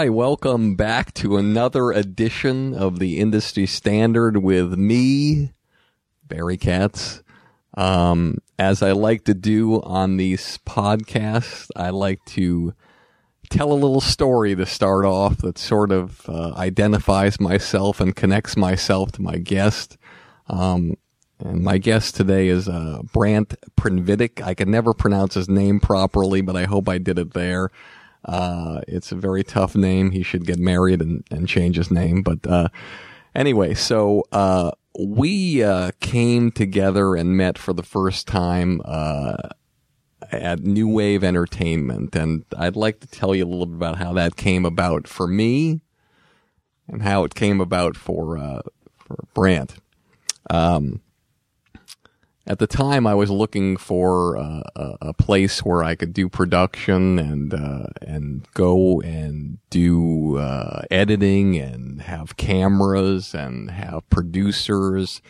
Right, 0.00 0.14
welcome 0.14 0.76
back 0.76 1.12
to 1.12 1.36
another 1.36 1.90
edition 1.90 2.72
of 2.72 2.98
the 2.98 3.18
Industry 3.18 3.66
Standard 3.66 4.38
with 4.38 4.72
me, 4.78 5.52
Barry 6.26 6.56
Katz. 6.56 7.22
Um, 7.74 8.38
as 8.58 8.82
I 8.82 8.92
like 8.92 9.24
to 9.24 9.34
do 9.34 9.82
on 9.82 10.16
these 10.16 10.58
podcasts, 10.64 11.68
I 11.76 11.90
like 11.90 12.24
to 12.28 12.72
tell 13.50 13.72
a 13.72 13.74
little 13.74 14.00
story 14.00 14.56
to 14.56 14.64
start 14.64 15.04
off 15.04 15.36
that 15.42 15.58
sort 15.58 15.92
of 15.92 16.26
uh, 16.30 16.54
identifies 16.56 17.38
myself 17.38 18.00
and 18.00 18.16
connects 18.16 18.56
myself 18.56 19.12
to 19.12 19.22
my 19.22 19.36
guest. 19.36 19.98
Um, 20.46 20.96
and 21.40 21.62
my 21.62 21.76
guest 21.76 22.16
today 22.16 22.48
is 22.48 22.70
uh, 22.70 23.02
Brant 23.12 23.54
Prinvidic. 23.78 24.42
I 24.42 24.54
can 24.54 24.70
never 24.70 24.94
pronounce 24.94 25.34
his 25.34 25.50
name 25.50 25.78
properly, 25.78 26.40
but 26.40 26.56
I 26.56 26.64
hope 26.64 26.88
I 26.88 26.96
did 26.96 27.18
it 27.18 27.34
there. 27.34 27.68
Uh, 28.24 28.80
it's 28.86 29.12
a 29.12 29.16
very 29.16 29.42
tough 29.42 29.74
name. 29.74 30.10
He 30.10 30.22
should 30.22 30.46
get 30.46 30.58
married 30.58 31.00
and, 31.00 31.24
and 31.30 31.48
change 31.48 31.76
his 31.76 31.90
name. 31.90 32.22
But 32.22 32.46
uh, 32.46 32.68
anyway, 33.34 33.74
so 33.74 34.24
uh, 34.32 34.72
we 34.98 35.62
uh, 35.62 35.92
came 36.00 36.50
together 36.50 37.14
and 37.14 37.36
met 37.36 37.56
for 37.58 37.72
the 37.72 37.82
first 37.82 38.26
time 38.26 38.82
uh, 38.84 39.36
at 40.32 40.60
New 40.60 40.88
Wave 40.88 41.24
Entertainment, 41.24 42.14
and 42.14 42.44
I'd 42.56 42.76
like 42.76 43.00
to 43.00 43.06
tell 43.06 43.34
you 43.34 43.44
a 43.44 43.48
little 43.48 43.66
bit 43.66 43.76
about 43.76 43.98
how 43.98 44.12
that 44.14 44.36
came 44.36 44.64
about 44.64 45.08
for 45.08 45.26
me 45.26 45.80
and 46.88 47.02
how 47.02 47.24
it 47.24 47.34
came 47.34 47.60
about 47.60 47.96
for 47.96 48.36
uh, 48.36 48.62
for 48.98 49.24
Brant. 49.34 49.76
Um, 50.50 51.00
at 52.50 52.58
the 52.58 52.66
time 52.66 53.06
I 53.06 53.14
was 53.14 53.30
looking 53.30 53.76
for 53.76 54.36
uh, 54.36 54.62
a, 54.74 54.96
a, 55.02 55.14
place 55.14 55.60
where 55.60 55.84
I 55.84 55.94
could 55.94 56.12
do 56.12 56.28
production 56.28 57.16
and 57.16 57.54
uh, 57.54 57.86
and 58.02 58.44
go 58.54 59.00
and 59.02 59.58
do 59.70 60.36
uh, 60.36 60.82
editing 60.90 61.56
and 61.56 62.02
have 62.02 62.36
cameras 62.36 63.36
and 63.36 63.70
have 63.70 64.10
producers. 64.10 65.22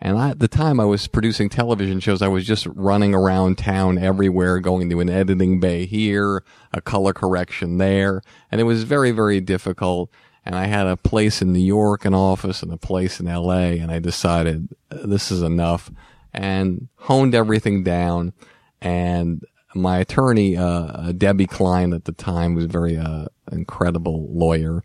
And 0.00 0.18
I, 0.18 0.30
at 0.30 0.40
the 0.40 0.48
time 0.48 0.80
I 0.80 0.84
was 0.84 1.06
producing 1.06 1.48
television 1.48 2.00
shows, 2.00 2.22
I 2.22 2.28
was 2.28 2.44
just 2.44 2.66
running 2.66 3.14
around 3.14 3.56
town 3.56 3.96
everywhere, 3.96 4.58
going 4.58 4.90
to 4.90 4.98
an 4.98 5.08
editing 5.08 5.60
bay 5.60 5.86
here, 5.86 6.42
a 6.72 6.80
color 6.80 7.12
correction 7.12 7.78
there, 7.78 8.20
and 8.50 8.60
it 8.60 8.64
was 8.64 8.82
very 8.82 9.12
very 9.12 9.40
difficult. 9.40 10.10
And 10.44 10.56
I 10.56 10.66
had 10.66 10.88
a 10.88 10.96
place 10.96 11.40
in 11.40 11.52
New 11.52 11.64
York, 11.64 12.04
an 12.04 12.14
office, 12.14 12.64
and 12.64 12.72
a 12.72 12.76
place 12.76 13.20
in 13.20 13.28
L.A. 13.28 13.78
And 13.78 13.92
I 13.92 14.00
decided 14.00 14.74
this 14.90 15.30
is 15.30 15.40
enough 15.40 15.90
and 16.34 16.88
honed 16.96 17.34
everything 17.34 17.82
down. 17.82 18.32
And 18.80 19.42
my 19.74 19.98
attorney, 19.98 20.56
uh, 20.56 20.66
uh, 20.66 21.12
Debbie 21.12 21.46
Klein 21.46 21.92
at 21.92 22.04
the 22.04 22.12
time 22.12 22.54
was 22.54 22.64
a 22.64 22.68
very 22.68 22.96
uh, 22.96 23.26
incredible 23.50 24.28
lawyer, 24.30 24.82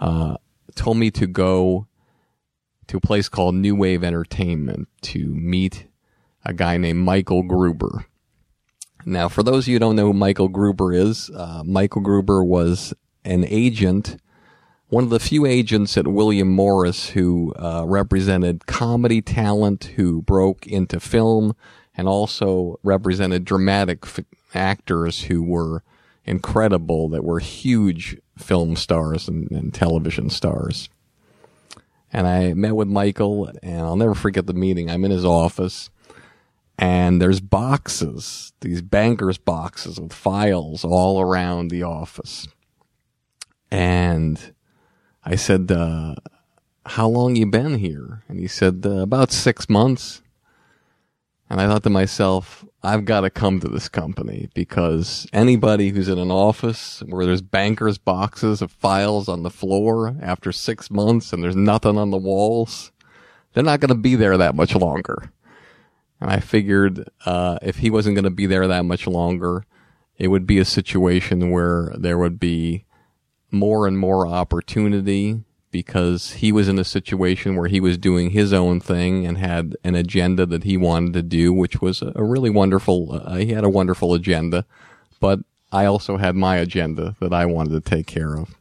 uh, 0.00 0.36
told 0.74 0.96
me 0.96 1.10
to 1.10 1.26
go 1.26 1.86
to 2.86 2.96
a 2.96 3.00
place 3.00 3.28
called 3.28 3.54
New 3.54 3.74
Wave 3.74 4.04
Entertainment 4.04 4.88
to 5.02 5.34
meet 5.34 5.86
a 6.44 6.52
guy 6.52 6.76
named 6.76 7.00
Michael 7.00 7.42
Gruber. 7.42 8.06
Now, 9.04 9.28
for 9.28 9.42
those 9.42 9.64
of 9.64 9.68
you 9.68 9.74
who 9.76 9.80
don't 9.80 9.96
know 9.96 10.06
who 10.06 10.12
Michael 10.12 10.48
Gruber 10.48 10.92
is, 10.92 11.30
uh, 11.30 11.62
Michael 11.64 12.02
Gruber 12.02 12.44
was 12.44 12.94
an 13.24 13.44
agent 13.48 14.16
one 14.92 15.04
of 15.04 15.08
the 15.08 15.18
few 15.18 15.46
agents 15.46 15.96
at 15.96 16.06
William 16.06 16.48
Morris 16.48 17.08
who 17.08 17.54
uh, 17.54 17.82
represented 17.86 18.66
comedy 18.66 19.22
talent 19.22 19.84
who 19.96 20.20
broke 20.20 20.66
into 20.66 21.00
film 21.00 21.56
and 21.96 22.06
also 22.06 22.78
represented 22.82 23.46
dramatic 23.46 24.00
f- 24.02 24.20
actors 24.52 25.22
who 25.22 25.42
were 25.42 25.82
incredible, 26.26 27.08
that 27.08 27.24
were 27.24 27.38
huge 27.38 28.18
film 28.36 28.76
stars 28.76 29.28
and, 29.28 29.50
and 29.50 29.72
television 29.72 30.28
stars. 30.28 30.90
And 32.12 32.26
I 32.26 32.52
met 32.52 32.76
with 32.76 32.88
Michael, 32.88 33.50
and 33.62 33.80
I'll 33.80 33.96
never 33.96 34.14
forget 34.14 34.46
the 34.46 34.52
meeting. 34.52 34.90
I'm 34.90 35.06
in 35.06 35.10
his 35.10 35.24
office, 35.24 35.88
and 36.78 37.18
there's 37.18 37.40
boxes, 37.40 38.52
these 38.60 38.82
bankers' 38.82 39.38
boxes 39.38 39.98
with 39.98 40.12
files 40.12 40.84
all 40.84 41.18
around 41.22 41.70
the 41.70 41.82
office. 41.82 42.46
And 43.70 44.52
I 45.24 45.36
said, 45.36 45.70
uh, 45.70 46.14
how 46.84 47.08
long 47.08 47.36
you 47.36 47.46
been 47.46 47.78
here? 47.78 48.22
And 48.28 48.38
he 48.40 48.48
said, 48.48 48.82
uh, 48.84 48.98
about 48.98 49.30
six 49.32 49.68
months. 49.68 50.22
And 51.48 51.60
I 51.60 51.66
thought 51.66 51.82
to 51.84 51.90
myself, 51.90 52.64
I've 52.82 53.04
got 53.04 53.20
to 53.20 53.30
come 53.30 53.60
to 53.60 53.68
this 53.68 53.88
company 53.88 54.48
because 54.54 55.26
anybody 55.32 55.90
who's 55.90 56.08
in 56.08 56.18
an 56.18 56.30
office 56.30 57.02
where 57.06 57.26
there's 57.26 57.42
bankers 57.42 57.98
boxes 57.98 58.62
of 58.62 58.72
files 58.72 59.28
on 59.28 59.42
the 59.42 59.50
floor 59.50 60.16
after 60.20 60.50
six 60.50 60.90
months 60.90 61.32
and 61.32 61.44
there's 61.44 61.54
nothing 61.54 61.98
on 61.98 62.10
the 62.10 62.16
walls, 62.16 62.90
they're 63.52 63.62
not 63.62 63.80
going 63.80 63.90
to 63.90 63.94
be 63.94 64.14
there 64.14 64.38
that 64.38 64.54
much 64.54 64.74
longer. 64.74 65.30
And 66.20 66.30
I 66.30 66.40
figured, 66.40 67.08
uh, 67.26 67.58
if 67.62 67.78
he 67.78 67.90
wasn't 67.90 68.16
going 68.16 68.24
to 68.24 68.30
be 68.30 68.46
there 68.46 68.66
that 68.66 68.84
much 68.84 69.06
longer, 69.06 69.66
it 70.16 70.28
would 70.28 70.46
be 70.46 70.58
a 70.58 70.64
situation 70.64 71.50
where 71.50 71.92
there 71.98 72.16
would 72.16 72.40
be 72.40 72.86
more 73.52 73.86
and 73.86 73.98
more 73.98 74.26
opportunity 74.26 75.44
because 75.70 76.32
he 76.32 76.52
was 76.52 76.68
in 76.68 76.78
a 76.78 76.84
situation 76.84 77.56
where 77.56 77.68
he 77.68 77.80
was 77.80 77.96
doing 77.96 78.30
his 78.30 78.52
own 78.52 78.78
thing 78.80 79.26
and 79.26 79.38
had 79.38 79.74
an 79.84 79.94
agenda 79.94 80.44
that 80.46 80.64
he 80.64 80.76
wanted 80.76 81.14
to 81.14 81.22
do, 81.22 81.52
which 81.52 81.80
was 81.80 82.02
a, 82.02 82.12
really 82.22 82.50
wonderful, 82.50 83.20
uh, 83.24 83.36
he 83.36 83.52
had 83.52 83.64
a 83.64 83.70
wonderful 83.70 84.12
agenda, 84.14 84.66
but 85.18 85.40
I 85.72 85.86
also 85.86 86.18
had 86.18 86.36
my 86.36 86.56
agenda 86.56 87.16
that 87.20 87.32
I 87.32 87.46
wanted 87.46 87.70
to 87.70 87.90
take 87.90 88.06
care 88.06 88.36
of. 88.36 88.54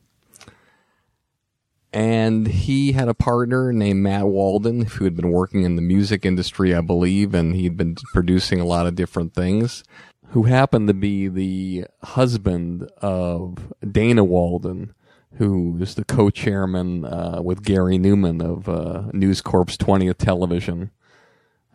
And 1.93 2.47
he 2.47 2.93
had 2.93 3.09
a 3.09 3.13
partner 3.13 3.73
named 3.73 4.01
Matt 4.01 4.27
Walden 4.27 4.85
who 4.85 5.03
had 5.03 5.13
been 5.13 5.29
working 5.29 5.63
in 5.63 5.75
the 5.75 5.81
music 5.81 6.25
industry, 6.25 6.73
I 6.73 6.79
believe, 6.79 7.33
and 7.33 7.53
he'd 7.53 7.75
been 7.75 7.95
producing 8.13 8.61
a 8.61 8.65
lot 8.65 8.87
of 8.87 8.95
different 8.95 9.33
things, 9.33 9.83
who 10.31 10.43
happened 10.43 10.87
to 10.87 10.93
be 10.93 11.27
the 11.27 11.85
husband 12.03 12.89
of 13.01 13.73
Dana 13.89 14.23
Walden, 14.23 14.93
who 15.33 15.77
is 15.81 15.95
the 15.95 16.05
co-chairman 16.05 17.03
uh, 17.05 17.41
with 17.43 17.63
Gary 17.63 17.97
Newman 17.97 18.41
of 18.41 18.69
uh, 18.69 19.03
News 19.11 19.41
Corp's 19.41 19.75
20th 19.75 20.17
Television, 20.17 20.91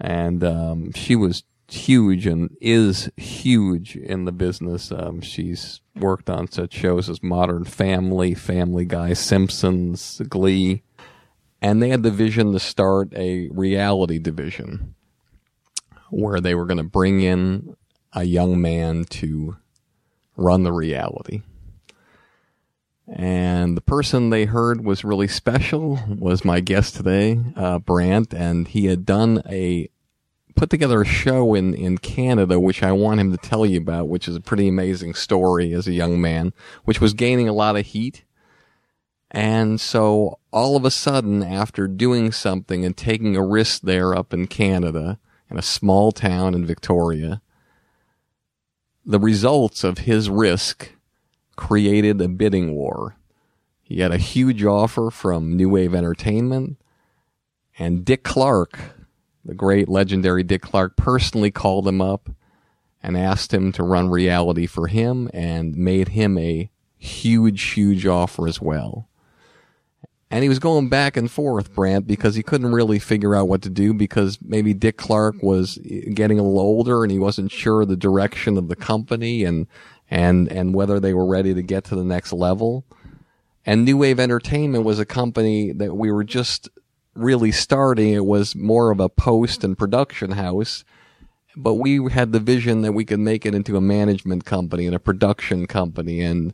and 0.00 0.42
um, 0.42 0.92
she 0.92 1.14
was 1.14 1.44
huge 1.68 2.26
and 2.26 2.56
is 2.60 3.10
huge 3.16 3.94
in 3.94 4.24
the 4.24 4.32
business. 4.32 4.90
Um, 4.90 5.20
she's 5.20 5.80
worked 5.94 6.30
on 6.30 6.50
such 6.50 6.72
shows 6.72 7.10
as 7.10 7.22
Modern 7.22 7.64
Family, 7.64 8.32
Family 8.32 8.86
Guy, 8.86 9.12
Simpsons, 9.12 10.22
Glee, 10.30 10.82
and 11.60 11.82
they 11.82 11.90
had 11.90 12.02
the 12.02 12.10
vision 12.10 12.52
to 12.52 12.60
start 12.60 13.12
a 13.14 13.48
reality 13.48 14.18
division 14.18 14.94
where 16.08 16.40
they 16.40 16.54
were 16.54 16.66
going 16.66 16.78
to 16.78 16.84
bring 16.84 17.20
in 17.20 17.76
a 18.16 18.24
young 18.24 18.60
man 18.60 19.04
to 19.04 19.56
run 20.36 20.64
the 20.64 20.72
reality. 20.72 21.42
And 23.08 23.76
the 23.76 23.82
person 23.82 24.30
they 24.30 24.46
heard 24.46 24.84
was 24.84 25.04
really 25.04 25.28
special 25.28 26.00
was 26.08 26.44
my 26.44 26.58
guest 26.60 26.96
today, 26.96 27.38
uh, 27.54 27.78
Brant, 27.78 28.34
and 28.34 28.66
he 28.66 28.86
had 28.86 29.06
done 29.06 29.42
a 29.48 29.90
put 30.56 30.70
together 30.70 31.02
a 31.02 31.06
show 31.06 31.54
in 31.54 31.74
in 31.74 31.98
Canada, 31.98 32.58
which 32.58 32.82
I 32.82 32.90
want 32.92 33.20
him 33.20 33.30
to 33.30 33.36
tell 33.36 33.64
you 33.64 33.78
about, 33.78 34.08
which 34.08 34.26
is 34.26 34.34
a 34.34 34.40
pretty 34.40 34.66
amazing 34.66 35.14
story 35.14 35.72
as 35.72 35.86
a 35.86 35.92
young 35.92 36.20
man, 36.20 36.52
which 36.84 37.00
was 37.00 37.14
gaining 37.14 37.48
a 37.48 37.52
lot 37.52 37.76
of 37.76 37.86
heat. 37.86 38.24
And 39.30 39.80
so 39.80 40.38
all 40.52 40.76
of 40.76 40.84
a 40.84 40.90
sudden, 40.90 41.42
after 41.42 41.86
doing 41.86 42.32
something 42.32 42.84
and 42.84 42.96
taking 42.96 43.36
a 43.36 43.44
risk 43.44 43.82
there 43.82 44.16
up 44.16 44.32
in 44.32 44.46
Canada, 44.46 45.18
in 45.50 45.58
a 45.58 45.62
small 45.62 46.10
town 46.10 46.54
in 46.54 46.64
Victoria, 46.64 47.40
the 49.06 49.20
results 49.20 49.84
of 49.84 49.98
his 49.98 50.28
risk 50.28 50.92
created 51.54 52.20
a 52.20 52.28
bidding 52.28 52.74
war. 52.74 53.16
He 53.82 54.00
had 54.00 54.10
a 54.10 54.18
huge 54.18 54.64
offer 54.64 55.12
from 55.12 55.56
New 55.56 55.68
Wave 55.70 55.94
Entertainment, 55.94 56.76
and 57.78 58.04
Dick 58.04 58.24
Clark, 58.24 58.78
the 59.44 59.54
great 59.54 59.88
legendary 59.88 60.42
Dick 60.42 60.62
Clark, 60.62 60.96
personally 60.96 61.52
called 61.52 61.86
him 61.86 62.00
up 62.00 62.30
and 63.00 63.16
asked 63.16 63.54
him 63.54 63.70
to 63.72 63.84
run 63.84 64.10
reality 64.10 64.66
for 64.66 64.88
him 64.88 65.30
and 65.32 65.76
made 65.76 66.08
him 66.08 66.36
a 66.36 66.68
huge, 66.98 67.62
huge 67.62 68.06
offer 68.06 68.48
as 68.48 68.60
well. 68.60 69.08
And 70.30 70.42
he 70.42 70.48
was 70.48 70.58
going 70.58 70.88
back 70.88 71.16
and 71.16 71.30
forth, 71.30 71.72
Brant, 71.72 72.06
because 72.06 72.34
he 72.34 72.42
couldn't 72.42 72.72
really 72.72 72.98
figure 72.98 73.36
out 73.36 73.48
what 73.48 73.62
to 73.62 73.70
do 73.70 73.94
because 73.94 74.38
maybe 74.42 74.74
Dick 74.74 74.96
Clark 74.96 75.36
was 75.40 75.78
getting 76.14 76.38
a 76.38 76.42
little 76.42 76.58
older 76.58 77.04
and 77.04 77.12
he 77.12 77.18
wasn't 77.18 77.52
sure 77.52 77.84
the 77.84 77.96
direction 77.96 78.56
of 78.56 78.68
the 78.68 78.76
company 78.76 79.44
and 79.44 79.68
and 80.10 80.50
and 80.50 80.74
whether 80.74 80.98
they 80.98 81.14
were 81.14 81.26
ready 81.26 81.54
to 81.54 81.62
get 81.62 81.84
to 81.84 81.94
the 81.94 82.04
next 82.04 82.32
level. 82.32 82.84
And 83.64 83.84
New 83.84 83.96
Wave 83.96 84.20
Entertainment 84.20 84.84
was 84.84 84.98
a 84.98 85.06
company 85.06 85.72
that 85.72 85.96
we 85.96 86.10
were 86.10 86.24
just 86.24 86.68
really 87.14 87.52
starting. 87.52 88.12
It 88.12 88.24
was 88.24 88.54
more 88.54 88.90
of 88.90 89.00
a 89.00 89.08
post 89.08 89.64
and 89.64 89.78
production 89.78 90.32
house, 90.32 90.84
but 91.56 91.74
we 91.74 92.10
had 92.10 92.32
the 92.32 92.40
vision 92.40 92.82
that 92.82 92.92
we 92.92 93.04
could 93.04 93.20
make 93.20 93.46
it 93.46 93.54
into 93.54 93.76
a 93.76 93.80
management 93.80 94.44
company 94.44 94.86
and 94.86 94.94
a 94.94 95.00
production 95.00 95.66
company 95.66 96.20
and 96.20 96.52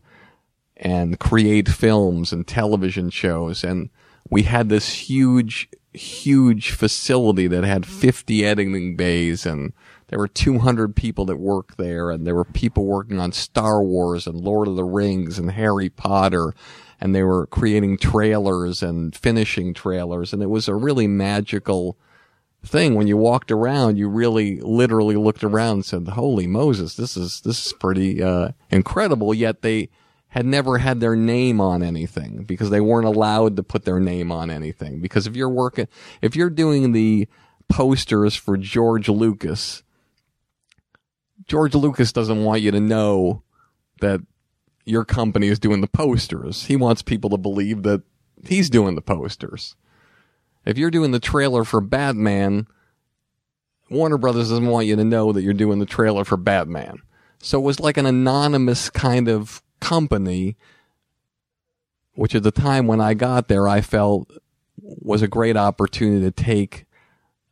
and 0.83 1.21
create 1.21 1.69
films 1.69 2.33
and 2.33 2.47
television 2.47 3.09
shows. 3.09 3.63
And 3.63 3.89
we 4.29 4.43
had 4.43 4.69
this 4.69 5.09
huge 5.09 5.69
huge 5.95 6.71
facility 6.71 7.47
that 7.47 7.65
had 7.65 7.85
50 7.85 8.47
editing 8.47 8.97
bays 8.97 9.45
and 9.45 9.75
there 10.09 10.19
were 10.19 10.29
200 10.29 10.97
people 10.97 11.27
that 11.27 11.37
worked 11.37 11.77
there 11.77 12.11
and 12.11 12.27
there 12.27 12.35
were 12.35 12.47
people 12.47 12.87
working 12.87 13.21
on 13.21 13.31
Star 13.31 13.83
Wars 13.83 14.27
and 14.27 14.41
Lord 14.41 14.69
of 14.69 14.77
the 14.77 14.85
Rings 14.85 15.39
and 15.39 15.51
Harry 15.51 15.91
Potter 15.91 16.55
and 16.99 17.15
they 17.15 17.23
were 17.23 17.47
creating 17.47 17.99
trailers 17.99 18.83
and 18.83 19.15
finishing 19.15 19.75
trailers. 19.75 20.33
And 20.33 20.43
it 20.43 20.49
was 20.49 20.67
a 20.67 20.75
really 20.75 21.07
magical 21.07 21.99
thing. 22.65 22.95
When 22.95 23.07
you 23.07 23.19
walked 23.19 23.53
around 23.53 23.99
you 23.99 24.09
really 24.09 24.63
literally 24.63 25.17
looked 25.17 25.45
around 25.45 25.73
and 25.73 25.85
said 25.85 26.09
holy 26.09 26.47
moses 26.47 26.95
this 26.95 27.19
is 27.19 27.43
this 27.43 27.67
is 27.67 27.73
pretty 27.75 28.23
uh, 28.23 28.53
incredible. 28.71 29.35
Yet 29.35 29.61
they 29.61 29.91
had 30.33 30.47
never 30.47 30.79
had 30.79 30.99
their 30.99 31.15
name 31.15 31.61
on 31.61 31.83
anything 31.83 32.45
because 32.45 32.71
they 32.71 32.81
weren't 32.81 33.07
allowed 33.07 33.55
to 33.57 33.63
put 33.63 33.85
their 33.85 34.01
name 34.01 34.33
on 34.33 34.51
anything 34.51 34.99
because 35.01 35.27
if 35.27 35.37
you're 35.37 35.49
working 35.49 35.87
if 36.23 36.35
you're 36.35 36.51
doing 36.51 36.93
the 36.93 37.29
posters 37.69 38.35
for 38.35 38.57
George 38.57 39.11
Lucas 39.11 39.83
George 41.47 41.75
Lucas 41.75 42.13
doesn't 42.13 42.45
want 42.45 42.63
you 42.63 42.71
to 42.71 42.81
know 42.81 43.43
that 44.01 44.21
your 44.85 45.05
company 45.05 45.49
is 45.49 45.59
doing 45.59 45.81
the 45.81 45.87
posters. 45.87 46.65
He 46.65 46.77
wants 46.77 47.03
people 47.03 47.31
to 47.31 47.37
believe 47.37 47.83
that 47.83 48.03
he's 48.45 48.71
doing 48.71 48.95
the 48.95 49.03
posters. 49.03 49.77
If 50.65 50.79
you're 50.79 50.91
doing 50.91 51.11
the 51.11 51.21
trailer 51.21 51.65
for 51.65 51.81
Batman, 51.81 52.67
Warner 53.91 54.19
Brothers 54.19 54.49
doesn't 54.49 54.67
want 54.67 54.87
you 54.87 54.97
to 54.97 55.05
know 55.05 55.33
that 55.33 55.43
you're 55.43 55.53
doing 55.53 55.79
the 55.79 55.87
trailer 55.87 56.25
for 56.25 56.37
Batman. 56.37 56.99
So 57.39 57.59
it 57.59 57.65
was 57.65 57.81
like 57.81 57.97
an 57.97 58.07
anonymous 58.07 58.89
kind 58.89 59.29
of 59.29 59.63
company, 59.83 60.57
which 62.15 62.35
at 62.35 62.43
the 62.43 62.51
time 62.51 62.87
when 62.87 63.01
I 63.01 63.15
got 63.15 63.49
there, 63.49 63.67
I 63.69 63.81
felt 63.81 64.31
was 64.79 65.23
a 65.23 65.29
great 65.29 65.57
opportunity 65.57 66.25
to 66.25 66.31
take 66.31 66.87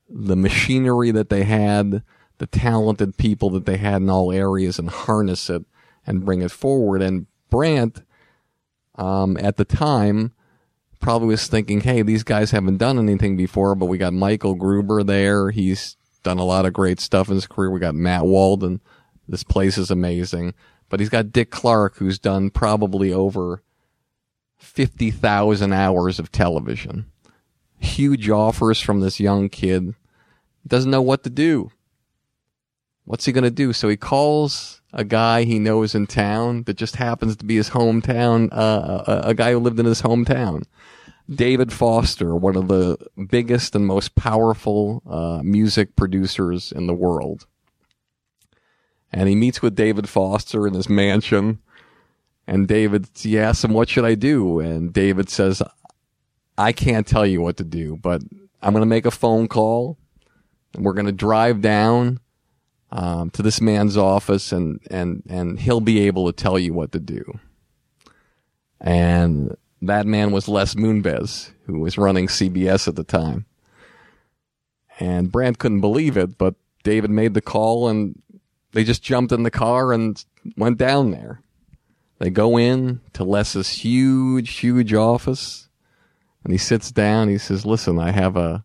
the 0.09 0.37
machinery 0.37 1.11
that 1.11 1.29
they 1.29 1.45
had, 1.45 2.03
the 2.39 2.47
talented 2.47 3.17
people 3.17 3.51
that 3.51 3.67
they 3.67 3.77
had 3.77 4.03
in 4.03 4.11
all 4.11 4.33
areas 4.33 4.79
and 4.79 4.89
harness 4.89 5.51
it 5.51 5.65
and 6.07 6.25
bring 6.25 6.43
it 6.43 6.51
forward. 6.51 7.03
And 7.03 7.27
Brant, 7.51 8.03
um, 8.97 9.37
at 9.37 9.57
the 9.57 9.65
time, 9.65 10.33
probably 11.01 11.29
was 11.29 11.47
thinking, 11.47 11.81
hey, 11.81 12.03
these 12.03 12.23
guys 12.23 12.51
haven't 12.51 12.79
done 12.79 12.99
anything 12.99 13.37
before, 13.37 13.75
but 13.75 13.87
we 13.87 13.99
got 13.99 14.13
Michael 14.13 14.55
Gruber 14.55 15.03
there. 15.03 15.51
He's 15.51 15.97
done 16.23 16.39
a 16.39 16.45
lot 16.45 16.67
of 16.67 16.73
great 16.73 17.01
stuff 17.01 17.29
in 17.29 17.35
his 17.35 17.47
career. 17.47 17.71
We 17.71 17.81
got 17.81 17.95
Matt 17.95 18.25
Walden. 18.25 18.81
This 19.29 19.45
place 19.45 19.79
is 19.79 19.91
amazing. 19.91 20.55
But 20.91 21.01
he's 21.01 21.09
got 21.09 21.33
Dick 21.33 21.51
Clark, 21.51 21.97
who's 21.97 22.19
done 22.19 22.51
probably 22.51 23.11
over 23.13 23.63
50,000 24.59 25.73
hours 25.73 26.19
of 26.19 26.31
television. 26.31 27.07
Huge 27.79 28.29
offers 28.29 28.81
from 28.81 29.01
this 29.01 29.19
young 29.19 29.49
kid. 29.49 29.95
Doesn't 30.67 30.91
know 30.91 31.01
what 31.01 31.25
to 31.25 31.31
do. 31.31 31.71
What's 33.05 33.25
he 33.25 33.33
going 33.33 33.45
to 33.45 33.51
do? 33.51 33.73
So 33.73 33.89
he 33.89 33.97
calls 33.97 34.83
a 34.93 35.05
guy 35.05 35.45
he 35.45 35.59
knows 35.59 35.95
in 35.95 36.07
town 36.07 36.65
that 36.65 36.77
just 36.77 36.97
happens 36.97 37.37
to 37.37 37.45
be 37.45 37.57
his 37.57 37.71
hometown, 37.71 38.49
uh, 38.53 39.05
a, 39.07 39.29
a 39.31 39.35
guy 39.35 39.53
who 39.53 39.59
lived 39.59 39.81
in 39.81 39.87
his 39.87 40.03
hometown. 40.03 40.65
David 41.33 41.73
Foster, 41.73 42.35
one 42.35 42.57
of 42.57 42.69
the 42.69 42.99
biggest 43.29 43.77
and 43.77 43.87
most 43.87 44.17
powerful 44.17 45.03
uh, 45.09 45.41
music 45.45 45.95
producers 45.95 46.73
in 46.73 46.89
the 46.89 46.95
world. 46.95 47.47
And 49.13 49.29
he 49.29 49.35
meets 49.35 49.61
with 49.61 49.75
David 49.75 50.09
Foster 50.09 50.67
in 50.67 50.75
his 50.75 50.89
mansion. 50.89 51.59
And 52.47 52.69
David, 52.69 53.09
he 53.15 53.39
asks 53.39 53.65
him, 53.65 53.73
What 53.73 53.89
should 53.89 54.05
I 54.05 54.15
do? 54.15 54.61
And 54.61 54.93
David 54.93 55.29
says, 55.29 55.63
I 56.57 56.73
can't 56.73 57.07
tell 57.07 57.27
you 57.27 57.41
what 57.41 57.57
to 57.57 57.65
do, 57.65 57.97
but 57.97 58.23
I'm 58.63 58.73
going 58.73 58.83
to 58.83 58.87
make 58.87 59.07
a 59.07 59.11
phone 59.11 59.49
call 59.49 59.97
and 60.75 60.85
we're 60.85 60.93
going 60.93 61.07
to 61.07 61.13
drive 61.13 61.61
down 61.61 62.21
um, 62.93 63.31
to 63.31 63.43
this 63.43 63.61
man's 63.61 63.97
office 63.97 64.53
and, 64.53 64.81
and, 64.91 65.23
and 65.29 65.59
he'll 65.61 65.81
be 65.81 66.01
able 66.01 66.27
to 66.27 66.33
tell 66.33 66.59
you 66.59 66.75
what 66.75 66.93
to 66.93 67.01
do. 67.01 67.39
And 68.81 69.57
that 69.83 70.07
man 70.07 70.33
was 70.33 70.49
Les 70.49 70.75
Moonves, 70.75 71.53
who 71.67 71.81
was 71.81 71.99
running 71.99 72.27
CBS 72.27 72.89
at 72.89 72.97
the 72.97 73.05
time. 73.05 73.47
And 74.99 75.33
Brant 75.33 75.59
couldn't 75.59 75.81
believe 75.81 76.17
it, 76.17 76.37
but 76.37 76.55
David 76.83 77.11
made 77.11 77.35
the 77.35 77.41
call 77.41 77.89
and 77.89 78.21
they 78.73 78.85
just 78.85 79.03
jumped 79.03 79.33
in 79.33 79.43
the 79.43 79.51
car 79.51 79.93
and 79.93 80.25
went 80.57 80.79
down 80.79 81.11
there. 81.11 81.43
They 82.19 82.31
go 82.31 82.59
in 82.59 83.01
to 83.15 83.25
Les's 83.25 83.69
huge, 83.71 84.59
huge 84.59 84.93
office 84.93 85.69
and 86.45 86.53
he 86.53 86.59
sits 86.59 86.91
down. 86.91 87.29
He 87.29 87.39
says, 87.39 87.67
listen, 87.67 87.99
I 87.99 88.13
have 88.13 88.37
a, 88.37 88.65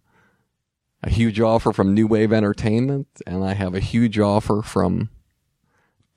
a 1.04 1.10
huge 1.10 1.40
offer 1.40 1.72
from 1.72 1.94
New 1.94 2.08
Wave 2.08 2.32
Entertainment, 2.32 3.08
and 3.28 3.44
I 3.44 3.54
have 3.54 3.76
a 3.76 3.80
huge 3.80 4.18
offer 4.20 4.62
from 4.62 5.10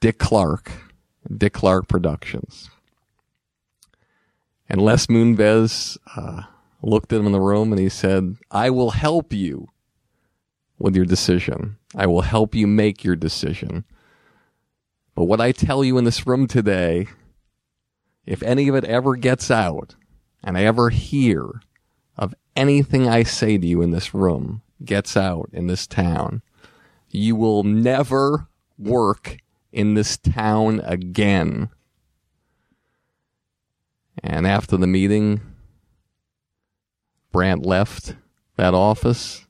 Dick 0.00 0.18
Clark, 0.18 0.70
Dick 1.36 1.54
Clark 1.54 1.88
Productions. 1.88 2.70
And 4.68 4.82
Les 4.82 5.06
Moonves 5.06 5.96
uh, 6.14 6.42
looked 6.82 7.12
at 7.12 7.20
him 7.20 7.26
in 7.26 7.32
the 7.32 7.40
room 7.40 7.72
and 7.72 7.80
he 7.80 7.88
said, 7.88 8.36
I 8.50 8.68
will 8.68 8.90
help 8.90 9.32
you 9.32 9.68
with 10.78 10.94
your 10.94 11.06
decision. 11.06 11.77
I 11.94 12.06
will 12.06 12.22
help 12.22 12.54
you 12.54 12.66
make 12.66 13.04
your 13.04 13.16
decision. 13.16 13.84
But 15.14 15.24
what 15.24 15.40
I 15.40 15.52
tell 15.52 15.82
you 15.82 15.98
in 15.98 16.04
this 16.04 16.26
room 16.26 16.46
today, 16.46 17.08
if 18.26 18.42
any 18.42 18.68
of 18.68 18.74
it 18.74 18.84
ever 18.84 19.16
gets 19.16 19.50
out 19.50 19.94
and 20.44 20.56
I 20.56 20.64
ever 20.64 20.90
hear 20.90 21.60
of 22.16 22.34
anything 22.54 23.08
I 23.08 23.22
say 23.22 23.58
to 23.58 23.66
you 23.66 23.82
in 23.82 23.90
this 23.90 24.12
room 24.12 24.62
gets 24.84 25.16
out 25.16 25.48
in 25.52 25.66
this 25.66 25.86
town, 25.86 26.42
you 27.08 27.34
will 27.36 27.64
never 27.64 28.48
work 28.78 29.38
in 29.72 29.94
this 29.94 30.16
town 30.16 30.80
again. 30.84 31.70
And 34.22 34.46
after 34.46 34.76
the 34.76 34.86
meeting, 34.86 35.40
Brant 37.32 37.64
left 37.64 38.14
that 38.56 38.74
office, 38.74 39.46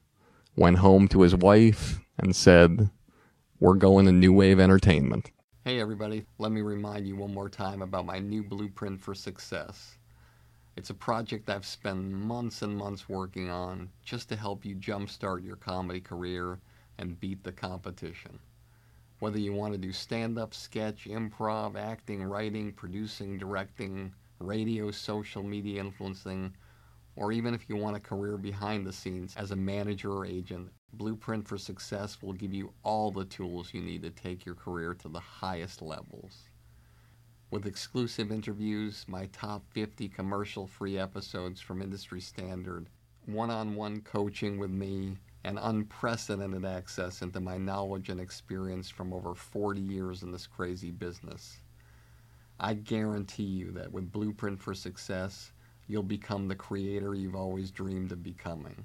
went 0.57 0.79
home 0.79 1.09
to 1.09 1.23
his 1.23 1.35
wife, 1.35 2.01
and 2.19 2.35
said, 2.35 2.91
We're 3.61 3.75
going 3.75 4.07
to 4.07 4.13
New 4.13 4.33
Wave 4.33 4.61
Entertainment. 4.61 5.31
Hey, 5.65 5.81
everybody, 5.81 6.25
let 6.39 6.53
me 6.53 6.63
remind 6.63 7.07
you 7.07 7.17
one 7.17 7.35
more 7.35 7.49
time 7.49 7.83
about 7.83 8.07
my 8.07 8.19
new 8.19 8.43
blueprint 8.43 9.01
for 9.01 9.15
success. 9.15 9.99
It's 10.77 10.91
a 10.91 10.95
project 10.95 11.51
I've 11.51 11.67
spent 11.67 12.11
months 12.11 12.63
and 12.63 12.77
months 12.77 13.09
working 13.09 13.51
on 13.51 13.91
just 14.05 14.29
to 14.29 14.37
help 14.37 14.65
you 14.65 14.77
jumpstart 14.77 15.45
your 15.45 15.57
comedy 15.57 16.01
career 16.01 16.61
and 16.99 17.19
beat 17.21 17.43
the 17.45 17.53
competition. 17.53 18.39
Whether 19.19 19.41
you 19.41 19.53
want 19.53 19.73
to 19.75 19.79
do 19.79 19.93
stand 19.93 20.39
up, 20.39 20.55
sketch, 20.55 21.07
improv, 21.07 21.77
acting, 21.77 22.23
writing, 22.23 22.73
producing, 22.73 23.39
directing, 23.39 24.13
radio, 24.39 24.91
social 24.91 25.43
media 25.43 25.81
influencing, 25.81 26.55
or 27.17 27.33
even 27.33 27.55
if 27.55 27.69
you 27.69 27.77
want 27.77 27.97
a 27.97 28.01
career 28.01 28.37
behind 28.37 28.87
the 28.87 28.93
scenes 28.93 29.35
as 29.37 29.51
a 29.51 29.57
manager 29.57 30.13
or 30.13 30.25
agent, 30.25 30.71
Blueprint 30.93 31.47
for 31.47 31.59
Success 31.59 32.23
will 32.23 32.33
give 32.33 32.53
you 32.53 32.73
all 32.83 33.11
the 33.11 33.25
tools 33.25 33.73
you 33.73 33.81
need 33.81 34.03
to 34.03 34.11
take 34.11 34.45
your 34.47 34.55
career 34.55 34.95
to 34.95 35.09
the 35.09 35.21
highest 35.21 35.83
levels. 35.83 36.49
With 37.51 37.67
exclusive 37.67 38.33
interviews, 38.33 39.05
my 39.09 39.27
top 39.27 39.65
50 39.73 40.09
commercial 40.09 40.67
free 40.67 40.99
episodes 40.99 41.61
from 41.61 41.83
Industry 41.83 42.21
Standard, 42.21 42.89
one 43.27 43.51
on 43.51 43.75
one 43.75 44.01
coaching 44.01 44.59
with 44.59 44.71
me, 44.71 45.19
and 45.45 45.59
unprecedented 45.61 46.65
access 46.65 47.23
into 47.23 47.41
my 47.41 47.57
knowledge 47.57 48.09
and 48.09 48.21
experience 48.21 48.91
from 48.91 49.13
over 49.13 49.35
40 49.35 49.81
years 49.81 50.23
in 50.23 50.33
this 50.33 50.47
crazy 50.47 50.91
business. 50.91 51.61
I 52.59 52.75
guarantee 52.75 53.45
you 53.45 53.71
that 53.73 53.93
with 53.93 54.11
Blueprint 54.11 54.61
for 54.61 54.75
Success, 54.75 55.53
you'll 55.87 56.03
become 56.03 56.49
the 56.49 56.57
creator 56.57 57.15
you've 57.15 57.37
always 57.37 57.71
dreamed 57.71 58.11
of 58.11 58.23
becoming. 58.23 58.85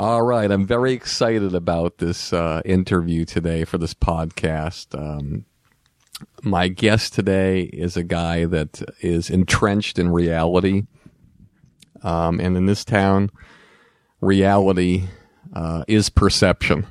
All 0.00 0.22
right, 0.22 0.48
I'm 0.48 0.64
very 0.64 0.92
excited 0.92 1.56
about 1.56 1.98
this 1.98 2.32
uh, 2.32 2.62
interview 2.64 3.24
today 3.24 3.64
for 3.64 3.78
this 3.78 3.94
podcast. 3.94 4.96
Um, 4.96 5.44
my 6.40 6.68
guest 6.68 7.14
today 7.14 7.62
is 7.62 7.96
a 7.96 8.04
guy 8.04 8.44
that 8.44 8.80
is 9.00 9.28
entrenched 9.28 9.98
in 9.98 10.12
reality, 10.12 10.84
um, 12.04 12.38
and 12.38 12.56
in 12.56 12.66
this 12.66 12.84
town, 12.84 13.30
reality 14.20 15.08
uh, 15.52 15.82
is 15.88 16.10
perception. 16.10 16.86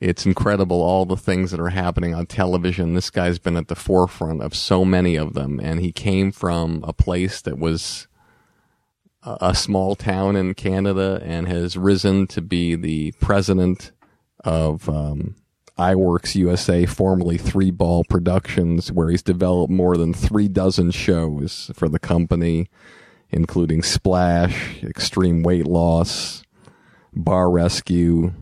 It's 0.00 0.24
incredible 0.24 0.80
all 0.80 1.04
the 1.04 1.14
things 1.18 1.50
that 1.50 1.60
are 1.60 1.68
happening 1.68 2.14
on 2.14 2.24
television. 2.24 2.94
This 2.94 3.10
guy's 3.10 3.38
been 3.38 3.58
at 3.58 3.68
the 3.68 3.74
forefront 3.74 4.40
of 4.40 4.54
so 4.54 4.86
many 4.86 5.16
of 5.16 5.34
them, 5.34 5.60
and 5.62 5.78
he 5.78 5.92
came 5.92 6.32
from 6.32 6.82
a 6.84 6.94
place 6.94 7.42
that 7.42 7.58
was 7.58 8.08
a 9.24 9.54
small 9.54 9.94
town 9.94 10.36
in 10.36 10.54
Canada 10.54 11.20
and 11.24 11.46
has 11.46 11.76
risen 11.76 12.26
to 12.28 12.40
be 12.40 12.74
the 12.74 13.12
president 13.20 13.92
of 14.44 14.88
um, 14.88 15.36
Eyeworks 15.78 16.34
USA, 16.34 16.86
formerly 16.86 17.38
Three 17.38 17.70
Ball 17.70 18.04
Productions, 18.04 18.90
where 18.90 19.10
he's 19.10 19.22
developed 19.22 19.72
more 19.72 19.96
than 19.96 20.12
three 20.12 20.48
dozen 20.48 20.90
shows 20.90 21.70
for 21.74 21.88
the 21.88 21.98
company, 21.98 22.68
including 23.30 23.82
Splash, 23.82 24.82
Extreme 24.82 25.42
Weight 25.42 25.66
Loss, 25.66 26.42
Bar 27.14 27.50
Rescue, 27.50 28.32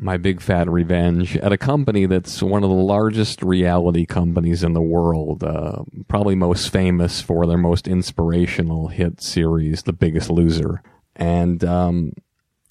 My 0.00 0.16
Big 0.16 0.40
Fat 0.40 0.70
Revenge, 0.70 1.36
at 1.38 1.52
a 1.52 1.58
company 1.58 2.06
that's 2.06 2.40
one 2.40 2.62
of 2.62 2.70
the 2.70 2.76
largest 2.76 3.42
reality 3.42 4.06
companies 4.06 4.62
in 4.62 4.72
the 4.72 4.80
world, 4.80 5.42
uh, 5.42 5.82
probably 6.06 6.36
most 6.36 6.70
famous 6.70 7.20
for 7.20 7.46
their 7.46 7.58
most 7.58 7.88
inspirational 7.88 8.88
hit 8.88 9.20
series, 9.20 9.82
The 9.82 9.92
Biggest 9.92 10.30
Loser. 10.30 10.82
And 11.16 11.64
um, 11.64 12.12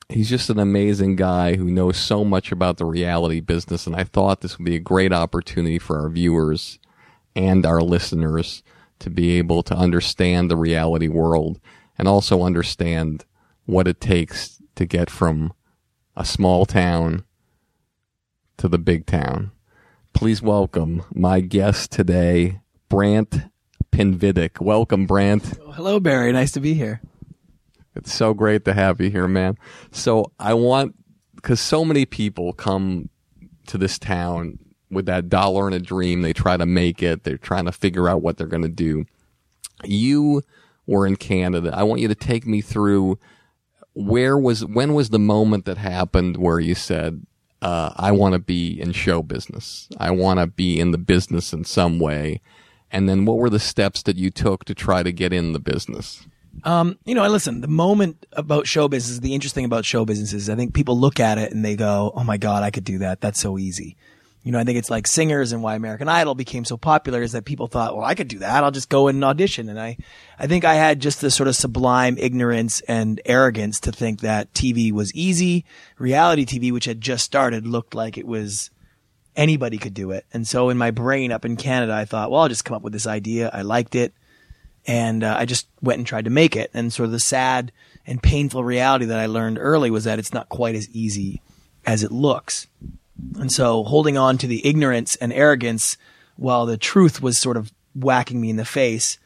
he's 0.07 0.29
just 0.29 0.49
an 0.49 0.57
amazing 0.57 1.17
guy 1.17 1.57
who 1.57 1.65
knows 1.65 1.97
so 1.97 2.23
much 2.23 2.53
about 2.53 2.77
the 2.77 2.85
reality 2.85 3.41
business. 3.41 3.85
And 3.85 3.95
I 3.95 4.05
thought 4.05 4.39
this 4.39 4.57
would 4.57 4.65
be 4.65 4.77
a 4.77 4.79
great 4.79 5.11
opportunity 5.11 5.79
for 5.79 5.99
our 5.99 6.09
viewers 6.09 6.79
and 7.35 7.65
our 7.65 7.81
listeners 7.81 8.63
to 8.99 9.09
be 9.09 9.37
able 9.37 9.63
to 9.63 9.75
understand 9.75 10.49
the 10.49 10.55
reality 10.55 11.09
world 11.09 11.59
and 11.97 12.07
also 12.07 12.43
understand 12.43 13.25
what 13.65 13.85
it 13.85 13.99
takes 13.99 14.61
to 14.75 14.85
get 14.85 15.09
from 15.09 15.51
a 16.17 16.25
small 16.25 16.65
town 16.65 17.23
to 18.57 18.67
the 18.67 18.79
big 18.79 19.05
town. 19.05 19.51
Please 20.13 20.41
welcome 20.41 21.03
my 21.13 21.39
guest 21.39 21.91
today, 21.91 22.59
Brant 22.89 23.43
Pinvidic. 23.91 24.59
Welcome, 24.59 25.05
Brant. 25.05 25.45
Hello, 25.73 25.99
Barry. 25.99 26.31
Nice 26.31 26.51
to 26.53 26.59
be 26.59 26.73
here. 26.73 27.01
It's 27.95 28.11
so 28.11 28.33
great 28.33 28.65
to 28.65 28.73
have 28.73 28.99
you 28.99 29.11
here, 29.11 29.27
man. 29.27 29.57
So 29.91 30.31
I 30.39 30.55
want, 30.55 30.95
because 31.35 31.61
so 31.61 31.85
many 31.85 32.07
people 32.07 32.51
come 32.51 33.09
to 33.67 33.77
this 33.77 33.99
town 33.99 34.57
with 34.89 35.05
that 35.05 35.29
dollar 35.29 35.67
and 35.67 35.75
a 35.75 35.79
dream. 35.79 36.23
They 36.23 36.33
try 36.33 36.57
to 36.57 36.65
make 36.65 37.03
it. 37.03 37.25
They're 37.25 37.37
trying 37.37 37.65
to 37.65 37.71
figure 37.71 38.09
out 38.09 38.23
what 38.23 38.37
they're 38.37 38.47
going 38.47 38.63
to 38.63 38.69
do. 38.69 39.05
You 39.83 40.41
were 40.87 41.05
in 41.05 41.15
Canada. 41.15 41.71
I 41.75 41.83
want 41.83 42.01
you 42.01 42.07
to 42.07 42.15
take 42.15 42.47
me 42.47 42.61
through 42.61 43.19
where 43.97 44.37
was, 44.37 44.63
when 44.63 44.93
was 44.93 45.09
the 45.09 45.19
moment 45.19 45.65
that 45.65 45.77
happened 45.77 46.37
where 46.37 46.59
you 46.59 46.75
said, 46.75 47.25
uh, 47.61 47.91
I 47.95 48.11
want 48.11 48.33
to 48.33 48.39
be 48.39 48.79
in 48.79 48.91
show 48.91 49.23
business. 49.23 49.89
I 49.97 50.11
want 50.11 50.39
to 50.39 50.47
be 50.47 50.79
in 50.79 50.91
the 50.91 50.97
business 50.97 51.53
in 51.53 51.63
some 51.63 51.99
way. 51.99 52.41
And 52.91 53.09
then 53.09 53.25
what 53.25 53.37
were 53.37 53.49
the 53.49 53.59
steps 53.59 54.03
that 54.03 54.15
you 54.15 54.29
took 54.29 54.65
to 54.65 54.75
try 54.75 55.01
to 55.01 55.11
get 55.11 55.33
in 55.33 55.53
the 55.53 55.59
business? 55.59 56.25
Um, 56.63 56.97
you 57.05 57.15
know, 57.15 57.23
I 57.23 57.27
listen, 57.27 57.61
the 57.61 57.67
moment 57.67 58.25
about 58.33 58.67
show 58.67 58.87
business, 58.87 59.19
the 59.19 59.33
interesting 59.33 59.65
about 59.65 59.85
show 59.85 60.05
business 60.05 60.33
is 60.33 60.49
I 60.49 60.55
think 60.55 60.73
people 60.73 60.99
look 60.99 61.19
at 61.19 61.37
it 61.37 61.51
and 61.51 61.63
they 61.65 61.75
go, 61.75 62.11
Oh 62.15 62.23
my 62.23 62.37
God, 62.37 62.63
I 62.63 62.71
could 62.71 62.83
do 62.83 62.99
that. 62.99 63.21
That's 63.21 63.39
so 63.39 63.57
easy. 63.57 63.97
You 64.47 64.53
know, 64.53 64.59
I 64.59 64.63
think 64.63 64.77
it's 64.77 64.89
like 64.89 65.07
singers 65.07 65.51
and 65.51 65.61
why 65.61 65.75
American 65.75 66.07
Idol 66.07 66.33
became 66.33 66.63
so 66.63 66.77
popular 66.77 67.21
is 67.21 67.33
that 67.33 67.43
people 67.43 67.67
thought, 67.67 67.93
well, 67.93 68.05
I 68.05 68.15
could 68.15 68.29
do 68.29 68.39
that. 68.39 68.63
I'll 68.63 68.71
just 68.71 68.87
go 68.87 69.09
and 69.09 69.21
audition. 69.21 69.67
And 69.67 69.77
I, 69.77 69.97
I 70.39 70.47
think 70.47 70.63
I 70.63 70.75
had 70.75 71.01
just 71.01 71.19
this 71.19 71.35
sort 71.35 71.49
of 71.49 71.55
sublime 71.57 72.17
ignorance 72.17 72.79
and 72.87 73.19
arrogance 73.25 73.81
to 73.81 73.91
think 73.91 74.21
that 74.21 74.53
TV 74.53 74.93
was 74.93 75.13
easy. 75.13 75.65
Reality 75.97 76.45
TV, 76.45 76.71
which 76.71 76.85
had 76.85 77.01
just 77.01 77.25
started, 77.25 77.67
looked 77.67 77.93
like 77.93 78.17
it 78.17 78.25
was 78.25 78.69
anybody 79.35 79.77
could 79.77 79.93
do 79.93 80.11
it. 80.11 80.25
And 80.31 80.47
so 80.47 80.69
in 80.69 80.77
my 80.77 80.91
brain 80.91 81.33
up 81.33 81.43
in 81.43 81.57
Canada, 81.57 81.91
I 81.93 82.05
thought, 82.05 82.31
well, 82.31 82.43
I'll 82.43 82.47
just 82.47 82.63
come 82.63 82.77
up 82.77 82.83
with 82.83 82.93
this 82.93 83.05
idea. 83.05 83.51
I 83.53 83.63
liked 83.63 83.95
it. 83.95 84.13
And 84.85 85.25
uh, 85.25 85.35
I 85.37 85.43
just 85.43 85.67
went 85.81 85.97
and 85.97 86.07
tried 86.07 86.23
to 86.23 86.31
make 86.31 86.55
it. 86.55 86.71
And 86.73 86.93
sort 86.93 87.07
of 87.07 87.11
the 87.11 87.19
sad 87.19 87.73
and 88.05 88.23
painful 88.23 88.63
reality 88.63 89.03
that 89.07 89.19
I 89.19 89.25
learned 89.25 89.57
early 89.59 89.91
was 89.91 90.05
that 90.05 90.19
it's 90.19 90.33
not 90.33 90.47
quite 90.47 90.75
as 90.75 90.89
easy 90.91 91.41
as 91.85 92.01
it 92.01 92.13
looks. 92.13 92.67
And 93.39 93.51
so 93.51 93.83
holding 93.83 94.17
on 94.17 94.37
to 94.39 94.47
the 94.47 94.65
ignorance 94.65 95.15
and 95.15 95.33
arrogance 95.33 95.97
while 96.35 96.65
the 96.65 96.77
truth 96.77 97.21
was 97.21 97.39
sort 97.39 97.57
of 97.57 97.71
whacking 97.95 98.39
me 98.39 98.49
in 98.49 98.57
the 98.57 98.65
face, 98.65 99.17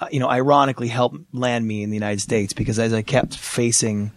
uh, 0.00 0.08
you 0.10 0.20
know, 0.20 0.28
ironically 0.28 0.88
helped 0.88 1.18
land 1.32 1.66
me 1.66 1.82
in 1.82 1.90
the 1.90 1.96
United 1.96 2.20
States 2.20 2.52
because 2.52 2.78
as 2.78 2.92
I 2.92 3.02
kept 3.02 3.36
facing, 3.36 4.12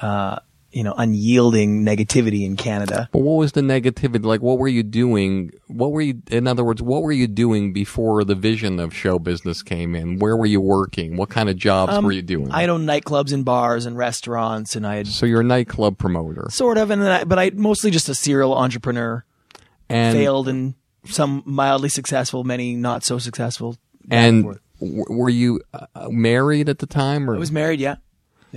uh, 0.00 0.38
you 0.78 0.84
know, 0.84 0.94
unyielding 0.96 1.84
negativity 1.84 2.46
in 2.46 2.56
Canada. 2.56 3.08
But 3.10 3.22
what 3.22 3.32
was 3.32 3.50
the 3.50 3.62
negativity? 3.62 4.24
Like, 4.24 4.42
what 4.42 4.58
were 4.58 4.68
you 4.68 4.84
doing? 4.84 5.50
What 5.66 5.90
were 5.90 6.00
you, 6.00 6.22
in 6.30 6.46
other 6.46 6.62
words, 6.62 6.80
what 6.80 7.02
were 7.02 7.10
you 7.10 7.26
doing 7.26 7.72
before 7.72 8.22
the 8.22 8.36
vision 8.36 8.78
of 8.78 8.94
show 8.94 9.18
business 9.18 9.60
came 9.64 9.96
in? 9.96 10.20
Where 10.20 10.36
were 10.36 10.46
you 10.46 10.60
working? 10.60 11.16
What 11.16 11.30
kind 11.30 11.48
of 11.48 11.56
jobs 11.56 12.00
were 12.00 12.12
you 12.12 12.22
doing? 12.22 12.46
Um, 12.46 12.54
I 12.54 12.68
owned 12.68 12.88
nightclubs 12.88 13.32
and 13.32 13.44
bars 13.44 13.86
and 13.86 13.98
restaurants, 13.98 14.76
and 14.76 14.86
I 14.86 14.98
had 14.98 15.08
so 15.08 15.26
you're 15.26 15.40
a 15.40 15.44
nightclub 15.44 15.98
promoter. 15.98 16.46
sort 16.50 16.78
of, 16.78 16.92
and 16.92 17.02
then 17.02 17.10
I, 17.10 17.24
but 17.24 17.40
I 17.40 17.50
mostly 17.54 17.90
just 17.90 18.08
a 18.08 18.14
serial 18.14 18.54
entrepreneur. 18.54 19.24
And, 19.88 20.16
failed 20.16 20.46
and 20.46 20.74
some 21.06 21.42
mildly 21.44 21.88
successful, 21.88 22.44
many 22.44 22.76
not 22.76 23.02
so 23.02 23.18
successful. 23.18 23.76
and 24.08 24.60
w- 24.78 25.04
were 25.08 25.28
you 25.28 25.60
uh, 25.74 26.08
married 26.08 26.68
at 26.68 26.78
the 26.78 26.86
time? 26.86 27.28
Or? 27.28 27.34
I 27.34 27.38
was 27.40 27.50
married, 27.50 27.80
yeah. 27.80 27.96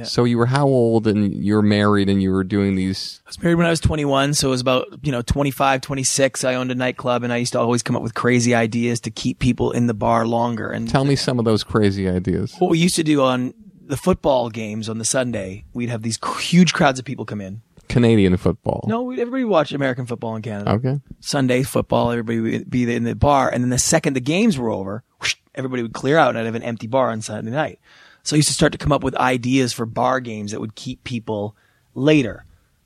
So 0.04 0.24
you 0.24 0.38
were 0.38 0.46
how 0.46 0.66
old 0.68 1.06
and 1.08 1.34
you 1.34 1.56
were 1.56 1.62
married 1.62 2.10
and 2.10 2.22
you 2.22 2.32
were 2.32 2.44
doing 2.44 2.76
these 2.76 3.22
I 3.26 3.30
was 3.30 3.42
married 3.44 3.56
when 3.56 3.68
I 3.68 3.70
was 3.70 3.80
21, 3.80 4.34
so 4.34 4.48
it 4.48 4.52
was 4.52 4.62
about, 4.62 4.88
you 5.04 5.12
know, 5.12 5.22
25, 5.22 5.82
26. 5.82 6.44
I 6.44 6.56
owned 6.56 6.72
a 6.72 6.76
nightclub 6.76 7.24
and 7.24 7.32
I 7.34 7.38
used 7.38 7.54
to 7.54 7.60
always 7.60 7.84
come 7.84 7.96
up 7.96 8.02
with 8.04 8.14
crazy 8.14 8.56
ideas 8.56 9.00
to 9.02 9.12
keep 9.12 9.40
people 9.40 9.72
in 9.72 9.88
the 9.88 9.94
bar 9.94 10.26
longer. 10.26 10.70
And 10.72 10.90
Tell 10.90 11.06
me 11.06 11.16
some 11.16 11.40
of 11.40 11.46
those 11.46 11.64
crazy 11.64 12.08
ideas. 12.10 12.56
what 12.60 12.72
we 12.72 12.80
used 12.80 12.96
to 12.96 13.04
do 13.04 13.22
on 13.22 13.54
the 13.86 13.98
football 13.98 14.50
games 14.50 14.88
on 14.88 14.98
the 14.98 15.06
Sunday, 15.06 15.66
we'd 15.74 15.90
have 15.90 16.02
these 16.02 16.18
huge 16.40 16.74
crowds 16.74 16.98
of 16.98 17.06
people 17.06 17.26
come 17.26 17.42
in. 17.42 17.62
Canadian 17.90 18.38
football. 18.38 18.86
No, 18.88 19.12
everybody 19.12 19.44
watched 19.44 19.74
American 19.74 20.06
football 20.06 20.36
in 20.38 20.42
Canada. 20.42 20.72
Okay. 20.72 21.02
Sunday 21.20 21.62
football, 21.64 22.12
everybody 22.12 22.40
would 22.40 22.70
be 22.70 22.90
in 22.96 23.04
the 23.04 23.16
bar, 23.16 23.50
and 23.50 23.62
then 23.62 23.70
the 23.70 23.78
second 23.78 24.14
the 24.14 24.22
games 24.22 24.58
were 24.58 24.70
over, 24.70 25.04
whoosh, 25.20 25.36
everybody 25.54 25.82
would 25.82 25.92
clear 25.92 26.18
out, 26.18 26.30
and 26.30 26.38
I'd 26.38 26.46
have 26.46 26.56
an 26.56 26.64
empty 26.64 26.88
bar 26.88 27.10
on 27.10 27.22
Sunday 27.22 27.52
night. 27.52 27.80
So 28.24 28.36
I 28.36 28.38
used 28.38 28.50
to 28.50 28.54
start 28.54 28.72
to 28.72 28.78
come 28.78 28.92
up 28.92 29.04
with 29.04 29.16
ideas 29.16 29.74
for 29.74 29.86
bar 29.86 30.20
games 30.20 30.52
that 30.52 30.60
would 30.60 30.76
keep 30.76 31.04
people 31.04 31.56
later, 31.96 32.46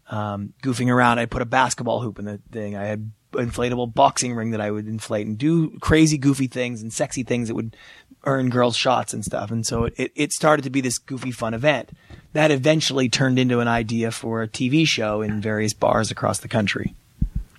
um, 0.09 0.53
goofing 0.63 0.91
around. 0.91 1.19
I 1.19 1.25
put 1.25 1.41
a 1.41 1.45
basketball 1.45 2.01
hoop 2.01 2.19
in 2.19 2.25
the 2.25 2.39
thing. 2.51 2.75
I 2.75 2.85
had 2.85 3.11
inflatable 3.33 3.93
boxing 3.93 4.33
ring 4.33 4.51
that 4.51 4.61
I 4.61 4.71
would 4.71 4.87
inflate 4.87 5.27
and 5.27 5.37
do 5.37 5.77
crazy, 5.79 6.17
goofy 6.17 6.47
things 6.47 6.81
and 6.81 6.91
sexy 6.91 7.23
things 7.23 7.47
that 7.47 7.55
would 7.55 7.75
earn 8.23 8.49
girls 8.49 8.75
shots 8.75 9.13
and 9.13 9.23
stuff. 9.23 9.51
And 9.51 9.65
so 9.65 9.89
it, 9.97 10.11
it 10.15 10.31
started 10.31 10.63
to 10.63 10.69
be 10.69 10.81
this 10.81 10.97
goofy, 10.97 11.31
fun 11.31 11.53
event 11.53 11.91
that 12.33 12.51
eventually 12.51 13.09
turned 13.09 13.37
into 13.37 13.59
an 13.59 13.67
idea 13.67 14.11
for 14.11 14.41
a 14.41 14.47
TV 14.47 14.87
show 14.87 15.21
in 15.21 15.41
various 15.41 15.73
bars 15.73 16.11
across 16.11 16.39
the 16.39 16.47
country. 16.47 16.95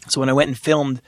So 0.09 0.21
when 0.21 0.29
I 0.29 0.35
went 0.35 0.49
and 0.49 0.59
filmed 0.59 1.01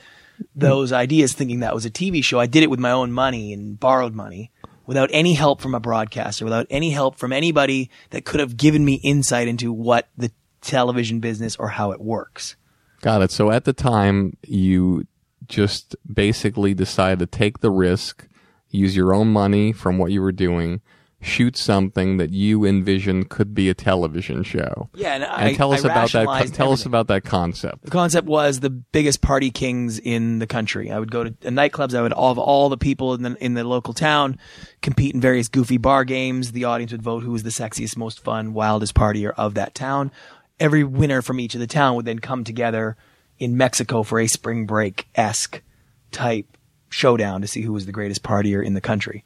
those 0.54 0.92
ideas 0.92 1.32
thinking 1.32 1.60
that 1.60 1.74
was 1.74 1.84
a 1.84 1.90
TV 1.90 2.22
show, 2.22 2.38
I 2.38 2.46
did 2.46 2.62
it 2.62 2.70
with 2.70 2.78
my 2.78 2.90
own 2.90 3.12
money 3.12 3.52
and 3.52 3.78
borrowed 3.78 4.14
money 4.14 4.50
without 4.88 5.10
any 5.12 5.34
help 5.34 5.60
from 5.60 5.74
a 5.74 5.80
broadcaster, 5.80 6.46
without 6.46 6.66
any 6.70 6.90
help 6.90 7.16
from 7.16 7.30
anybody 7.30 7.90
that 8.08 8.24
could 8.24 8.40
have 8.40 8.56
given 8.56 8.82
me 8.82 8.94
insight 9.04 9.46
into 9.46 9.70
what 9.70 10.08
the 10.16 10.32
television 10.62 11.20
business 11.20 11.56
or 11.56 11.68
how 11.68 11.92
it 11.92 12.00
works. 12.00 12.56
Got 13.02 13.20
it. 13.20 13.30
So 13.30 13.50
at 13.50 13.64
the 13.64 13.74
time, 13.74 14.38
you 14.46 15.06
just 15.46 15.94
basically 16.10 16.72
decided 16.72 17.18
to 17.18 17.26
take 17.26 17.60
the 17.60 17.70
risk, 17.70 18.26
use 18.70 18.96
your 18.96 19.14
own 19.14 19.28
money 19.28 19.72
from 19.72 19.98
what 19.98 20.10
you 20.10 20.22
were 20.22 20.32
doing, 20.32 20.80
shoot 21.20 21.56
something 21.56 22.16
that 22.18 22.30
you 22.30 22.64
envisioned 22.64 23.28
could 23.28 23.52
be 23.52 23.68
a 23.68 23.74
television 23.74 24.44
show. 24.44 24.88
Yeah, 24.94 25.14
and, 25.14 25.24
And 25.24 25.32
I, 25.32 25.54
tell 25.54 25.72
us 25.72 25.84
I 25.84 25.90
about 25.90 26.12
that. 26.12 26.52
Tell 26.54 26.72
us 26.72 26.86
about 26.86 27.08
that 27.08 27.24
concept. 27.24 27.84
The 27.84 27.90
concept 27.90 28.28
was 28.28 28.60
the 28.60 28.70
biggest 28.70 29.20
party 29.20 29.50
kings 29.50 29.98
in 29.98 30.38
the 30.38 30.46
country. 30.46 30.90
I 30.90 30.98
would 30.98 31.10
go 31.10 31.24
to 31.24 31.30
uh, 31.30 31.50
nightclubs. 31.50 31.94
I 31.94 32.02
would 32.02 32.12
all 32.12 32.30
of 32.30 32.38
all 32.38 32.68
the 32.68 32.76
people 32.76 33.14
in 33.14 33.22
the 33.22 33.36
in 33.44 33.54
the 33.54 33.64
local 33.64 33.94
town 33.94 34.38
compete 34.80 35.14
in 35.14 35.20
various 35.20 35.48
goofy 35.48 35.76
bar 35.76 36.04
games. 36.04 36.52
The 36.52 36.64
audience 36.64 36.92
would 36.92 37.02
vote 37.02 37.24
who 37.24 37.32
was 37.32 37.42
the 37.42 37.50
sexiest, 37.50 37.96
most 37.96 38.20
fun, 38.20 38.52
wildest 38.52 38.94
partier 38.94 39.32
of 39.36 39.54
that 39.54 39.74
town. 39.74 40.12
Every 40.60 40.84
winner 40.84 41.22
from 41.22 41.40
each 41.40 41.54
of 41.54 41.60
the 41.60 41.66
town 41.66 41.96
would 41.96 42.04
then 42.04 42.18
come 42.20 42.44
together 42.44 42.96
in 43.38 43.56
Mexico 43.56 44.02
for 44.02 44.20
a 44.20 44.26
spring 44.26 44.66
break 44.66 45.08
esque 45.14 45.62
type 46.10 46.56
showdown 46.88 47.40
to 47.40 47.46
see 47.48 47.62
who 47.62 47.72
was 47.72 47.86
the 47.86 47.92
greatest 47.92 48.22
partier 48.22 48.64
in 48.64 48.74
the 48.74 48.80
country. 48.80 49.24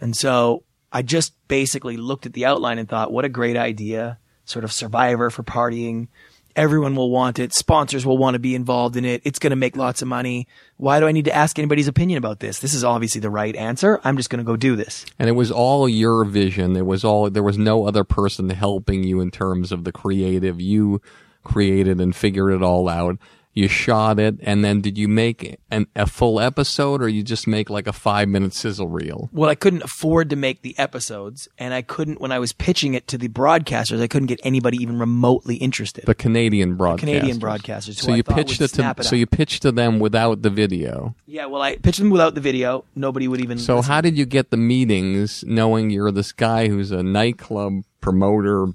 And 0.00 0.16
so 0.16 0.62
I 0.92 1.02
just 1.02 1.34
basically 1.48 1.96
looked 1.96 2.26
at 2.26 2.32
the 2.32 2.46
outline 2.46 2.78
and 2.78 2.88
thought, 2.88 3.12
what 3.12 3.24
a 3.24 3.28
great 3.28 3.56
idea. 3.56 4.18
Sort 4.44 4.64
of 4.64 4.72
survivor 4.72 5.30
for 5.30 5.42
partying. 5.42 6.08
Everyone 6.56 6.96
will 6.96 7.10
want 7.10 7.38
it. 7.38 7.54
Sponsors 7.54 8.04
will 8.04 8.18
want 8.18 8.34
to 8.34 8.38
be 8.40 8.54
involved 8.54 8.96
in 8.96 9.04
it. 9.04 9.22
It's 9.24 9.38
going 9.38 9.50
to 9.50 9.56
make 9.56 9.76
lots 9.76 10.02
of 10.02 10.08
money. 10.08 10.48
Why 10.76 10.98
do 10.98 11.06
I 11.06 11.12
need 11.12 11.26
to 11.26 11.34
ask 11.34 11.58
anybody's 11.58 11.86
opinion 11.86 12.18
about 12.18 12.40
this? 12.40 12.58
This 12.58 12.74
is 12.74 12.82
obviously 12.82 13.20
the 13.20 13.30
right 13.30 13.54
answer. 13.54 14.00
I'm 14.02 14.16
just 14.16 14.30
going 14.30 14.44
to 14.44 14.44
go 14.44 14.56
do 14.56 14.74
this. 14.74 15.06
And 15.18 15.28
it 15.28 15.32
was 15.32 15.52
all 15.52 15.88
your 15.88 16.24
vision. 16.24 16.74
It 16.76 16.86
was 16.86 17.04
all, 17.04 17.30
there 17.30 17.42
was 17.42 17.58
no 17.58 17.86
other 17.86 18.02
person 18.02 18.48
helping 18.48 19.04
you 19.04 19.20
in 19.20 19.30
terms 19.30 19.70
of 19.70 19.84
the 19.84 19.92
creative. 19.92 20.60
You 20.60 21.00
created 21.44 22.00
and 22.00 22.16
figured 22.16 22.52
it 22.52 22.62
all 22.62 22.88
out. 22.88 23.18
You 23.58 23.66
shot 23.66 24.20
it. 24.20 24.36
And 24.40 24.64
then 24.64 24.80
did 24.80 24.96
you 24.96 25.08
make 25.08 25.58
an, 25.72 25.88
a 25.96 26.06
full 26.06 26.38
episode 26.38 27.02
or 27.02 27.08
you 27.08 27.24
just 27.24 27.48
make 27.48 27.68
like 27.68 27.88
a 27.88 27.92
five 27.92 28.28
minute 28.28 28.54
sizzle 28.54 28.86
reel? 28.86 29.28
Well, 29.32 29.50
I 29.50 29.56
couldn't 29.56 29.82
afford 29.82 30.30
to 30.30 30.36
make 30.36 30.62
the 30.62 30.78
episodes 30.78 31.48
and 31.58 31.74
I 31.74 31.82
couldn't, 31.82 32.20
when 32.20 32.30
I 32.30 32.38
was 32.38 32.52
pitching 32.52 32.94
it 32.94 33.08
to 33.08 33.18
the 33.18 33.26
broadcasters, 33.26 34.00
I 34.00 34.06
couldn't 34.06 34.28
get 34.28 34.38
anybody 34.44 34.78
even 34.80 35.00
remotely 35.00 35.56
interested. 35.56 36.06
The 36.06 36.14
Canadian 36.14 36.78
broadcasters. 36.78 36.98
Canadian 36.98 37.40
broadcasters, 37.40 37.96
So 37.96 38.14
you 38.14 38.22
pitched 38.22 38.60
it 38.60 38.68
to, 38.74 38.94
it 38.96 39.02
so 39.02 39.16
you 39.16 39.26
pitched 39.26 39.62
to 39.62 39.72
them 39.72 39.98
without 39.98 40.42
the 40.42 40.50
video. 40.50 41.16
yeah, 41.26 41.46
well, 41.46 41.60
I 41.60 41.74
pitched 41.78 41.98
them 41.98 42.10
without 42.10 42.36
the 42.36 42.40
video. 42.40 42.84
Nobody 42.94 43.26
would 43.26 43.40
even. 43.40 43.58
So 43.58 43.78
listen. 43.78 43.90
how 43.90 44.00
did 44.00 44.16
you 44.16 44.24
get 44.24 44.50
the 44.50 44.56
meetings 44.56 45.42
knowing 45.44 45.90
you're 45.90 46.12
this 46.12 46.30
guy 46.30 46.68
who's 46.68 46.92
a 46.92 47.02
nightclub 47.02 47.82
promoter 48.00 48.68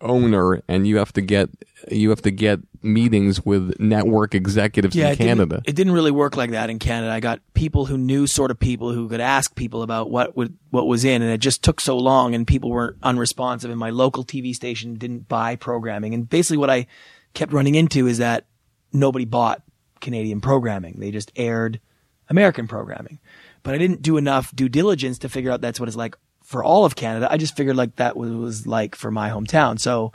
owner 0.00 0.62
and 0.68 0.86
you 0.86 0.98
have 0.98 1.12
to 1.14 1.20
get 1.20 1.48
you 1.90 2.10
have 2.10 2.22
to 2.22 2.30
get 2.30 2.60
meetings 2.82 3.44
with 3.44 3.78
network 3.80 4.34
executives 4.34 4.94
in 4.96 5.02
it 5.02 5.16
didn't- 5.16 5.26
Canada? 5.26 5.62
It 5.64 5.74
didn't 5.76 5.92
really 5.92 6.10
work 6.10 6.36
like 6.36 6.50
that 6.50 6.70
in 6.70 6.78
Canada. 6.78 7.12
I 7.12 7.20
got 7.20 7.40
people 7.54 7.86
who 7.86 7.98
knew 7.98 8.26
sort 8.26 8.50
of 8.50 8.58
people 8.58 8.92
who 8.92 9.08
could 9.08 9.20
ask 9.20 9.54
people 9.54 9.82
about 9.82 10.10
what 10.10 10.36
would, 10.36 10.56
what 10.70 10.86
was 10.86 11.04
in, 11.04 11.22
and 11.22 11.30
it 11.30 11.38
just 11.38 11.62
took 11.62 11.80
so 11.80 11.96
long, 11.96 12.34
and 12.34 12.46
people 12.46 12.70
were 12.70 12.96
unresponsive. 13.02 13.70
And 13.70 13.78
my 13.78 13.90
local 13.90 14.24
TV 14.24 14.54
station 14.54 14.94
didn't 14.94 15.28
buy 15.28 15.56
programming, 15.56 16.14
and 16.14 16.28
basically 16.28 16.58
what 16.58 16.70
I 16.70 16.86
kept 17.34 17.52
running 17.52 17.74
into 17.74 18.06
is 18.06 18.18
that 18.18 18.46
nobody 18.92 19.24
bought 19.24 19.62
Canadian 20.00 20.40
programming. 20.40 20.96
They 20.98 21.10
just 21.10 21.32
aired 21.36 21.80
American 22.28 22.66
programming, 22.68 23.18
but 23.62 23.74
I 23.74 23.78
didn't 23.78 24.02
do 24.02 24.16
enough 24.16 24.54
due 24.54 24.68
diligence 24.68 25.18
to 25.18 25.28
figure 25.28 25.50
out 25.50 25.60
that's 25.60 25.78
what 25.80 25.88
it's 25.88 25.96
like 25.96 26.16
for 26.46 26.62
all 26.62 26.84
of 26.84 26.94
Canada. 26.94 27.26
I 27.30 27.36
just 27.36 27.56
figured 27.56 27.76
like 27.76 27.96
that 27.96 28.16
was, 28.16 28.66
like 28.66 28.94
for 28.94 29.10
my 29.10 29.30
hometown. 29.30 29.80
So 29.80 30.12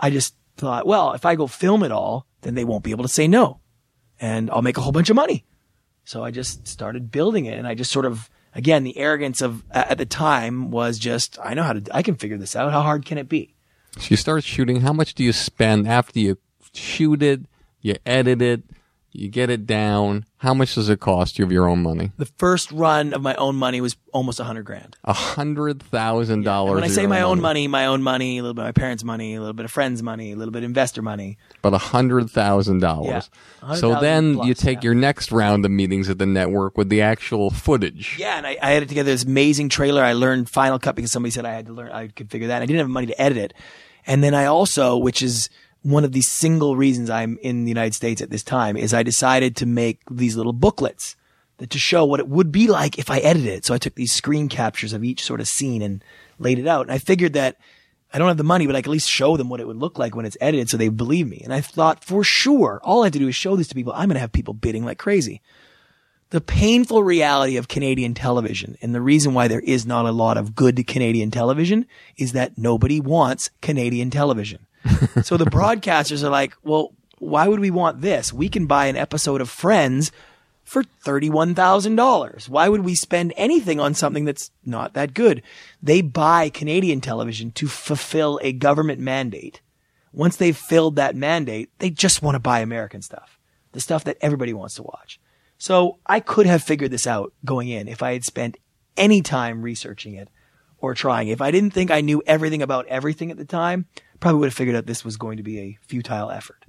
I 0.00 0.08
just 0.08 0.34
thought, 0.56 0.86
well, 0.86 1.12
if 1.12 1.26
I 1.26 1.36
go 1.36 1.46
film 1.46 1.82
it 1.82 1.92
all, 1.92 2.26
then 2.40 2.54
they 2.54 2.64
won't 2.64 2.82
be 2.82 2.90
able 2.90 3.04
to 3.04 3.08
say 3.08 3.28
no 3.28 3.60
and 4.18 4.50
I'll 4.50 4.62
make 4.62 4.78
a 4.78 4.80
whole 4.80 4.92
bunch 4.92 5.10
of 5.10 5.16
money. 5.16 5.44
So 6.04 6.24
I 6.24 6.30
just 6.30 6.66
started 6.66 7.10
building 7.10 7.44
it 7.44 7.58
and 7.58 7.66
I 7.66 7.74
just 7.74 7.92
sort 7.92 8.06
of, 8.06 8.30
again, 8.54 8.82
the 8.82 8.96
arrogance 8.96 9.42
of 9.42 9.62
at 9.70 9.98
the 9.98 10.06
time 10.06 10.70
was 10.70 10.98
just, 10.98 11.38
I 11.44 11.52
know 11.52 11.64
how 11.64 11.74
to, 11.74 11.82
I 11.94 12.02
can 12.02 12.14
figure 12.14 12.38
this 12.38 12.56
out. 12.56 12.72
How 12.72 12.80
hard 12.80 13.04
can 13.04 13.18
it 13.18 13.28
be? 13.28 13.54
So 13.98 14.06
you 14.08 14.16
start 14.16 14.44
shooting. 14.44 14.80
How 14.80 14.94
much 14.94 15.14
do 15.14 15.22
you 15.22 15.32
spend 15.32 15.86
after 15.86 16.18
you 16.18 16.38
shoot 16.72 17.22
it, 17.22 17.42
you 17.82 17.96
edit 18.06 18.40
it, 18.40 18.62
you 19.18 19.28
get 19.28 19.50
it 19.50 19.66
down? 19.66 20.24
How 20.38 20.54
much 20.54 20.74
does 20.76 20.88
it 20.88 21.00
cost 21.00 21.38
you 21.38 21.44
of 21.44 21.50
your 21.50 21.68
own 21.68 21.82
money? 21.82 22.12
The 22.16 22.26
first 22.26 22.70
run 22.70 23.12
of 23.12 23.22
my 23.22 23.34
own 23.34 23.56
money 23.56 23.80
was 23.80 23.96
almost 24.12 24.38
a 24.38 24.44
hundred 24.44 24.64
grand. 24.64 24.96
A 25.04 25.12
hundred 25.12 25.82
thousand 25.82 26.34
And 26.34 26.44
dollars. 26.44 26.74
when 26.76 26.84
I 26.84 26.88
say 26.88 27.06
my 27.06 27.22
own 27.22 27.40
money, 27.40 27.66
my 27.66 27.86
own 27.86 28.02
money, 28.02 28.38
a 28.38 28.42
little 28.42 28.54
bit 28.54 28.62
of 28.62 28.66
my 28.68 28.72
parents' 28.72 29.02
money, 29.02 29.34
a 29.34 29.40
little 29.40 29.52
bit 29.52 29.64
of 29.64 29.70
friends' 29.72 30.02
money, 30.02 30.32
a 30.32 30.36
little 30.36 30.52
bit 30.52 30.58
of 30.62 30.66
investor 30.66 31.02
money. 31.02 31.38
but 31.62 31.74
a 31.74 31.78
hundred 31.78 32.30
thousand 32.30 32.80
dollars. 32.80 33.30
$100,000 33.62 33.76
So 33.78 34.00
then 34.00 34.38
you 34.44 34.54
take 34.54 34.78
yeah. 34.78 34.84
your 34.88 34.94
next 34.94 35.32
round 35.32 35.64
of 35.64 35.70
meetings 35.70 36.08
at 36.08 36.18
the 36.18 36.26
network 36.26 36.76
with 36.78 36.88
the 36.88 37.02
actual 37.02 37.50
footage. 37.50 38.16
Yeah, 38.18 38.38
and 38.38 38.46
I, 38.46 38.56
I 38.62 38.72
edited 38.74 38.90
together 38.90 39.10
this 39.10 39.24
amazing 39.24 39.68
trailer. 39.70 40.02
I 40.04 40.12
learned 40.12 40.48
Final 40.48 40.78
Cut 40.78 40.94
because 40.94 41.10
somebody 41.10 41.30
said 41.32 41.44
I 41.44 41.52
had 41.52 41.66
to 41.66 41.72
learn, 41.72 41.90
I 41.90 42.08
could 42.08 42.30
figure 42.30 42.48
that. 42.48 42.62
I 42.62 42.66
didn't 42.66 42.78
have 42.80 42.88
money 42.88 43.08
to 43.08 43.20
edit 43.20 43.38
it. 43.38 43.54
And 44.06 44.22
then 44.24 44.34
I 44.34 44.46
also, 44.46 44.96
which 44.96 45.20
is 45.20 45.50
one 45.82 46.04
of 46.04 46.12
the 46.12 46.22
single 46.22 46.76
reasons 46.76 47.10
I'm 47.10 47.38
in 47.42 47.64
the 47.64 47.70
United 47.70 47.94
States 47.94 48.20
at 48.20 48.30
this 48.30 48.42
time 48.42 48.76
is 48.76 48.92
I 48.92 49.02
decided 49.02 49.56
to 49.56 49.66
make 49.66 50.00
these 50.10 50.36
little 50.36 50.52
booklets 50.52 51.16
that 51.58 51.70
to 51.70 51.78
show 51.78 52.04
what 52.04 52.20
it 52.20 52.28
would 52.28 52.50
be 52.52 52.66
like 52.66 52.98
if 52.98 53.10
I 53.10 53.18
edited 53.18 53.48
it. 53.48 53.64
So 53.64 53.74
I 53.74 53.78
took 53.78 53.94
these 53.94 54.12
screen 54.12 54.48
captures 54.48 54.92
of 54.92 55.04
each 55.04 55.24
sort 55.24 55.40
of 55.40 55.48
scene 55.48 55.82
and 55.82 56.02
laid 56.38 56.58
it 56.58 56.66
out. 56.66 56.82
And 56.82 56.92
I 56.92 56.98
figured 56.98 57.32
that 57.34 57.56
I 58.12 58.18
don't 58.18 58.28
have 58.28 58.36
the 58.38 58.44
money, 58.44 58.66
but 58.66 58.74
I 58.74 58.80
could 58.80 58.88
at 58.88 58.92
least 58.92 59.10
show 59.10 59.36
them 59.36 59.48
what 59.48 59.60
it 59.60 59.66
would 59.66 59.76
look 59.76 59.98
like 59.98 60.16
when 60.16 60.24
it's 60.24 60.36
edited 60.40 60.70
so 60.70 60.76
they 60.76 60.88
believe 60.88 61.28
me. 61.28 61.40
And 61.44 61.52
I 61.52 61.60
thought 61.60 62.04
for 62.04 62.24
sure, 62.24 62.80
all 62.82 63.02
I 63.02 63.06
have 63.06 63.12
to 63.12 63.18
do 63.18 63.28
is 63.28 63.34
show 63.34 63.54
this 63.56 63.68
to 63.68 63.74
people. 63.74 63.92
I'm 63.92 64.08
going 64.08 64.14
to 64.14 64.20
have 64.20 64.32
people 64.32 64.54
bidding 64.54 64.84
like 64.84 64.98
crazy. 64.98 65.42
The 66.30 66.40
painful 66.40 67.02
reality 67.02 67.56
of 67.56 67.68
Canadian 67.68 68.14
television 68.14 68.76
and 68.82 68.94
the 68.94 69.00
reason 69.00 69.34
why 69.34 69.48
there 69.48 69.60
is 69.60 69.86
not 69.86 70.06
a 70.06 70.12
lot 70.12 70.36
of 70.36 70.54
good 70.54 70.86
Canadian 70.86 71.30
television 71.30 71.86
is 72.16 72.32
that 72.32 72.58
nobody 72.58 73.00
wants 73.00 73.50
Canadian 73.62 74.10
television. 74.10 74.66
so 75.22 75.36
the 75.36 75.44
broadcasters 75.44 76.22
are 76.22 76.30
like, 76.30 76.54
well, 76.62 76.92
why 77.18 77.48
would 77.48 77.60
we 77.60 77.70
want 77.70 78.00
this? 78.00 78.32
We 78.32 78.48
can 78.48 78.66
buy 78.66 78.86
an 78.86 78.96
episode 78.96 79.40
of 79.40 79.50
Friends 79.50 80.12
for 80.64 80.82
$31,000. 81.04 82.48
Why 82.48 82.68
would 82.68 82.84
we 82.84 82.94
spend 82.94 83.32
anything 83.36 83.80
on 83.80 83.94
something 83.94 84.24
that's 84.24 84.50
not 84.64 84.94
that 84.94 85.14
good? 85.14 85.42
They 85.82 86.02
buy 86.02 86.50
Canadian 86.50 87.00
television 87.00 87.50
to 87.52 87.68
fulfill 87.68 88.38
a 88.42 88.52
government 88.52 89.00
mandate. 89.00 89.60
Once 90.12 90.36
they've 90.36 90.56
filled 90.56 90.96
that 90.96 91.16
mandate, 91.16 91.70
they 91.78 91.90
just 91.90 92.22
want 92.22 92.34
to 92.34 92.40
buy 92.40 92.60
American 92.60 93.02
stuff. 93.02 93.38
The 93.72 93.80
stuff 93.80 94.04
that 94.04 94.18
everybody 94.20 94.52
wants 94.52 94.74
to 94.76 94.82
watch. 94.82 95.20
So 95.58 95.98
I 96.06 96.20
could 96.20 96.46
have 96.46 96.62
figured 96.62 96.90
this 96.90 97.06
out 97.06 97.32
going 97.44 97.68
in 97.68 97.88
if 97.88 98.02
I 98.02 98.12
had 98.12 98.24
spent 98.24 98.56
any 98.96 99.22
time 99.22 99.62
researching 99.62 100.14
it 100.14 100.28
or 100.80 100.94
trying. 100.94 101.28
If 101.28 101.40
I 101.40 101.50
didn't 101.50 101.72
think 101.72 101.90
I 101.90 102.00
knew 102.00 102.22
everything 102.26 102.62
about 102.62 102.86
everything 102.86 103.30
at 103.30 103.36
the 103.36 103.44
time, 103.44 103.86
probably 104.20 104.40
would 104.40 104.48
have 104.48 104.54
figured 104.54 104.76
out 104.76 104.86
this 104.86 105.04
was 105.04 105.16
going 105.16 105.36
to 105.36 105.42
be 105.42 105.58
a 105.58 105.78
futile 105.82 106.30
effort. 106.30 106.64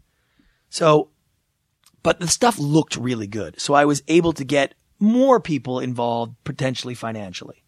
So, 0.70 1.10
but 2.04 2.20
the 2.20 2.28
stuff 2.28 2.60
looked 2.60 2.96
really 2.96 3.28
good. 3.28 3.60
So 3.60 3.74
I 3.74 3.86
was 3.86 4.04
able 4.08 4.34
to 4.34 4.44
get 4.44 4.76
more 5.00 5.40
people 5.40 5.80
involved 5.80 6.36
potentially 6.44 6.94
financially. 6.94 7.64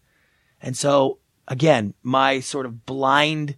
And 0.60 0.76
so 0.76 1.18
again, 1.48 1.94
my 2.02 2.40
sort 2.40 2.66
of 2.66 2.86
blind 2.86 3.56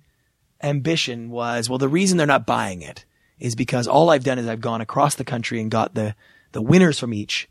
ambition 0.62 1.30
was, 1.30 1.68
well, 1.68 1.78
the 1.78 1.88
reason 1.88 2.16
they're 2.16 2.26
not 2.26 2.46
buying 2.46 2.82
it 2.82 3.04
is 3.38 3.54
because 3.54 3.86
all 3.86 4.10
I've 4.10 4.24
done 4.24 4.38
is 4.38 4.48
I've 4.48 4.60
gone 4.60 4.80
across 4.80 5.16
the 5.16 5.24
country 5.24 5.60
and 5.60 5.70
got 5.70 5.94
the, 5.94 6.14
the 6.52 6.62
winners 6.62 6.98
from 6.98 7.12
each 7.12 7.48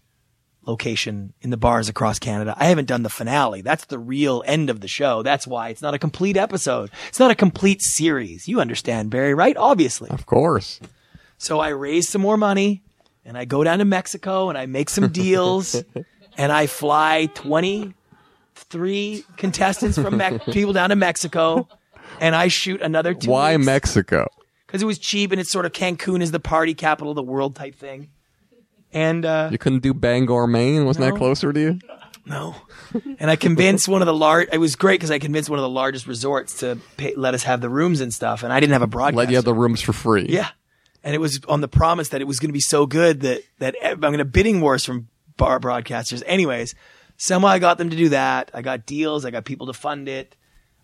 location 0.65 1.34
in 1.41 1.49
the 1.49 1.58
bars 1.58 1.89
across 1.89 2.19
Canada. 2.19 2.56
I 2.58 2.65
haven't 2.65 2.86
done 2.88 3.04
the 3.04 3.10
finale. 3.10 3.62
That's 3.62 3.86
the 3.86 3.99
real 3.99 4.43
end 4.45 4.69
of 4.69 4.80
the 4.82 4.88
show. 4.88 5.21
That's 5.23 5.45
why 5.45 5.69
it's 5.69 5.82
not 5.82 5.93
a 5.93 5.99
complete 5.99 6.38
episode. 6.38 6.89
It's 7.10 7.19
not 7.19 7.32
a 7.32 7.36
complete 7.36 7.82
series. 7.82 8.47
You 8.47 8.60
understand, 8.62 9.10
Barry, 9.10 9.34
right? 9.34 9.58
Obviously. 9.58 10.10
Of 10.10 10.26
course. 10.26 10.80
So 11.38 11.60
I 11.60 11.69
raise 11.69 12.08
some 12.08 12.21
more 12.21 12.38
money 12.38 12.82
and 13.26 13.38
I 13.38 13.45
go 13.45 13.63
down 13.63 13.80
to 13.80 13.86
Mexico 13.86 14.49
and 14.49 14.58
I 14.58 14.65
make 14.65 14.89
some 14.89 15.10
deals 15.10 15.76
and 16.38 16.52
I 16.52 16.67
fly 16.67 17.28
23 17.34 19.23
contestants 19.38 19.97
from 19.97 20.17
Me- 20.17 20.39
people 20.52 20.73
down 20.73 20.89
to 20.89 20.95
Mexico 20.95 21.67
and 22.19 22.36
I 22.36 22.47
shoot 22.47 22.82
another 22.82 23.13
two 23.13 23.30
Why 23.30 23.56
weeks 23.58 23.65
Mexico? 23.65 24.28
because 24.65 24.82
it 24.82 24.86
was 24.86 24.97
cheap 24.99 25.32
and 25.32 25.39
it's 25.41 25.52
sort 25.52 25.65
of 25.65 25.71
Cancun 25.73 26.21
is 26.21 26.32
the 26.32 26.39
party 26.39 26.73
capital 26.73 27.12
of 27.12 27.15
the 27.15 27.23
world 27.23 27.56
type 27.56 27.76
thing. 27.76 28.10
And 28.93 29.25
uh, 29.25 29.49
You 29.51 29.58
couldn't 29.58 29.82
do 29.82 29.93
Bangor, 29.93 30.47
Maine? 30.47 30.86
Wasn't 30.86 31.03
that 31.06 31.17
closer 31.17 31.51
to 31.51 31.60
you? 31.60 31.79
no, 32.25 32.56
and 33.19 33.29
I 33.29 33.36
convinced 33.36 33.88
one 33.88 34.01
of 34.01 34.06
the 34.06 34.13
large. 34.13 34.47
It 34.51 34.58
was 34.58 34.75
great 34.75 34.99
because 34.99 35.12
I 35.12 35.19
convinced 35.19 35.49
one 35.49 35.60
of 35.60 35.63
the 35.63 35.69
largest 35.69 36.08
resorts 36.08 36.60
to 36.60 36.77
pay, 36.95 37.13
let 37.15 37.34
us 37.34 37.43
have 37.43 37.60
the 37.60 37.69
rooms 37.69 37.99
and 37.99 38.13
stuff, 38.13 38.43
and 38.43 38.53
I 38.53 38.60
didn't 38.60 38.73
have 38.73 38.82
a 38.82 38.88
broadcast. 38.88 39.17
Let 39.17 39.29
you 39.29 39.36
have 39.36 39.45
the 39.45 39.53
rooms 39.53 39.82
for 39.82 39.91
free. 39.93 40.27
Yeah. 40.29 40.49
And 41.03 41.13
it 41.13 41.17
was 41.17 41.41
on 41.49 41.60
the 41.60 41.67
promise 41.67 42.10
that 42.10 42.21
it 42.21 42.25
was 42.25 42.39
going 42.39 42.47
to 42.49 42.53
be 42.53 42.62
so 42.62 42.86
good 42.86 43.21
that, 43.21 43.41
that 43.60 43.75
I'm 43.84 43.99
going 43.99 44.19
to 44.19 44.25
bidding 44.25 44.62
wars 44.62 44.86
from 44.86 45.10
bar 45.36 45.60
broadcasters. 45.60 46.23
Anyways, 46.25 46.75
somehow 47.17 47.49
I 47.49 47.60
got 47.60 47.77
them 47.77 47.89
to 47.89 47.97
do 47.97 48.10
that. 48.10 48.51
I 48.53 48.62
got 48.62 48.86
deals. 48.86 49.25
I 49.25 49.32
got 49.32 49.43
people 49.43 49.67
to 49.67 49.73
fund 49.73 50.08
it. 50.08 50.38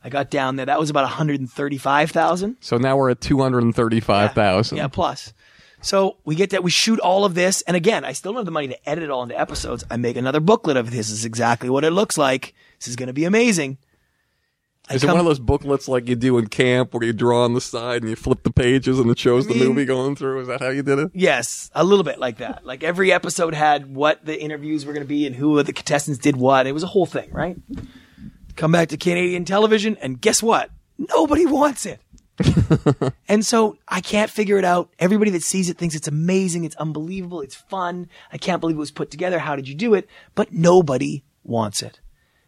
I 0.04 0.10
got 0.10 0.30
down 0.30 0.58
there. 0.58 0.66
That 0.66 0.80
was 0.80 0.90
about 0.90 1.04
135,000. 1.04 2.58
So 2.60 2.78
now 2.78 2.98
we're 2.98 3.12
at 3.12 3.22
235,000. 3.22 4.78
Yeah, 4.78 4.88
plus. 4.88 5.34
So 5.82 6.18
we 6.26 6.36
get 6.36 6.50
that. 6.50 6.64
We 6.64 6.72
shoot 6.72 7.00
all 7.00 7.26
of 7.26 7.36
this. 7.36 7.62
And 7.64 7.76
again, 7.78 8.04
I 8.04 8.12
still 8.14 8.34
don't 8.34 8.40
have 8.40 8.46
the 8.46 8.52
money 8.52 8.68
to 8.68 8.90
edit 8.90 9.04
it 9.04 9.10
all 9.10 9.24
into 9.24 9.40
episodes. 9.40 9.84
I 9.90 9.98
make 9.98 10.18
another 10.18 10.40
booklet 10.40 10.78
of 10.78 10.92
this 10.92 11.10
is 11.10 11.26
exactly 11.26 11.70
what 11.70 11.84
it 11.84 11.92
looks 11.92 12.18
like. 12.18 12.54
This 12.80 12.88
is 12.88 12.96
going 12.96 13.08
to 13.08 13.14
be 13.14 13.26
amazing. 13.26 13.78
I 14.90 14.96
Is 14.96 15.04
it 15.04 15.08
one 15.08 15.20
of 15.20 15.26
those 15.26 15.40
booklets 15.40 15.88
like 15.88 16.10
you 16.10 16.16
do 16.16 16.40
in 16.40 16.48
camp 16.48 16.94
where 16.96 17.04
you 17.04 17.14
draw 17.14 17.44
on 17.44 17.54
the 17.54 17.62
side 17.62 18.02
and 18.02 18.10
you 18.10 18.16
flip 18.16 18.42
the 18.42 18.52
pages 18.52 18.98
and 18.98 19.10
it 19.12 19.20
shows 19.20 19.46
the 19.46 19.54
mean- 19.54 19.68
movie 19.68 19.86
going 19.86 20.16
through? 20.16 20.42
Is 20.42 20.48
that 20.48 20.62
how 20.62 20.70
you 20.70 20.82
did 20.82 20.98
it? 20.98 21.12
Yes, 21.14 21.70
a 21.76 21.84
little 21.84 22.04
bit 22.04 22.18
like 22.18 22.38
that. 22.38 22.66
Like 22.66 22.84
every 22.84 23.12
episode 23.12 23.54
had 23.54 23.94
what 23.94 24.26
the 24.26 24.40
interviews 24.40 24.86
were 24.86 24.94
going 24.94 25.06
to 25.06 25.08
be 25.08 25.28
and 25.28 25.36
who 25.36 25.62
the 25.62 25.74
contestants 25.74 26.20
did 26.20 26.36
what. 26.36 26.66
It 26.66 26.72
was 26.72 26.82
a 26.82 26.88
whole 26.88 27.06
thing, 27.06 27.30
right? 27.32 27.56
Come 28.56 28.72
back 28.72 28.90
to 28.90 28.98
Canadian 28.98 29.46
television, 29.46 29.96
and 30.02 30.20
guess 30.20 30.42
what? 30.42 30.72
Nobody 30.98 31.46
wants 31.46 31.86
it. 31.86 32.02
and 33.28 33.46
so 33.46 33.78
I 33.88 34.02
can't 34.02 34.30
figure 34.30 34.58
it 34.58 34.66
out. 34.66 34.90
Everybody 35.00 35.32
that 35.32 35.44
sees 35.44 35.70
it 35.70 35.78
thinks 35.78 35.96
it's 35.96 36.08
amazing, 36.08 36.64
it's 36.64 36.76
unbelievable, 36.78 37.42
it's 37.42 37.56
fun. 37.56 38.10
I 38.32 38.38
can't 38.38 38.62
believe 38.62 38.76
it 38.76 38.80
was 38.80 38.92
put 38.92 39.12
together. 39.12 39.40
How 39.40 39.56
did 39.56 39.68
you 39.68 39.76
do 39.76 39.94
it? 39.94 40.08
But 40.36 40.54
nobody 40.54 41.24
wants 41.44 41.82
it. 41.82 42.00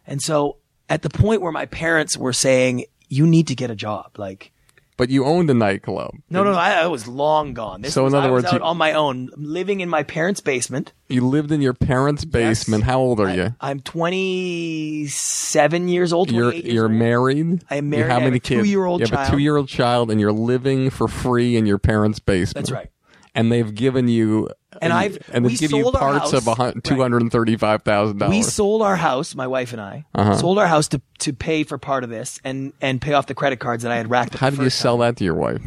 And 0.06 0.22
so 0.22 0.58
at 0.88 1.02
the 1.02 1.10
point 1.10 1.42
where 1.42 1.52
my 1.52 1.66
parents 1.66 2.16
were 2.16 2.32
saying, 2.32 2.84
you 3.08 3.26
need 3.26 3.48
to 3.48 3.54
get 3.54 3.70
a 3.70 3.76
job, 3.76 4.12
like, 4.16 4.51
But 4.98 5.08
you 5.08 5.24
owned 5.24 5.48
a 5.50 5.54
nightclub. 5.54 6.10
no, 6.28 6.44
no, 6.44 6.52
I, 6.52 6.82
I 6.82 6.86
was 6.86 7.08
long 7.08 7.54
gone. 7.54 7.80
This 7.80 7.94
So 7.94 8.06
in 8.06 8.14
other 8.14 8.28
I 8.28 8.30
was 8.30 8.42
words, 8.44 8.54
out 8.54 8.60
you- 8.60 8.66
on 8.66 8.76
my 8.76 8.92
own, 8.92 9.30
living 9.36 9.80
in 9.80 9.88
my 9.88 10.02
parents' 10.02 10.40
basement. 10.40 10.92
You 11.08 11.26
lived 11.26 11.50
in 11.50 11.62
your 11.62 11.72
parents' 11.72 12.24
basement. 12.26 12.84
How 12.84 13.00
old 13.00 13.18
are 13.18 13.34
you? 13.34 13.54
I'm 13.60 13.80
27 13.80 15.88
years 15.88 16.12
old. 16.12 16.30
You're 16.30 16.50
28 16.50 16.64
years 16.64 16.74
you're 16.74 16.84
old. 16.84 16.92
married. 16.92 17.64
I 17.70 17.76
am 17.76 17.86
You- 17.86 17.90
married. 17.90 18.10
How 18.10 18.16
I 18.16 18.20
have 18.20 18.24
many 18.24 18.36
a 18.36 18.40
kids? 18.40 18.62
two-year-old 18.62 19.00
You 19.00 19.06
have 19.06 19.12
a 19.12 19.16
child. 19.16 19.30
two-year-old 19.30 19.68
child, 19.68 20.10
and 20.10 20.20
you're 20.20 20.32
living 20.32 20.90
for 20.90 21.08
free 21.08 21.56
in 21.56 21.64
your 21.66 21.78
parents' 21.78 22.18
basement. 22.18 22.54
That's 22.66 22.70
right. 22.70 22.88
And 23.34 23.50
they've 23.50 23.74
given 23.74 24.08
you 24.08 24.50
And 24.82 24.92
I've- 24.92 25.18
and 25.32 25.44
we 25.44 25.52
you 25.52 25.68
sold 25.68 25.94
our 25.96 26.00
parts 26.18 26.32
of 26.32 26.44
house. 26.44 26.46
a 26.46 26.54
hun- 26.56 26.72
Right. 26.74 26.84
two 26.84 27.00
hundred 27.00 27.22
and 27.22 27.30
thirty-five 27.32 27.82
thousand 27.82 28.18
We 28.28 28.42
sold 28.42 28.82
our 28.82 28.96
house, 28.96 29.34
my 29.34 29.46
wife 29.46 29.72
and 29.72 29.80
I 29.80 30.04
Uh-huh. 30.14 30.36
sold 30.36 30.58
our 30.58 30.66
house 30.66 30.88
to 30.88 31.00
to 31.20 31.32
pay 31.32 31.62
for 31.64 31.78
part 31.78 32.04
of 32.04 32.10
this 32.10 32.40
and 32.44 32.72
and 32.80 33.00
pay 33.00 33.12
off 33.14 33.26
the 33.26 33.34
credit 33.34 33.60
cards 33.60 33.82
that 33.84 33.92
I 33.92 33.96
had 33.96 34.10
racked 34.10 34.34
up. 34.34 34.40
How 34.40 34.50
did 34.50 34.58
you 34.60 34.70
sell 34.70 34.94
time. 34.98 35.00
that 35.06 35.16
to 35.18 35.24
your 35.24 35.34
wife? 35.36 35.62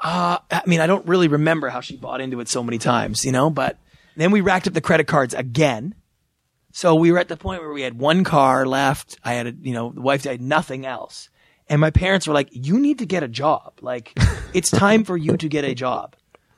I 0.00 0.38
mean, 0.66 0.80
I 0.80 0.86
don't 0.86 1.06
really 1.06 1.28
remember 1.28 1.68
how 1.68 1.80
she 1.80 1.96
bought 1.96 2.20
into 2.20 2.40
it 2.40 2.48
so 2.48 2.62
many 2.62 2.78
times, 2.78 3.24
you 3.24 3.32
know, 3.32 3.48
but 3.50 3.78
then 4.16 4.30
we 4.30 4.40
racked 4.42 4.66
up 4.66 4.74
the 4.74 4.80
credit 4.80 5.06
cards 5.06 5.32
again. 5.34 5.94
So 6.72 6.94
we 6.94 7.10
were 7.12 7.18
at 7.18 7.28
the 7.28 7.36
point 7.36 7.62
where 7.62 7.72
we 7.72 7.82
had 7.82 7.98
one 7.98 8.24
car 8.24 8.66
left. 8.66 9.18
I 9.24 9.34
had 9.34 9.46
a, 9.46 9.54
you 9.62 9.72
know, 9.72 9.90
the 9.92 10.00
wife 10.02 10.24
had 10.24 10.40
nothing 10.42 10.84
else. 10.84 11.28
And 11.68 11.80
my 11.80 11.90
parents 11.90 12.26
were 12.26 12.34
like, 12.34 12.48
you 12.52 12.78
need 12.78 12.98
to 12.98 13.06
get 13.06 13.22
a 13.22 13.28
job. 13.28 13.74
Like, 13.80 14.12
it's 14.52 14.70
time 14.70 15.04
for 15.04 15.16
you 15.16 15.36
to 15.38 15.48
get 15.48 15.64
a 15.64 15.74
job. 15.74 16.14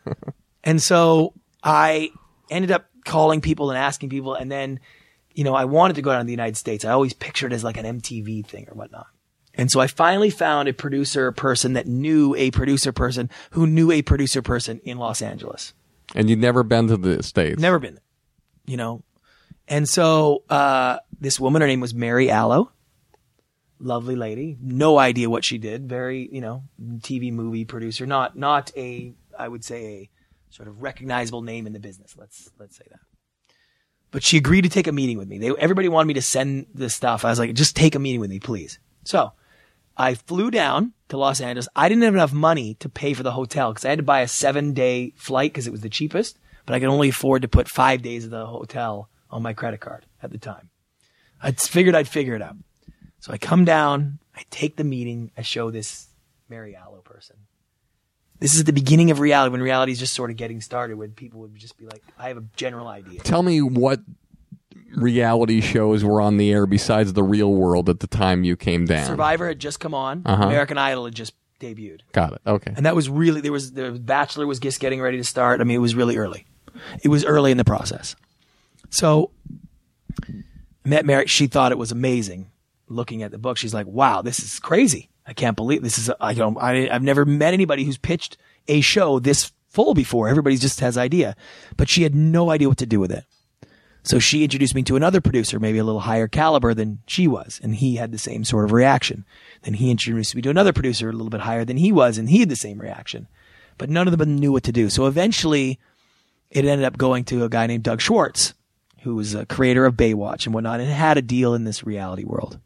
And 0.65 0.83
so 0.83 1.33
I 1.67 2.11
ended 2.49 2.71
up 2.71 2.87
calling 3.05 3.41
people 3.41 3.71
and 3.71 3.79
asking 3.79 4.09
people. 4.09 4.35
And 4.35 4.51
then, 4.51 4.79
you 5.35 5.43
know, 5.43 5.55
I 5.55 5.65
wanted 5.65 5.95
to 5.95 6.03
go 6.03 6.13
down 6.13 6.21
to 6.21 6.25
the 6.25 6.33
United 6.33 6.57
States. 6.57 6.85
I 6.85 6.93
always 6.93 7.13
pictured 7.13 7.53
it 7.53 7.57
as 7.57 7.65
like 7.65 7.77
an 7.77 8.01
MTV 8.01 8.47
thing 8.47 8.69
or 8.69 8.75
whatnot. 8.75 9.09
And 9.55 9.71
so 9.71 9.81
I 9.81 9.87
finally 9.87 10.31
found 10.31 10.69
a 10.69 10.73
producer 10.73 11.33
person 11.33 11.73
that 11.73 11.87
knew 11.87 12.35
a 12.37 12.51
producer 12.53 12.93
person 12.93 13.31
who 13.51 13.67
knew 13.67 13.91
a 13.91 14.03
producer 14.03 14.43
person 14.43 14.81
in 14.85 14.99
Los 14.99 15.23
Angeles. 15.23 15.73
And 16.15 16.31
you'd 16.31 16.39
never 16.39 16.63
been 16.63 16.87
to 16.89 16.97
the 16.97 17.23
states. 17.23 17.61
Never 17.61 17.79
been 17.79 17.95
there, 17.95 18.03
you 18.67 18.77
know. 18.77 19.03
And 19.67 19.89
so 19.89 20.45
uh, 20.49 20.99
this 21.19 21.41
woman, 21.41 21.63
her 21.63 21.69
name 21.69 21.81
was 21.81 21.95
Mary 21.95 22.31
Allo. 22.31 22.71
Lovely 23.81 24.15
lady. 24.15 24.57
No 24.61 24.99
idea 24.99 25.29
what 25.29 25.45
she 25.45 25.59
did. 25.59 25.89
Very, 25.89 26.29
you 26.31 26.41
know, 26.41 26.63
TV 26.99 27.33
movie 27.33 27.65
producer. 27.65 28.07
Not 28.07 28.37
not 28.37 28.71
a 28.77 29.15
I 29.39 29.49
would 29.49 29.65
say 29.65 29.85
a 29.85 30.11
sort 30.57 30.69
of 30.69 30.83
recognizable 30.83 31.43
name 31.43 31.67
in 31.67 31.73
the 31.73 31.79
business. 31.79 32.17
Let's 32.19 32.51
let's 32.59 32.77
say 32.77 32.85
that. 32.91 33.01
But 34.11 34.23
she 34.23 34.39
agreed 34.39 34.63
to 34.63 34.71
take 34.71 34.87
a 34.87 34.93
meeting 34.93 35.19
with 35.19 35.29
me. 35.29 35.39
They 35.39 35.51
everybody 35.59 35.89
wanted 35.89 36.09
me 36.09 36.15
to 36.15 36.23
send 36.23 36.67
this 36.75 36.95
stuff. 36.95 37.25
I 37.25 37.31
was 37.31 37.39
like, 37.39 37.55
just 37.55 37.77
take 37.77 37.95
a 37.95 37.99
meeting 37.99 38.21
with 38.21 38.31
me, 38.31 38.41
please. 38.41 38.79
So 39.05 39.33
I 39.97 40.15
flew 40.15 40.51
down 40.51 40.95
to 41.09 41.19
Los 41.19 41.41
Angeles. 41.41 41.69
I 41.77 41.89
didn't 41.89 42.05
have 42.05 42.15
enough 42.15 42.33
money 42.33 42.75
to 42.75 42.89
pay 42.89 43.13
for 43.13 43.23
the 43.23 43.33
hotel 43.33 43.73
because 43.73 43.85
I 43.85 43.91
had 43.91 43.99
to 43.99 44.05
buy 44.05 44.21
a 44.21 44.29
seven 44.29 44.73
day 44.73 45.13
flight 45.17 45.53
because 45.53 45.67
it 45.67 45.73
was 45.73 45.83
the 45.83 45.91
cheapest, 45.91 46.39
but 46.65 46.75
I 46.75 46.81
could 46.81 46.89
only 46.89 47.11
afford 47.11 47.43
to 47.43 47.49
put 47.49 47.69
five 47.69 48.03
days 48.03 48.25
of 48.25 48.31
the 48.31 48.47
hotel 48.47 49.11
on 49.31 49.43
my 49.43 49.53
credit 49.53 49.81
card 49.81 50.07
at 50.23 50.31
the 50.31 50.39
time. 50.39 50.71
I 51.43 51.53
figured 51.53 51.95
I'd 51.95 52.09
figure 52.09 52.35
it 52.35 52.43
out. 52.43 52.57
So 53.21 53.33
I 53.33 53.39
come 53.39 53.65
down, 53.65 54.21
I 54.35 54.43
take 54.51 54.77
the 54.77 54.85
meeting, 54.85 55.33
I 55.37 55.43
show 55.43 55.71
this 55.71 56.09
Mary 56.49 56.77
Allo 56.77 57.01
person. 57.03 57.37
This 58.39 58.55
is 58.55 58.65
the 58.65 58.73
beginning 58.73 59.11
of 59.11 59.21
reality 59.21 59.51
when 59.51 59.63
reality 59.63 59.93
is 59.93 59.99
just 59.99 60.15
sort 60.15 60.31
of 60.31 60.37
getting 60.37 60.61
started 60.61 60.97
when 60.97 61.13
people 61.13 61.41
would 61.41 61.55
just 61.55 61.79
be 61.79 61.87
like, 61.87 62.03
I 62.19 62.29
have 62.29 62.37
a 62.37 62.45
general 62.57 62.87
idea. 62.87 63.21
Tell 63.21 63.43
me 63.43 63.63
what 63.63 64.01
reality 64.95 65.61
shows 65.61 66.05
were 66.05 66.21
on 66.21 66.37
the 66.37 66.53
air 66.53 66.67
besides 66.67 67.13
the 67.13 67.23
real 67.23 67.53
world 67.53 67.89
at 67.89 68.01
the 68.01 68.07
time 68.07 68.45
you 68.45 68.57
came 68.57 68.85
down. 68.85 69.07
Survivor 69.07 69.49
had 69.49 69.59
just 69.59 69.81
come 69.81 69.95
on. 69.95 70.23
Uh-huh. 70.25 70.45
American 70.45 70.79
Idol 70.79 71.07
had 71.07 71.15
just 71.15 71.35
debuted. 71.61 72.01
Got 72.13 72.35
it. 72.35 72.41
Okay. 72.47 72.73
And 72.77 72.85
that 72.87 72.95
was 72.95 73.09
really 73.09 73.41
there 73.41 73.53
was 73.53 73.73
the 73.73 73.93
Bachelor 73.93 74.47
was 74.47 74.59
just 74.59 74.81
getting 74.81 75.01
ready 75.01 75.17
to 75.17 75.25
start. 75.25 75.61
I 75.61 75.65
mean, 75.65 75.77
it 75.77 75.81
was 75.81 75.95
really 75.95 76.17
early. 76.17 76.47
It 77.03 77.09
was 77.09 77.25
early 77.25 77.51
in 77.51 77.57
the 77.57 77.65
process. 77.65 78.17
So 78.91 79.31
met 80.85 81.05
Mary. 81.05 81.27
She 81.27 81.47
thought 81.47 81.73
it 81.73 81.79
was 81.79 81.93
amazing. 81.93 82.51
Looking 82.89 83.23
at 83.23 83.33
the 83.33 83.39
book, 83.39 83.57
she's 83.57 83.75
like, 83.75 83.87
"Wow, 83.87 84.23
this 84.23 84.39
is 84.39 84.61
crazy! 84.61 85.09
I 85.27 85.33
can't 85.33 85.57
believe 85.57 85.83
this 85.83 85.99
is. 85.99 86.11
I 86.21 86.35
don't. 86.35 86.57
I, 86.59 86.89
I've 86.89 87.03
never 87.03 87.25
met 87.25 87.55
anybody 87.55 87.85
who's 87.85 87.99
pitched 87.99 88.37
a 88.69 88.81
show 88.81 89.19
this 89.19 89.53
full 89.69 89.95
before. 89.95 90.29
Everybody 90.29 90.57
just 90.57 90.81
has 90.81 90.97
idea, 90.97 91.37
but 91.77 91.89
she 91.89 92.03
had 92.03 92.15
no 92.15 92.51
idea 92.51 92.69
what 92.69 92.79
to 92.79 92.87
do 92.87 93.01
with 93.01 93.11
it. 93.11 93.25
So 94.07 94.21
she 94.21 94.45
introduced 94.45 94.77
me 94.77 94.85
to 94.85 94.95
another 94.95 95.21
producer, 95.21 95.59
maybe 95.59 95.79
a 95.79 95.85
little 95.85 96.03
higher 96.03 96.29
caliber 96.29 96.75
than 96.75 97.01
she 97.09 97.27
was, 97.27 97.61
and 97.61 97.75
he 97.75 97.97
had 97.97 98.13
the 98.13 98.19
same 98.19 98.45
sort 98.45 98.65
of 98.65 98.71
reaction. 98.71 99.25
Then 99.63 99.75
he 99.75 99.91
introduced 99.91 100.37
me 100.37 100.43
to 100.43 100.51
another 100.51 100.73
producer 100.73 101.09
a 101.09 101.13
little 101.13 101.29
bit 101.29 101.41
higher 101.41 101.65
than 101.65 101.77
he 101.77 101.91
was, 101.91 102.17
and 102.17 102.31
he 102.31 102.39
had 102.39 102.49
the 102.49 102.55
same 102.55 102.81
reaction. 102.81 103.27
But 103.79 103.91
none 103.91 104.07
of 104.07 104.17
them 104.17 104.37
knew 104.37 104.53
what 104.53 104.63
to 104.63 104.73
do. 104.73 104.91
So 104.91 105.07
eventually, 105.07 105.81
it 106.53 106.65
ended 106.65 106.87
up 106.87 106.97
going 106.97 107.25
to 107.25 107.43
a 107.43 107.49
guy 107.49 107.67
named 107.67 107.83
Doug 107.83 108.01
Schwartz, 108.01 108.55
who 109.03 109.17
was 109.17 109.35
a 109.35 109.45
creator 109.45 109.85
of 109.85 109.97
Baywatch 109.97 110.47
and 110.47 110.55
whatnot, 110.55 110.79
and 110.79 110.89
had 110.89 111.19
a 111.19 111.23
deal 111.23 111.55
in 111.55 111.65
this 111.65 111.85
reality 111.85 112.25
world. 112.25 112.61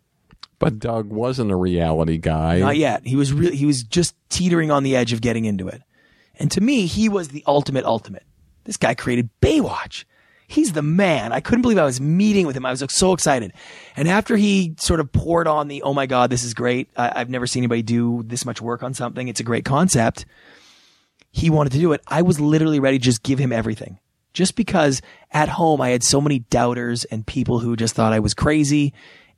But 0.61 0.79
Doug 0.79 1.09
wasn't 1.09 1.51
a 1.51 1.57
reality 1.57 2.19
guy. 2.19 2.61
Not 2.61 2.77
yet. 2.77 3.05
He 3.05 3.17
was 3.17 3.33
really, 3.33 3.57
he 3.57 3.67
was 3.67 3.83
just 3.83 4.15
teetering 4.29 4.71
on 4.71 4.85
the 4.85 4.95
edge 4.95 5.13
of 5.13 5.21
getting 5.21 5.47
into 5.47 5.67
it. 5.67 5.83
And 6.39 6.51
to 6.53 6.61
me, 6.61 6.87
he 6.87 7.09
was 7.09 7.29
the 7.29 7.43
ultimate 7.47 7.85
ultimate. 7.85 8.25
This 8.65 8.77
guy 8.77 8.95
created 8.95 9.31
Baywatch. 9.43 10.05
He's 10.47 10.73
the 10.73 10.83
man. 10.83 11.33
I 11.33 11.41
couldn't 11.41 11.63
believe 11.63 11.79
I 11.79 11.85
was 11.85 12.01
meeting 12.01 12.47
with 12.47 12.57
him. 12.57 12.67
I 12.67 12.73
was 12.73 12.85
so 12.89 13.13
excited. 13.13 13.53
And 13.97 14.07
after 14.07 14.37
he 14.37 14.75
sort 14.79 15.01
of 15.01 15.11
poured 15.13 15.47
on 15.47 15.69
the, 15.69 15.83
oh 15.83 15.95
my 15.95 16.07
God, 16.07 16.29
this 16.29 16.45
is 16.45 16.55
great. 16.55 16.91
I, 16.97 17.13
I've 17.21 17.31
never 17.31 17.47
seen 17.47 17.63
anybody 17.63 17.83
do 17.83 18.23
this 18.27 18.45
much 18.45 18.61
work 18.61 18.83
on 18.83 18.93
something. 18.93 19.29
It's 19.29 19.41
a 19.41 19.45
great 19.45 19.65
concept. 19.65 20.27
He 21.31 21.49
wanted 21.51 21.73
to 21.73 21.79
do 21.79 21.93
it. 21.93 22.03
I 22.07 22.23
was 22.23 22.39
literally 22.39 22.81
ready 22.81 22.99
to 22.99 23.05
just 23.05 23.23
give 23.23 23.39
him 23.39 23.53
everything. 23.53 23.99
Just 24.35 24.57
because 24.57 25.01
at 25.31 25.49
home 25.49 25.81
I 25.81 25.91
had 25.91 26.03
so 26.03 26.21
many 26.21 26.41
doubters 26.41 27.05
and 27.05 27.27
people 27.27 27.61
who 27.61 27.77
just 27.77 27.95
thought 27.95 28.13
I 28.13 28.19
was 28.19 28.35
crazy. 28.35 28.93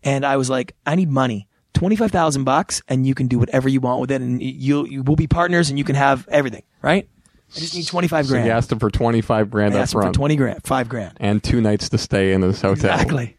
And 0.05 0.25
I 0.27 0.37
was 0.37 0.51
like, 0.51 0.75
I 0.87 0.95
need 0.95 1.11
money. 1.11 1.49
25,000 1.75 2.45
bucks 2.45 2.83
and 2.89 3.07
you 3.07 3.15
can 3.15 3.27
do 3.29 3.39
whatever 3.39 3.69
you 3.69 3.81
want 3.81 4.01
with 4.01 4.11
it 4.11 4.21
and 4.21 4.43
you 4.43 4.87
you 4.87 5.03
will 5.03 5.17
be 5.17 5.27
partners 5.27 5.71
and 5.71 5.79
you 5.79 5.85
can 5.85 5.97
have 5.97 6.29
everything, 6.29 6.63
right? 6.83 7.09
I 7.57 7.59
just 7.61 7.75
need 7.75 7.87
25 7.87 8.27
So 8.27 8.31
grand. 8.33 8.47
you 8.47 8.53
asked 8.53 8.71
him 8.73 8.79
for 8.79 8.91
twenty 8.91 9.21
five 9.21 9.51
grand 9.51 9.75
I 9.75 9.79
up 9.79 9.83
asked 9.83 9.93
him 9.95 9.99
for 9.99 10.03
front 10.03 10.15
20 10.15 10.37
grand, 10.37 10.61
5 10.65 10.89
grand. 10.89 11.17
and 11.19 11.43
two 11.43 11.61
nights 11.61 11.89
to 11.91 11.99
stay 11.99 12.33
in 12.33 12.43
his 12.43 12.61
hotel 12.61 12.93
Exactly. 12.93 13.37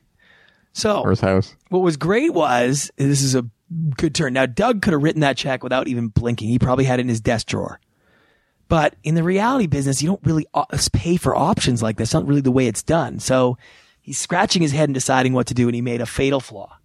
So 0.73 1.01
or 1.01 1.11
his 1.11 1.21
house. 1.21 1.55
what 1.69 1.79
was 1.79 1.95
great 1.97 2.33
was 2.33 2.91
this 2.97 3.21
is 3.21 3.35
a 3.35 3.45
good 3.97 4.13
turn. 4.15 4.33
Now 4.33 4.45
Doug 4.47 4.81
could 4.81 4.93
have 4.93 5.03
written 5.03 5.21
that 5.21 5.37
check 5.37 5.63
without 5.63 5.87
even 5.87 6.07
blinking. 6.07 6.49
He 6.49 6.59
probably 6.59 6.85
had 6.85 6.99
it 6.99 7.03
in 7.03 7.09
his 7.09 7.21
desk 7.21 7.47
drawer. 7.47 7.79
But 8.67 8.95
in 9.03 9.13
the 9.15 9.23
reality 9.23 9.67
business, 9.67 10.01
you 10.01 10.07
don't 10.09 10.21
really 10.25 10.47
uh, 10.53 10.65
pay 10.91 11.15
for 11.17 11.35
options 11.35 11.83
like 11.83 11.97
this. 11.97 12.07
It's 12.09 12.13
not 12.15 12.25
really 12.27 12.41
the 12.41 12.51
way 12.51 12.65
it's 12.67 12.81
done. 12.81 13.19
So 13.19 13.57
he's 14.03 14.19
scratching 14.19 14.61
his 14.61 14.71
head 14.71 14.85
and 14.89 14.93
deciding 14.93 15.33
what 15.33 15.47
to 15.47 15.55
do, 15.55 15.67
and 15.67 15.73
he 15.73 15.81
made 15.81 15.99
a 16.01 16.05
fatal 16.05 16.39
flaw. 16.39 16.77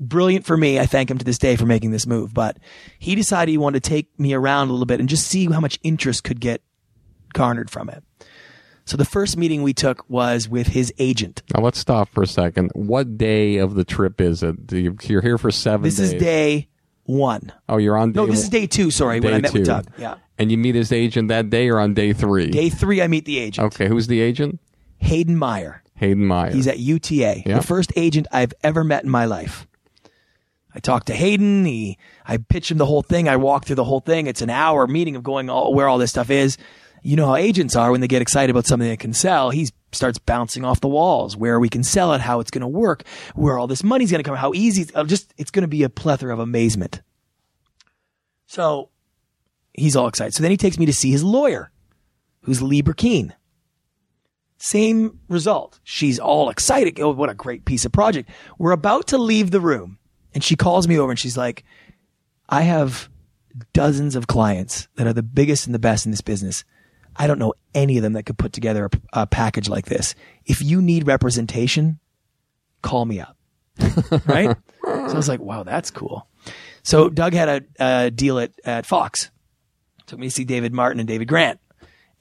Brilliant 0.00 0.46
for 0.46 0.56
me. 0.56 0.80
I 0.80 0.86
thank 0.86 1.10
him 1.10 1.18
to 1.18 1.24
this 1.24 1.38
day 1.38 1.54
for 1.56 1.66
making 1.66 1.90
this 1.90 2.06
move. 2.06 2.32
But 2.32 2.56
he 2.98 3.14
decided 3.14 3.50
he 3.52 3.58
wanted 3.58 3.84
to 3.84 3.90
take 3.90 4.08
me 4.18 4.32
around 4.32 4.68
a 4.68 4.72
little 4.72 4.86
bit 4.86 4.98
and 4.98 5.08
just 5.08 5.26
see 5.28 5.46
how 5.46 5.60
much 5.60 5.78
interest 5.82 6.24
could 6.24 6.40
get 6.40 6.62
garnered 7.34 7.70
from 7.70 7.88
it. 7.90 8.02
So 8.84 8.96
the 8.96 9.04
first 9.04 9.36
meeting 9.36 9.62
we 9.62 9.72
took 9.74 10.04
was 10.10 10.48
with 10.48 10.66
his 10.68 10.92
agent. 10.98 11.42
Now 11.54 11.62
let's 11.62 11.78
stop 11.78 12.08
for 12.08 12.24
a 12.24 12.26
second. 12.26 12.72
What 12.74 13.16
day 13.16 13.58
of 13.58 13.74
the 13.76 13.84
trip 13.84 14.20
is 14.20 14.42
it? 14.42 14.56
You- 14.72 14.96
You're 15.04 15.20
here 15.22 15.38
for 15.38 15.52
seven 15.52 15.84
This 15.84 15.98
days. 15.98 16.14
is 16.14 16.20
day 16.20 16.66
one. 17.04 17.52
Oh, 17.68 17.76
you're 17.76 17.96
on. 17.96 18.10
No, 18.10 18.26
day 18.26 18.32
this 18.32 18.40
one- 18.40 18.44
is 18.44 18.48
day 18.48 18.66
two. 18.66 18.90
Sorry, 18.90 19.20
when 19.20 19.34
I 19.34 19.40
met 19.40 19.52
two. 19.52 19.58
with 19.60 19.68
Doug. 19.68 19.86
Yeah. 19.98 20.16
And 20.36 20.50
you 20.50 20.58
meet 20.58 20.74
his 20.74 20.90
agent 20.90 21.28
that 21.28 21.48
day 21.48 21.68
or 21.68 21.78
on 21.78 21.94
day 21.94 22.12
three? 22.12 22.50
Day 22.50 22.70
three, 22.70 23.00
I 23.00 23.06
meet 23.06 23.24
the 23.24 23.38
agent, 23.38 23.66
Okay, 23.66 23.86
who's 23.86 24.08
the 24.08 24.20
agent? 24.20 24.58
Hayden 24.98 25.36
Meyer. 25.36 25.82
Hayden 26.02 26.26
Meyer. 26.26 26.50
He's 26.52 26.66
at 26.66 26.78
UTA, 26.78 27.42
Yeah. 27.46 27.56
the 27.58 27.62
first 27.62 27.92
agent 27.96 28.26
I've 28.32 28.52
ever 28.62 28.82
met 28.84 29.04
in 29.04 29.10
my 29.10 29.24
life. 29.24 29.66
I 30.74 30.80
talked 30.80 31.06
to 31.08 31.14
Hayden. 31.14 31.64
He, 31.64 31.98
I 32.26 32.38
pitched 32.38 32.70
him 32.70 32.78
the 32.78 32.86
whole 32.86 33.02
thing. 33.02 33.28
I 33.28 33.36
walked 33.36 33.66
through 33.66 33.76
the 33.76 33.84
whole 33.84 34.00
thing. 34.00 34.26
It's 34.26 34.42
an 34.42 34.50
hour 34.50 34.86
meeting 34.86 35.16
of 35.16 35.22
going 35.22 35.48
all, 35.50 35.74
where 35.74 35.86
all 35.88 35.98
this 35.98 36.10
stuff 36.10 36.30
is. 36.30 36.56
You 37.02 37.16
know 37.16 37.26
how 37.26 37.36
agents 37.36 37.76
are 37.76 37.90
when 37.90 38.00
they 38.00 38.08
get 38.08 38.22
excited 38.22 38.50
about 38.50 38.66
something 38.66 38.88
they 38.88 38.96
can 38.96 39.12
sell. 39.12 39.50
He 39.50 39.68
starts 39.92 40.18
bouncing 40.18 40.64
off 40.64 40.80
the 40.80 40.88
walls 40.88 41.36
where 41.36 41.60
we 41.60 41.68
can 41.68 41.82
sell 41.84 42.12
it, 42.14 42.20
how 42.20 42.40
it's 42.40 42.50
going 42.50 42.62
to 42.62 42.68
work, 42.68 43.02
where 43.34 43.58
all 43.58 43.66
this 43.66 43.82
money's 43.84 44.10
going 44.10 44.22
to 44.22 44.28
come, 44.28 44.36
how 44.36 44.52
easy. 44.54 44.82
It's, 44.82 44.92
just 45.08 45.34
it's 45.36 45.50
going 45.50 45.62
to 45.62 45.68
be 45.68 45.82
a 45.82 45.88
plethora 45.90 46.32
of 46.32 46.38
amazement. 46.38 47.02
So 48.46 48.90
he's 49.74 49.96
all 49.96 50.06
excited. 50.08 50.34
So 50.34 50.42
then 50.42 50.50
he 50.50 50.56
takes 50.56 50.78
me 50.78 50.86
to 50.86 50.92
see 50.92 51.10
his 51.10 51.24
lawyer, 51.24 51.70
who's 52.42 52.62
Lee 52.62 52.82
Burkeen. 52.82 53.32
Same 54.62 55.18
result. 55.28 55.80
She's 55.82 56.20
all 56.20 56.48
excited. 56.48 57.00
Oh, 57.00 57.10
what 57.10 57.28
a 57.28 57.34
great 57.34 57.64
piece 57.64 57.84
of 57.84 57.90
project. 57.90 58.30
We're 58.58 58.70
about 58.70 59.08
to 59.08 59.18
leave 59.18 59.50
the 59.50 59.60
room 59.60 59.98
and 60.34 60.44
she 60.44 60.54
calls 60.54 60.86
me 60.86 61.00
over 61.00 61.10
and 61.10 61.18
she's 61.18 61.36
like, 61.36 61.64
I 62.48 62.62
have 62.62 63.08
dozens 63.72 64.14
of 64.14 64.28
clients 64.28 64.86
that 64.94 65.08
are 65.08 65.12
the 65.12 65.24
biggest 65.24 65.66
and 65.66 65.74
the 65.74 65.80
best 65.80 66.06
in 66.06 66.12
this 66.12 66.20
business. 66.20 66.62
I 67.16 67.26
don't 67.26 67.40
know 67.40 67.54
any 67.74 67.96
of 67.96 68.04
them 68.04 68.12
that 68.12 68.22
could 68.22 68.38
put 68.38 68.52
together 68.52 68.88
a, 69.12 69.22
a 69.22 69.26
package 69.26 69.68
like 69.68 69.86
this. 69.86 70.14
If 70.46 70.62
you 70.62 70.80
need 70.80 71.08
representation, 71.08 71.98
call 72.82 73.04
me 73.04 73.18
up. 73.18 73.36
right? 74.26 74.56
So 74.84 74.92
I 74.92 75.12
was 75.14 75.28
like, 75.28 75.40
wow, 75.40 75.64
that's 75.64 75.90
cool. 75.90 76.28
So 76.84 77.10
Doug 77.10 77.32
had 77.32 77.48
a, 77.80 78.04
a 78.04 78.10
deal 78.12 78.38
at, 78.38 78.52
at 78.64 78.86
Fox. 78.86 79.32
Took 80.06 80.20
me 80.20 80.28
to 80.28 80.30
see 80.30 80.44
David 80.44 80.72
Martin 80.72 81.00
and 81.00 81.08
David 81.08 81.26
Grant. 81.26 81.58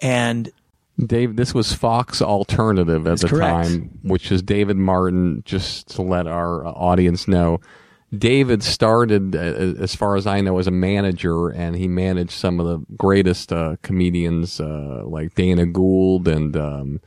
And 0.01 0.51
Dave, 0.99 1.35
this 1.35 1.53
was 1.53 1.73
Fox 1.73 2.21
Alternative 2.21 3.07
at 3.07 3.19
the 3.19 3.27
correct. 3.27 3.69
time, 3.69 3.99
which 4.03 4.31
is 4.31 4.41
David 4.41 4.77
Martin. 4.77 5.41
Just 5.45 5.89
to 5.95 6.01
let 6.01 6.27
our 6.27 6.65
uh, 6.65 6.71
audience 6.71 7.27
know, 7.27 7.59
David 8.15 8.61
started, 8.61 9.35
uh, 9.35 9.39
as 9.81 9.95
far 9.95 10.15
as 10.15 10.27
I 10.27 10.41
know, 10.41 10.59
as 10.59 10.67
a 10.67 10.71
manager, 10.71 11.49
and 11.49 11.75
he 11.75 11.87
managed 11.87 12.31
some 12.31 12.59
of 12.59 12.67
the 12.67 12.95
greatest 12.95 13.51
uh, 13.51 13.77
comedians 13.81 14.59
uh, 14.59 15.03
like 15.05 15.33
Dana 15.33 15.65
Gould 15.65 16.27
and 16.27 16.55
um, 16.55 17.01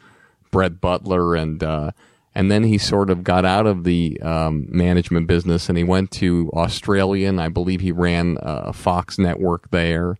Brett 0.50 0.80
Butler, 0.80 1.36
and 1.36 1.62
uh, 1.62 1.92
and 2.34 2.50
then 2.50 2.64
he 2.64 2.78
sort 2.78 3.10
of 3.10 3.22
got 3.22 3.44
out 3.44 3.66
of 3.66 3.84
the 3.84 4.20
um, 4.22 4.66
management 4.70 5.28
business, 5.28 5.68
and 5.68 5.78
he 5.78 5.84
went 5.84 6.10
to 6.12 6.50
Australia, 6.52 7.28
and 7.28 7.40
I 7.40 7.48
believe 7.48 7.80
he 7.80 7.92
ran 7.92 8.38
a 8.40 8.72
Fox 8.72 9.18
network 9.18 9.70
there 9.70 10.16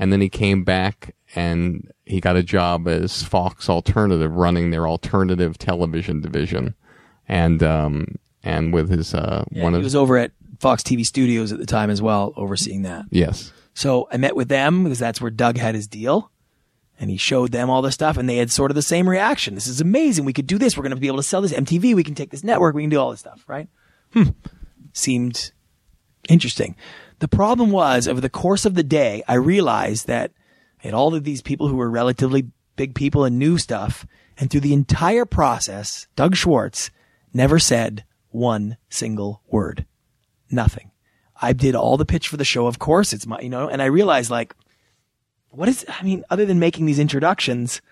and 0.00 0.12
then 0.12 0.20
he 0.20 0.28
came 0.28 0.64
back 0.64 1.14
and 1.36 1.92
he 2.06 2.20
got 2.20 2.34
a 2.34 2.42
job 2.42 2.88
as 2.88 3.22
Fox 3.22 3.68
Alternative, 3.68 4.34
running 4.34 4.70
their 4.70 4.88
alternative 4.88 5.58
television 5.58 6.20
division, 6.20 6.74
and 7.28 7.62
um, 7.62 8.16
and 8.42 8.72
with 8.72 8.90
his 8.90 9.14
uh, 9.14 9.44
one 9.50 9.74
of 9.74 9.78
he 9.78 9.82
of 9.82 9.84
was 9.84 9.94
over 9.94 10.18
at 10.18 10.32
Fox 10.58 10.82
TV 10.82 11.06
Studios 11.06 11.52
at 11.52 11.58
the 11.58 11.66
time 11.66 11.90
as 11.90 12.02
well, 12.02 12.32
overseeing 12.36 12.82
that. 12.82 13.04
yes, 13.10 13.52
So 13.74 14.08
I 14.10 14.16
met 14.16 14.34
with 14.34 14.48
them 14.48 14.82
because 14.84 14.98
that's 14.98 15.20
where 15.20 15.30
Doug 15.30 15.56
had 15.56 15.74
his 15.74 15.86
deal. 15.86 16.30
And 16.98 17.08
he 17.08 17.16
showed 17.16 17.50
them 17.50 17.70
all 17.70 17.80
the 17.80 17.92
stuff 17.92 18.18
and 18.18 18.28
they 18.28 18.36
had 18.36 18.50
sort 18.50 18.70
of 18.70 18.74
the 18.74 18.82
same 18.82 19.08
reaction. 19.08 19.54
This 19.54 19.66
is 19.66 19.80
amazing. 19.80 20.26
We 20.26 20.34
could 20.34 20.46
do 20.46 20.58
this. 20.58 20.76
We're 20.76 20.82
going 20.82 20.94
to 20.94 21.00
be 21.00 21.06
able 21.06 21.16
to 21.16 21.22
sell 21.22 21.40
this 21.40 21.54
MTV. 21.54 21.94
We 21.94 22.04
can 22.04 22.14
take 22.14 22.28
this 22.28 22.44
network. 22.44 22.74
We 22.74 22.82
can 22.82 22.90
do 22.90 23.00
all 23.00 23.10
this 23.10 23.20
stuff, 23.20 23.42
right? 23.46 23.68
Hmm. 24.12 24.24
Seemed 24.92 25.52
interesting. 26.28 26.76
The 27.20 27.28
problem 27.28 27.70
was 27.70 28.08
over 28.08 28.20
the 28.20 28.28
course 28.28 28.64
of 28.64 28.74
the 28.74 28.82
day, 28.82 29.22
I 29.28 29.34
realized 29.34 30.06
that 30.06 30.32
I 30.82 30.86
had 30.86 30.94
all 30.94 31.14
of 31.14 31.24
these 31.24 31.42
people 31.42 31.68
who 31.68 31.76
were 31.76 31.90
relatively 31.90 32.48
big 32.76 32.94
people 32.94 33.24
and 33.24 33.38
knew 33.38 33.58
stuff. 33.58 34.06
And 34.38 34.50
through 34.50 34.62
the 34.62 34.72
entire 34.72 35.26
process, 35.26 36.06
Doug 36.16 36.34
Schwartz 36.34 36.90
never 37.34 37.58
said 37.58 38.04
one 38.30 38.78
single 38.88 39.42
word. 39.48 39.84
Nothing. 40.50 40.90
I 41.40 41.52
did 41.52 41.74
all 41.74 41.98
the 41.98 42.06
pitch 42.06 42.28
for 42.28 42.38
the 42.38 42.44
show. 42.44 42.66
Of 42.66 42.78
course, 42.78 43.12
it's 43.12 43.26
my, 43.26 43.38
you 43.40 43.50
know, 43.50 43.68
and 43.68 43.82
I 43.82 43.86
realized 43.86 44.30
like, 44.30 44.54
what 45.50 45.68
is, 45.68 45.84
I 45.88 46.02
mean, 46.02 46.24
other 46.30 46.46
than 46.46 46.58
making 46.58 46.86
these 46.86 46.98
introductions, 46.98 47.82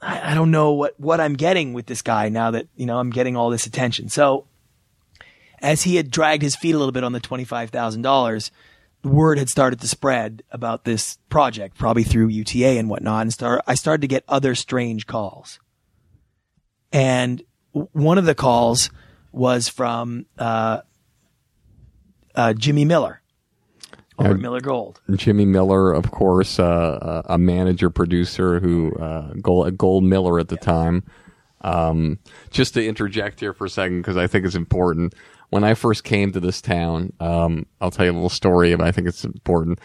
I, 0.00 0.32
I 0.32 0.34
don't 0.34 0.52
know 0.52 0.72
what, 0.72 0.98
what 1.00 1.20
I'm 1.20 1.34
getting 1.34 1.72
with 1.72 1.86
this 1.86 2.02
guy 2.02 2.28
now 2.28 2.52
that, 2.52 2.68
you 2.76 2.86
know, 2.86 2.98
I'm 2.98 3.10
getting 3.10 3.36
all 3.36 3.50
this 3.50 3.66
attention. 3.66 4.08
So 4.08 4.46
as 5.66 5.82
he 5.82 5.96
had 5.96 6.12
dragged 6.12 6.44
his 6.44 6.54
feet 6.54 6.76
a 6.76 6.78
little 6.78 6.92
bit 6.92 7.02
on 7.02 7.10
the 7.10 7.20
$25,000, 7.20 8.50
the 9.02 9.08
word 9.08 9.36
had 9.36 9.48
started 9.48 9.80
to 9.80 9.88
spread 9.88 10.44
about 10.52 10.84
this 10.84 11.18
project, 11.28 11.76
probably 11.76 12.04
through 12.04 12.28
UTA 12.28 12.78
and 12.78 12.88
whatnot. 12.88 13.22
And 13.22 13.32
start, 13.32 13.62
I 13.66 13.74
started 13.74 14.02
to 14.02 14.06
get 14.06 14.22
other 14.28 14.54
strange 14.54 15.08
calls. 15.08 15.58
And 16.92 17.42
one 17.72 18.16
of 18.16 18.26
the 18.26 18.34
calls 18.36 18.90
was 19.32 19.68
from, 19.68 20.26
uh, 20.38 20.82
uh, 22.36 22.52
Jimmy 22.52 22.84
Miller 22.84 23.20
over 24.18 24.30
at 24.30 24.38
Miller 24.38 24.60
Gold. 24.60 25.00
Jimmy 25.16 25.46
Miller, 25.46 25.92
of 25.92 26.12
course, 26.12 26.60
uh, 26.60 27.22
a 27.26 27.34
a 27.34 27.38
manager 27.38 27.90
producer 27.90 28.60
who 28.60 28.94
uh, 28.94 29.32
Gold, 29.42 29.76
Gold 29.76 30.04
Miller 30.04 30.38
at 30.38 30.48
the 30.48 30.56
time. 30.56 31.02
Um, 31.62 32.18
just 32.50 32.74
to 32.74 32.86
interject 32.86 33.40
here 33.40 33.52
for 33.52 33.64
a 33.64 33.70
second 33.70 33.98
because 33.98 34.16
I 34.16 34.26
think 34.26 34.46
it's 34.46 34.54
important. 34.54 35.14
When 35.50 35.64
I 35.64 35.74
first 35.74 36.04
came 36.04 36.32
to 36.32 36.40
this 36.40 36.60
town, 36.60 37.12
um, 37.20 37.66
I'll 37.80 37.90
tell 37.90 38.04
you 38.04 38.12
a 38.12 38.14
little 38.14 38.28
story, 38.28 38.74
but 38.74 38.86
I 38.86 38.92
think 38.92 39.08
it's 39.08 39.24
important 39.24 39.80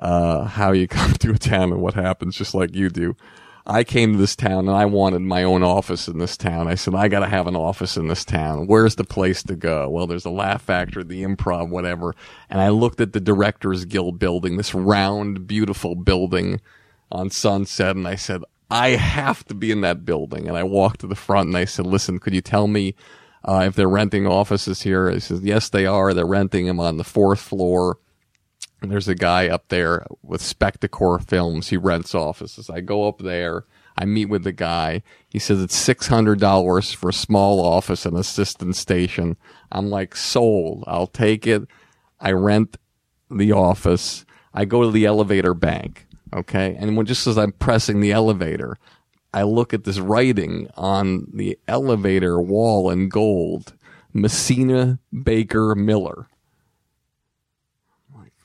uh, 0.00 0.44
how 0.44 0.72
you 0.72 0.88
come 0.88 1.12
to 1.14 1.32
a 1.32 1.38
town 1.38 1.72
and 1.72 1.80
what 1.80 1.94
happens, 1.94 2.36
just 2.36 2.54
like 2.54 2.74
you 2.74 2.88
do. 2.88 3.16
I 3.64 3.84
came 3.84 4.12
to 4.12 4.18
this 4.18 4.34
town 4.34 4.66
and 4.66 4.76
I 4.76 4.86
wanted 4.86 5.20
my 5.20 5.44
own 5.44 5.62
office 5.62 6.08
in 6.08 6.18
this 6.18 6.36
town. 6.36 6.66
I 6.66 6.74
said, 6.74 6.96
I 6.96 7.06
got 7.06 7.20
to 7.20 7.28
have 7.28 7.46
an 7.46 7.54
office 7.54 7.96
in 7.96 8.08
this 8.08 8.24
town. 8.24 8.66
Where's 8.66 8.96
the 8.96 9.04
place 9.04 9.44
to 9.44 9.54
go? 9.54 9.88
Well, 9.88 10.08
there's 10.08 10.24
the 10.24 10.32
Laugh 10.32 10.62
Factory, 10.62 11.04
the 11.04 11.22
Improv, 11.22 11.68
whatever. 11.68 12.16
And 12.50 12.60
I 12.60 12.70
looked 12.70 13.00
at 13.00 13.12
the 13.12 13.20
Directors 13.20 13.84
Guild 13.84 14.18
building, 14.18 14.56
this 14.56 14.74
round, 14.74 15.46
beautiful 15.46 15.94
building 15.94 16.60
on 17.12 17.30
Sunset, 17.30 17.94
and 17.94 18.08
I 18.08 18.16
said, 18.16 18.42
I 18.68 18.90
have 18.90 19.44
to 19.44 19.54
be 19.54 19.70
in 19.70 19.82
that 19.82 20.04
building. 20.04 20.48
And 20.48 20.56
I 20.56 20.64
walked 20.64 21.00
to 21.00 21.06
the 21.06 21.14
front 21.14 21.48
and 21.48 21.56
I 21.56 21.66
said, 21.66 21.86
listen, 21.86 22.18
could 22.18 22.34
you 22.34 22.40
tell 22.40 22.66
me 22.66 22.96
uh, 23.44 23.64
if 23.66 23.74
they're 23.74 23.88
renting 23.88 24.26
offices 24.26 24.82
here? 24.82 25.10
He 25.10 25.20
says, 25.20 25.42
yes, 25.42 25.68
they 25.68 25.86
are. 25.86 26.14
They're 26.14 26.26
renting 26.26 26.66
them 26.66 26.80
on 26.80 26.96
the 26.96 27.04
fourth 27.04 27.40
floor. 27.40 27.98
And 28.80 28.90
there's 28.90 29.08
a 29.08 29.14
guy 29.14 29.48
up 29.48 29.68
there 29.68 30.06
with 30.22 30.42
Spectacor 30.42 31.24
Films. 31.26 31.68
He 31.68 31.76
rents 31.76 32.14
offices. 32.14 32.68
I 32.68 32.80
go 32.80 33.06
up 33.06 33.18
there. 33.18 33.64
I 33.96 34.06
meet 34.06 34.26
with 34.26 34.42
the 34.42 34.52
guy. 34.52 35.02
He 35.28 35.38
says 35.38 35.62
it's 35.62 35.76
six 35.76 36.08
hundred 36.08 36.40
dollars 36.40 36.92
for 36.92 37.10
a 37.10 37.14
small 37.14 37.60
office 37.60 38.06
and 38.06 38.16
assistant 38.16 38.74
station. 38.74 39.36
I'm 39.70 39.90
like, 39.90 40.16
sold. 40.16 40.82
I'll 40.86 41.06
take 41.06 41.46
it. 41.46 41.62
I 42.18 42.32
rent 42.32 42.76
the 43.30 43.52
office. 43.52 44.24
I 44.54 44.64
go 44.64 44.82
to 44.82 44.90
the 44.90 45.04
elevator 45.04 45.54
bank. 45.54 46.06
Okay, 46.34 46.74
and 46.78 46.96
when 46.96 47.04
just 47.04 47.26
as 47.26 47.36
I'm 47.36 47.52
pressing 47.52 48.00
the 48.00 48.12
elevator, 48.12 48.78
I 49.34 49.42
look 49.42 49.72
at 49.72 49.84
this 49.84 49.98
writing 49.98 50.68
on 50.76 51.26
the 51.32 51.58
elevator 51.66 52.40
wall 52.40 52.90
in 52.90 53.08
gold: 53.08 53.74
Messina 54.12 54.98
Baker 55.12 55.74
Miller. 55.74 56.28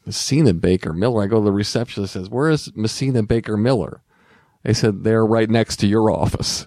Messina 0.07 0.53
Baker 0.53 0.93
Miller. 0.93 1.23
I 1.23 1.27
go 1.27 1.39
to 1.39 1.45
the 1.45 1.51
receptionist 1.51 2.13
says, 2.13 2.29
Where 2.29 2.49
is 2.49 2.73
Messina 2.75 3.23
Baker 3.23 3.57
Miller? 3.57 4.01
They 4.63 4.73
said, 4.73 5.03
They're 5.03 5.25
right 5.25 5.49
next 5.49 5.77
to 5.77 5.87
your 5.87 6.09
office. 6.09 6.65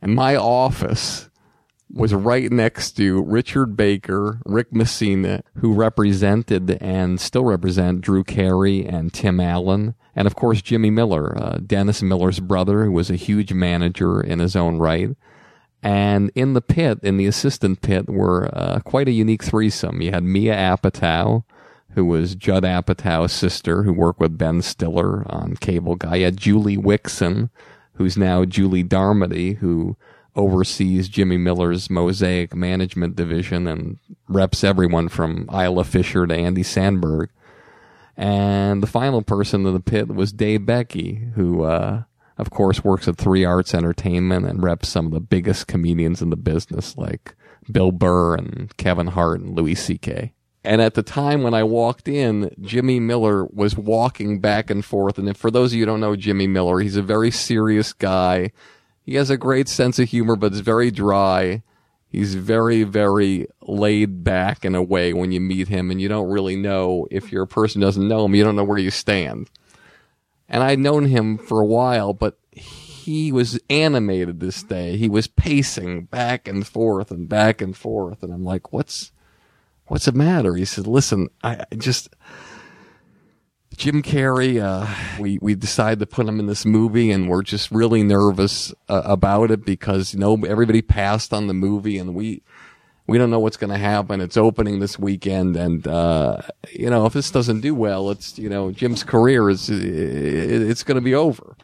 And 0.00 0.14
my 0.14 0.34
office 0.34 1.28
was 1.92 2.14
right 2.14 2.50
next 2.50 2.92
to 2.92 3.22
Richard 3.22 3.76
Baker, 3.76 4.40
Rick 4.46 4.72
Messina, 4.72 5.42
who 5.56 5.74
represented 5.74 6.78
and 6.80 7.20
still 7.20 7.44
represent 7.44 8.00
Drew 8.00 8.24
Carey 8.24 8.86
and 8.86 9.12
Tim 9.12 9.40
Allen. 9.40 9.94
And 10.16 10.26
of 10.26 10.34
course, 10.34 10.62
Jimmy 10.62 10.90
Miller, 10.90 11.36
uh, 11.36 11.58
Dennis 11.64 12.02
Miller's 12.02 12.40
brother, 12.40 12.84
who 12.84 12.92
was 12.92 13.10
a 13.10 13.16
huge 13.16 13.52
manager 13.52 14.20
in 14.20 14.38
his 14.38 14.56
own 14.56 14.78
right. 14.78 15.10
And 15.82 16.30
in 16.34 16.54
the 16.54 16.60
pit, 16.60 17.00
in 17.02 17.16
the 17.16 17.26
assistant 17.26 17.82
pit, 17.82 18.08
were 18.08 18.48
uh, 18.52 18.80
quite 18.80 19.08
a 19.08 19.12
unique 19.12 19.42
threesome. 19.42 20.00
You 20.00 20.12
had 20.12 20.22
Mia 20.22 20.54
Apatow, 20.54 21.44
who 21.90 22.04
was 22.06 22.34
Judd 22.34 22.62
Apatow's 22.62 23.32
sister, 23.32 23.82
who 23.82 23.92
worked 23.92 24.20
with 24.20 24.38
Ben 24.38 24.62
Stiller 24.62 25.30
on 25.30 25.56
Cable 25.56 25.96
Guy. 25.96 26.16
You 26.16 26.24
had 26.26 26.36
Julie 26.36 26.78
Wixon, 26.78 27.50
who's 27.94 28.16
now 28.16 28.44
Julie 28.44 28.84
Darmody, 28.84 29.56
who 29.56 29.96
oversees 30.34 31.08
Jimmy 31.08 31.36
Miller's 31.36 31.90
Mosaic 31.90 32.54
Management 32.54 33.16
Division 33.16 33.66
and 33.66 33.98
reps 34.28 34.64
everyone 34.64 35.08
from 35.08 35.48
Isla 35.52 35.84
Fisher 35.84 36.26
to 36.26 36.34
Andy 36.34 36.62
Samberg. 36.62 37.28
And 38.16 38.82
the 38.82 38.86
final 38.86 39.22
person 39.22 39.66
in 39.66 39.72
the 39.72 39.80
pit 39.80 40.08
was 40.08 40.32
Dave 40.32 40.66
Becky, 40.66 41.28
who, 41.34 41.64
uh, 41.64 42.04
of 42.38 42.50
course, 42.50 42.84
works 42.84 43.08
at 43.08 43.16
Three 43.16 43.44
Arts 43.44 43.74
Entertainment 43.74 44.46
and 44.46 44.62
reps 44.62 44.88
some 44.88 45.06
of 45.06 45.12
the 45.12 45.20
biggest 45.20 45.66
comedians 45.66 46.22
in 46.22 46.30
the 46.30 46.36
business, 46.36 46.96
like 46.96 47.34
Bill 47.70 47.92
Burr 47.92 48.36
and 48.36 48.74
Kevin 48.76 49.08
Hart 49.08 49.40
and 49.40 49.56
Louis 49.56 49.74
C.K. 49.74 50.34
And 50.64 50.80
at 50.80 50.94
the 50.94 51.02
time 51.02 51.42
when 51.42 51.54
I 51.54 51.64
walked 51.64 52.06
in, 52.06 52.54
Jimmy 52.60 53.00
Miller 53.00 53.44
was 53.46 53.76
walking 53.76 54.38
back 54.38 54.70
and 54.70 54.84
forth. 54.84 55.18
And 55.18 55.36
for 55.36 55.50
those 55.50 55.72
of 55.72 55.74
you 55.74 55.82
who 55.82 55.86
don't 55.86 56.00
know 56.00 56.14
Jimmy 56.14 56.46
Miller, 56.46 56.78
he's 56.78 56.96
a 56.96 57.02
very 57.02 57.30
serious 57.30 57.92
guy. 57.92 58.52
He 59.04 59.14
has 59.14 59.30
a 59.30 59.36
great 59.36 59.68
sense 59.68 59.98
of 59.98 60.08
humor, 60.08 60.36
but 60.36 60.52
it's 60.52 60.60
very 60.60 60.90
dry. 60.90 61.62
He's 62.08 62.34
very, 62.34 62.82
very 62.84 63.46
laid 63.62 64.22
back 64.22 64.64
in 64.64 64.74
a 64.74 64.82
way 64.82 65.12
when 65.12 65.32
you 65.32 65.40
meet 65.40 65.68
him, 65.68 65.90
and 65.90 66.00
you 66.00 66.08
don't 66.08 66.30
really 66.30 66.56
know 66.56 67.06
if 67.10 67.32
you're 67.32 67.44
a 67.44 67.48
person 67.48 67.80
doesn't 67.80 68.06
know 68.06 68.24
him, 68.24 68.34
you 68.34 68.44
don't 68.44 68.56
know 68.56 68.64
where 68.64 68.78
you 68.78 68.90
stand. 68.90 69.50
And 70.48 70.62
I'd 70.62 70.78
known 70.78 71.06
him 71.06 71.38
for 71.38 71.60
a 71.60 71.66
while, 71.66 72.12
but 72.12 72.38
he 72.50 73.32
was 73.32 73.58
animated 73.70 74.40
this 74.40 74.62
day. 74.62 74.96
He 74.98 75.08
was 75.08 75.26
pacing 75.26 76.04
back 76.04 76.46
and 76.46 76.66
forth 76.66 77.10
and 77.10 77.28
back 77.28 77.62
and 77.62 77.76
forth, 77.76 78.22
and 78.22 78.32
I'm 78.32 78.44
like, 78.44 78.72
what's 78.72 79.10
what's 79.86 80.04
the 80.04 80.12
matter? 80.12 80.54
He 80.54 80.64
said, 80.64 80.86
listen, 80.86 81.28
I 81.42 81.64
just, 81.76 82.08
Jim 83.82 84.00
Carrey, 84.00 84.62
uh, 84.62 84.86
we, 85.20 85.40
we 85.42 85.56
decided 85.56 85.98
to 85.98 86.06
put 86.06 86.24
him 86.24 86.38
in 86.38 86.46
this 86.46 86.64
movie 86.64 87.10
and 87.10 87.28
we're 87.28 87.42
just 87.42 87.72
really 87.72 88.04
nervous 88.04 88.72
uh, 88.88 89.02
about 89.04 89.50
it 89.50 89.64
because, 89.64 90.14
you 90.14 90.20
know, 90.20 90.36
everybody 90.44 90.80
passed 90.80 91.32
on 91.32 91.48
the 91.48 91.52
movie 91.52 91.98
and 91.98 92.14
we, 92.14 92.44
we 93.08 93.18
don't 93.18 93.28
know 93.28 93.40
what's 93.40 93.56
going 93.56 93.72
to 93.72 93.78
happen. 93.78 94.20
It's 94.20 94.36
opening 94.36 94.78
this 94.78 95.00
weekend. 95.00 95.56
And, 95.56 95.84
uh, 95.88 96.42
you 96.70 96.90
know, 96.90 97.06
if 97.06 97.12
this 97.12 97.32
doesn't 97.32 97.60
do 97.60 97.74
well, 97.74 98.12
it's, 98.12 98.38
you 98.38 98.48
know, 98.48 98.70
Jim's 98.70 99.02
career 99.02 99.50
is, 99.50 99.68
it, 99.68 99.80
it's 99.82 100.84
going 100.84 100.94
to 100.94 101.00
be 101.00 101.16
over. 101.16 101.56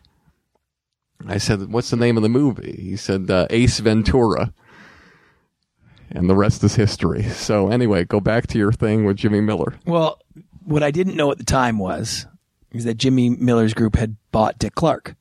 I 1.24 1.38
said, 1.38 1.70
what's 1.70 1.90
the 1.90 1.96
name 1.96 2.16
of 2.16 2.24
the 2.24 2.28
movie? 2.28 2.80
He 2.82 2.96
said, 2.96 3.30
uh, 3.30 3.46
Ace 3.50 3.78
Ventura 3.78 4.52
and 6.10 6.28
the 6.28 6.34
rest 6.34 6.64
is 6.64 6.74
history. 6.74 7.22
So 7.22 7.68
anyway, 7.70 8.04
go 8.04 8.18
back 8.18 8.48
to 8.48 8.58
your 8.58 8.72
thing 8.72 9.04
with 9.04 9.18
Jimmy 9.18 9.40
Miller. 9.40 9.74
Well, 9.86 10.20
what 10.68 10.82
I 10.82 10.90
didn't 10.90 11.16
know 11.16 11.30
at 11.30 11.38
the 11.38 11.44
time 11.44 11.78
was 11.78 12.26
is 12.72 12.84
that 12.84 12.98
Jimmy 12.98 13.30
Miller's 13.30 13.72
group 13.72 13.96
had 13.96 14.16
bought 14.30 14.58
Dick 14.58 14.74
Clark. 14.74 15.16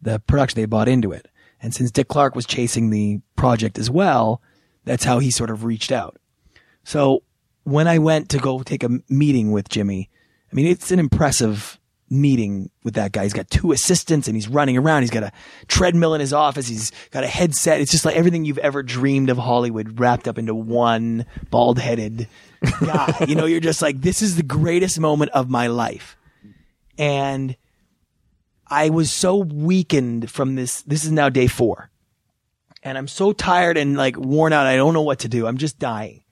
The 0.00 0.20
production 0.20 0.60
they 0.60 0.66
bought 0.66 0.88
into 0.88 1.10
it. 1.10 1.26
And 1.60 1.74
since 1.74 1.90
Dick 1.90 2.06
Clark 2.06 2.36
was 2.36 2.46
chasing 2.46 2.90
the 2.90 3.20
project 3.34 3.78
as 3.78 3.90
well, 3.90 4.40
that's 4.84 5.02
how 5.02 5.18
he 5.18 5.32
sort 5.32 5.50
of 5.50 5.64
reached 5.64 5.90
out. 5.90 6.16
So 6.84 7.24
when 7.64 7.88
I 7.88 7.98
went 7.98 8.28
to 8.30 8.38
go 8.38 8.62
take 8.62 8.84
a 8.84 9.00
meeting 9.08 9.50
with 9.50 9.68
Jimmy, 9.68 10.08
I 10.52 10.54
mean, 10.54 10.66
it's 10.66 10.92
an 10.92 11.00
impressive 11.00 11.80
meeting 12.08 12.70
with 12.84 12.94
that 12.94 13.10
guy. 13.10 13.24
He's 13.24 13.32
got 13.32 13.50
two 13.50 13.72
assistants 13.72 14.28
and 14.28 14.36
he's 14.36 14.48
running 14.48 14.78
around. 14.78 15.02
He's 15.02 15.10
got 15.10 15.24
a 15.24 15.32
treadmill 15.66 16.14
in 16.14 16.20
his 16.20 16.32
office. 16.32 16.68
He's 16.68 16.92
got 17.10 17.24
a 17.24 17.28
headset. 17.28 17.80
It's 17.80 17.90
just 17.90 18.04
like 18.04 18.16
everything 18.16 18.44
you've 18.44 18.58
ever 18.58 18.84
dreamed 18.84 19.28
of 19.28 19.38
Hollywood 19.38 19.98
wrapped 19.98 20.28
up 20.28 20.38
into 20.38 20.54
one 20.54 21.26
bald 21.50 21.80
headed 21.80 22.28
guy. 22.80 23.26
you 23.28 23.34
know, 23.34 23.46
you're 23.46 23.60
just 23.60 23.82
like, 23.82 24.00
this 24.00 24.22
is 24.22 24.36
the 24.36 24.42
greatest 24.42 24.98
moment 25.00 25.30
of 25.32 25.48
my 25.48 25.66
life. 25.66 26.16
And 26.96 27.56
I 28.66 28.90
was 28.90 29.12
so 29.12 29.36
weakened 29.36 30.30
from 30.30 30.54
this. 30.54 30.82
This 30.82 31.04
is 31.04 31.12
now 31.12 31.28
day 31.28 31.46
four. 31.46 31.90
And 32.82 32.96
I'm 32.96 33.08
so 33.08 33.32
tired 33.32 33.76
and 33.76 33.96
like 33.96 34.16
worn 34.16 34.52
out. 34.52 34.66
I 34.66 34.76
don't 34.76 34.94
know 34.94 35.02
what 35.02 35.20
to 35.20 35.28
do. 35.28 35.46
I'm 35.46 35.58
just 35.58 35.78
dying. 35.78 36.22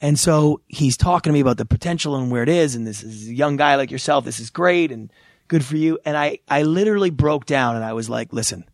And 0.00 0.18
so 0.18 0.60
he's 0.66 0.96
talking 0.96 1.30
to 1.30 1.34
me 1.34 1.40
about 1.40 1.58
the 1.58 1.64
potential 1.64 2.16
and 2.16 2.30
where 2.30 2.42
it 2.42 2.48
is. 2.48 2.74
And 2.74 2.86
this 2.86 3.02
is 3.02 3.28
a 3.28 3.34
young 3.34 3.56
guy 3.56 3.76
like 3.76 3.90
yourself. 3.90 4.24
This 4.24 4.40
is 4.40 4.50
great 4.50 4.90
and 4.90 5.12
good 5.48 5.64
for 5.64 5.76
you. 5.76 5.98
And 6.04 6.16
I, 6.16 6.38
I 6.48 6.62
literally 6.62 7.10
broke 7.10 7.46
down 7.46 7.76
and 7.76 7.84
I 7.84 7.92
was 7.92 8.10
like, 8.10 8.32
listen, 8.32 8.64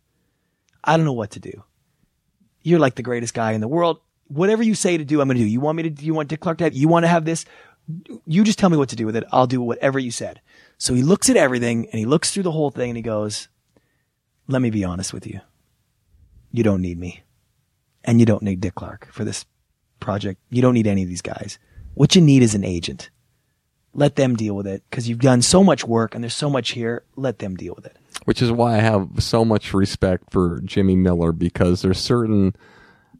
I 0.82 0.96
don't 0.96 1.04
know 1.04 1.12
what 1.12 1.32
to 1.32 1.40
do. 1.40 1.64
You're 2.62 2.78
like 2.78 2.94
the 2.94 3.02
greatest 3.02 3.34
guy 3.34 3.52
in 3.52 3.60
the 3.60 3.68
world. 3.68 4.00
Whatever 4.28 4.62
you 4.62 4.74
say 4.74 4.96
to 4.96 5.04
do, 5.04 5.20
I'm 5.20 5.28
going 5.28 5.38
to 5.38 5.44
do. 5.44 5.48
You 5.48 5.60
want 5.60 5.76
me 5.76 5.90
to, 5.90 6.04
you 6.04 6.14
want 6.14 6.28
Dick 6.28 6.40
Clark 6.40 6.58
to 6.58 6.64
have, 6.64 6.74
you 6.74 6.88
want 6.88 7.04
to 7.04 7.08
have 7.08 7.24
this? 7.24 7.44
You 8.26 8.44
just 8.44 8.58
tell 8.58 8.70
me 8.70 8.76
what 8.76 8.90
to 8.90 8.96
do 8.96 9.06
with 9.06 9.16
it. 9.16 9.24
I'll 9.32 9.46
do 9.46 9.60
whatever 9.60 9.98
you 9.98 10.10
said. 10.10 10.40
So 10.76 10.94
he 10.94 11.02
looks 11.02 11.30
at 11.30 11.36
everything 11.36 11.86
and 11.86 11.98
he 11.98 12.04
looks 12.04 12.32
through 12.32 12.42
the 12.42 12.52
whole 12.52 12.70
thing 12.70 12.90
and 12.90 12.96
he 12.96 13.02
goes, 13.02 13.48
let 14.46 14.62
me 14.62 14.70
be 14.70 14.84
honest 14.84 15.12
with 15.12 15.26
you. 15.26 15.40
You 16.52 16.62
don't 16.62 16.82
need 16.82 16.98
me 16.98 17.22
and 18.04 18.20
you 18.20 18.26
don't 18.26 18.42
need 18.42 18.60
Dick 18.60 18.74
Clark 18.74 19.08
for 19.12 19.24
this 19.24 19.44
project. 20.00 20.40
You 20.50 20.62
don't 20.62 20.74
need 20.74 20.86
any 20.86 21.02
of 21.02 21.08
these 21.08 21.22
guys. 21.22 21.58
What 21.94 22.14
you 22.14 22.22
need 22.22 22.42
is 22.42 22.54
an 22.54 22.64
agent. 22.64 23.10
Let 23.94 24.16
them 24.16 24.36
deal 24.36 24.54
with 24.54 24.66
it 24.66 24.82
because 24.88 25.08
you've 25.08 25.18
done 25.18 25.42
so 25.42 25.64
much 25.64 25.84
work 25.84 26.14
and 26.14 26.22
there's 26.22 26.34
so 26.34 26.48
much 26.48 26.70
here. 26.70 27.04
Let 27.16 27.38
them 27.38 27.56
deal 27.56 27.74
with 27.74 27.86
it. 27.86 27.96
Which 28.24 28.42
is 28.42 28.52
why 28.52 28.76
I 28.76 28.80
have 28.80 29.08
so 29.18 29.44
much 29.44 29.74
respect 29.74 30.30
for 30.30 30.60
Jimmy 30.60 30.94
Miller 30.94 31.32
because 31.32 31.82
there's 31.82 31.98
certain 31.98 32.54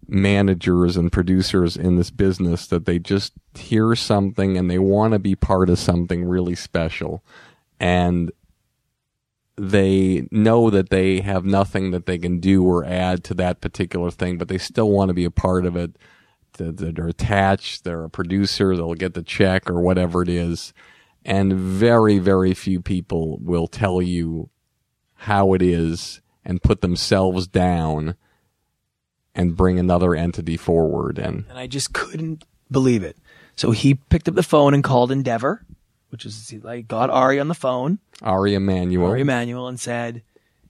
managers 0.09 0.97
and 0.97 1.13
producers 1.13 1.77
in 1.77 1.97
this 1.97 2.11
business 2.11 2.67
that 2.67 2.87
they 2.87 2.99
just 2.99 3.35
hear 3.55 3.95
something 3.95 4.57
and 4.57 4.71
they 4.71 4.79
want 4.79 5.13
to 5.13 5.19
be 5.19 5.37
part 5.37 5.69
of 5.69 5.79
something 5.79 6.25
really 6.25 6.55
special. 6.55 7.23
And 7.79 8.33
they 9.57 10.27
know 10.31 10.71
that 10.71 10.91
they 10.91 11.21
have 11.21 11.45
nothing 11.45 11.91
that 11.91 12.07
they 12.07 12.19
can 12.19 12.41
do 12.41 12.65
or 12.65 12.85
add 12.85 13.25
to 13.25 13.35
that 13.35 13.61
particular 13.61 14.11
thing, 14.11 14.39
but 14.39 14.49
they 14.49 14.59
still 14.59 14.91
want 14.91 15.09
to 15.09 15.15
be 15.15 15.25
a 15.25 15.31
part 15.31 15.67
of 15.67 15.77
it 15.77 15.97
they're 16.59 17.09
attached, 17.09 17.85
they're 17.85 18.05
a 18.05 18.11
producer, 18.11 18.77
they'll 18.77 18.95
get 18.95 19.15
the 19.15 19.23
check 19.23 19.71
or 19.71 19.81
whatever 19.81 20.23
it 20.23 20.29
is. 20.29 20.73
And 21.25 21.53
very, 21.53 22.19
very 22.19 22.55
few 22.55 22.81
people 22.81 23.39
will 23.39 23.67
tell 23.67 24.01
you 24.01 24.51
how 25.15 25.53
it 25.55 25.63
is 25.63 26.21
and 26.45 26.63
put 26.63 26.81
themselves 26.81 27.47
down 27.47 28.15
and 29.39 29.57
bring 29.57 29.79
another 29.79 30.15
entity 30.15 30.59
forward. 30.59 31.19
And 31.19 31.47
and 31.49 31.57
I 31.59 31.67
just 31.67 31.95
couldn't 31.95 32.45
believe 32.71 33.03
it. 33.03 33.17
So 33.57 33.71
he 33.71 33.95
picked 33.95 34.29
up 34.29 34.35
the 34.35 34.43
phone 34.43 34.75
and 34.75 34.85
called 34.85 35.11
Endeavor, 35.11 35.65
which 36.11 36.27
is 36.27 36.53
like 36.63 36.89
got 36.89 37.09
Ari 37.09 37.41
on 37.41 37.49
the 37.49 37.55
phone, 37.55 38.01
Ari 38.23 38.55
Emanuel. 38.55 39.07
Ari 39.09 39.23
Emanuel, 39.23 39.69
and 39.69 39.81
said, 39.81 40.23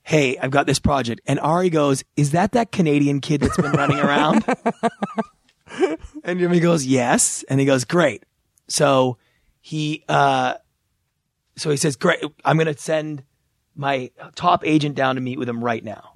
"Hey, 0.03 0.39
I've 0.39 0.51
got 0.51 0.67
this 0.67 0.79
project." 0.79 1.23
And 1.27 1.41
Ari 1.41 1.71
goes, 1.71 2.05
"Is 2.17 2.31
that 2.33 2.53
that 2.53 2.71
Canadian 2.71 3.21
kid 3.21 3.41
that's 3.41 3.57
been 3.57 3.73
running 3.73 3.99
around?" 3.99 4.45
and 6.25 6.39
Jimmy 6.39 6.61
goes, 6.61 6.87
"Yes." 6.87 7.45
And 7.49 7.59
he 7.59 7.67
goes, 7.67 7.85
"Great." 7.85 8.25
So 8.69 9.17
he, 9.61 10.05
uh, 10.09 10.55
so 11.57 11.71
he 11.71 11.79
says, 11.79 11.97
"Great, 11.97 12.21
I'm 12.45 12.59
going 12.59 12.73
to 12.73 12.79
send 12.79 13.23
my 13.75 14.11
top 14.35 14.63
agent 14.67 14.95
down 14.95 15.15
to 15.15 15.21
meet 15.23 15.39
with 15.39 15.49
him 15.49 15.65
right 15.65 15.83
now." 15.83 16.13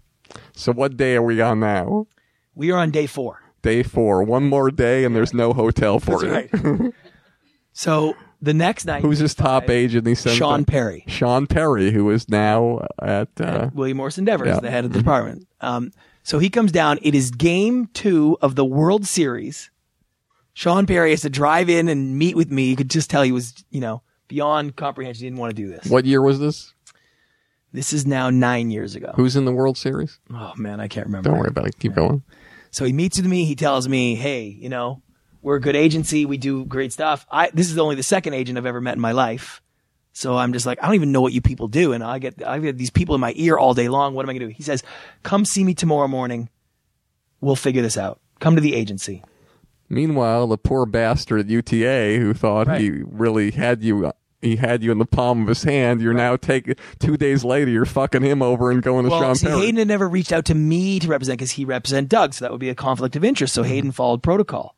so 0.54 0.72
what 0.72 0.96
day 0.96 1.14
are 1.16 1.22
we 1.22 1.40
on 1.42 1.60
now? 1.60 2.06
We 2.54 2.70
are 2.72 2.78
on 2.78 2.90
day 2.90 3.06
four. 3.06 3.42
Day 3.62 3.82
four. 3.82 4.22
One 4.22 4.48
more 4.48 4.70
day, 4.70 5.04
and 5.04 5.14
there's 5.14 5.32
no 5.32 5.52
hotel 5.52 6.00
for 6.00 6.20
That's 6.26 6.52
you. 6.52 6.70
right. 6.70 6.92
so 7.72 8.14
the 8.40 8.52
next 8.54 8.84
night, 8.84 9.02
Who's 9.02 9.18
his 9.18 9.34
top 9.34 9.70
agent? 9.70 10.06
He 10.06 10.14
sent 10.14 10.36
Sean 10.36 10.64
Perry. 10.64 11.04
Sean 11.06 11.46
Perry, 11.46 11.90
who 11.92 12.10
is 12.10 12.28
now 12.28 12.86
at 13.00 13.28
uh, 13.40 13.70
William 13.72 13.96
Morrison 13.98 14.22
Endeavor 14.22 14.46
Yeah. 14.46 14.60
the 14.60 14.70
head 14.70 14.84
of 14.84 14.92
the 14.92 14.98
department. 14.98 15.46
Um, 15.60 15.92
so 16.24 16.38
he 16.38 16.50
comes 16.50 16.72
down. 16.72 16.98
It 17.02 17.14
is 17.14 17.30
game 17.30 17.88
two 17.94 18.36
of 18.42 18.54
the 18.56 18.64
World 18.64 19.06
Series. 19.06 19.70
Sean 20.54 20.86
Perry 20.86 21.10
has 21.10 21.22
to 21.22 21.30
drive 21.30 21.70
in 21.70 21.88
and 21.88 22.18
meet 22.18 22.36
with 22.36 22.50
me. 22.50 22.64
You 22.64 22.76
could 22.76 22.90
just 22.90 23.08
tell 23.08 23.22
he 23.22 23.32
was, 23.32 23.54
you 23.70 23.80
know, 23.80 24.02
beyond 24.28 24.76
comprehension. 24.76 25.22
He 25.24 25.30
didn't 25.30 25.38
want 25.40 25.56
to 25.56 25.62
do 25.62 25.68
this. 25.68 25.86
what 25.86 26.04
year 26.04 26.20
was 26.20 26.38
this? 26.38 26.74
This 27.72 27.94
is 27.94 28.06
now 28.06 28.28
nine 28.28 28.70
years 28.70 28.94
ago. 28.94 29.12
Who's 29.16 29.34
in 29.34 29.46
the 29.46 29.52
World 29.52 29.78
Series? 29.78 30.18
Oh 30.30 30.52
man, 30.56 30.78
I 30.78 30.88
can't 30.88 31.06
remember. 31.06 31.30
Don't 31.30 31.38
worry 31.38 31.48
about 31.48 31.68
it. 31.68 31.78
Keep 31.78 31.94
going. 31.94 32.22
So 32.72 32.84
he 32.84 32.92
meets 32.92 33.18
with 33.18 33.26
me. 33.26 33.44
He 33.44 33.54
tells 33.54 33.88
me, 33.88 34.16
"Hey, 34.16 34.46
you 34.46 34.68
know, 34.68 35.02
we're 35.42 35.56
a 35.56 35.60
good 35.60 35.76
agency. 35.76 36.26
We 36.26 36.38
do 36.38 36.64
great 36.64 36.92
stuff. 36.92 37.24
I 37.30 37.50
this 37.54 37.70
is 37.70 37.78
only 37.78 37.94
the 37.94 38.02
second 38.02 38.34
agent 38.34 38.58
I've 38.58 38.66
ever 38.66 38.80
met 38.80 38.94
in 38.96 39.00
my 39.00 39.12
life. 39.12 39.62
So 40.14 40.36
I'm 40.36 40.52
just 40.52 40.66
like, 40.66 40.78
I 40.82 40.86
don't 40.86 40.94
even 40.96 41.12
know 41.12 41.20
what 41.22 41.32
you 41.32 41.40
people 41.40 41.68
do, 41.68 41.92
and 41.92 42.02
I 42.02 42.18
get 42.18 42.46
I 42.46 42.58
get 42.58 42.76
these 42.76 42.90
people 42.90 43.14
in 43.14 43.20
my 43.20 43.32
ear 43.36 43.56
all 43.56 43.72
day 43.74 43.88
long. 43.88 44.14
What 44.14 44.24
am 44.24 44.30
I 44.30 44.32
gonna 44.34 44.46
do? 44.46 44.52
He 44.54 44.62
says, 44.64 44.82
"Come 45.22 45.44
see 45.44 45.62
me 45.64 45.74
tomorrow 45.74 46.08
morning. 46.08 46.48
We'll 47.40 47.56
figure 47.56 47.82
this 47.82 47.96
out. 47.96 48.20
Come 48.40 48.54
to 48.56 48.60
the 48.60 48.74
agency." 48.74 49.22
Meanwhile, 49.88 50.46
the 50.46 50.56
poor 50.58 50.86
bastard 50.86 51.40
at 51.40 51.46
UTA 51.50 52.18
who 52.18 52.32
thought 52.32 52.66
Right. 52.66 52.80
he 52.80 52.90
really 52.90 53.50
had 53.50 53.82
you, 53.82 54.10
he 54.42 54.56
had 54.56 54.82
you 54.82 54.90
in 54.90 54.98
the 54.98 55.06
palm 55.06 55.42
of 55.42 55.48
his 55.48 55.62
hand. 55.62 56.00
You're 56.00 56.12
now 56.12 56.36
taking 56.36 56.74
two 56.98 57.16
days 57.16 57.44
later. 57.44 57.70
You're 57.70 57.86
fucking 57.86 58.22
him 58.22 58.42
over 58.42 58.70
and 58.70 58.82
going 58.82 59.04
to 59.04 59.10
Well, 59.10 59.20
Sean 59.20 59.34
see, 59.36 59.46
Perry. 59.46 59.60
Hayden 59.60 59.76
had 59.76 59.88
never 59.88 60.08
reached 60.08 60.32
out 60.32 60.44
to 60.46 60.54
me 60.54 60.98
to 60.98 61.08
represent 61.08 61.38
because 61.38 61.52
he 61.52 61.64
represented 61.64 62.10
Doug, 62.10 62.34
so 62.34 62.44
that 62.44 62.50
would 62.50 62.60
be 62.60 62.68
a 62.68 62.74
conflict 62.74 63.14
of 63.16 63.24
interest. 63.24 63.54
So 63.54 63.62
mm-hmm. 63.62 63.70
Hayden 63.70 63.92
followed 63.92 64.22
protocol. 64.22 64.74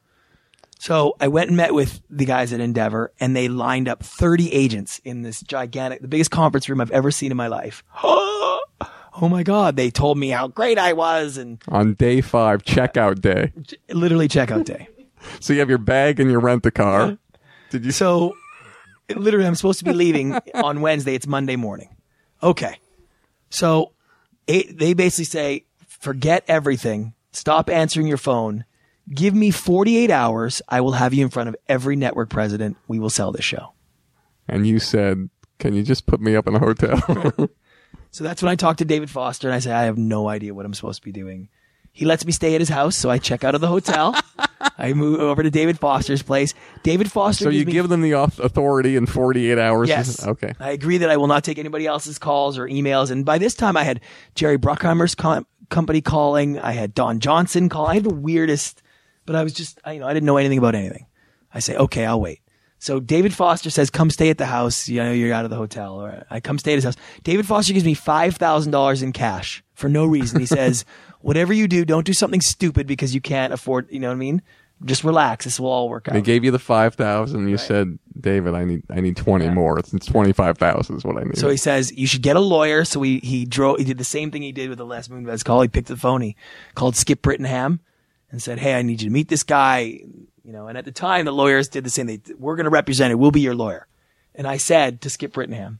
So 0.78 1.16
I 1.18 1.28
went 1.28 1.48
and 1.48 1.56
met 1.56 1.72
with 1.72 2.02
the 2.10 2.26
guys 2.26 2.52
at 2.52 2.60
Endeavor, 2.60 3.10
and 3.18 3.34
they 3.34 3.48
lined 3.48 3.88
up 3.88 4.02
30 4.02 4.52
agents 4.52 5.00
in 5.02 5.22
this 5.22 5.40
gigantic, 5.40 6.02
the 6.02 6.08
biggest 6.08 6.30
conference 6.30 6.68
room 6.68 6.80
I've 6.80 6.90
ever 6.90 7.10
seen 7.10 7.30
in 7.30 7.36
my 7.38 7.46
life. 7.46 7.82
oh 8.02 8.60
my 9.22 9.42
God. 9.42 9.76
They 9.76 9.90
told 9.90 10.18
me 10.18 10.28
how 10.28 10.48
great 10.48 10.78
I 10.78 10.92
was 10.92 11.38
and 11.38 11.62
on 11.68 11.94
day 11.94 12.20
five, 12.20 12.64
checkout 12.64 13.22
day. 13.22 13.52
literally 13.88 14.28
checkout 14.28 14.64
day. 14.64 14.88
So 15.40 15.54
you 15.54 15.60
have 15.60 15.70
your 15.70 15.78
bag 15.78 16.20
and 16.20 16.30
you 16.30 16.38
rent 16.38 16.66
a 16.66 16.70
car. 16.70 17.16
Did 17.70 17.86
you? 17.86 17.92
So 17.92 18.36
literally, 19.08 19.46
I'm 19.46 19.54
supposed 19.54 19.78
to 19.80 19.84
be 19.84 19.92
leaving 19.92 20.34
on 20.54 20.80
Wednesday. 20.80 21.14
It's 21.14 21.26
Monday 21.26 21.56
morning. 21.56 21.96
Okay. 22.42 22.78
So 23.50 23.92
it, 24.46 24.78
they 24.78 24.94
basically 24.94 25.24
say, 25.24 25.64
forget 25.86 26.44
everything. 26.48 27.14
Stop 27.32 27.68
answering 27.68 28.06
your 28.06 28.16
phone. 28.16 28.64
Give 29.12 29.34
me 29.34 29.50
48 29.50 30.10
hours. 30.10 30.62
I 30.68 30.80
will 30.80 30.92
have 30.92 31.12
you 31.12 31.24
in 31.24 31.30
front 31.30 31.48
of 31.48 31.56
every 31.68 31.96
network 31.96 32.30
president. 32.30 32.76
We 32.88 32.98
will 32.98 33.10
sell 33.10 33.32
this 33.32 33.44
show. 33.44 33.72
And 34.48 34.66
you 34.66 34.78
said, 34.78 35.28
"Can 35.58 35.74
you 35.74 35.82
just 35.82 36.06
put 36.06 36.20
me 36.20 36.36
up 36.36 36.46
in 36.46 36.54
a 36.54 36.58
hotel?" 36.58 37.48
So 38.14 38.22
that's 38.22 38.40
when 38.44 38.52
I 38.52 38.54
talked 38.54 38.78
to 38.78 38.84
David 38.84 39.10
Foster 39.10 39.48
and 39.48 39.56
I 39.56 39.58
say, 39.58 39.72
I 39.72 39.86
have 39.86 39.98
no 39.98 40.28
idea 40.28 40.54
what 40.54 40.64
I'm 40.64 40.72
supposed 40.72 41.00
to 41.00 41.04
be 41.04 41.10
doing. 41.10 41.48
He 41.94 42.04
lets 42.04 42.26
me 42.26 42.32
stay 42.32 42.56
at 42.56 42.60
his 42.60 42.68
house, 42.68 42.96
so 42.96 43.08
I 43.08 43.18
check 43.18 43.44
out 43.44 43.54
of 43.54 43.60
the 43.60 43.68
hotel. 43.68 44.16
I 44.78 44.92
move 44.94 45.20
over 45.20 45.44
to 45.44 45.50
David 45.50 45.78
Foster's 45.78 46.22
place. 46.22 46.52
David 46.82 47.08
Foster 47.10 47.44
so 47.44 47.50
you 47.50 47.64
me 47.64 47.70
give 47.70 47.88
them 47.88 48.00
the 48.00 48.10
auth- 48.10 48.40
authority 48.40 48.96
in 48.96 49.06
48 49.06 49.58
hours. 49.58 49.88
Yes. 49.88 50.26
Okay. 50.34 50.54
I 50.58 50.70
agree 50.72 50.98
that 50.98 51.08
I 51.10 51.16
will 51.16 51.28
not 51.28 51.44
take 51.44 51.58
anybody 51.58 51.86
else's 51.86 52.18
calls 52.18 52.58
or 52.58 52.66
emails. 52.66 53.12
And 53.12 53.24
by 53.24 53.38
this 53.38 53.54
time, 53.54 53.76
I 53.76 53.84
had 53.84 54.00
Jerry 54.34 54.58
Bruckheimer's 54.58 55.14
com- 55.14 55.46
company 55.70 56.00
calling. 56.00 56.58
I 56.58 56.72
had 56.72 56.94
Don 56.94 57.20
Johnson 57.20 57.68
call. 57.68 57.86
I 57.86 57.94
had 57.94 58.04
the 58.04 58.14
weirdest, 58.14 58.82
but 59.24 59.36
I 59.36 59.44
was 59.44 59.52
just, 59.52 59.78
I, 59.84 59.92
you 59.92 60.00
know, 60.00 60.08
I 60.08 60.14
didn't 60.14 60.26
know 60.26 60.36
anything 60.38 60.58
about 60.58 60.74
anything. 60.74 61.06
I 61.52 61.60
say, 61.60 61.76
okay, 61.76 62.04
I'll 62.04 62.20
wait. 62.20 62.40
So 62.78 62.98
David 63.00 63.32
Foster 63.32 63.70
says, 63.70 63.88
come 63.90 64.10
stay 64.10 64.30
at 64.30 64.38
the 64.38 64.46
house. 64.46 64.88
You 64.88 65.02
know, 65.02 65.12
you're 65.12 65.32
out 65.32 65.44
of 65.44 65.50
the 65.50 65.56
hotel. 65.56 65.94
Or 65.94 66.26
I 66.28 66.40
come 66.40 66.58
stay 66.58 66.72
at 66.72 66.76
his 66.76 66.84
house. 66.84 66.96
David 67.22 67.46
Foster 67.46 67.72
gives 67.72 67.84
me 67.84 67.94
$5,000 67.94 69.02
in 69.02 69.12
cash 69.12 69.62
for 69.74 69.88
no 69.88 70.04
reason. 70.04 70.40
He 70.40 70.46
says, 70.46 70.84
whatever 71.24 71.54
you 71.54 71.66
do, 71.66 71.84
don't 71.84 72.04
do 72.04 72.12
something 72.12 72.42
stupid 72.42 72.86
because 72.86 73.14
you 73.14 73.20
can't 73.20 73.52
afford, 73.52 73.88
you 73.90 73.98
know 73.98 74.08
what 74.08 74.14
I 74.14 74.18
mean? 74.18 74.42
Just 74.84 75.04
relax. 75.04 75.46
This 75.46 75.58
will 75.58 75.70
all 75.70 75.88
work 75.88 76.08
out. 76.08 76.14
They 76.14 76.20
gave 76.20 76.44
you 76.44 76.50
the 76.50 76.58
five 76.58 76.94
thousand. 76.94 77.48
You 77.48 77.56
said, 77.56 77.96
"David, 78.20 78.54
I 78.54 78.64
need, 78.64 78.82
I 78.90 79.00
need 79.00 79.16
twenty 79.16 79.48
more. 79.48 79.78
It's, 79.78 79.94
it's 79.94 80.04
twenty 80.04 80.32
five 80.32 80.58
thousand 80.58 80.96
is 80.96 81.04
what 81.04 81.16
I 81.16 81.22
need." 81.22 81.38
So 81.38 81.48
he 81.48 81.56
says 81.56 81.96
you 81.96 82.08
should 82.08 82.22
get 82.22 82.34
a 82.34 82.40
lawyer. 82.40 82.84
So 82.84 83.00
he 83.00 83.20
he 83.20 83.46
drove. 83.46 83.78
He 83.78 83.84
did 83.84 83.98
the 83.98 84.04
same 84.04 84.32
thing 84.32 84.42
he 84.42 84.50
did 84.50 84.68
with 84.68 84.78
the 84.78 84.84
Les 84.84 85.06
Moonves 85.08 85.44
call. 85.44 85.62
He 85.62 85.68
picked 85.68 85.88
the 85.88 85.96
phone. 85.96 86.20
He 86.20 86.36
called 86.74 86.96
Skip 86.96 87.22
Brittenham 87.22 87.80
and 88.30 88.42
said, 88.42 88.58
"Hey, 88.58 88.74
I 88.74 88.82
need 88.82 89.00
you 89.00 89.08
to 89.08 89.12
meet 89.12 89.28
this 89.28 89.44
guy." 89.44 90.00
You 90.44 90.52
know, 90.52 90.66
and 90.66 90.76
at 90.76 90.84
the 90.84 90.92
time 90.92 91.24
the 91.24 91.32
lawyers 91.32 91.68
did 91.68 91.84
the 91.84 91.90
same. 91.90 92.06
They 92.06 92.20
we're 92.36 92.56
going 92.56 92.64
to 92.64 92.70
represent 92.70 93.12
it. 93.12 93.14
We'll 93.14 93.30
be 93.30 93.40
your 93.40 93.54
lawyer. 93.54 93.86
And 94.34 94.46
I 94.48 94.56
said 94.56 95.00
to 95.02 95.08
Skip 95.08 95.32
Brittenham, 95.32 95.78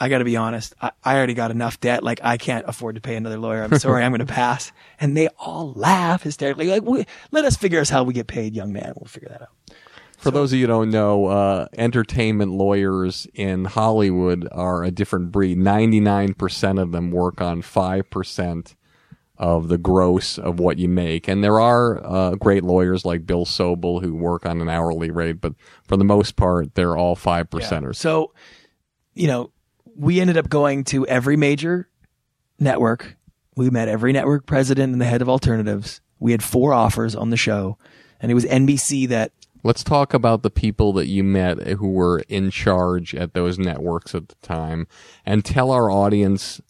I 0.00 0.08
got 0.08 0.18
to 0.18 0.24
be 0.24 0.36
honest. 0.36 0.74
I, 0.80 0.92
I 1.04 1.16
already 1.16 1.34
got 1.34 1.50
enough 1.50 1.78
debt. 1.78 2.02
Like 2.02 2.20
I 2.24 2.38
can't 2.38 2.64
afford 2.66 2.94
to 2.94 3.02
pay 3.02 3.16
another 3.16 3.38
lawyer. 3.38 3.62
I'm 3.62 3.78
sorry. 3.78 4.02
I'm 4.02 4.10
going 4.10 4.20
to 4.26 4.32
pass. 4.32 4.72
And 4.98 5.14
they 5.14 5.28
all 5.38 5.74
laugh 5.74 6.22
hysterically. 6.22 6.68
Like, 6.68 6.82
we, 6.82 7.04
let 7.30 7.44
us 7.44 7.56
figure 7.56 7.78
out 7.78 7.88
how 7.90 8.02
we 8.02 8.14
get 8.14 8.26
paid, 8.26 8.54
young 8.56 8.72
man. 8.72 8.94
We'll 8.96 9.06
figure 9.06 9.28
that 9.28 9.42
out. 9.42 9.50
For 10.16 10.30
those 10.30 10.52
of 10.52 10.58
you 10.58 10.66
who 10.66 10.72
don't 10.72 10.90
know, 10.90 11.26
uh, 11.26 11.66
entertainment 11.78 12.52
lawyers 12.52 13.26
in 13.34 13.64
Hollywood 13.64 14.48
are 14.52 14.84
a 14.84 14.90
different 14.90 15.32
breed. 15.32 15.56
Ninety 15.56 15.98
nine 15.98 16.34
percent 16.34 16.78
of 16.78 16.92
them 16.92 17.10
work 17.10 17.40
on 17.40 17.62
five 17.62 18.10
percent 18.10 18.76
of 19.38 19.68
the 19.68 19.78
gross 19.78 20.36
of 20.36 20.60
what 20.60 20.76
you 20.76 20.90
make, 20.90 21.26
and 21.26 21.42
there 21.42 21.58
are 21.58 22.04
uh, 22.04 22.34
great 22.34 22.62
lawyers 22.62 23.06
like 23.06 23.24
Bill 23.24 23.46
Sobel 23.46 24.02
who 24.02 24.14
work 24.14 24.44
on 24.44 24.60
an 24.60 24.68
hourly 24.68 25.10
rate, 25.10 25.40
but 25.40 25.54
for 25.84 25.96
the 25.96 26.04
most 26.04 26.36
part, 26.36 26.74
they're 26.74 26.98
all 26.98 27.16
five 27.16 27.48
percenters. 27.48 27.96
So, 27.96 28.34
you 29.14 29.26
know, 29.26 29.52
we 30.00 30.18
ended 30.18 30.38
up 30.38 30.48
going 30.48 30.82
to 30.84 31.06
every 31.06 31.36
major 31.36 31.86
network. 32.58 33.16
We 33.54 33.68
met 33.68 33.88
every 33.88 34.12
network 34.12 34.46
president 34.46 34.92
and 34.92 35.00
the 35.00 35.04
head 35.04 35.20
of 35.20 35.28
alternatives. 35.28 36.00
We 36.18 36.32
had 36.32 36.42
four 36.42 36.72
offers 36.72 37.14
on 37.14 37.28
the 37.28 37.36
show, 37.36 37.76
and 38.18 38.32
it 38.32 38.34
was 38.34 38.46
NBC 38.46 39.08
that 39.08 39.32
Let's 39.62 39.84
talk 39.84 40.14
about 40.14 40.42
the 40.42 40.48
people 40.48 40.94
that 40.94 41.08
you 41.08 41.22
met 41.22 41.58
who 41.66 41.88
were 41.88 42.20
in 42.30 42.50
charge 42.50 43.14
at 43.14 43.34
those 43.34 43.58
networks 43.58 44.14
at 44.14 44.28
the 44.28 44.34
time 44.36 44.86
and 45.26 45.44
tell 45.44 45.70
our 45.70 45.90
audience 45.90 46.62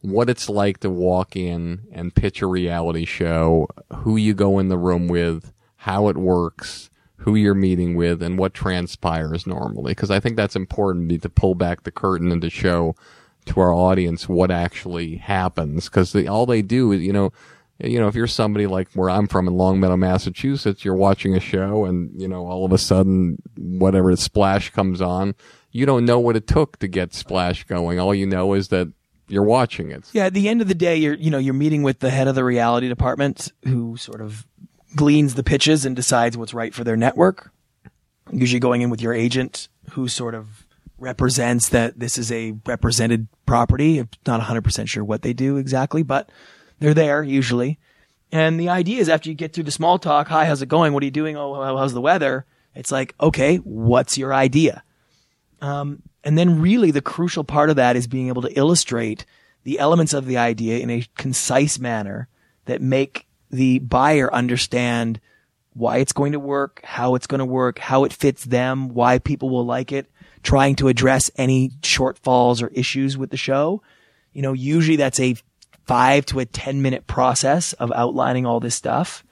what 0.00 0.30
it's 0.30 0.48
like 0.48 0.78
to 0.78 0.90
walk 0.90 1.34
in 1.34 1.88
and 1.90 2.14
pitch 2.14 2.40
a 2.42 2.46
reality 2.46 3.04
show, 3.04 3.66
who 3.92 4.16
you 4.16 4.32
go 4.32 4.60
in 4.60 4.68
the 4.68 4.78
room 4.78 5.08
with, 5.08 5.52
how 5.78 6.06
it 6.06 6.16
works, 6.16 6.88
who 7.18 7.34
you're 7.34 7.54
meeting 7.54 7.96
with, 7.96 8.22
and 8.22 8.38
what 8.38 8.54
transpires 8.54 9.46
normally. 9.46 9.92
Because 9.92 10.10
I 10.10 10.20
think 10.20 10.36
that's 10.36 10.56
important 10.56 11.22
to 11.22 11.28
pull 11.28 11.54
back 11.54 11.82
the 11.82 11.90
curtain 11.90 12.30
and 12.30 12.42
to 12.42 12.50
show 12.50 12.94
to 13.46 13.60
our 13.60 13.72
audience 13.72 14.28
what 14.28 14.50
actually 14.50 15.16
happens. 15.16 15.86
Because 15.86 16.14
all 16.26 16.46
they 16.46 16.62
do 16.62 16.92
is, 16.92 17.02
you 17.02 17.12
know, 17.12 17.32
you 17.78 18.00
know, 18.00 18.08
if 18.08 18.14
you're 18.14 18.26
somebody 18.26 18.66
like 18.66 18.88
where 18.94 19.10
I'm 19.10 19.26
from 19.26 19.48
in 19.48 19.54
Longmeadow, 19.54 19.96
Massachusetts, 19.96 20.84
you're 20.84 20.94
watching 20.94 21.34
a 21.34 21.40
show 21.40 21.84
and, 21.84 22.10
you 22.20 22.26
know, 22.26 22.46
all 22.46 22.64
of 22.64 22.72
a 22.72 22.78
sudden, 22.78 23.36
whatever 23.56 24.14
splash 24.16 24.70
comes 24.70 25.00
on, 25.00 25.34
you 25.72 25.84
don't 25.84 26.06
know 26.06 26.18
what 26.18 26.36
it 26.36 26.46
took 26.46 26.78
to 26.78 26.88
get 26.88 27.12
splash 27.12 27.64
going. 27.64 28.00
All 28.00 28.14
you 28.14 28.26
know 28.26 28.54
is 28.54 28.68
that 28.68 28.90
you're 29.28 29.42
watching 29.42 29.90
it. 29.90 30.08
Yeah, 30.12 30.26
at 30.26 30.34
the 30.34 30.48
end 30.48 30.62
of 30.62 30.68
the 30.68 30.74
day, 30.74 30.96
you're 30.96 31.14
you 31.14 31.30
know 31.30 31.38
you're 31.38 31.52
meeting 31.54 31.82
with 31.82 31.98
the 31.98 32.10
head 32.10 32.28
of 32.28 32.34
the 32.34 32.44
reality 32.44 32.88
department, 32.88 33.52
who 33.64 33.96
sort 33.96 34.20
of 34.20 34.46
gleans 34.96 35.34
the 35.34 35.44
pitches 35.44 35.84
and 35.84 35.94
decides 35.94 36.36
what's 36.36 36.54
right 36.54 36.74
for 36.74 36.82
their 36.82 36.96
network. 36.96 37.52
Usually, 38.32 38.58
going 38.58 38.82
in 38.82 38.90
with 38.90 39.00
your 39.00 39.12
agent, 39.12 39.68
who 39.90 40.08
sort 40.08 40.34
of 40.34 40.66
represents 40.98 41.68
that 41.68 42.00
this 42.00 42.18
is 42.18 42.32
a 42.32 42.54
represented 42.66 43.28
property. 43.44 43.98
I'm 43.98 44.08
not 44.26 44.38
100 44.38 44.62
percent 44.62 44.88
sure 44.88 45.04
what 45.04 45.22
they 45.22 45.32
do 45.32 45.56
exactly, 45.58 46.02
but 46.02 46.30
they're 46.80 46.94
there 46.94 47.22
usually. 47.22 47.78
And 48.32 48.58
the 48.58 48.68
idea 48.68 49.00
is 49.00 49.08
after 49.08 49.28
you 49.28 49.34
get 49.34 49.52
through 49.52 49.64
the 49.64 49.70
small 49.70 49.98
talk, 49.98 50.28
hi, 50.28 50.46
how's 50.46 50.62
it 50.62 50.68
going? 50.68 50.92
What 50.92 51.02
are 51.02 51.06
you 51.06 51.12
doing? 51.12 51.36
Oh, 51.36 51.76
how's 51.76 51.92
the 51.92 52.00
weather? 52.00 52.44
It's 52.74 52.90
like, 52.90 53.14
okay, 53.20 53.56
what's 53.58 54.18
your 54.18 54.34
idea? 54.34 54.82
Um, 55.60 56.02
and 56.24 56.36
then 56.36 56.60
really 56.60 56.90
the 56.90 57.00
crucial 57.00 57.44
part 57.44 57.70
of 57.70 57.76
that 57.76 57.96
is 57.96 58.06
being 58.06 58.28
able 58.28 58.42
to 58.42 58.58
illustrate 58.58 59.24
the 59.62 59.78
elements 59.78 60.12
of 60.12 60.26
the 60.26 60.36
idea 60.36 60.78
in 60.78 60.90
a 60.90 61.06
concise 61.16 61.78
manner 61.78 62.28
that 62.66 62.82
make 62.82 63.25
the 63.50 63.78
buyer 63.80 64.32
understand 64.32 65.20
why 65.74 65.98
it's 65.98 66.12
going 66.12 66.32
to 66.32 66.40
work, 66.40 66.80
how 66.84 67.14
it's 67.14 67.26
going 67.26 67.40
to 67.40 67.44
work, 67.44 67.78
how 67.78 68.04
it 68.04 68.12
fits 68.12 68.44
them, 68.44 68.94
why 68.94 69.18
people 69.18 69.50
will 69.50 69.66
like 69.66 69.92
it, 69.92 70.10
trying 70.42 70.74
to 70.76 70.88
address 70.88 71.30
any 71.36 71.70
shortfalls 71.82 72.62
or 72.62 72.68
issues 72.68 73.18
with 73.18 73.30
the 73.30 73.36
show. 73.36 73.82
You 74.32 74.42
know, 74.42 74.54
usually 74.54 74.96
that's 74.96 75.20
a 75.20 75.36
five 75.84 76.26
to 76.26 76.40
a 76.40 76.46
10 76.46 76.82
minute 76.82 77.06
process 77.06 77.72
of 77.74 77.92
outlining 77.92 78.46
all 78.46 78.60
this 78.60 78.74
stuff. 78.74 79.22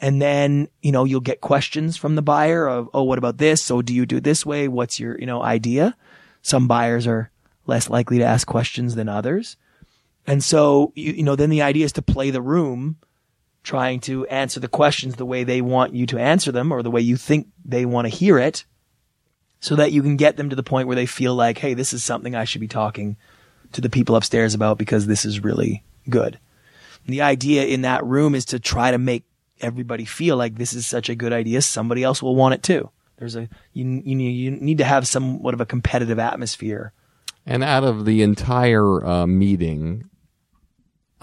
And 0.00 0.20
then, 0.20 0.68
you 0.82 0.92
know, 0.92 1.04
you'll 1.04 1.20
get 1.20 1.40
questions 1.40 1.96
from 1.96 2.14
the 2.14 2.22
buyer 2.22 2.68
of, 2.68 2.90
oh, 2.92 3.04
what 3.04 3.18
about 3.18 3.38
this? 3.38 3.62
So 3.62 3.80
do 3.80 3.94
you 3.94 4.04
do 4.04 4.16
it 4.16 4.24
this 4.24 4.44
way? 4.44 4.68
What's 4.68 4.98
your, 5.00 5.18
you 5.18 5.26
know, 5.26 5.42
idea? 5.42 5.96
Some 6.42 6.66
buyers 6.66 7.06
are 7.06 7.30
less 7.66 7.88
likely 7.88 8.18
to 8.18 8.24
ask 8.24 8.46
questions 8.46 8.96
than 8.96 9.08
others. 9.08 9.56
And 10.26 10.42
so, 10.42 10.92
you, 10.94 11.12
you 11.12 11.22
know, 11.22 11.36
then 11.36 11.50
the 11.50 11.62
idea 11.62 11.84
is 11.84 11.92
to 11.92 12.02
play 12.02 12.30
the 12.30 12.42
room, 12.42 12.96
trying 13.64 13.98
to 13.98 14.26
answer 14.26 14.60
the 14.60 14.68
questions 14.68 15.16
the 15.16 15.26
way 15.26 15.42
they 15.42 15.60
want 15.60 15.94
you 15.94 16.06
to 16.06 16.18
answer 16.18 16.52
them 16.52 16.70
or 16.70 16.82
the 16.82 16.90
way 16.90 17.00
you 17.00 17.16
think 17.16 17.48
they 17.64 17.84
want 17.84 18.04
to 18.04 18.14
hear 18.14 18.38
it 18.38 18.64
so 19.58 19.74
that 19.74 19.90
you 19.90 20.02
can 20.02 20.16
get 20.16 20.36
them 20.36 20.50
to 20.50 20.56
the 20.56 20.62
point 20.62 20.86
where 20.86 20.94
they 20.94 21.06
feel 21.06 21.34
like, 21.34 21.56
hey, 21.58 21.72
this 21.72 21.94
is 21.94 22.04
something 22.04 22.34
I 22.34 22.44
should 22.44 22.60
be 22.60 22.68
talking 22.68 23.16
to 23.72 23.80
the 23.80 23.88
people 23.88 24.14
upstairs 24.14 24.52
about 24.54 24.76
because 24.76 25.06
this 25.06 25.24
is 25.24 25.42
really 25.42 25.82
good. 26.08 26.38
The 27.06 27.22
idea 27.22 27.64
in 27.64 27.82
that 27.82 28.04
room 28.04 28.34
is 28.34 28.44
to 28.46 28.60
try 28.60 28.90
to 28.90 28.98
make 28.98 29.24
everybody 29.60 30.04
feel 30.04 30.36
like 30.36 30.56
this 30.56 30.74
is 30.74 30.86
such 30.86 31.08
a 31.08 31.14
good 31.14 31.32
idea. 31.32 31.62
Somebody 31.62 32.02
else 32.02 32.22
will 32.22 32.36
want 32.36 32.54
it 32.54 32.62
too. 32.62 32.90
There's 33.16 33.36
a, 33.36 33.48
you, 33.72 34.02
you, 34.04 34.18
you 34.18 34.50
need 34.50 34.78
to 34.78 34.84
have 34.84 35.08
somewhat 35.08 35.54
of 35.54 35.60
a 35.62 35.66
competitive 35.66 36.18
atmosphere. 36.18 36.92
And 37.46 37.64
out 37.64 37.84
of 37.84 38.04
the 38.04 38.22
entire 38.22 39.04
uh, 39.04 39.26
meeting, 39.26 40.10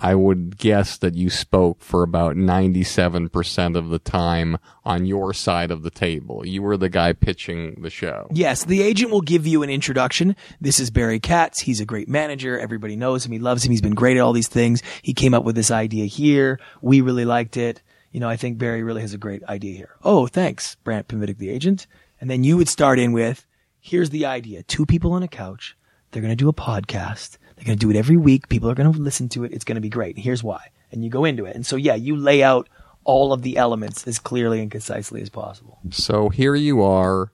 I 0.03 0.15
would 0.15 0.57
guess 0.57 0.97
that 0.97 1.13
you 1.13 1.29
spoke 1.29 1.81
for 1.81 2.01
about 2.01 2.35
97% 2.35 3.75
of 3.77 3.89
the 3.89 3.99
time 3.99 4.57
on 4.83 5.05
your 5.05 5.31
side 5.31 5.69
of 5.69 5.83
the 5.83 5.91
table. 5.91 6.43
You 6.43 6.63
were 6.63 6.75
the 6.75 6.89
guy 6.89 7.13
pitching 7.13 7.79
the 7.81 7.91
show. 7.91 8.27
Yes, 8.31 8.65
the 8.65 8.81
agent 8.81 9.11
will 9.11 9.21
give 9.21 9.45
you 9.45 9.61
an 9.61 9.69
introduction. 9.69 10.35
This 10.59 10.79
is 10.79 10.89
Barry 10.89 11.19
Katz. 11.19 11.59
He's 11.59 11.79
a 11.79 11.85
great 11.85 12.09
manager. 12.09 12.59
Everybody 12.59 12.95
knows 12.95 13.27
him. 13.27 13.31
He 13.31 13.37
loves 13.37 13.63
him. 13.63 13.69
He's 13.69 13.81
been 13.81 13.93
great 13.93 14.17
at 14.17 14.21
all 14.21 14.33
these 14.33 14.47
things. 14.47 14.81
He 15.03 15.13
came 15.13 15.35
up 15.35 15.43
with 15.43 15.55
this 15.55 15.69
idea 15.69 16.05
here. 16.05 16.59
We 16.81 17.01
really 17.01 17.25
liked 17.25 17.55
it. 17.55 17.83
You 18.11 18.19
know, 18.19 18.27
I 18.27 18.37
think 18.37 18.57
Barry 18.57 18.81
really 18.81 19.01
has 19.01 19.13
a 19.13 19.19
great 19.19 19.43
idea 19.43 19.77
here. 19.77 19.95
Oh, 20.03 20.25
thanks, 20.25 20.75
Brant 20.83 21.09
Pinvidic, 21.09 21.37
the 21.37 21.51
agent. 21.51 21.85
And 22.19 22.27
then 22.27 22.43
you 22.43 22.57
would 22.57 22.69
start 22.69 22.97
in 22.97 23.11
with, 23.11 23.45
here's 23.79 24.09
the 24.09 24.25
idea. 24.25 24.63
Two 24.63 24.87
people 24.87 25.13
on 25.13 25.21
a 25.21 25.27
couch. 25.27 25.77
They're 26.09 26.23
going 26.23 26.31
to 26.31 26.35
do 26.35 26.49
a 26.49 26.53
podcast. 26.53 27.37
They're 27.61 27.67
going 27.67 27.77
to 27.77 27.85
do 27.85 27.91
it 27.91 27.95
every 27.95 28.17
week. 28.17 28.49
People 28.49 28.71
are 28.71 28.73
going 28.73 28.91
to 28.91 28.99
listen 28.99 29.29
to 29.29 29.43
it. 29.43 29.53
It's 29.53 29.63
going 29.63 29.75
to 29.75 29.81
be 29.81 29.89
great. 29.89 30.17
Here's 30.17 30.43
why. 30.43 30.71
And 30.91 31.03
you 31.03 31.11
go 31.11 31.25
into 31.25 31.45
it. 31.45 31.55
And 31.55 31.63
so, 31.63 31.75
yeah, 31.75 31.93
you 31.93 32.15
lay 32.15 32.41
out 32.41 32.67
all 33.03 33.33
of 33.33 33.43
the 33.43 33.57
elements 33.57 34.07
as 34.07 34.17
clearly 34.17 34.59
and 34.61 34.71
concisely 34.71 35.21
as 35.21 35.29
possible. 35.29 35.77
So 35.91 36.29
here 36.29 36.55
you 36.55 36.81
are, 36.81 37.31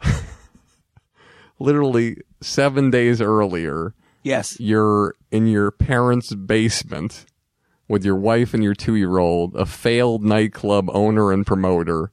literally 1.58 2.16
seven 2.40 2.90
days 2.90 3.20
earlier. 3.20 3.92
Yes. 4.22 4.58
You're 4.58 5.14
in 5.30 5.46
your 5.46 5.70
parents' 5.70 6.34
basement 6.34 7.26
with 7.88 8.06
your 8.06 8.16
wife 8.16 8.54
and 8.54 8.64
your 8.64 8.74
two 8.74 8.94
year 8.94 9.18
old, 9.18 9.54
a 9.54 9.66
failed 9.66 10.24
nightclub 10.24 10.88
owner 10.94 11.30
and 11.30 11.46
promoter. 11.46 12.10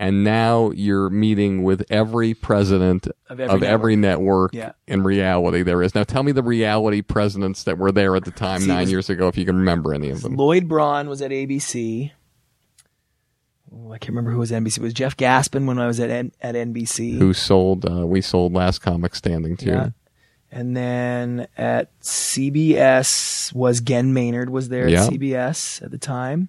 And 0.00 0.24
now 0.24 0.70
you're 0.70 1.10
meeting 1.10 1.62
with 1.62 1.84
every 1.90 2.32
president 2.32 3.06
Of 3.28 3.38
every 3.38 3.66
every 3.66 3.96
network 3.96 4.54
Yeah. 4.54 4.72
in 4.88 5.02
reality 5.02 5.62
there 5.62 5.82
is. 5.82 5.94
Now 5.94 6.04
tell 6.04 6.22
me 6.22 6.32
the 6.32 6.42
reality 6.42 7.02
presidents 7.02 7.64
that 7.64 7.76
were 7.76 7.92
there 7.92 8.16
at 8.16 8.24
the 8.24 8.30
time 8.30 8.62
See, 8.62 8.66
nine 8.68 8.80
was- 8.84 8.90
years 8.90 9.10
ago, 9.10 9.28
if 9.28 9.36
you 9.36 9.44
can 9.44 9.56
remember 9.58 9.92
any 9.92 10.08
of 10.08 10.22
them. 10.22 10.36
Lloyd 10.36 10.66
Braun 10.68 11.08
was 11.10 11.20
at 11.20 11.30
ABC. 11.32 12.12
Oh, 13.72 13.92
I 13.92 13.98
can't 13.98 14.08
remember 14.10 14.30
who 14.32 14.38
was 14.38 14.50
at 14.50 14.62
NBC. 14.62 14.78
It 14.78 14.82
was 14.82 14.94
Jeff 14.94 15.16
Gaspin 15.18 15.66
when 15.66 15.78
I 15.78 15.86
was 15.86 16.00
at 16.00 16.08
N- 16.10 16.32
at 16.40 16.54
NBC. 16.56 17.18
Who 17.18 17.32
sold, 17.34 17.84
uh, 17.84 18.06
we 18.06 18.20
sold 18.22 18.52
Last 18.54 18.78
Comic 18.80 19.14
Standing 19.14 19.56
to. 19.58 19.66
Yeah. 19.66 19.88
And 20.50 20.76
then 20.76 21.46
at 21.56 21.90
CBS 22.00 23.52
was 23.54 23.80
Ghen 23.80 24.12
Maynard 24.12 24.50
was 24.50 24.68
there 24.70 24.88
Yeah. 24.88 25.04
at 25.04 25.10
CBS 25.12 25.80
at 25.82 25.90
the 25.90 25.98
time. 25.98 26.48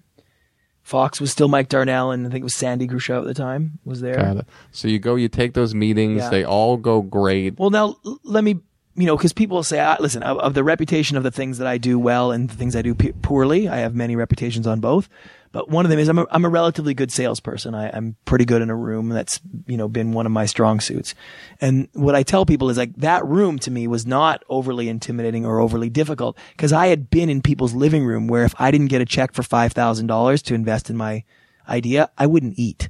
Fox 0.82 1.20
was 1.20 1.30
still 1.30 1.48
Mike 1.48 1.68
Darnell, 1.68 2.10
and 2.10 2.26
I 2.26 2.30
think 2.30 2.42
it 2.42 2.44
was 2.44 2.54
Sandy 2.56 2.88
Grushow 2.88 3.18
at 3.20 3.24
the 3.24 3.34
time 3.34 3.78
was 3.84 4.00
there. 4.00 4.16
Got 4.16 4.36
it. 4.38 4.46
So 4.72 4.88
you 4.88 4.98
go, 4.98 5.14
you 5.14 5.28
take 5.28 5.54
those 5.54 5.74
meetings, 5.74 6.18
Yeah. 6.18 6.30
they 6.30 6.44
all 6.44 6.76
go 6.76 7.02
great. 7.02 7.58
Well, 7.58 7.70
now 7.70 7.96
l- 8.04 8.18
let 8.24 8.42
me, 8.42 8.58
you 8.96 9.06
know, 9.06 9.16
because 9.16 9.32
people 9.32 9.62
say, 9.62 9.78
I, 9.80 9.96
listen, 10.00 10.22
of, 10.24 10.38
of 10.38 10.54
the 10.54 10.64
reputation 10.64 11.16
of 11.16 11.22
the 11.22 11.30
things 11.30 11.58
that 11.58 11.66
I 11.66 11.78
do 11.78 11.98
well 11.98 12.32
and 12.32 12.50
the 12.50 12.54
things 12.56 12.74
I 12.74 12.82
do 12.82 12.94
p- 12.94 13.12
poorly, 13.22 13.68
I 13.68 13.76
have 13.76 13.94
many 13.94 14.16
reputations 14.16 14.66
on 14.66 14.80
both. 14.80 15.08
But 15.52 15.68
one 15.68 15.84
of 15.84 15.90
them 15.90 15.98
is 15.98 16.08
I'm 16.08 16.18
a, 16.18 16.26
I'm 16.30 16.46
a 16.46 16.48
relatively 16.48 16.94
good 16.94 17.12
salesperson. 17.12 17.74
I, 17.74 17.90
I'm 17.90 18.16
pretty 18.24 18.46
good 18.46 18.62
in 18.62 18.70
a 18.70 18.74
room. 18.74 19.10
That's, 19.10 19.38
you 19.66 19.76
know, 19.76 19.86
been 19.86 20.12
one 20.12 20.24
of 20.24 20.32
my 20.32 20.46
strong 20.46 20.80
suits. 20.80 21.14
And 21.60 21.88
what 21.92 22.14
I 22.14 22.22
tell 22.22 22.46
people 22.46 22.70
is 22.70 22.78
like 22.78 22.96
that 22.96 23.24
room 23.26 23.58
to 23.60 23.70
me 23.70 23.86
was 23.86 24.06
not 24.06 24.42
overly 24.48 24.88
intimidating 24.88 25.44
or 25.44 25.60
overly 25.60 25.90
difficult 25.90 26.38
because 26.56 26.72
I 26.72 26.86
had 26.86 27.10
been 27.10 27.28
in 27.28 27.42
people's 27.42 27.74
living 27.74 28.04
room 28.04 28.26
where 28.26 28.44
if 28.44 28.54
I 28.58 28.70
didn't 28.70 28.88
get 28.88 29.02
a 29.02 29.06
check 29.06 29.34
for 29.34 29.42
$5,000 29.42 30.42
to 30.42 30.54
invest 30.54 30.88
in 30.88 30.96
my 30.96 31.22
idea, 31.68 32.10
I 32.16 32.26
wouldn't 32.26 32.58
eat. 32.58 32.88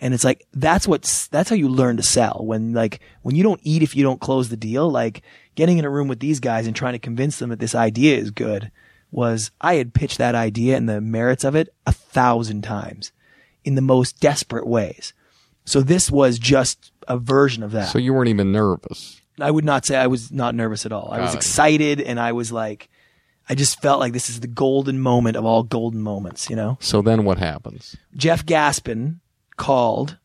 And 0.00 0.14
it's 0.14 0.24
like, 0.24 0.46
that's 0.52 0.86
what's, 0.86 1.26
that's 1.28 1.50
how 1.50 1.56
you 1.56 1.68
learn 1.68 1.96
to 1.96 2.02
sell. 2.02 2.42
When 2.44 2.72
like, 2.72 3.00
when 3.22 3.34
you 3.34 3.42
don't 3.42 3.60
eat 3.64 3.82
if 3.82 3.96
you 3.96 4.04
don't 4.04 4.20
close 4.20 4.48
the 4.48 4.56
deal, 4.56 4.88
like 4.88 5.22
getting 5.56 5.78
in 5.78 5.84
a 5.84 5.90
room 5.90 6.06
with 6.06 6.20
these 6.20 6.38
guys 6.38 6.66
and 6.66 6.76
trying 6.76 6.92
to 6.92 6.98
convince 7.00 7.38
them 7.38 7.50
that 7.50 7.58
this 7.58 7.74
idea 7.74 8.16
is 8.16 8.30
good 8.30 8.70
was 9.10 9.50
I 9.60 9.74
had 9.74 9.94
pitched 9.94 10.18
that 10.18 10.34
idea 10.34 10.76
and 10.76 10.88
the 10.88 11.00
merits 11.00 11.44
of 11.44 11.54
it 11.54 11.68
a 11.86 11.92
thousand 11.92 12.62
times 12.62 13.12
in 13.64 13.74
the 13.74 13.82
most 13.82 14.20
desperate 14.20 14.66
ways. 14.66 15.12
So 15.64 15.80
this 15.80 16.10
was 16.10 16.38
just 16.38 16.92
a 17.08 17.18
version 17.18 17.62
of 17.62 17.72
that. 17.72 17.88
So 17.88 17.98
you 17.98 18.14
weren't 18.14 18.28
even 18.28 18.52
nervous. 18.52 19.20
I 19.40 19.50
would 19.50 19.64
not 19.64 19.84
say 19.84 19.96
I 19.96 20.06
was 20.06 20.30
not 20.30 20.54
nervous 20.54 20.86
at 20.86 20.92
all. 20.92 21.10
I 21.12 21.20
was 21.20 21.34
it. 21.34 21.38
excited 21.38 22.00
and 22.00 22.18
I 22.18 22.32
was 22.32 22.52
like, 22.52 22.88
I 23.48 23.54
just 23.54 23.80
felt 23.80 24.00
like 24.00 24.12
this 24.12 24.30
is 24.30 24.40
the 24.40 24.46
golden 24.46 24.98
moment 25.00 25.36
of 25.36 25.44
all 25.44 25.62
golden 25.62 26.00
moments, 26.00 26.50
you 26.50 26.56
know? 26.56 26.78
So 26.80 27.02
then 27.02 27.24
what 27.24 27.38
happens? 27.38 27.96
Jeff 28.16 28.44
Gaspin 28.44 29.20
called 29.56 30.16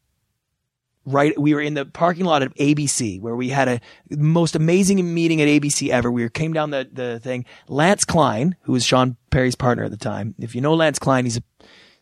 right 1.06 1.38
we 1.40 1.54
were 1.54 1.62
in 1.62 1.74
the 1.74 1.86
parking 1.86 2.26
lot 2.26 2.44
of 2.44 2.54
ABC 2.56 3.20
where 3.20 3.36
we 3.36 3.50
had 3.50 3.68
a 3.68 3.80
most 4.10 4.56
amazing 4.56 5.14
meeting 5.14 5.42
at 5.42 5.48
ABC 5.48 5.90
ever. 5.90 6.12
We 6.12 6.28
came 6.30 6.54
down 6.54 6.70
the 6.72 6.88
the 6.92 7.20
thing. 7.20 7.46
Lance 7.68 8.06
Klein, 8.06 8.56
who 8.62 8.74
was 8.74 8.86
Sean 8.86 9.18
Perry's 9.30 9.56
partner 9.56 9.84
at 9.84 9.92
the 9.92 9.98
time. 9.98 10.36
If 10.40 10.56
you 10.56 10.62
know 10.62 10.74
Lance 10.74 11.00
Klein, 11.00 11.26
he's 11.26 11.38
a 11.38 11.44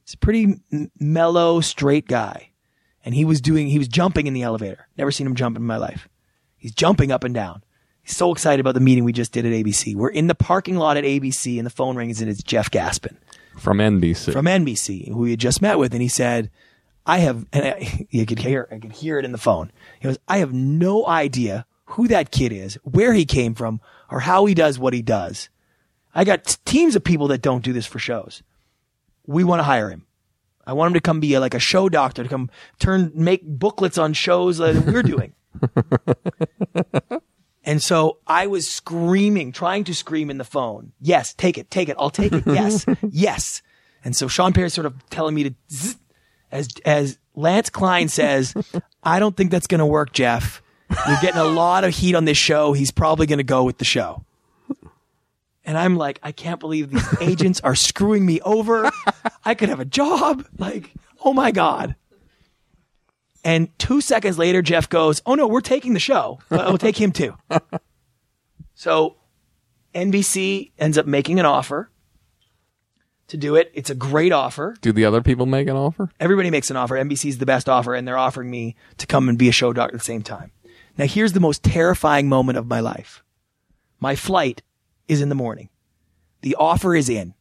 he's 0.03 0.13
a 0.15 0.17
pretty 0.17 0.61
m- 0.71 0.91
mellow, 0.99 1.61
straight 1.61 2.07
guy. 2.07 2.51
And 3.05 3.15
he 3.15 3.23
was 3.25 3.39
doing 3.41 3.67
he 3.67 3.77
was 3.79 3.87
jumping 3.87 4.27
in 4.27 4.33
the 4.33 4.43
elevator. 4.43 4.87
Never 4.97 5.11
seen 5.11 5.25
him 5.25 5.35
jump 5.35 5.55
in 5.55 5.63
my 5.63 5.77
life. 5.77 6.09
He's 6.57 6.73
jumping 6.73 7.11
up 7.11 7.23
and 7.23 7.33
down. 7.33 7.63
He's 8.01 8.17
so 8.17 8.31
excited 8.33 8.59
about 8.59 8.73
the 8.73 8.81
meeting 8.81 9.03
we 9.05 9.13
just 9.13 9.31
did 9.31 9.45
at 9.45 9.53
ABC. 9.53 9.95
We're 9.95 10.09
in 10.09 10.27
the 10.27 10.35
parking 10.35 10.75
lot 10.75 10.97
at 10.97 11.05
ABC 11.05 11.57
and 11.57 11.65
the 11.65 11.69
phone 11.71 11.95
rings 11.95 12.21
and 12.21 12.29
it's 12.29 12.43
Jeff 12.43 12.69
Gaspin 12.69 13.15
From 13.57 13.77
NBC. 13.77 14.33
from 14.33 14.45
NBC, 14.45 15.07
who 15.09 15.19
we 15.19 15.31
had 15.31 15.39
just 15.39 15.61
met 15.61 15.79
with, 15.79 15.93
and 15.93 16.01
he 16.01 16.07
said, 16.09 16.49
"I 17.05 17.19
have," 17.19 17.45
and 17.51 17.65
I, 17.65 18.07
you 18.09 18.25
could 18.25 18.39
hear, 18.39 18.67
I 18.71 18.77
could 18.77 18.91
hear 18.91 19.19
it 19.19 19.25
in 19.25 19.31
the 19.31 19.37
phone. 19.37 19.71
He 19.99 20.07
goes, 20.07 20.19
"I 20.27 20.37
have 20.37 20.53
no 20.53 21.07
idea 21.07 21.65
who 21.85 22.07
that 22.07 22.31
kid 22.31 22.51
is, 22.51 22.75
where 22.83 23.13
he 23.13 23.25
came 23.25 23.55
from, 23.55 23.81
or 24.11 24.21
how 24.21 24.45
he 24.45 24.53
does 24.53 24.77
what 24.77 24.93
he 24.93 25.01
does. 25.01 25.49
I 26.13 26.23
got 26.23 26.57
teams 26.65 26.95
of 26.95 27.03
people 27.03 27.27
that 27.29 27.41
don't 27.41 27.63
do 27.63 27.73
this 27.73 27.85
for 27.85 27.99
shows. 27.99 28.43
We 29.25 29.43
want 29.43 29.59
to 29.59 29.63
hire 29.63 29.89
him. 29.89 30.05
I 30.65 30.73
want 30.73 30.89
him 30.89 30.93
to 30.95 31.01
come 31.01 31.19
be 31.19 31.33
a, 31.33 31.39
like 31.39 31.53
a 31.53 31.59
show 31.59 31.89
doctor 31.89 32.23
to 32.23 32.29
come 32.29 32.49
turn 32.79 33.11
make 33.15 33.43
booklets 33.43 33.97
on 33.97 34.13
shows 34.13 34.57
that 34.57 34.75
we're 34.85 35.03
doing." 35.03 35.33
And 37.69 37.83
so 37.83 38.17
I 38.25 38.47
was 38.47 38.67
screaming, 38.67 39.51
trying 39.51 39.83
to 39.83 39.93
scream 39.93 40.31
in 40.31 40.39
the 40.39 40.43
phone. 40.43 40.93
Yes, 40.99 41.35
take 41.35 41.57
it, 41.57 41.69
take 41.69 41.87
it. 41.87 41.95
I'll 41.99 42.09
take 42.09 42.31
it. 42.31 42.43
Yes, 42.47 42.85
yes. 43.11 43.61
And 44.03 44.15
so 44.15 44.27
Sean 44.27 44.53
Perry 44.53 44.71
sort 44.71 44.87
of 44.87 45.07
telling 45.09 45.35
me 45.35 45.43
to, 45.43 45.53
zzz, 45.71 45.97
as, 46.51 46.69
as 46.85 47.17
Lance 47.35 47.69
Klein 47.69 48.07
says, 48.07 48.53
I 49.03 49.19
don't 49.19 49.35
think 49.35 49.51
that's 49.51 49.67
going 49.67 49.79
to 49.79 49.85
work, 49.85 50.13
Jeff. 50.13 50.61
You're 51.07 51.17
getting 51.21 51.39
a 51.39 51.45
lot 51.45 51.83
of 51.83 51.93
heat 51.93 52.15
on 52.15 52.25
this 52.25 52.37
show. 52.37 52.73
He's 52.73 52.91
probably 52.91 53.27
going 53.27 53.37
to 53.37 53.43
go 53.43 53.63
with 53.63 53.77
the 53.77 53.85
show. 53.85 54.23
And 55.63 55.77
I'm 55.77 55.97
like, 55.97 56.19
I 56.23 56.31
can't 56.31 56.59
believe 56.59 56.89
these 56.89 57.15
agents 57.21 57.61
are 57.61 57.75
screwing 57.75 58.25
me 58.25 58.41
over. 58.41 58.89
I 59.45 59.53
could 59.53 59.69
have 59.69 59.79
a 59.79 59.85
job. 59.85 60.47
Like, 60.57 60.91
oh 61.23 61.33
my 61.33 61.51
God. 61.51 61.95
And 63.43 63.69
two 63.77 64.01
seconds 64.01 64.37
later, 64.39 64.61
Jeff 64.61 64.89
goes, 64.89 65.21
Oh 65.25 65.35
no, 65.35 65.47
we're 65.47 65.61
taking 65.61 65.93
the 65.93 65.99
show. 65.99 66.39
Uh, 66.49 66.65
We'll 66.67 66.77
take 66.77 66.99
him 66.99 67.11
too. 67.11 67.35
so 68.73 69.15
NBC 69.93 70.71
ends 70.79 70.97
up 70.97 71.05
making 71.05 71.39
an 71.39 71.45
offer 71.45 71.89
to 73.29 73.37
do 73.37 73.55
it. 73.55 73.71
It's 73.73 73.89
a 73.89 73.95
great 73.95 74.31
offer. 74.31 74.75
Do 74.81 74.91
the 74.91 75.05
other 75.05 75.21
people 75.21 75.45
make 75.45 75.67
an 75.67 75.75
offer? 75.75 76.09
Everybody 76.19 76.49
makes 76.49 76.69
an 76.69 76.77
offer. 76.77 76.95
NBC's 76.95 77.37
the 77.37 77.45
best 77.45 77.69
offer, 77.69 77.95
and 77.95 78.07
they're 78.07 78.17
offering 78.17 78.51
me 78.51 78.75
to 78.97 79.07
come 79.07 79.29
and 79.29 79.37
be 79.37 79.49
a 79.49 79.53
show 79.53 79.73
doctor 79.73 79.95
at 79.95 80.01
the 80.01 80.05
same 80.05 80.21
time. 80.21 80.51
Now, 80.97 81.05
here's 81.05 81.33
the 81.33 81.39
most 81.39 81.63
terrifying 81.63 82.27
moment 82.27 82.57
of 82.57 82.67
my 82.67 82.79
life. 82.79 83.23
My 83.99 84.15
flight 84.15 84.61
is 85.07 85.21
in 85.21 85.29
the 85.29 85.35
morning. 85.35 85.69
The 86.41 86.55
offer 86.55 86.95
is 86.95 87.09
in. 87.09 87.33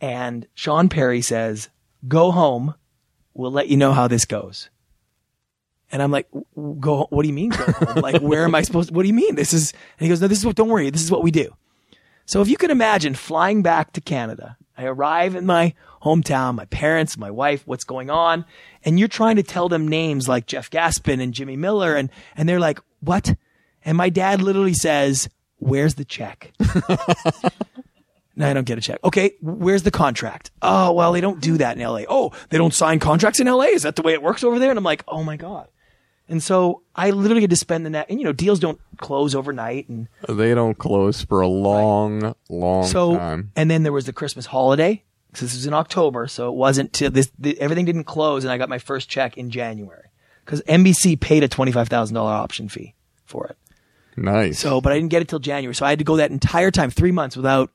And 0.00 0.46
Sean 0.54 0.88
Perry 0.88 1.20
says, 1.20 1.68
go 2.08 2.30
home. 2.30 2.74
We'll 3.34 3.52
let 3.52 3.68
you 3.68 3.76
know 3.76 3.92
how 3.92 4.08
this 4.08 4.24
goes. 4.24 4.68
And 5.90 6.02
I'm 6.02 6.10
like, 6.10 6.28
"W- 6.30 6.80
go, 6.80 7.06
what 7.10 7.22
do 7.22 7.28
you 7.28 7.34
mean 7.34 7.50
go 7.50 7.64
home? 7.64 7.96
like, 8.02 8.20
where 8.22 8.44
am 8.44 8.54
I 8.54 8.62
supposed 8.62 8.88
to, 8.88 8.94
what 8.94 9.02
do 9.02 9.08
you 9.08 9.14
mean? 9.14 9.34
This 9.34 9.52
is, 9.52 9.72
and 9.98 10.06
he 10.06 10.08
goes, 10.08 10.20
no, 10.20 10.28
this 10.28 10.38
is 10.38 10.46
what, 10.46 10.56
don't 10.56 10.68
worry. 10.68 10.88
This 10.90 11.02
is 11.02 11.10
what 11.10 11.22
we 11.22 11.30
do. 11.30 11.54
So 12.24 12.40
if 12.40 12.48
you 12.48 12.56
can 12.56 12.70
imagine 12.70 13.14
flying 13.14 13.62
back 13.62 13.92
to 13.92 14.00
Canada, 14.00 14.56
I 14.76 14.84
arrive 14.84 15.34
in 15.34 15.46
my 15.46 15.74
hometown, 16.02 16.54
my 16.54 16.64
parents, 16.66 17.16
my 17.16 17.30
wife, 17.30 17.62
what's 17.66 17.84
going 17.84 18.10
on, 18.10 18.44
and 18.84 18.98
you're 18.98 19.08
trying 19.08 19.36
to 19.36 19.42
tell 19.42 19.68
them 19.68 19.86
names 19.86 20.28
like 20.28 20.46
Jeff 20.46 20.70
Gaspin 20.70 21.22
and 21.22 21.34
Jimmy 21.34 21.56
Miller, 21.56 21.94
and 21.94 22.10
and 22.36 22.48
they're 22.48 22.60
like, 22.60 22.80
"What?" 23.00 23.34
And 23.84 23.96
my 23.96 24.08
dad 24.08 24.42
literally 24.42 24.74
says, 24.74 25.28
"Where's 25.58 25.94
the 25.94 26.04
check?" 26.04 26.52
no, 28.36 28.48
I 28.48 28.52
don't 28.52 28.66
get 28.66 28.78
a 28.78 28.80
check. 28.80 28.98
Okay, 29.04 29.32
where's 29.40 29.82
the 29.82 29.90
contract? 29.90 30.50
Oh, 30.62 30.92
well, 30.92 31.12
they 31.12 31.20
don't 31.20 31.40
do 31.40 31.58
that 31.58 31.76
in 31.76 31.82
LA. 31.82 32.02
Oh, 32.08 32.32
they 32.48 32.58
don't 32.58 32.74
sign 32.74 32.98
contracts 32.98 33.40
in 33.40 33.46
LA. 33.46 33.64
Is 33.64 33.82
that 33.82 33.96
the 33.96 34.02
way 34.02 34.12
it 34.12 34.22
works 34.22 34.42
over 34.42 34.58
there? 34.58 34.70
And 34.70 34.78
I'm 34.78 34.84
like, 34.84 35.04
"Oh 35.06 35.22
my 35.22 35.36
god." 35.36 35.68
And 36.32 36.42
so 36.42 36.80
I 36.96 37.10
literally 37.10 37.42
had 37.42 37.50
to 37.50 37.56
spend 37.56 37.84
the 37.84 37.90
next, 37.90 38.08
and 38.10 38.18
you 38.18 38.24
know, 38.24 38.32
deals 38.32 38.58
don't 38.58 38.80
close 38.96 39.34
overnight, 39.34 39.88
and 39.90 40.08
They 40.28 40.54
don't 40.54 40.78
close 40.78 41.22
for 41.22 41.42
a 41.42 41.46
long, 41.48 42.34
long 42.48 42.86
so 42.86 43.16
time. 43.18 43.52
and 43.54 43.70
then 43.70 43.82
there 43.82 43.92
was 43.92 44.06
the 44.06 44.14
Christmas 44.14 44.46
holiday. 44.46 45.02
'cause 45.32 45.40
This 45.42 45.54
was 45.54 45.66
in 45.66 45.74
October, 45.74 46.26
so 46.26 46.48
it 46.48 46.54
wasn't 46.56 46.92
till 46.94 47.10
this. 47.10 47.30
The, 47.38 47.58
everything 47.60 47.84
didn't 47.84 48.04
close, 48.04 48.44
and 48.44 48.52
I 48.52 48.56
got 48.58 48.68
my 48.70 48.78
first 48.78 49.08
check 49.10 49.36
in 49.36 49.50
January 49.50 50.08
because 50.44 50.62
NBC 50.66 51.16
paid 51.20 51.42
a 51.44 51.48
twenty 51.48 51.72
five 51.72 51.88
thousand 51.88 52.14
dollar 52.14 52.32
option 52.32 52.68
fee 52.68 52.94
for 53.24 53.46
it. 53.48 53.56
Nice. 54.16 54.58
So, 54.58 54.80
but 54.80 54.92
I 54.92 54.96
didn't 54.96 55.10
get 55.10 55.20
it 55.22 55.28
till 55.28 55.38
January, 55.38 55.74
so 55.74 55.84
I 55.86 55.90
had 55.90 55.98
to 55.98 56.04
go 56.04 56.16
that 56.16 56.30
entire 56.30 56.70
time, 56.70 56.90
three 56.90 57.12
months, 57.12 57.36
without 57.36 57.70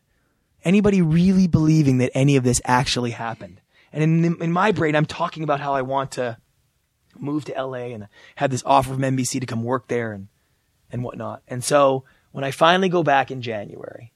anybody 0.64 1.02
really 1.02 1.48
believing 1.48 1.98
that 2.00 2.12
any 2.14 2.36
of 2.38 2.44
this 2.44 2.62
actually 2.66 3.12
happened. 3.12 3.62
And 3.94 4.04
in 4.04 4.36
in 4.42 4.52
my 4.52 4.72
brain, 4.72 4.96
I'm 4.96 5.06
talking 5.08 5.44
about 5.44 5.60
how 5.60 5.74
I 5.74 5.82
want 5.84 6.12
to 6.14 6.38
move 7.22 7.46
to 7.46 7.62
LA 7.62 7.94
and 7.94 8.08
had 8.36 8.52
this 8.52 8.64
offer 8.66 8.94
from 8.94 9.02
NBC 9.02 9.40
to 9.40 9.46
come 9.46 9.64
work 9.64 9.88
there 9.88 10.14
and 10.14 10.28
and 10.92 11.04
whatnot. 11.04 11.42
And 11.48 11.64
so 11.64 12.04
when 12.32 12.44
I 12.44 12.52
finally 12.52 12.90
go 12.90 13.04
back 13.04 13.32
in 13.32 13.42
January 13.42 14.14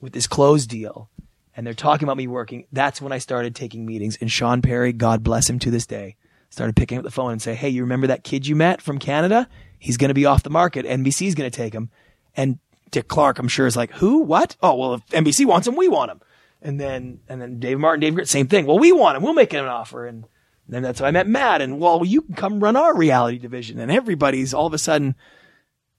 with 0.00 0.12
this 0.12 0.26
closed 0.26 0.68
deal, 0.68 1.08
and 1.56 1.66
they're 1.66 1.74
talking 1.74 2.06
about 2.06 2.16
me 2.16 2.26
working, 2.26 2.66
that's 2.72 3.00
when 3.00 3.12
I 3.12 3.18
started 3.18 3.54
taking 3.54 3.86
meetings. 3.86 4.18
And 4.20 4.30
Sean 4.30 4.62
Perry, 4.62 4.92
God 4.92 5.22
bless 5.22 5.48
him 5.48 5.58
to 5.60 5.70
this 5.70 5.86
day, 5.86 6.16
started 6.50 6.76
picking 6.76 6.98
up 6.98 7.04
the 7.04 7.10
phone 7.10 7.32
and 7.32 7.42
say, 7.42 7.54
"Hey, 7.54 7.68
you 7.68 7.82
remember 7.82 8.06
that 8.08 8.24
kid 8.24 8.46
you 8.46 8.56
met 8.56 8.80
from 8.80 8.98
Canada? 8.98 9.48
He's 9.78 9.96
going 9.96 10.08
to 10.08 10.14
be 10.14 10.26
off 10.26 10.42
the 10.42 10.50
market. 10.50 10.86
NBC's 10.86 11.34
going 11.34 11.50
to 11.50 11.56
take 11.56 11.72
him." 11.72 11.90
And 12.36 12.58
Dick 12.90 13.08
Clark, 13.08 13.38
I'm 13.38 13.48
sure, 13.48 13.66
is 13.66 13.76
like, 13.76 13.92
"Who? 13.92 14.20
What? 14.20 14.56
Oh, 14.62 14.74
well, 14.74 14.94
if 14.94 15.06
NBC 15.08 15.46
wants 15.46 15.66
him, 15.66 15.76
we 15.76 15.88
want 15.88 16.10
him." 16.10 16.20
And 16.60 16.80
then 16.80 17.20
and 17.28 17.40
then 17.40 17.60
Dave 17.60 17.78
Martin, 17.78 18.00
Dave 18.00 18.14
Grit, 18.14 18.28
same 18.28 18.48
thing. 18.48 18.66
Well, 18.66 18.78
we 18.78 18.92
want 18.92 19.16
him. 19.16 19.22
We'll 19.22 19.34
make 19.34 19.52
him 19.52 19.64
an 19.64 19.70
offer. 19.70 20.06
And 20.06 20.26
then 20.68 20.82
that's 20.82 21.00
how 21.00 21.06
I 21.06 21.10
met 21.10 21.26
Matt. 21.28 21.60
And 21.60 21.78
well, 21.78 22.04
you 22.04 22.22
can 22.22 22.34
come 22.34 22.60
run 22.62 22.76
our 22.76 22.96
reality 22.96 23.38
division. 23.38 23.78
And 23.78 23.90
everybody's 23.92 24.54
all 24.54 24.66
of 24.66 24.74
a 24.74 24.78
sudden 24.78 25.14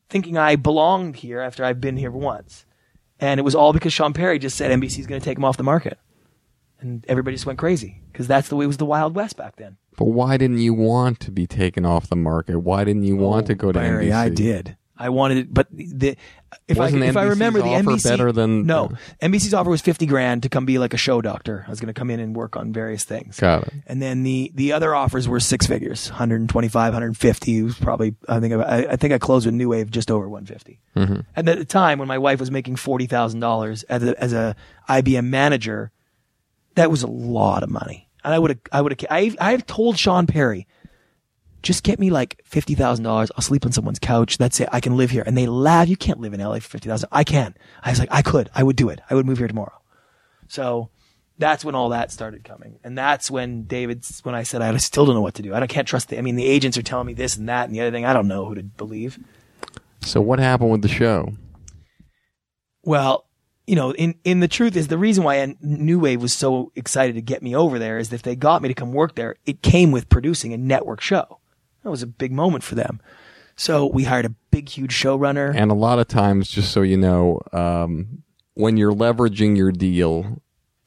thinking 0.09 0.37
I 0.37 0.55
belonged 0.55 1.17
here 1.17 1.39
after 1.39 1.63
I've 1.63 1.81
been 1.81 1.97
here 1.97 2.11
once. 2.11 2.65
And 3.19 3.39
it 3.39 3.43
was 3.43 3.55
all 3.55 3.73
because 3.73 3.93
Sean 3.93 4.13
Perry 4.13 4.39
just 4.39 4.57
said 4.57 4.71
NBC's 4.71 5.07
going 5.07 5.21
to 5.21 5.25
take 5.25 5.37
him 5.37 5.45
off 5.45 5.57
the 5.57 5.63
market. 5.63 5.97
And 6.79 7.05
everybody 7.07 7.35
just 7.35 7.45
went 7.45 7.57
crazy 7.59 8.01
because 8.11 8.27
that's 8.27 8.49
the 8.49 8.55
way 8.55 8.65
it 8.65 8.67
was 8.67 8.77
the 8.77 8.85
Wild 8.85 9.15
West 9.15 9.37
back 9.37 9.55
then. 9.55 9.77
but 9.97 10.05
why 10.05 10.35
didn't 10.37 10.59
you 10.59 10.73
want 10.73 11.19
to 11.21 11.31
be 11.31 11.47
taken 11.47 11.85
off 11.85 12.09
the 12.09 12.15
market? 12.17 12.59
Why 12.59 12.83
didn't 12.83 13.03
you 13.03 13.15
want 13.15 13.45
oh, 13.45 13.47
to 13.47 13.55
go 13.55 13.71
to 13.71 13.79
Oh, 13.79 13.81
Barry, 13.81 14.07
NBC? 14.07 14.13
I 14.13 14.29
did. 14.29 14.77
I 14.97 15.09
wanted 15.09 15.37
it, 15.37 15.53
but 15.53 15.67
the 15.71 16.15
if 16.67 16.77
Wasn't 16.77 17.03
I 17.03 17.07
if 17.07 17.17
I 17.17 17.23
remember 17.25 17.59
the 17.59 17.65
NBC 17.65 17.79
offer 17.79 17.89
NBC 17.97 18.03
better 18.09 18.31
than- 18.31 18.65
no 18.65 18.91
NBC's 19.21 19.53
offer 19.53 19.69
was 19.69 19.81
fifty 19.81 20.05
grand 20.05 20.43
to 20.43 20.49
come 20.49 20.65
be 20.65 20.77
like 20.77 20.93
a 20.93 20.97
show 20.97 21.21
doctor. 21.21 21.65
I 21.67 21.69
was 21.69 21.79
going 21.79 21.93
to 21.93 21.93
come 21.93 22.09
in 22.09 22.19
and 22.19 22.35
work 22.35 22.55
on 22.55 22.71
various 22.71 23.03
things. 23.03 23.39
Got 23.39 23.67
it. 23.67 23.73
And 23.87 24.01
then 24.01 24.23
the 24.23 24.51
the 24.55 24.71
other 24.71 24.95
offers 24.95 25.27
were 25.27 25.39
six 25.39 25.67
figures, 25.67 26.09
125, 26.09 26.93
150. 26.93 27.61
Was 27.63 27.75
probably 27.75 28.15
I 28.29 28.39
think 28.39 28.53
I, 28.53 28.87
I 28.91 28.95
think 28.95 29.13
I 29.13 29.17
closed 29.17 29.45
with 29.45 29.55
New 29.55 29.69
Wave 29.69 29.91
just 29.91 30.09
over 30.09 30.29
150. 30.29 30.79
Mm-hmm. 30.95 31.19
And 31.35 31.49
at 31.49 31.57
the 31.57 31.65
time 31.65 31.99
when 31.99 32.07
my 32.07 32.17
wife 32.17 32.39
was 32.39 32.49
making 32.49 32.77
forty 32.77 33.05
thousand 33.05 33.41
dollars 33.41 33.83
as 33.83 34.03
a 34.03 34.21
as 34.21 34.31
a 34.33 34.55
IBM 34.87 35.25
manager, 35.25 35.91
that 36.75 36.89
was 36.89 37.03
a 37.03 37.07
lot 37.07 37.63
of 37.63 37.69
money. 37.69 38.07
And 38.23 38.33
I 38.33 38.39
would 38.39 38.51
have 38.51 38.59
I 38.71 38.81
would 38.81 38.99
have 38.99 39.07
I 39.11 39.35
I've 39.39 39.65
told 39.65 39.99
Sean 39.99 40.25
Perry, 40.25 40.67
just 41.65 41.83
get 41.83 41.99
me 41.99 42.09
like 42.09 42.41
fifty 42.45 42.75
thousand 42.75 43.03
dollars. 43.03 43.31
I'll 43.35 43.41
sleep 43.41 43.65
on 43.65 43.71
someone's 43.71 43.99
couch. 43.99 44.37
That's 44.37 44.59
it. 44.59 44.69
I 44.71 44.79
can 44.79 44.95
live 44.95 45.09
here. 45.09 45.23
And 45.25 45.37
they 45.37 45.47
laugh. 45.47 45.89
You 45.89 45.97
can't 45.97 46.19
live 46.19 46.33
in 46.33 46.39
LA 46.39 46.55
for 46.55 46.69
fifty 46.69 46.87
thousand. 46.87 47.09
I 47.11 47.23
can. 47.23 47.55
I 47.83 47.89
was 47.89 47.99
like, 47.99 48.09
I 48.11 48.21
could. 48.21 48.49
I 48.55 48.63
would 48.63 48.75
do 48.75 48.89
it. 48.89 49.01
I 49.09 49.15
would 49.15 49.25
move 49.25 49.39
here 49.39 49.47
tomorrow. 49.47 49.81
So 50.47 50.89
that's 51.37 51.65
when 51.65 51.75
all 51.75 51.89
that 51.89 52.11
started 52.11 52.43
coming. 52.43 52.79
And 52.83 52.97
that's 52.97 53.29
when 53.29 53.63
David's, 53.63 54.21
when 54.21 54.35
I 54.35 54.43
said, 54.43 54.61
I 54.61 54.75
still 54.77 55.05
don't 55.05 55.15
know 55.15 55.21
what 55.21 55.33
to 55.35 55.41
do. 55.41 55.53
I 55.53 55.67
can't 55.67 55.87
trust 55.87 56.09
the, 56.09 56.17
I 56.17 56.21
mean, 56.21 56.35
the 56.35 56.45
agents 56.45 56.77
are 56.77 56.81
telling 56.83 57.07
me 57.07 57.13
this 57.13 57.35
and 57.35 57.49
that 57.49 57.65
and 57.65 57.75
the 57.75 57.81
other 57.81 57.91
thing. 57.91 58.05
I 58.05 58.13
don't 58.13 58.27
know 58.27 58.45
who 58.45 58.55
to 58.55 58.63
believe. 58.63 59.19
So 60.01 60.21
what 60.21 60.39
happened 60.39 60.71
with 60.71 60.81
the 60.81 60.87
show? 60.87 61.33
Well, 62.83 63.25
you 63.67 63.75
know, 63.75 63.91
in, 63.93 64.15
in 64.23 64.39
the 64.39 64.47
truth 64.47 64.75
is 64.75 64.87
the 64.87 64.97
reason 64.97 65.23
why 65.23 65.55
New 65.59 65.99
Wave 65.99 66.21
was 66.21 66.33
so 66.33 66.71
excited 66.75 67.15
to 67.15 67.21
get 67.21 67.41
me 67.41 67.55
over 67.55 67.79
there 67.79 67.97
is 67.97 68.09
that 68.09 68.17
if 68.17 68.21
they 68.21 68.35
got 68.35 68.61
me 68.61 68.69
to 68.69 68.75
come 68.75 68.93
work 68.93 69.15
there, 69.15 69.35
it 69.45 69.61
came 69.63 69.91
with 69.91 70.07
producing 70.07 70.53
a 70.53 70.57
network 70.57 71.01
show. 71.01 71.39
That 71.85 71.91
was 71.91 72.01
a 72.01 72.07
big 72.07 72.31
moment 72.31 72.63
for 72.63 72.73
them. 72.73 72.99
So 73.55 73.85
we 73.85 74.05
hired 74.05 74.25
a 74.25 74.33
big, 74.49 74.69
huge 74.69 74.91
showrunner. 74.91 75.53
And 75.55 75.69
a 75.69 75.75
lot 75.75 75.99
of 75.99 76.07
times, 76.07 76.49
just 76.49 76.71
so 76.71 76.81
you 76.81 76.97
know, 76.97 77.41
um, 77.53 78.23
when 78.55 78.75
you're 78.75 78.91
leveraging 78.91 79.55
your 79.55 79.71
deal, 79.71 80.41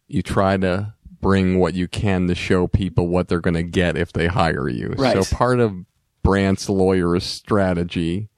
you 0.09 0.23
try 0.23 0.57
to 0.57 0.95
bring 1.21 1.61
what 1.61 1.75
you 1.75 1.87
can 1.87 2.27
to 2.27 2.35
show 2.35 2.67
people 2.67 3.07
what 3.07 3.29
they're 3.29 3.41
going 3.41 3.55
to 3.55 3.63
get 3.63 3.97
if 3.97 4.13
they 4.13 4.27
hire 4.27 4.69
you. 4.69 4.89
Right. 4.99 5.23
So 5.23 5.37
part 5.37 5.61
of 5.61 5.73
Brant's 6.25 6.69
lawyer's 6.69 7.25
strategy 7.25 8.29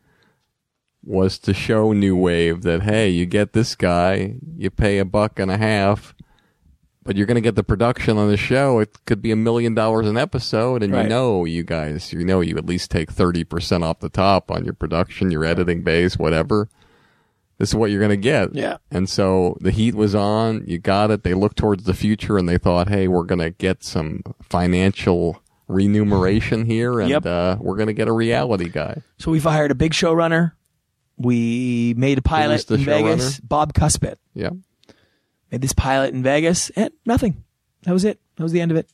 was 1.02 1.38
to 1.38 1.54
show 1.54 1.94
New 1.94 2.14
Wave 2.14 2.60
that, 2.60 2.82
hey, 2.82 3.08
you 3.08 3.24
get 3.24 3.54
this 3.54 3.74
guy, 3.74 4.34
you 4.54 4.68
pay 4.68 4.98
a 4.98 5.06
buck 5.06 5.38
and 5.38 5.50
a 5.50 5.56
half, 5.56 6.14
but 7.02 7.16
you're 7.16 7.26
going 7.26 7.36
to 7.36 7.40
get 7.40 7.54
the 7.54 7.62
production 7.64 8.18
on 8.18 8.28
the 8.28 8.36
show. 8.36 8.78
It 8.78 8.96
could 9.06 9.22
be 9.22 9.30
a 9.32 9.36
million 9.36 9.74
dollars 9.74 10.06
an 10.06 10.16
episode, 10.16 10.82
and 10.82 10.92
Right. 10.92 11.02
you 11.04 11.08
know, 11.08 11.44
you 11.44 11.62
guys, 11.62 12.12
you 12.12 12.24
know, 12.24 12.40
you 12.40 12.56
at 12.56 12.66
least 12.66 12.90
take 12.90 13.12
30% 13.12 13.82
off 13.82 14.00
the 14.00 14.08
top 14.08 14.50
on 14.50 14.64
your 14.64 14.74
production, 14.74 15.30
your 15.30 15.44
editing 15.44 15.82
base, 15.82 16.18
whatever. 16.18 16.68
This 17.58 17.70
is 17.70 17.74
what 17.74 17.90
you're 17.90 18.00
going 18.00 18.10
to 18.10 18.16
get. 18.16 18.54
Yeah. 18.54 18.78
And 18.90 19.06
so 19.08 19.58
the 19.60 19.70
heat 19.70 19.94
was 19.94 20.14
on. 20.14 20.64
You 20.66 20.78
got 20.78 21.10
it. 21.10 21.24
They 21.24 21.34
looked 21.34 21.58
towards 21.58 21.84
the 21.84 21.92
future 21.92 22.38
and 22.38 22.48
they 22.48 22.56
thought, 22.56 22.88
hey, 22.88 23.06
we're 23.06 23.24
going 23.24 23.38
to 23.40 23.50
get 23.50 23.84
some 23.84 24.22
financial 24.42 25.42
remuneration 25.68 26.64
here 26.64 27.00
and 27.00 27.10
Yep. 27.10 27.26
uh, 27.26 27.56
we're 27.60 27.76
going 27.76 27.86
to 27.88 27.92
get 27.92 28.08
a 28.08 28.12
reality 28.12 28.68
guy. 28.68 29.02
So 29.18 29.30
we've 29.30 29.42
hired 29.44 29.70
a 29.70 29.74
big 29.74 29.92
showrunner. 29.92 30.52
We 31.18 31.92
made 31.98 32.16
a 32.18 32.22
pilot 32.22 32.70
in 32.70 32.78
Vegas? 32.78 33.40
Bob 33.40 33.74
Cuspit. 33.74 34.16
Yeah. 34.32 34.50
Made 35.50 35.60
this 35.60 35.72
pilot 35.72 36.14
in 36.14 36.22
Vegas 36.22 36.70
and 36.70 36.90
nothing. 37.04 37.44
That 37.82 37.92
was 37.92 38.04
it. 38.04 38.20
That 38.36 38.42
was 38.42 38.52
the 38.52 38.60
end 38.60 38.70
of 38.70 38.76
it. 38.76 38.88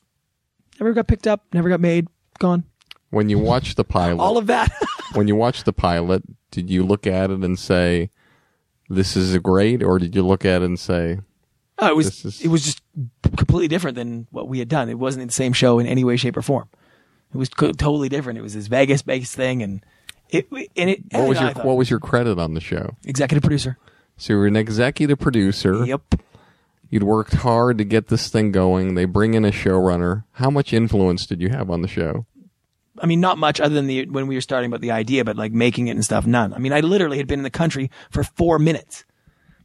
Never 0.79 0.93
got 0.93 1.07
picked 1.07 1.27
up, 1.27 1.45
never 1.53 1.69
got 1.69 1.79
made, 1.79 2.07
gone. 2.39 2.63
When 3.09 3.29
you 3.29 3.39
watch 3.39 3.75
the 3.75 3.83
pilot, 3.83 4.21
All 4.21 4.37
of 4.37 4.47
that. 4.47 4.71
when 5.13 5.27
you 5.27 5.35
watch 5.35 5.63
the 5.63 5.73
pilot, 5.73 6.23
did 6.51 6.69
you 6.69 6.83
look 6.83 7.07
at 7.07 7.31
it 7.31 7.39
and 7.39 7.57
say, 7.57 8.09
this 8.89 9.15
is 9.15 9.35
great? 9.37 9.81
Or 9.81 9.97
did 9.99 10.15
you 10.15 10.25
look 10.25 10.45
at 10.45 10.61
it 10.61 10.65
and 10.65 10.79
say, 10.79 11.19
oh, 11.79 11.87
it 11.87 11.95
was 11.95 12.25
is- 12.25 12.41
it 12.41 12.49
was 12.49 12.63
just 12.63 12.81
completely 13.35 13.67
different 13.67 13.95
than 13.95 14.27
what 14.31 14.47
we 14.47 14.59
had 14.59 14.67
done. 14.69 14.89
It 14.89 14.99
wasn't 14.99 15.27
the 15.27 15.33
same 15.33 15.53
show 15.53 15.79
in 15.79 15.87
any 15.87 16.03
way, 16.03 16.17
shape, 16.17 16.37
or 16.37 16.41
form. 16.41 16.69
It 17.33 17.37
was 17.37 17.49
co- 17.49 17.71
totally 17.71 18.09
different. 18.09 18.39
It 18.39 18.41
was 18.41 18.53
this 18.53 18.67
Vegas 18.67 19.01
based 19.01 19.35
thing, 19.35 19.61
and 19.61 19.83
it 20.29 20.47
and 20.51 20.89
it. 20.89 21.03
what 21.11 21.27
was 21.27 21.39
your, 21.39 21.51
what 21.53 21.77
was 21.77 21.89
your 21.89 21.99
credit 21.99 22.39
on 22.39 22.53
the 22.53 22.61
show? 22.61 22.95
executive 23.05 23.43
producer? 23.43 23.77
So 24.17 24.33
you 24.33 24.39
were 24.39 24.47
an 24.47 24.55
executive 24.55 25.19
producer. 25.19 25.85
Yep. 25.85 26.01
You'd 26.89 27.03
worked 27.03 27.33
hard 27.33 27.77
to 27.77 27.83
get 27.83 28.07
this 28.07 28.29
thing 28.29 28.51
going. 28.51 28.95
They 28.95 29.05
bring 29.05 29.33
in 29.33 29.43
a 29.43 29.51
showrunner. 29.51 30.23
How 30.33 30.49
much 30.49 30.73
influence 30.73 31.25
did 31.25 31.41
you 31.41 31.49
have 31.49 31.69
on 31.69 31.81
the 31.81 31.87
show? 31.87 32.25
I 32.99 33.05
mean, 33.05 33.19
not 33.19 33.37
much 33.37 33.59
other 33.59 33.75
than 33.75 33.87
the 33.87 34.05
when 34.07 34.27
we 34.27 34.35
were 34.35 34.41
starting 34.41 34.69
about 34.69 34.81
the 34.81 34.91
idea, 34.91 35.23
but 35.23 35.35
like 35.35 35.51
making 35.51 35.87
it 35.87 35.91
and 35.91 36.03
stuff, 36.03 36.25
none. 36.25 36.53
I 36.53 36.59
mean, 36.59 36.73
I 36.73 36.79
literally 36.79 37.17
had 37.17 37.27
been 37.27 37.39
in 37.39 37.43
the 37.43 37.49
country 37.49 37.91
for 38.09 38.23
four 38.23 38.57
minutes. 38.57 39.05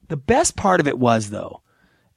The 0.09 0.16
best 0.16 0.57
part 0.57 0.81
of 0.81 0.89
it 0.89 0.99
was 0.99 1.31
though, 1.31 1.62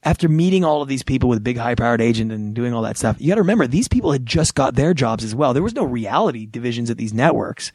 after 0.02 0.28
meeting 0.28 0.64
all 0.64 0.82
of 0.82 0.88
these 0.88 1.02
people 1.02 1.28
with 1.28 1.42
big 1.42 1.56
high 1.56 1.74
powered 1.74 2.00
agent 2.00 2.32
and 2.32 2.54
doing 2.54 2.74
all 2.74 2.82
that 2.82 2.98
stuff, 2.98 3.16
you 3.18 3.28
got 3.28 3.36
to 3.36 3.42
remember 3.42 3.66
these 3.66 3.88
people 3.88 4.12
had 4.12 4.26
just 4.26 4.54
got 4.54 4.74
their 4.74 4.92
jobs 4.92 5.24
as 5.24 5.34
well. 5.34 5.54
There 5.54 5.62
was 5.62 5.74
no 5.74 5.84
reality 5.84 6.46
divisions 6.46 6.90
at 6.90 6.98
these 6.98 7.14
networks. 7.14 7.72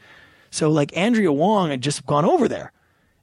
So 0.51 0.69
like 0.69 0.95
Andrea 0.95 1.31
Wong 1.31 1.71
had 1.71 1.81
just 1.81 2.05
gone 2.05 2.25
over 2.25 2.47
there 2.47 2.71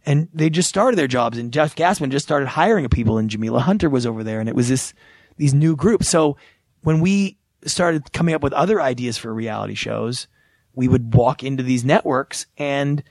and 0.09 0.27
they 0.33 0.49
just 0.49 0.71
started 0.71 0.97
their 0.97 1.07
jobs 1.07 1.37
and 1.37 1.53
Jeff 1.53 1.77
Gaspin 1.77 2.09
just 2.09 2.25
started 2.25 2.49
hiring 2.49 2.89
people 2.89 3.19
and 3.19 3.29
Jamila 3.29 3.61
Hunter 3.61 3.91
was 3.91 4.07
over 4.07 4.25
there 4.25 4.41
and 4.41 4.49
it 4.49 4.55
was 4.55 4.67
this, 4.67 4.95
these 5.37 5.53
new 5.53 5.77
groups. 5.77 6.09
So 6.09 6.39
when 6.81 7.01
we 7.01 7.37
started 7.67 8.11
coming 8.15 8.35
up 8.35 8.43
with 8.43 8.55
other 8.55 8.81
ideas 8.81 9.19
for 9.19 9.35
reality 9.35 9.75
shows, 9.75 10.27
we 10.75 10.89
would 10.89 11.15
walk 11.15 11.45
into 11.45 11.63
these 11.63 11.85
networks 11.85 12.47
and 12.57 13.05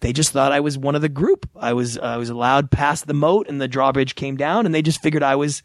they 0.00 0.12
just 0.12 0.32
thought 0.32 0.50
I 0.50 0.58
was 0.58 0.76
one 0.76 0.96
of 0.96 1.00
the 1.00 1.08
group. 1.08 1.48
I 1.54 1.74
was, 1.74 1.96
I 1.96 2.16
was 2.16 2.28
allowed 2.28 2.72
past 2.72 3.06
the 3.06 3.14
moat 3.14 3.46
and 3.48 3.60
the 3.60 3.68
drawbridge 3.68 4.16
came 4.16 4.36
down 4.36 4.66
and 4.66 4.74
they 4.74 4.82
just 4.82 5.00
figured 5.00 5.22
I 5.22 5.36
was 5.36 5.62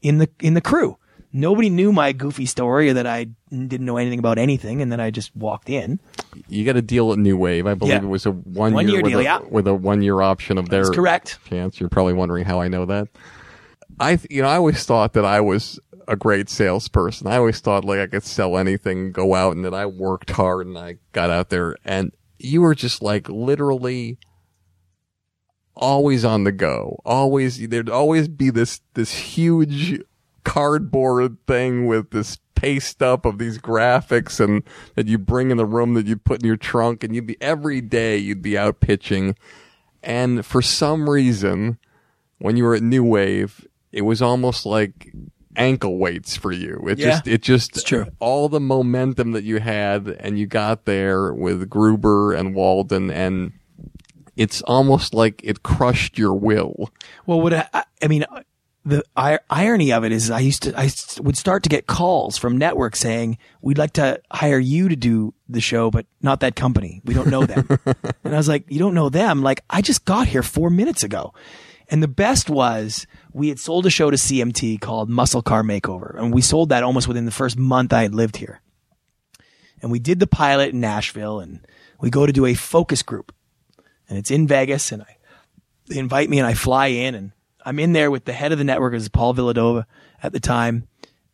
in 0.00 0.18
the 0.18 0.30
in 0.38 0.54
the 0.54 0.60
crew. 0.60 0.96
Nobody 1.36 1.68
knew 1.68 1.92
my 1.92 2.12
goofy 2.12 2.46
story 2.46 2.88
or 2.90 2.94
that 2.94 3.08
I 3.08 3.24
didn't 3.50 3.84
know 3.84 3.96
anything 3.96 4.20
about 4.20 4.38
anything, 4.38 4.80
and 4.80 4.92
then 4.92 5.00
I 5.00 5.10
just 5.10 5.34
walked 5.34 5.68
in. 5.68 5.98
You 6.48 6.64
got 6.64 6.76
a 6.76 6.82
deal 6.82 7.12
at 7.12 7.18
New 7.18 7.36
Wave. 7.36 7.66
I 7.66 7.74
believe 7.74 7.94
Yeah. 7.94 8.02
it 8.02 8.08
was 8.08 8.24
a 8.24 8.30
one, 8.30 8.72
One 8.72 8.86
year, 8.86 8.94
year 8.98 9.02
with, 9.02 9.10
deal, 9.10 9.18
a, 9.18 9.22
yeah. 9.24 9.40
with 9.50 9.66
a 9.66 9.74
one 9.74 10.00
year 10.00 10.20
option 10.22 10.58
of 10.58 10.68
their 10.68 10.84
That's 10.84 10.94
correct. 10.94 11.38
chance. 11.48 11.80
You're 11.80 11.88
probably 11.88 12.12
wondering 12.12 12.44
how 12.44 12.60
I 12.60 12.68
know 12.68 12.86
that. 12.86 13.08
I, 13.98 14.18
you 14.30 14.42
know, 14.42 14.48
I 14.48 14.54
always 14.54 14.84
thought 14.84 15.12
that 15.14 15.24
I 15.24 15.40
was 15.40 15.80
a 16.06 16.14
great 16.14 16.48
salesperson. 16.48 17.26
I 17.26 17.36
always 17.36 17.58
thought 17.58 17.84
like 17.84 17.98
I 17.98 18.06
could 18.06 18.22
sell 18.22 18.56
anything, 18.56 19.10
go 19.10 19.34
out, 19.34 19.56
and 19.56 19.64
that 19.64 19.74
I 19.74 19.86
worked 19.86 20.30
hard 20.30 20.66
and 20.68 20.78
I 20.78 20.98
got 21.12 21.30
out 21.30 21.48
there. 21.50 21.74
And 21.84 22.12
you 22.38 22.60
were 22.60 22.74
just 22.76 23.02
like 23.02 23.28
literally 23.28 24.18
always 25.76 26.24
on 26.24 26.44
the 26.44 26.52
go. 26.52 27.00
Always, 27.04 27.68
there'd 27.68 27.90
always 27.90 28.28
be 28.28 28.50
this 28.50 28.80
this 28.94 29.12
huge 29.12 30.00
cardboard 30.44 31.38
thing 31.46 31.86
with 31.86 32.10
this 32.10 32.38
paste 32.54 33.02
up 33.02 33.24
of 33.24 33.38
these 33.38 33.58
graphics 33.58 34.38
and 34.40 34.62
that 34.94 35.06
you 35.08 35.18
bring 35.18 35.50
in 35.50 35.56
the 35.56 35.66
room 35.66 35.94
that 35.94 36.06
you 36.06 36.16
put 36.16 36.40
in 36.40 36.46
your 36.46 36.56
trunk 36.56 37.02
and 37.02 37.14
you'd 37.14 37.26
be 37.26 37.36
every 37.40 37.80
day 37.80 38.16
you'd 38.16 38.42
be 38.42 38.56
out 38.56 38.80
pitching. 38.80 39.34
And 40.02 40.44
for 40.46 40.62
some 40.62 41.08
reason 41.10 41.78
when 42.38 42.56
you 42.56 42.64
were 42.64 42.74
at 42.74 42.82
new 42.82 43.04
wave 43.04 43.66
it 43.92 44.02
was 44.02 44.20
almost 44.22 44.66
like 44.66 45.12
ankle 45.56 45.98
weights 45.98 46.36
for 46.36 46.52
you. 46.52 46.84
It 46.88 46.98
Yeah, 46.98 47.10
just 47.10 47.26
it 47.28 47.42
just 47.42 47.70
it's 47.76 47.82
true. 47.84 48.06
all 48.18 48.48
the 48.48 48.60
momentum 48.60 49.32
that 49.32 49.44
you 49.44 49.60
had 49.60 50.08
and 50.20 50.38
you 50.38 50.46
got 50.46 50.84
there 50.84 51.32
with 51.32 51.68
gruber 51.70 52.32
and 52.32 52.54
walden 52.54 53.10
and 53.10 53.52
it's 54.36 54.62
almost 54.62 55.14
like 55.14 55.40
it 55.44 55.62
crushed 55.62 56.18
your 56.18 56.34
will. 56.34 56.90
Well, 57.24 57.40
what 57.40 57.52
I, 57.54 57.84
I 58.02 58.08
mean, 58.08 58.24
the 58.84 59.02
irony 59.50 59.92
of 59.92 60.04
it 60.04 60.12
is, 60.12 60.30
I 60.30 60.40
used 60.40 60.64
to, 60.64 60.78
I 60.78 60.90
would 61.20 61.36
start 61.36 61.62
to 61.62 61.68
get 61.68 61.86
calls 61.86 62.36
from 62.36 62.58
networks 62.58 63.00
saying, 63.00 63.38
"We'd 63.62 63.78
like 63.78 63.94
to 63.94 64.20
hire 64.30 64.58
you 64.58 64.88
to 64.90 64.96
do 64.96 65.32
the 65.48 65.60
show, 65.60 65.90
but 65.90 66.06
not 66.20 66.40
that 66.40 66.54
company. 66.54 67.00
We 67.04 67.14
don't 67.14 67.28
know 67.28 67.46
them." 67.46 67.66
and 68.24 68.34
I 68.34 68.36
was 68.36 68.48
like, 68.48 68.66
"You 68.68 68.78
don't 68.78 68.94
know 68.94 69.08
them? 69.08 69.42
Like, 69.42 69.64
I 69.70 69.80
just 69.80 70.04
got 70.04 70.28
here 70.28 70.42
four 70.42 70.68
minutes 70.68 71.02
ago." 71.02 71.32
And 71.88 72.02
the 72.02 72.08
best 72.08 72.50
was 72.50 73.06
we 73.32 73.48
had 73.48 73.58
sold 73.58 73.86
a 73.86 73.90
show 73.90 74.10
to 74.10 74.16
CMT 74.16 74.80
called 74.80 75.08
Muscle 75.08 75.42
Car 75.42 75.62
Makeover, 75.62 76.18
and 76.18 76.32
we 76.32 76.42
sold 76.42 76.68
that 76.68 76.82
almost 76.82 77.08
within 77.08 77.24
the 77.24 77.30
first 77.30 77.58
month 77.58 77.92
I 77.92 78.02
had 78.02 78.14
lived 78.14 78.36
here. 78.36 78.60
And 79.80 79.90
we 79.90 79.98
did 79.98 80.18
the 80.18 80.26
pilot 80.26 80.70
in 80.70 80.80
Nashville, 80.80 81.40
and 81.40 81.66
we 82.00 82.10
go 82.10 82.26
to 82.26 82.32
do 82.32 82.46
a 82.46 82.54
focus 82.54 83.02
group, 83.02 83.34
and 84.08 84.18
it's 84.18 84.30
in 84.30 84.46
Vegas, 84.46 84.92
and 84.92 85.02
I 85.02 85.16
they 85.86 85.98
invite 85.98 86.30
me 86.30 86.38
and 86.38 86.46
I 86.46 86.54
fly 86.54 86.86
in 86.88 87.14
and 87.14 87.32
I'm 87.64 87.78
in 87.78 87.92
there 87.92 88.10
with 88.10 88.24
the 88.24 88.32
head 88.32 88.52
of 88.52 88.58
the 88.58 88.64
network, 88.64 88.92
it 88.92 88.96
was 88.96 89.08
Paul 89.08 89.32
Villadolid 89.32 89.86
at 90.22 90.32
the 90.32 90.40
time, 90.40 90.86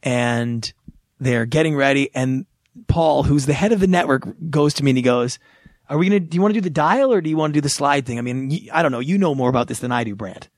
and 0.03 0.73
they're 1.19 1.47
getting 1.47 1.75
ready. 1.75 2.11
And 2.15 2.47
Paul, 2.87 3.25
who's 3.25 3.47
the 3.47 3.53
head 3.53 3.73
of 3.73 3.81
the 3.81 3.87
network, 3.87 4.27
goes 4.49 4.75
to 4.75 4.85
me 4.85 4.93
and 4.93 4.99
he 4.99 5.03
goes, 5.03 5.39
"Are 5.89 5.99
we 5.99 6.09
gonna? 6.09 6.21
Do 6.21 6.37
you 6.37 6.43
want 6.43 6.55
to 6.55 6.61
do 6.61 6.65
the 6.65 6.71
dial 6.71 7.13
or 7.13 7.21
do 7.21 7.29
you 7.29 7.37
want 7.37 7.53
to 7.53 7.57
do 7.57 7.63
the 7.63 7.69
slide 7.69 8.07
thing? 8.07 8.19
I 8.19 8.23
mean, 8.23 8.69
I 8.73 8.83
don't 8.83 8.93
know. 8.93 9.01
You 9.01 9.19
know 9.19 9.35
more 9.35 9.51
about 9.51 9.69
this 9.69 9.81
than 9.81 9.93
I 9.93 10.05
do, 10.05 10.15
Brant." 10.15 10.49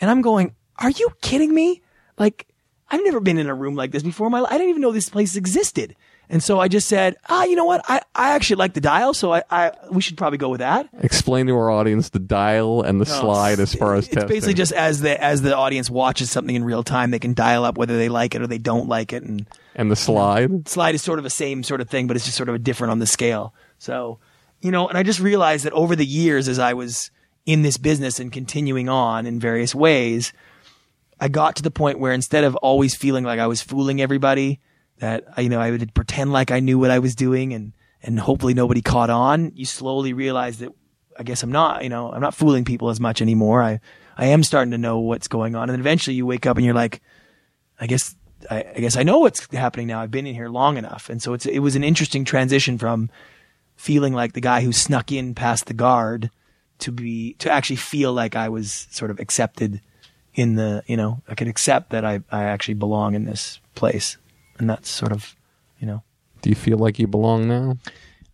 And 0.00 0.10
I'm 0.10 0.20
going, 0.20 0.54
"Are 0.78 0.90
you 0.90 1.10
kidding 1.22 1.54
me? 1.54 1.82
Like, 2.18 2.48
I've 2.90 3.04
never 3.04 3.20
been 3.20 3.38
in 3.38 3.48
a 3.48 3.54
room 3.54 3.76
like 3.76 3.92
this 3.92 4.02
before. 4.02 4.26
in 4.26 4.32
My, 4.32 4.40
li- 4.40 4.48
I 4.50 4.58
didn't 4.58 4.70
even 4.70 4.82
know 4.82 4.92
this 4.92 5.08
place 5.08 5.36
existed." 5.36 5.94
And 6.32 6.42
so 6.42 6.58
I 6.58 6.68
just 6.68 6.88
said, 6.88 7.16
"Ah, 7.28 7.44
you 7.44 7.56
know 7.56 7.66
what? 7.66 7.84
I, 7.88 8.00
I 8.14 8.34
actually 8.34 8.56
like 8.56 8.72
the 8.72 8.80
dial, 8.80 9.12
so 9.12 9.34
I, 9.34 9.42
I 9.50 9.72
we 9.90 10.00
should 10.00 10.16
probably 10.16 10.38
go 10.38 10.48
with 10.48 10.60
that." 10.60 10.88
explain 11.00 11.46
to 11.48 11.54
our 11.54 11.70
audience 11.70 12.08
the 12.08 12.18
dial 12.18 12.80
and 12.80 12.98
the 12.98 13.04
slide 13.04 13.60
as 13.60 13.74
far 13.74 13.94
as 13.94 14.06
it's 14.06 14.14
testing. 14.14 14.28
basically 14.28 14.54
just 14.54 14.72
as 14.72 15.02
the 15.02 15.22
as 15.22 15.42
the 15.42 15.54
audience 15.54 15.90
watches 15.90 16.30
something 16.30 16.56
in 16.56 16.64
real 16.64 16.82
time, 16.82 17.10
they 17.10 17.18
can 17.18 17.34
dial 17.34 17.66
up 17.66 17.76
whether 17.76 17.98
they 17.98 18.08
like 18.08 18.34
it 18.34 18.40
or 18.40 18.46
they 18.46 18.56
don't 18.56 18.88
like 18.88 19.12
it, 19.12 19.22
and 19.22 19.46
and 19.74 19.90
the 19.90 19.96
slide 19.96 20.66
slide 20.66 20.94
is 20.94 21.02
sort 21.02 21.18
of 21.18 21.22
the 21.22 21.30
same 21.30 21.62
sort 21.62 21.82
of 21.82 21.90
thing, 21.90 22.06
but 22.06 22.16
it's 22.16 22.24
just 22.24 22.38
sort 22.38 22.48
of 22.48 22.54
a 22.54 22.58
different 22.58 22.92
on 22.92 22.98
the 22.98 23.06
scale. 23.06 23.52
So, 23.78 24.18
you 24.62 24.70
know, 24.70 24.88
and 24.88 24.96
I 24.96 25.02
just 25.02 25.20
realized 25.20 25.66
that 25.66 25.74
over 25.74 25.94
the 25.94 26.06
years, 26.06 26.48
as 26.48 26.58
I 26.58 26.72
was 26.72 27.10
in 27.44 27.60
this 27.60 27.76
business 27.76 28.18
and 28.18 28.32
continuing 28.32 28.88
on 28.88 29.26
in 29.26 29.38
various 29.38 29.74
ways, 29.74 30.32
I 31.20 31.28
got 31.28 31.56
to 31.56 31.62
the 31.62 31.70
point 31.70 31.98
where 31.98 32.14
instead 32.14 32.44
of 32.44 32.56
always 32.56 32.94
feeling 32.94 33.22
like 33.22 33.38
I 33.38 33.46
was 33.46 33.60
fooling 33.60 34.00
everybody, 34.00 34.60
that 35.02 35.24
you 35.36 35.48
know 35.48 35.60
I 35.60 35.72
would 35.72 35.92
pretend 35.94 36.32
like 36.32 36.50
I 36.52 36.60
knew 36.60 36.78
what 36.78 36.92
I 36.92 37.00
was 37.00 37.14
doing 37.16 37.52
and 37.52 37.72
and 38.02 38.18
hopefully 38.18 38.54
nobody 38.54 38.80
caught 38.80 39.10
on. 39.10 39.52
You 39.54 39.66
slowly 39.66 40.12
realize 40.12 40.58
that 40.58 40.70
I 41.18 41.24
guess 41.24 41.42
I'm 41.42 41.52
not, 41.52 41.82
you 41.82 41.90
know, 41.90 42.10
I'm 42.10 42.20
not 42.20 42.34
fooling 42.34 42.64
people 42.64 42.88
as 42.88 43.00
much 43.00 43.20
anymore. 43.20 43.62
I 43.62 43.80
I 44.16 44.26
am 44.26 44.44
starting 44.44 44.70
to 44.70 44.78
know 44.78 45.00
what's 45.00 45.28
going 45.28 45.56
on, 45.56 45.70
and 45.70 45.80
eventually 45.80 46.14
you 46.14 46.24
wake 46.24 46.46
up 46.46 46.56
and 46.56 46.64
you're 46.64 46.74
like, 46.74 47.02
I 47.80 47.86
guess 47.86 48.14
I, 48.48 48.64
I 48.76 48.80
guess 48.80 48.96
I 48.96 49.02
know 49.02 49.18
what's 49.18 49.52
happening 49.52 49.88
now. 49.88 50.00
I've 50.00 50.10
been 50.12 50.26
in 50.26 50.34
here 50.34 50.48
long 50.48 50.76
enough, 50.76 51.10
and 51.10 51.20
so 51.20 51.32
it's 51.32 51.46
it 51.46 51.58
was 51.58 51.74
an 51.74 51.84
interesting 51.84 52.24
transition 52.24 52.78
from 52.78 53.10
feeling 53.74 54.14
like 54.14 54.34
the 54.34 54.40
guy 54.40 54.62
who 54.62 54.70
snuck 54.70 55.10
in 55.10 55.34
past 55.34 55.66
the 55.66 55.74
guard 55.74 56.30
to 56.78 56.92
be 56.92 57.34
to 57.34 57.50
actually 57.50 57.76
feel 57.76 58.12
like 58.12 58.36
I 58.36 58.48
was 58.48 58.86
sort 58.90 59.10
of 59.10 59.18
accepted 59.18 59.80
in 60.34 60.54
the 60.54 60.84
you 60.86 60.96
know 60.96 61.22
I 61.28 61.34
could 61.34 61.48
accept 61.48 61.90
that 61.90 62.04
I 62.04 62.20
I 62.30 62.44
actually 62.44 62.74
belong 62.74 63.16
in 63.16 63.24
this 63.24 63.58
place, 63.74 64.16
and 64.62 64.70
that's 64.70 64.88
sort 64.88 65.12
of 65.12 65.36
you 65.78 65.86
know 65.86 66.02
do 66.40 66.48
you 66.48 66.56
feel 66.56 66.78
like 66.78 66.98
you 66.98 67.06
belong 67.06 67.46
now 67.46 67.76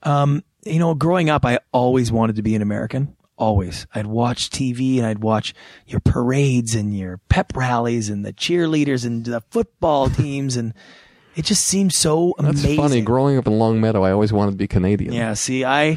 um, 0.03 0.45
you 0.65 0.79
know, 0.79 0.95
growing 0.95 1.31
up, 1.31 1.45
I 1.45 1.59
always 1.73 2.13
wanted 2.13 2.37
to 2.37 2.43
be 2.43 2.55
an 2.55 2.63
American. 2.63 3.17
Always. 3.37 3.87
I'd 3.95 4.07
watch 4.07 4.51
TV 4.51 4.99
and 4.99 5.07
I'd 5.07 5.21
watch 5.21 5.55
your 5.87 6.01
parades 6.01 6.75
and 6.75 6.97
your 6.97 7.19
pep 7.29 7.57
rallies 7.57 8.09
and 8.09 8.25
the 8.25 8.33
cheerleaders 8.33 9.07
and 9.07 9.25
the 9.25 9.41
football 9.51 10.11
teams. 10.11 10.57
And 10.57 10.75
it 11.37 11.45
just 11.45 11.65
seemed 11.65 11.93
so 11.93 12.35
that's 12.39 12.61
amazing. 12.61 12.77
funny 12.77 13.01
growing 13.01 13.39
up 13.39 13.47
in 13.47 13.57
Longmeadow 13.59 14.03
i 14.03 14.11
always 14.11 14.33
wanted 14.33 14.53
to 14.53 14.57
be 14.57 14.67
canadian 14.67 15.13
Yeah, 15.13 15.35
see, 15.35 15.65
I 15.65 15.97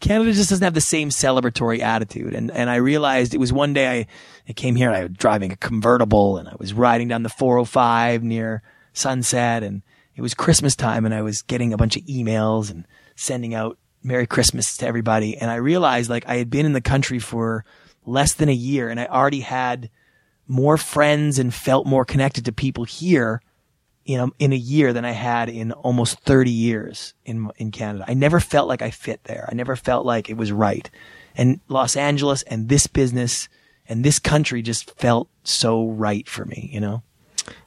Canada 0.00 0.32
just 0.32 0.50
doesn't 0.50 0.64
have 0.64 0.74
the 0.74 0.80
same 0.80 1.10
celebratory 1.10 1.78
attitude, 1.78 2.34
and 2.34 2.50
and 2.50 2.68
I 2.68 2.76
realized 2.76 3.32
it 3.32 3.38
was 3.38 3.52
one 3.52 3.72
day 3.74 4.00
I, 4.00 4.06
I 4.48 4.52
came 4.52 4.74
here, 4.74 4.88
and 4.88 4.96
I 4.96 5.02
was 5.04 5.12
driving 5.12 5.52
a 5.52 5.56
convertible, 5.56 6.36
and 6.38 6.48
I 6.48 6.54
was 6.58 6.72
riding 6.72 7.06
down 7.06 7.22
the 7.22 7.28
405 7.28 8.24
near 8.24 8.62
Sunset, 8.92 9.62
and 9.62 9.82
it 10.14 10.22
was 10.22 10.34
Christmas 10.34 10.76
time, 10.76 11.04
and 11.04 11.14
I 11.14 11.22
was 11.22 11.42
getting 11.42 11.72
a 11.72 11.76
bunch 11.76 11.96
of 11.96 12.04
emails 12.04 12.70
and 12.70 12.86
sending 13.16 13.54
out 13.54 13.78
Merry 14.02 14.26
Christmas 14.26 14.76
to 14.78 14.86
everybody, 14.86 15.36
and 15.36 15.50
I 15.50 15.56
realized 15.56 16.10
like 16.10 16.28
I 16.28 16.36
had 16.36 16.50
been 16.50 16.66
in 16.66 16.72
the 16.72 16.80
country 16.80 17.18
for 17.18 17.64
less 18.04 18.34
than 18.34 18.48
a 18.48 18.54
year, 18.54 18.88
and 18.88 18.98
I 18.98 19.06
already 19.06 19.40
had 19.40 19.90
more 20.48 20.76
friends 20.76 21.38
and 21.38 21.54
felt 21.54 21.86
more 21.86 22.04
connected 22.04 22.44
to 22.44 22.52
people 22.52 22.84
here 22.84 23.40
in 24.04 24.20
a, 24.20 24.26
in 24.38 24.52
a 24.52 24.56
year 24.56 24.92
than 24.92 25.04
I 25.04 25.12
had 25.12 25.48
in 25.48 25.72
almost 25.72 26.18
30 26.20 26.50
years 26.50 27.14
in 27.24 27.50
in 27.56 27.70
Canada. 27.70 28.04
I 28.08 28.14
never 28.14 28.40
felt 28.40 28.68
like 28.68 28.82
I 28.82 28.90
fit 28.90 29.24
there. 29.24 29.48
I 29.50 29.54
never 29.54 29.76
felt 29.76 30.04
like 30.04 30.28
it 30.28 30.36
was 30.36 30.52
right. 30.52 30.90
And 31.36 31.60
Los 31.68 31.96
Angeles 31.96 32.42
and 32.42 32.68
this 32.68 32.86
business 32.86 33.48
and 33.88 34.04
this 34.04 34.18
country 34.18 34.62
just 34.62 34.90
felt 34.98 35.28
so 35.44 35.88
right 35.88 36.28
for 36.28 36.44
me, 36.44 36.70
you 36.72 36.80
know. 36.80 37.02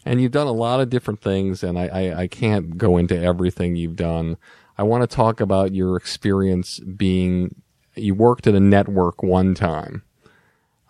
And 0.05 0.21
you've 0.21 0.31
done 0.31 0.47
a 0.47 0.51
lot 0.51 0.79
of 0.79 0.89
different 0.89 1.21
things 1.21 1.63
and 1.63 1.77
I, 1.77 1.87
I, 1.87 2.19
I 2.21 2.27
can't 2.27 2.77
go 2.77 2.97
into 2.97 3.19
everything 3.19 3.75
you've 3.75 3.95
done. 3.95 4.37
I 4.77 4.83
want 4.83 5.09
to 5.09 5.15
talk 5.15 5.39
about 5.39 5.73
your 5.73 5.95
experience 5.95 6.79
being 6.79 7.55
you 7.95 8.13
worked 8.13 8.45
at 8.47 8.55
a 8.55 8.59
network 8.59 9.23
one 9.23 9.55
time. 9.55 10.03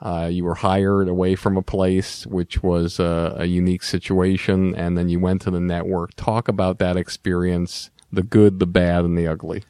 Uh, 0.01 0.27
you 0.31 0.43
were 0.43 0.55
hired 0.55 1.07
away 1.07 1.35
from 1.35 1.55
a 1.55 1.61
place 1.61 2.27
which 2.27 2.61
was 2.61 2.99
a, 2.99 3.35
a 3.39 3.45
unique 3.45 3.83
situation 3.83 4.75
and 4.75 4.97
then 4.97 5.09
you 5.09 5.19
went 5.19 5.41
to 5.43 5.51
the 5.51 5.59
network. 5.59 6.13
Talk 6.15 6.47
about 6.47 6.79
that 6.79 6.97
experience 6.97 7.89
the 8.11 8.23
good 8.23 8.59
the 8.59 8.67
bad 8.67 9.05
and 9.05 9.17
the 9.17 9.27
ugly. 9.27 9.63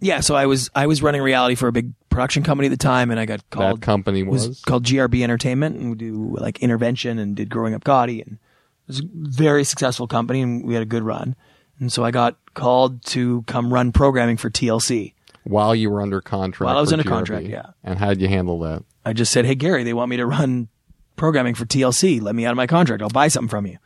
Yeah, 0.00 0.20
so 0.20 0.34
I 0.34 0.46
was 0.46 0.70
I 0.74 0.86
was 0.86 1.02
running 1.02 1.22
reality 1.22 1.54
for 1.54 1.68
a 1.68 1.72
big 1.72 1.92
production 2.18 2.42
company 2.42 2.66
at 2.66 2.70
the 2.70 2.76
time 2.76 3.12
and 3.12 3.20
I 3.20 3.26
got 3.26 3.48
called 3.50 3.76
that 3.76 3.80
company 3.80 4.24
was, 4.24 4.60
called 4.62 4.84
GRB 4.84 5.22
Entertainment, 5.22 5.76
and 5.76 5.90
we 5.90 5.96
do 5.96 6.36
like 6.40 6.58
intervention 6.58 7.16
and 7.20 7.36
did 7.36 7.48
Growing 7.48 7.74
Up 7.74 7.84
Gotti, 7.84 8.26
and 8.26 8.32
it 8.32 8.88
was 8.88 8.98
a 8.98 9.04
very 9.12 9.62
successful 9.62 10.08
company, 10.08 10.42
and 10.42 10.64
we 10.64 10.74
had 10.74 10.82
a 10.82 10.86
good 10.86 11.04
run. 11.04 11.36
And 11.78 11.92
so 11.92 12.04
I 12.04 12.10
got 12.10 12.36
called 12.54 13.04
to 13.06 13.42
come 13.42 13.72
run 13.72 13.92
programming 13.92 14.36
for 14.36 14.50
TLC. 14.50 15.14
while 15.44 15.76
you 15.76 15.90
were 15.90 16.02
under 16.02 16.20
contract 16.20 16.66
While 16.66 16.76
I 16.76 16.80
was 16.80 16.92
under 16.92 17.04
GRB. 17.04 17.08
contract, 17.08 17.46
yeah. 17.46 17.66
and 17.84 18.00
how 18.00 18.08
did 18.08 18.20
you 18.20 18.28
handle 18.28 18.58
that 18.60 18.82
I 19.04 19.12
just 19.12 19.30
said, 19.30 19.46
"Hey 19.46 19.54
Gary, 19.54 19.84
they 19.84 19.94
want 19.94 20.10
me 20.10 20.16
to 20.16 20.26
run 20.26 20.66
programming 21.14 21.54
for 21.54 21.66
TLC. 21.66 22.20
Let 22.20 22.34
me 22.34 22.44
out 22.44 22.50
of 22.50 22.56
my 22.56 22.66
contract. 22.66 23.00
I'll 23.00 23.08
buy 23.10 23.28
something 23.28 23.48
from 23.48 23.64
you." 23.66 23.78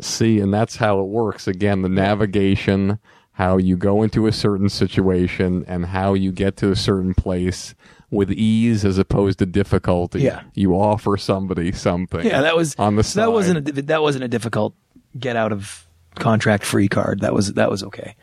See, 0.00 0.40
and 0.40 0.52
that's 0.52 0.76
how 0.76 1.00
it 1.00 1.08
works. 1.08 1.46
Again, 1.46 1.82
the 1.82 1.90
navigation, 1.90 2.98
how 3.36 3.58
you 3.58 3.76
go 3.76 4.02
into 4.02 4.26
a 4.26 4.32
certain 4.32 4.70
situation 4.70 5.62
and 5.68 5.84
how 5.84 6.14
you 6.14 6.32
get 6.32 6.56
to 6.56 6.70
a 6.70 6.76
certain 6.76 7.12
place 7.12 7.74
with 8.10 8.32
ease 8.32 8.82
as 8.82 8.96
opposed 8.96 9.38
to 9.40 9.44
difficulty. 9.44 10.22
Yeah. 10.22 10.42
You 10.54 10.72
offer 10.72 11.18
somebody 11.18 11.70
something. 11.72 12.24
Yeah, 12.24 12.40
that 12.40 12.56
was 12.56 12.74
on 12.76 12.96
the 12.96 13.02
side. 13.02 13.24
That 13.24 13.32
wasn't 13.32 13.68
a, 13.68 13.82
that 13.82 14.00
wasn't 14.00 14.24
a 14.24 14.28
difficult 14.28 14.74
get 15.18 15.36
out 15.36 15.52
of 15.52 15.86
contract 16.14 16.64
free 16.64 16.88
card. 16.88 17.20
That 17.20 17.34
was 17.34 17.52
that 17.52 17.70
was 17.70 17.82
okay. 17.82 18.16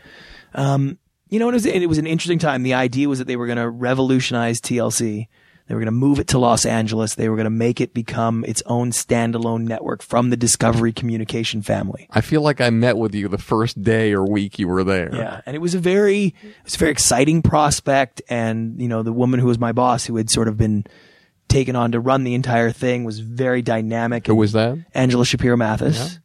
Um, 0.56 0.98
you 1.30 1.38
know, 1.38 1.48
it 1.48 1.54
was 1.54 1.68
it 1.68 1.88
was 1.88 2.00
an 2.00 2.08
interesting 2.08 2.40
time. 2.40 2.64
The 2.64 2.74
idea 2.74 3.08
was 3.08 3.20
that 3.20 3.26
they 3.26 3.36
were 3.36 3.46
going 3.46 3.60
to 3.60 3.70
revolutionize 3.70 4.60
TLC. 4.60 5.28
They 5.68 5.76
were 5.76 5.80
going 5.80 5.86
to 5.86 5.92
move 5.92 6.20
it 6.20 6.28
to 6.30 6.38
Los 6.38 6.66
Angeles. 6.66 7.16
They 7.16 7.30
were 7.30 7.38
going 7.38 7.46
to 7.46 7.50
make 7.50 7.80
it 7.80 7.94
become 7.94 8.44
its 8.46 8.62
own 8.66 8.92
standalone 8.92 9.62
network 9.62 10.02
from 10.02 10.30
the 10.30 10.36
Discovery 10.36 10.92
Communication 10.92 11.62
family. 11.62 12.08
I 12.12 12.20
feel 12.20 12.42
like 12.42 12.60
I 12.60 12.70
met 12.70 12.98
with 12.98 13.16
you 13.16 13.30
the 13.30 13.38
first 13.38 13.82
day 13.82 14.12
or 14.14 14.26
week 14.26 14.60
you 14.60 14.68
were 14.68 14.84
there. 14.84 15.10
Yeah, 15.16 15.42
and 15.46 15.56
it 15.56 15.60
was 15.60 15.74
a 15.74 15.80
very 15.80 16.36
it 16.44 16.64
was 16.66 16.76
a 16.76 16.78
very 16.78 16.92
exciting 16.92 17.42
prospect 17.42 18.22
and 18.28 18.82
you 18.82 18.90
know 18.90 19.04
the 19.04 19.14
woman 19.14 19.40
who 19.40 19.48
was 19.48 19.58
my 19.58 19.72
boss 19.72 20.06
who 20.06 20.18
had 20.18 20.30
sort 20.30 20.50
of 20.50 20.58
been 20.58 20.86
taken 21.48 21.76
on 21.76 21.94
to 21.94 22.00
run 22.00 22.24
the 22.24 22.34
entire 22.34 22.72
thing 22.72 23.06
was 23.06 23.20
very 23.20 23.62
dynamic. 23.62 24.28
Who 24.28 24.36
was 24.36 24.52
that? 24.52 24.78
Angela 24.94 25.26
Shapiro 25.26 25.56
Mathes. 25.56 26.20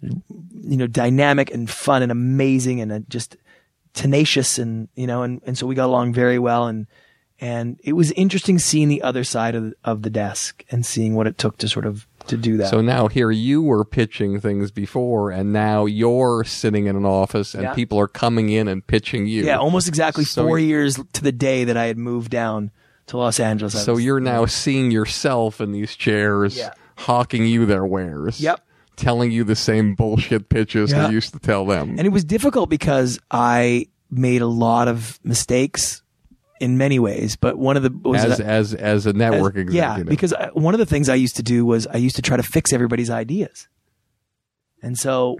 You 0.00 0.76
know, 0.76 0.86
dynamic 0.86 1.50
and 1.50 1.68
fun 1.68 2.02
and 2.02 2.12
amazing 2.12 2.80
and 2.80 2.92
uh, 2.92 3.00
just 3.08 3.36
tenacious 3.94 4.58
and 4.58 4.88
you 4.94 5.06
know 5.06 5.22
and, 5.24 5.42
and 5.44 5.58
so 5.58 5.66
we 5.66 5.74
got 5.74 5.86
along 5.86 6.14
very 6.14 6.38
well 6.38 6.68
and 6.68 6.86
and 7.40 7.78
it 7.84 7.92
was 7.92 8.10
interesting 8.12 8.58
seeing 8.58 8.88
the 8.88 9.02
other 9.02 9.22
side 9.24 9.54
of 9.54 9.64
the, 9.64 9.74
of 9.84 10.02
the 10.02 10.10
desk 10.10 10.64
and 10.70 10.84
seeing 10.84 11.14
what 11.14 11.26
it 11.26 11.38
took 11.38 11.56
to 11.58 11.68
sort 11.68 11.86
of 11.86 12.06
to 12.26 12.36
do 12.36 12.56
that. 12.58 12.68
So 12.68 12.80
now 12.82 13.08
here 13.08 13.30
you 13.30 13.62
were 13.62 13.84
pitching 13.84 14.40
things 14.40 14.70
before, 14.70 15.30
and 15.30 15.52
now 15.52 15.86
you're 15.86 16.44
sitting 16.44 16.86
in 16.86 16.96
an 16.96 17.06
office, 17.06 17.54
and 17.54 17.62
Yeah. 17.62 17.74
people 17.74 17.98
are 18.00 18.08
coming 18.08 18.50
in 18.50 18.68
and 18.68 18.86
pitching 18.86 19.26
you. 19.26 19.44
yeah, 19.44 19.56
almost 19.58 19.88
exactly 19.88 20.24
So 20.24 20.44
four 20.46 20.58
years 20.58 20.98
to 21.14 21.22
the 21.22 21.32
day 21.32 21.64
that 21.64 21.76
I 21.76 21.86
had 21.86 21.96
moved 21.96 22.30
down 22.30 22.70
to 23.06 23.16
Los 23.16 23.40
Angeles. 23.40 23.74
I 23.74 23.78
So 23.78 23.94
was- 23.94 24.04
you're 24.04 24.20
now 24.20 24.44
seeing 24.44 24.90
yourself 24.90 25.60
in 25.60 25.72
these 25.72 25.94
chairs, 25.96 26.58
Yeah. 26.58 26.72
hawking 26.98 27.46
you 27.46 27.64
their 27.64 27.86
wares. 27.86 28.40
Yep. 28.40 28.60
Telling 28.96 29.30
you 29.30 29.44
the 29.44 29.54
same 29.56 29.94
bullshit 29.94 30.48
pitches 30.50 30.90
Yeah. 30.90 31.06
you 31.08 31.14
used 31.14 31.32
to 31.32 31.38
tell 31.38 31.64
them. 31.64 31.90
And 31.96 32.00
it 32.00 32.10
was 32.10 32.24
difficult 32.24 32.68
because 32.68 33.18
I 33.30 33.86
made 34.10 34.42
a 34.42 34.46
lot 34.46 34.88
of 34.88 35.18
mistakes 35.24 36.02
in 36.60 36.78
many 36.78 36.98
ways, 36.98 37.36
but 37.36 37.58
one 37.58 37.76
of 37.76 37.82
the 37.82 37.90
was 38.08 38.24
as 38.24 38.38
that- 38.38 38.46
as 38.46 38.74
as 38.74 39.06
a 39.06 39.12
network 39.12 39.54
as- 39.56 39.62
executive. 39.62 40.06
Yeah, 40.06 40.10
because 40.10 40.32
I, 40.32 40.48
one 40.52 40.74
of 40.74 40.78
the 40.78 40.86
things 40.86 41.08
I 41.08 41.14
used 41.14 41.36
to 41.36 41.42
do 41.42 41.64
was 41.64 41.86
I 41.86 41.96
used 41.96 42.16
to 42.16 42.22
try 42.22 42.36
to 42.36 42.42
fix 42.42 42.72
everybody's 42.72 43.10
ideas. 43.10 43.68
And 44.82 44.96
so, 44.96 45.38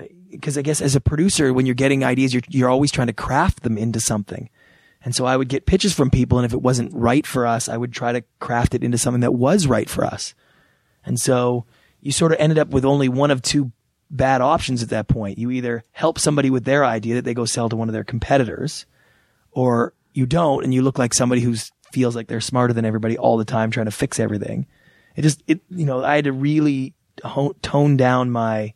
uh, 0.00 0.04
because 0.30 0.58
I 0.58 0.62
guess 0.62 0.80
as 0.80 0.96
a 0.96 1.00
producer, 1.00 1.52
when 1.52 1.66
you're 1.66 1.74
getting 1.74 2.04
ideas, 2.04 2.34
you're, 2.34 2.42
you're 2.48 2.68
always 2.68 2.90
trying 2.90 3.06
to 3.06 3.12
craft 3.12 3.62
them 3.62 3.78
into 3.78 4.00
something. 4.00 4.50
And 5.04 5.14
so 5.14 5.24
I 5.24 5.36
would 5.36 5.48
get 5.48 5.66
pitches 5.66 5.92
from 5.94 6.10
people, 6.10 6.38
and 6.38 6.44
if 6.44 6.52
it 6.52 6.62
wasn't 6.62 6.92
right 6.92 7.24
for 7.24 7.46
us, 7.46 7.68
I 7.68 7.76
would 7.76 7.92
try 7.92 8.10
to 8.12 8.24
craft 8.40 8.74
it 8.74 8.82
into 8.82 8.98
something 8.98 9.20
that 9.20 9.34
was 9.34 9.68
right 9.68 9.88
for 9.88 10.04
us. 10.04 10.34
And 11.04 11.20
so 11.20 11.64
you 12.00 12.10
sort 12.10 12.32
of 12.32 12.38
ended 12.40 12.58
up 12.58 12.68
with 12.70 12.84
only 12.84 13.08
one 13.08 13.30
of 13.30 13.40
two 13.40 13.70
bad 14.10 14.40
options 14.40 14.82
at 14.82 14.88
that 14.88 15.06
point. 15.06 15.38
You 15.38 15.52
either 15.52 15.84
help 15.92 16.18
somebody 16.18 16.50
with 16.50 16.64
their 16.64 16.84
idea 16.84 17.14
that 17.14 17.24
they 17.24 17.34
go 17.34 17.44
sell 17.44 17.68
to 17.68 17.76
one 17.76 17.88
of 17.88 17.92
their 17.92 18.02
competitors, 18.04 18.84
or 19.52 19.92
you 20.16 20.26
don't 20.26 20.64
and 20.64 20.72
you 20.72 20.82
look 20.82 20.98
like 20.98 21.12
somebody 21.14 21.40
who 21.42 21.54
feels 21.92 22.16
like 22.16 22.26
they're 22.26 22.40
smarter 22.40 22.72
than 22.72 22.84
everybody 22.84 23.16
all 23.18 23.36
the 23.36 23.44
time 23.44 23.70
trying 23.70 23.86
to 23.86 23.92
fix 23.92 24.18
everything. 24.18 24.66
It 25.14 25.22
just, 25.22 25.42
it, 25.46 25.60
you 25.70 25.86
know, 25.86 26.04
I 26.04 26.16
had 26.16 26.24
to 26.24 26.32
really 26.32 26.94
ho- 27.22 27.54
tone 27.62 27.96
down 27.96 28.30
my 28.30 28.74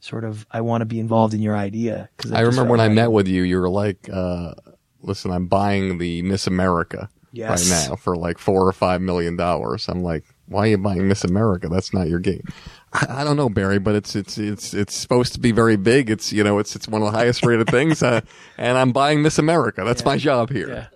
sort 0.00 0.24
of, 0.24 0.46
I 0.50 0.60
want 0.62 0.82
to 0.82 0.86
be 0.86 0.98
involved 1.00 1.34
in 1.34 1.40
your 1.42 1.56
idea. 1.56 2.08
Cause 2.16 2.32
I 2.32 2.40
remember 2.40 2.70
when 2.70 2.80
I 2.80 2.88
met 2.88 3.12
with 3.12 3.28
you, 3.28 3.42
you 3.42 3.58
were 3.58 3.70
like, 3.70 4.08
uh, 4.12 4.54
"Listen, 5.00 5.30
I'm 5.30 5.46
buying 5.46 5.98
the 5.98 6.22
Miss 6.22 6.46
America 6.46 7.08
Yes. 7.32 7.70
right 7.70 7.88
now 7.90 7.96
for 7.96 8.16
like 8.16 8.38
four 8.38 8.66
or 8.66 8.72
five 8.72 9.00
million 9.00 9.36
dollars." 9.36 9.88
I'm 9.88 10.02
like, 10.02 10.24
"Why 10.48 10.64
are 10.64 10.66
you 10.68 10.78
buying 10.78 11.08
Miss 11.08 11.24
America? 11.24 11.68
That's 11.68 11.92
not 11.92 12.08
your 12.08 12.18
game." 12.18 12.44
I, 12.92 13.20
I 13.20 13.24
don't 13.24 13.36
know, 13.36 13.48
Barry, 13.48 13.78
but 13.78 13.94
it's 13.94 14.16
it's 14.16 14.38
it's 14.38 14.74
it's 14.74 14.94
supposed 14.94 15.32
to 15.34 15.40
be 15.40 15.52
very 15.52 15.76
big. 15.76 16.10
It's 16.10 16.32
you 16.32 16.42
know, 16.44 16.58
it's 16.58 16.74
it's 16.76 16.88
one 16.88 17.02
of 17.02 17.12
the 17.12 17.18
highest 17.18 17.44
rated 17.44 17.66
things, 17.70 18.02
uh, 18.02 18.20
and 18.56 18.78
I'm 18.78 18.92
buying 18.92 19.22
Miss 19.22 19.38
America. 19.38 19.84
That's 19.84 20.04
my 20.04 20.16
job 20.16 20.50
here. 20.50 20.68
Yeah. 20.68 20.86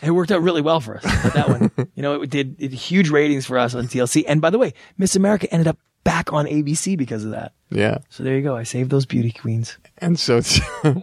It 0.00 0.12
worked 0.12 0.30
out 0.30 0.42
really 0.42 0.62
well 0.62 0.80
for 0.80 0.98
us. 0.98 1.02
That 1.34 1.48
one, 1.48 1.70
you 1.96 2.02
know, 2.02 2.22
it 2.22 2.30
did 2.30 2.56
it, 2.60 2.72
huge 2.72 3.10
ratings 3.10 3.46
for 3.46 3.58
us 3.58 3.74
on 3.74 3.88
TLC. 3.88 4.24
And 4.28 4.40
by 4.40 4.50
the 4.50 4.58
way, 4.58 4.74
Miss 4.96 5.16
America 5.16 5.52
ended 5.52 5.66
up 5.66 5.76
back 6.04 6.32
on 6.32 6.46
ABC 6.46 6.96
because 6.96 7.24
of 7.24 7.32
that. 7.32 7.52
Yeah. 7.70 7.98
So 8.08 8.22
there 8.22 8.36
you 8.36 8.42
go. 8.42 8.56
I 8.56 8.62
saved 8.62 8.90
those 8.90 9.06
beauty 9.06 9.32
queens. 9.32 9.76
And 9.98 10.18
so, 10.18 10.40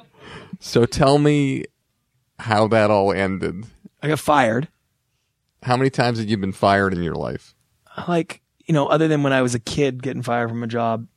so 0.59 0.85
tell 0.85 1.17
me 1.17 1.65
how 2.39 2.67
that 2.69 2.89
all 2.89 3.11
ended. 3.11 3.65
I 4.01 4.07
got 4.07 4.19
fired. 4.19 4.67
How 5.63 5.75
many 5.75 5.89
times 5.89 6.19
had 6.19 6.29
you 6.29 6.37
been 6.37 6.51
fired 6.53 6.93
in 6.93 7.03
your 7.03 7.15
life? 7.15 7.53
Like, 8.07 8.41
you 8.65 8.73
know, 8.73 8.87
other 8.87 9.07
than 9.07 9.23
when 9.23 9.33
I 9.33 9.41
was 9.41 9.55
a 9.55 9.59
kid 9.59 10.03
getting 10.03 10.21
fired 10.21 10.49
from 10.49 10.63
a 10.63 10.67
job, 10.67 11.07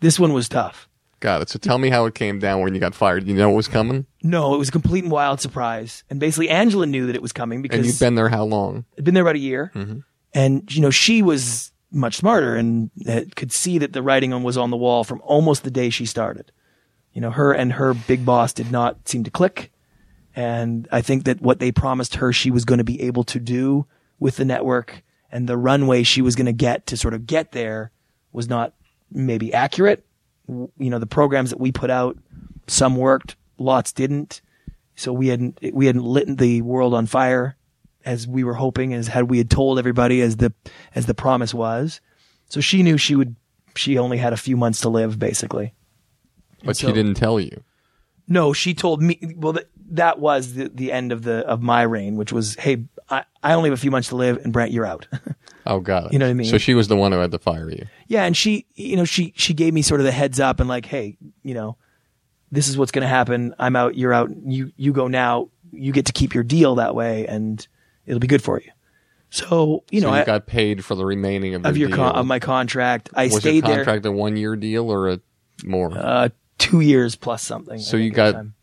this 0.00 0.18
one 0.18 0.32
was 0.32 0.48
tough. 0.48 0.88
Got 1.20 1.42
it. 1.42 1.48
So 1.48 1.58
tell 1.58 1.78
me 1.78 1.90
how 1.90 2.06
it 2.06 2.14
came 2.14 2.38
down 2.38 2.60
when 2.60 2.74
you 2.74 2.80
got 2.80 2.94
fired. 2.94 3.26
You 3.26 3.34
know 3.34 3.50
it 3.50 3.56
was 3.56 3.66
coming, 3.66 4.06
No, 4.22 4.54
it 4.54 4.58
was 4.58 4.68
a 4.68 4.72
complete 4.72 5.02
and 5.02 5.12
wild 5.12 5.40
surprise. 5.40 6.04
And 6.08 6.20
basically, 6.20 6.48
Angela 6.48 6.86
knew 6.86 7.06
that 7.06 7.16
it 7.16 7.22
was 7.22 7.32
coming 7.32 7.60
because 7.60 7.78
and 7.78 7.86
you'd 7.86 7.98
been 7.98 8.14
there 8.14 8.28
how 8.28 8.44
long? 8.44 8.84
I'd 8.96 9.04
been 9.04 9.14
there 9.14 9.24
about 9.24 9.34
a 9.34 9.40
year. 9.40 9.72
Mm-hmm. 9.74 9.98
And, 10.34 10.72
you 10.74 10.80
know, 10.80 10.90
she 10.90 11.22
was 11.22 11.72
much 11.90 12.16
smarter 12.16 12.54
and 12.54 12.90
uh, 13.08 13.22
could 13.34 13.50
see 13.50 13.78
that 13.78 13.92
the 13.92 14.02
writing 14.02 14.42
was 14.42 14.56
on 14.56 14.70
the 14.70 14.76
wall 14.76 15.02
from 15.02 15.20
almost 15.24 15.64
the 15.64 15.70
day 15.70 15.90
she 15.90 16.06
started. 16.06 16.52
You 17.12 17.20
know, 17.20 17.30
her 17.30 17.52
and 17.52 17.72
her 17.72 17.94
big 17.94 18.24
boss 18.24 18.52
did 18.52 18.70
not 18.70 19.08
seem 19.08 19.24
to 19.24 19.30
click. 19.30 19.72
And 20.36 20.86
I 20.92 21.00
think 21.00 21.24
that 21.24 21.40
what 21.40 21.58
they 21.58 21.72
promised 21.72 22.16
her 22.16 22.32
she 22.32 22.50
was 22.52 22.64
going 22.64 22.78
to 22.78 22.84
be 22.84 23.00
able 23.02 23.24
to 23.24 23.40
do 23.40 23.86
with 24.20 24.36
the 24.36 24.44
network 24.44 25.02
and 25.30 25.48
the 25.48 25.56
runway 25.56 26.02
she 26.02 26.22
was 26.22 26.34
going 26.34 26.46
to 26.46 26.52
get 26.52 26.86
to 26.86 26.96
sort 26.96 27.14
of 27.14 27.26
get 27.26 27.52
there 27.52 27.90
was 28.32 28.48
not 28.48 28.74
maybe 29.10 29.52
accurate. 29.52 30.04
You 30.48 30.70
know, 30.78 30.98
the 30.98 31.06
programs 31.06 31.50
that 31.50 31.60
we 31.60 31.72
put 31.72 31.90
out, 31.90 32.16
some 32.66 32.96
worked, 32.96 33.36
lots 33.58 33.92
didn't. 33.92 34.40
So 34.96 35.12
we 35.12 35.28
hadn't, 35.28 35.58
we 35.72 35.86
hadn't 35.86 36.04
lit 36.04 36.38
the 36.38 36.62
world 36.62 36.94
on 36.94 37.06
fire 37.06 37.56
as 38.04 38.26
we 38.26 38.42
were 38.44 38.54
hoping, 38.54 38.94
as 38.94 39.08
had 39.08 39.30
we 39.30 39.38
had 39.38 39.50
told 39.50 39.78
everybody 39.78 40.20
as 40.22 40.36
the, 40.36 40.52
as 40.94 41.06
the 41.06 41.14
promise 41.14 41.52
was. 41.52 42.00
So 42.48 42.60
she 42.60 42.82
knew 42.82 42.96
she 42.96 43.14
would, 43.14 43.36
she 43.76 43.98
only 43.98 44.16
had 44.16 44.32
a 44.32 44.36
few 44.36 44.56
months 44.56 44.80
to 44.80 44.88
live 44.88 45.18
basically. 45.18 45.74
But 46.64 46.76
so- 46.76 46.88
she 46.88 46.92
didn't 46.92 47.14
tell 47.14 47.38
you. 47.38 47.62
No, 48.30 48.52
she 48.52 48.74
told 48.74 49.00
me. 49.00 49.18
Well, 49.36 49.54
th- 49.54 49.66
that 49.92 50.18
was 50.18 50.52
the, 50.52 50.68
the 50.68 50.92
end 50.92 51.12
of 51.12 51.22
the 51.22 51.46
of 51.46 51.62
my 51.62 51.80
reign, 51.80 52.16
which 52.16 52.30
was, 52.30 52.56
hey, 52.56 52.84
I, 53.10 53.24
I 53.42 53.54
only 53.54 53.70
have 53.70 53.78
a 53.78 53.80
few 53.80 53.90
months 53.90 54.08
to 54.08 54.16
live, 54.16 54.38
and 54.44 54.52
Brant, 54.52 54.72
you're 54.72 54.86
out. 54.86 55.06
Oh, 55.66 55.80
God. 55.80 56.14
You 56.14 56.18
know 56.18 56.24
what 56.24 56.30
I 56.30 56.34
mean? 56.34 56.46
So 56.48 56.56
she 56.56 56.72
was 56.72 56.88
the 56.88 56.96
one 56.96 57.12
who 57.12 57.18
had 57.18 57.30
to 57.30 57.38
fire 57.38 57.68
you. 57.70 57.84
yeah, 58.06 58.24
and 58.24 58.34
she, 58.34 58.64
you 58.74 58.96
know, 58.96 59.04
she 59.04 59.34
she 59.36 59.52
gave 59.52 59.74
me 59.74 59.82
sort 59.82 60.00
of 60.00 60.06
the 60.06 60.12
heads 60.12 60.40
up 60.40 60.60
and 60.60 60.68
like, 60.68 60.86
hey, 60.86 61.18
you 61.42 61.52
know, 61.52 61.76
this 62.50 62.68
is 62.68 62.78
what's 62.78 62.90
going 62.90 63.02
to 63.02 63.08
happen. 63.08 63.54
I'm 63.58 63.76
out. 63.76 63.94
You're 63.94 64.14
out. 64.14 64.30
You 64.46 64.72
you 64.78 64.94
go 64.94 65.08
now. 65.08 65.50
You 65.70 65.92
get 65.92 66.06
to 66.06 66.14
keep 66.14 66.32
your 66.32 66.42
deal 66.42 66.76
that 66.76 66.94
way, 66.94 67.26
and 67.26 67.66
it'll 68.06 68.18
be 68.18 68.26
good 68.26 68.42
for 68.42 68.58
you. 68.58 68.70
So 69.28 69.84
you 69.90 70.00
know, 70.00 70.08
so 70.08 70.14
you 70.14 70.20
I, 70.22 70.24
got 70.24 70.46
paid 70.46 70.82
for 70.86 70.94
the 70.94 71.04
remaining 71.04 71.54
of, 71.54 71.66
of 71.66 71.76
your 71.76 71.88
deal. 71.88 71.98
con- 71.98 72.14
of 72.16 72.24
my 72.24 72.38
contract, 72.38 73.10
I 73.12 73.24
was 73.26 73.36
stayed 73.36 73.56
your 73.56 73.62
there 73.74 73.84
contract 73.84 74.06
a 74.06 74.12
one 74.12 74.38
year 74.38 74.56
deal 74.56 74.90
or 74.90 75.10
a 75.10 75.20
more? 75.64 75.92
uh, 75.94 76.30
two 76.56 76.80
years 76.80 77.14
plus 77.14 77.42
something. 77.42 77.78
So 77.78 77.98
you 77.98 78.04
think, 78.08 78.18
at 78.18 78.24
the 78.26 78.32
got- 78.32 78.38
time. 78.38 78.54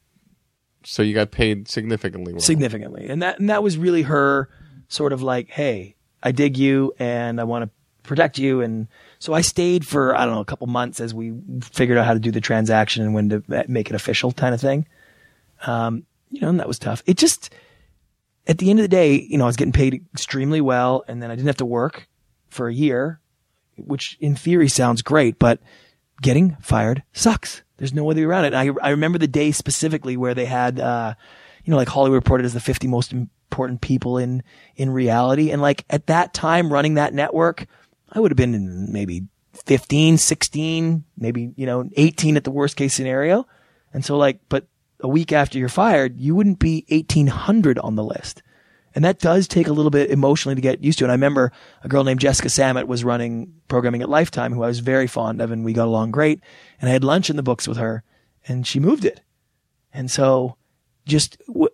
So 0.85 1.01
you 1.01 1.13
got 1.13 1.31
paid 1.31 1.67
significantly 1.67 2.33
well. 2.33 2.41
significantly. 2.41 3.07
And 3.07 3.21
that 3.21 3.39
and 3.39 3.49
that 3.49 3.63
was 3.63 3.77
really 3.77 4.03
her 4.03 4.49
sort 4.87 5.13
of 5.13 5.21
like, 5.21 5.49
hey, 5.49 5.95
I 6.21 6.31
dig 6.31 6.57
you 6.57 6.93
and 6.99 7.39
I 7.39 7.43
want 7.43 7.65
to 7.65 7.69
protect 8.03 8.37
you. 8.37 8.61
And 8.61 8.87
so 9.19 9.33
I 9.33 9.41
stayed 9.41 9.85
for 9.85 10.15
I 10.15 10.25
don't 10.25 10.35
know 10.35 10.41
a 10.41 10.45
couple 10.45 10.67
months 10.67 10.99
as 10.99 11.13
we 11.13 11.33
figured 11.61 11.97
out 11.97 12.05
how 12.05 12.13
to 12.13 12.19
do 12.19 12.31
the 12.31 12.41
transaction 12.41 13.03
and 13.03 13.13
when 13.13 13.29
to 13.29 13.65
make 13.67 13.89
it 13.89 13.95
official, 13.95 14.31
kind 14.31 14.53
of 14.53 14.61
thing. 14.61 14.87
Um, 15.65 16.05
you 16.29 16.41
know, 16.41 16.49
and 16.49 16.59
that 16.59 16.67
was 16.67 16.79
tough. 16.79 17.01
It 17.05 17.17
just 17.17 17.49
at 18.47 18.57
the 18.59 18.69
end 18.69 18.79
of 18.79 18.83
the 18.83 18.89
day, 18.89 19.13
you 19.15 19.37
know, 19.37 19.45
I 19.45 19.47
was 19.47 19.55
getting 19.55 19.73
paid 19.73 20.05
extremely 20.13 20.61
well, 20.61 21.03
and 21.07 21.21
then 21.21 21.31
I 21.31 21.35
didn't 21.35 21.47
have 21.47 21.57
to 21.57 21.65
work 21.65 22.07
for 22.49 22.67
a 22.67 22.73
year, 22.73 23.19
which 23.77 24.17
in 24.19 24.35
theory 24.35 24.67
sounds 24.67 25.01
great, 25.01 25.39
but 25.39 25.59
getting 26.21 26.57
fired 26.61 27.03
sucks. 27.13 27.63
There's 27.77 27.93
no 27.93 28.03
way 28.03 28.21
around 28.23 28.45
it. 28.45 28.53
I 28.53 28.69
I 28.81 28.89
remember 28.89 29.17
the 29.17 29.27
day 29.27 29.51
specifically 29.51 30.15
where 30.17 30.33
they 30.33 30.45
had, 30.45 30.79
uh, 30.79 31.15
you 31.63 31.71
know, 31.71 31.77
like 31.77 31.89
Hollywood 31.89 32.15
reported 32.15 32.45
as 32.45 32.53
the 32.53 32.59
50 32.59 32.87
most 32.87 33.11
important 33.11 33.81
people 33.81 34.17
in 34.17 34.43
in 34.75 34.89
reality, 34.89 35.51
and 35.51 35.61
like 35.61 35.83
at 35.89 36.07
that 36.07 36.33
time 36.33 36.71
running 36.71 36.93
that 36.93 37.13
network, 37.13 37.67
I 38.11 38.19
would 38.19 38.31
have 38.31 38.37
been 38.37 38.55
in 38.55 38.91
maybe 38.91 39.23
15, 39.65 40.17
16, 40.17 41.03
maybe 41.17 41.51
you 41.55 41.65
know 41.65 41.89
18 41.95 42.37
at 42.37 42.43
the 42.43 42.51
worst 42.51 42.77
case 42.77 42.93
scenario, 42.93 43.45
and 43.93 44.05
so 44.05 44.17
like, 44.17 44.39
but 44.47 44.67
a 45.01 45.07
week 45.07 45.33
after 45.33 45.59
you're 45.59 45.69
fired, 45.69 46.17
you 46.17 46.33
wouldn't 46.33 46.59
be 46.59 46.85
1800 46.89 47.77
on 47.79 47.95
the 47.95 48.03
list. 48.03 48.41
And 48.95 49.03
that 49.03 49.19
does 49.19 49.47
take 49.47 49.67
a 49.67 49.73
little 49.73 49.91
bit 49.91 50.09
emotionally 50.09 50.55
to 50.55 50.61
get 50.61 50.81
used 50.81 50.97
to. 50.99 51.05
And 51.05 51.11
I 51.11 51.15
remember 51.15 51.51
a 51.83 51.89
girl 51.89 52.05
named 52.05 52.21
Jessica 52.21 52.47
Samet 52.47 52.87
was 52.87 53.03
running 53.03 53.53
programming 53.67 54.01
at 54.01 54.09
Lifetime, 54.09 54.53
who 54.53 54.63
I 54.63 54.67
was 54.67 54.79
very 54.79 55.05
fond 55.05 55.41
of, 55.41 55.51
and 55.51 55.65
we 55.65 55.73
got 55.73 55.87
along 55.87 56.11
great. 56.11 56.39
And 56.79 56.89
I 56.89 56.93
had 56.93 57.03
lunch 57.03 57.29
in 57.29 57.35
the 57.35 57.43
books 57.43 57.67
with 57.67 57.77
her, 57.77 58.03
and 58.47 58.65
she 58.65 58.79
moved 58.79 59.03
it. 59.03 59.21
And 59.93 60.09
so, 60.09 60.55
just 61.05 61.37
w- 61.47 61.69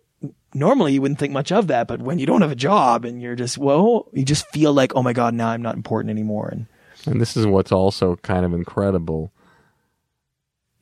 normally 0.53 0.93
you 0.93 1.01
wouldn't 1.01 1.19
think 1.19 1.31
much 1.31 1.51
of 1.51 1.67
that, 1.67 1.87
but 1.87 2.01
when 2.01 2.19
you 2.19 2.25
don't 2.25 2.41
have 2.41 2.51
a 2.51 2.55
job 2.55 3.05
and 3.05 3.21
you're 3.21 3.35
just 3.35 3.57
well, 3.57 4.07
you 4.13 4.25
just 4.25 4.47
feel 4.47 4.73
like, 4.73 4.95
oh 4.95 5.03
my 5.03 5.13
god, 5.13 5.33
now 5.33 5.49
I'm 5.49 5.61
not 5.61 5.75
important 5.75 6.09
anymore. 6.09 6.49
And 6.51 6.65
And 7.05 7.21
this 7.21 7.37
is 7.37 7.45
what's 7.45 7.71
also 7.71 8.15
kind 8.17 8.45
of 8.45 8.53
incredible. 8.53 9.31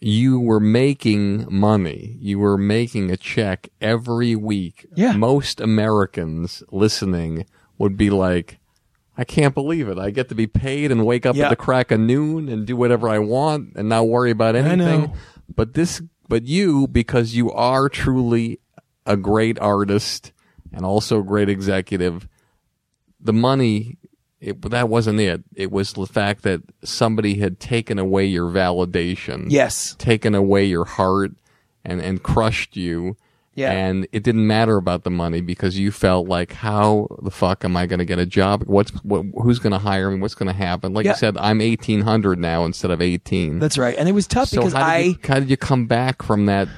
You 0.02 0.40
were 0.40 0.60
making 0.62 1.48
money. 1.54 2.16
You 2.20 2.40
were 2.40 2.58
making 2.58 3.12
a 3.12 3.18
check 3.18 3.70
every 3.82 4.36
week. 4.36 4.86
Yeah. 4.96 5.12
Most 5.14 5.60
Americans 5.60 6.64
listening 6.72 7.46
would 7.78 7.98
be 7.98 8.10
like, 8.10 8.60
I 9.18 9.26
can't 9.26 9.54
believe 9.54 9.90
it. 9.90 9.98
I 10.00 10.12
get 10.12 10.30
to 10.30 10.36
be 10.36 10.48
paid 10.48 10.92
and 10.92 11.06
wake 11.06 11.26
up 11.26 11.36
Yeah. 11.36 11.46
at 11.46 11.50
the 11.50 11.56
crack 11.58 11.92
of 11.92 12.00
noon 12.00 12.48
and 12.48 12.66
do 12.66 12.78
whatever 12.78 13.10
I 13.10 13.20
want 13.20 13.74
and 13.76 13.90
not 13.90 14.08
worry 14.08 14.32
about 14.32 14.56
anything. 14.56 15.12
But 15.54 15.74
this, 15.74 16.02
but 16.30 16.46
you, 16.46 16.88
because 16.88 17.36
you 17.36 17.52
are 17.52 17.90
truly 17.90 18.62
a 19.06 19.18
great 19.18 19.60
artist 19.60 20.32
and 20.72 20.86
also 20.86 21.20
a 21.20 21.24
great 21.24 21.50
executive, 21.50 22.30
the 23.20 23.34
money, 23.34 23.98
it, 24.42 24.62
that 24.70 24.88
wasn't 24.90 25.20
it. 25.20 25.44
It 25.56 25.72
was 25.72 25.94
the 25.94 26.06
fact 26.06 26.44
that 26.44 26.62
somebody 26.84 27.36
had 27.40 27.60
taken 27.60 28.00
away 28.00 28.26
your 28.26 28.50
validation 28.50 29.48
Yes. 29.50 29.96
taken 30.00 30.34
away 30.36 30.66
your 30.66 30.86
heart 30.86 31.32
and 31.86 32.02
and 32.02 32.22
crushed 32.24 32.76
you. 32.78 33.18
Yeah. 33.56 33.72
And 33.72 34.08
it 34.14 34.24
didn't 34.24 34.48
matter 34.48 34.78
about 34.78 35.04
the 35.04 35.10
money 35.10 35.42
because 35.42 35.78
you 35.78 35.92
felt 35.92 36.30
like, 36.30 36.54
how 36.54 37.08
the 37.22 37.32
fuck 37.32 37.66
am 37.66 37.76
I 37.76 37.88
going 37.88 38.00
to 38.00 38.06
get 38.06 38.18
a 38.18 38.26
job? 38.26 38.64
What's 38.68 38.92
what? 39.04 39.26
Who's 39.42 39.60
going 39.60 39.74
to 39.74 39.80
hire 39.80 40.10
me? 40.10 40.22
What's 40.22 40.36
going 40.36 40.48
to 40.48 40.54
happen? 40.54 40.94
Like 40.94 41.04
Yeah. 41.06 41.12
you 41.12 41.18
said, 41.18 41.36
I'm 41.38 41.60
1800 41.60 42.40
now 42.40 42.64
instead 42.64 42.90
of 42.92 43.02
18. 43.02 43.60
That's 43.60 43.78
right. 43.78 43.98
And 43.98 44.08
it 44.08 44.14
was 44.14 44.28
tough 44.28 44.48
so 44.50 44.58
because 44.62 44.72
how 44.74 44.80
did, 44.80 44.86
I 44.86 44.98
you, 45.00 45.16
how 45.28 45.40
did 45.40 45.50
you 45.50 45.58
come 45.58 45.88
back 45.88 46.22
from 46.24 46.46
that 46.46 46.70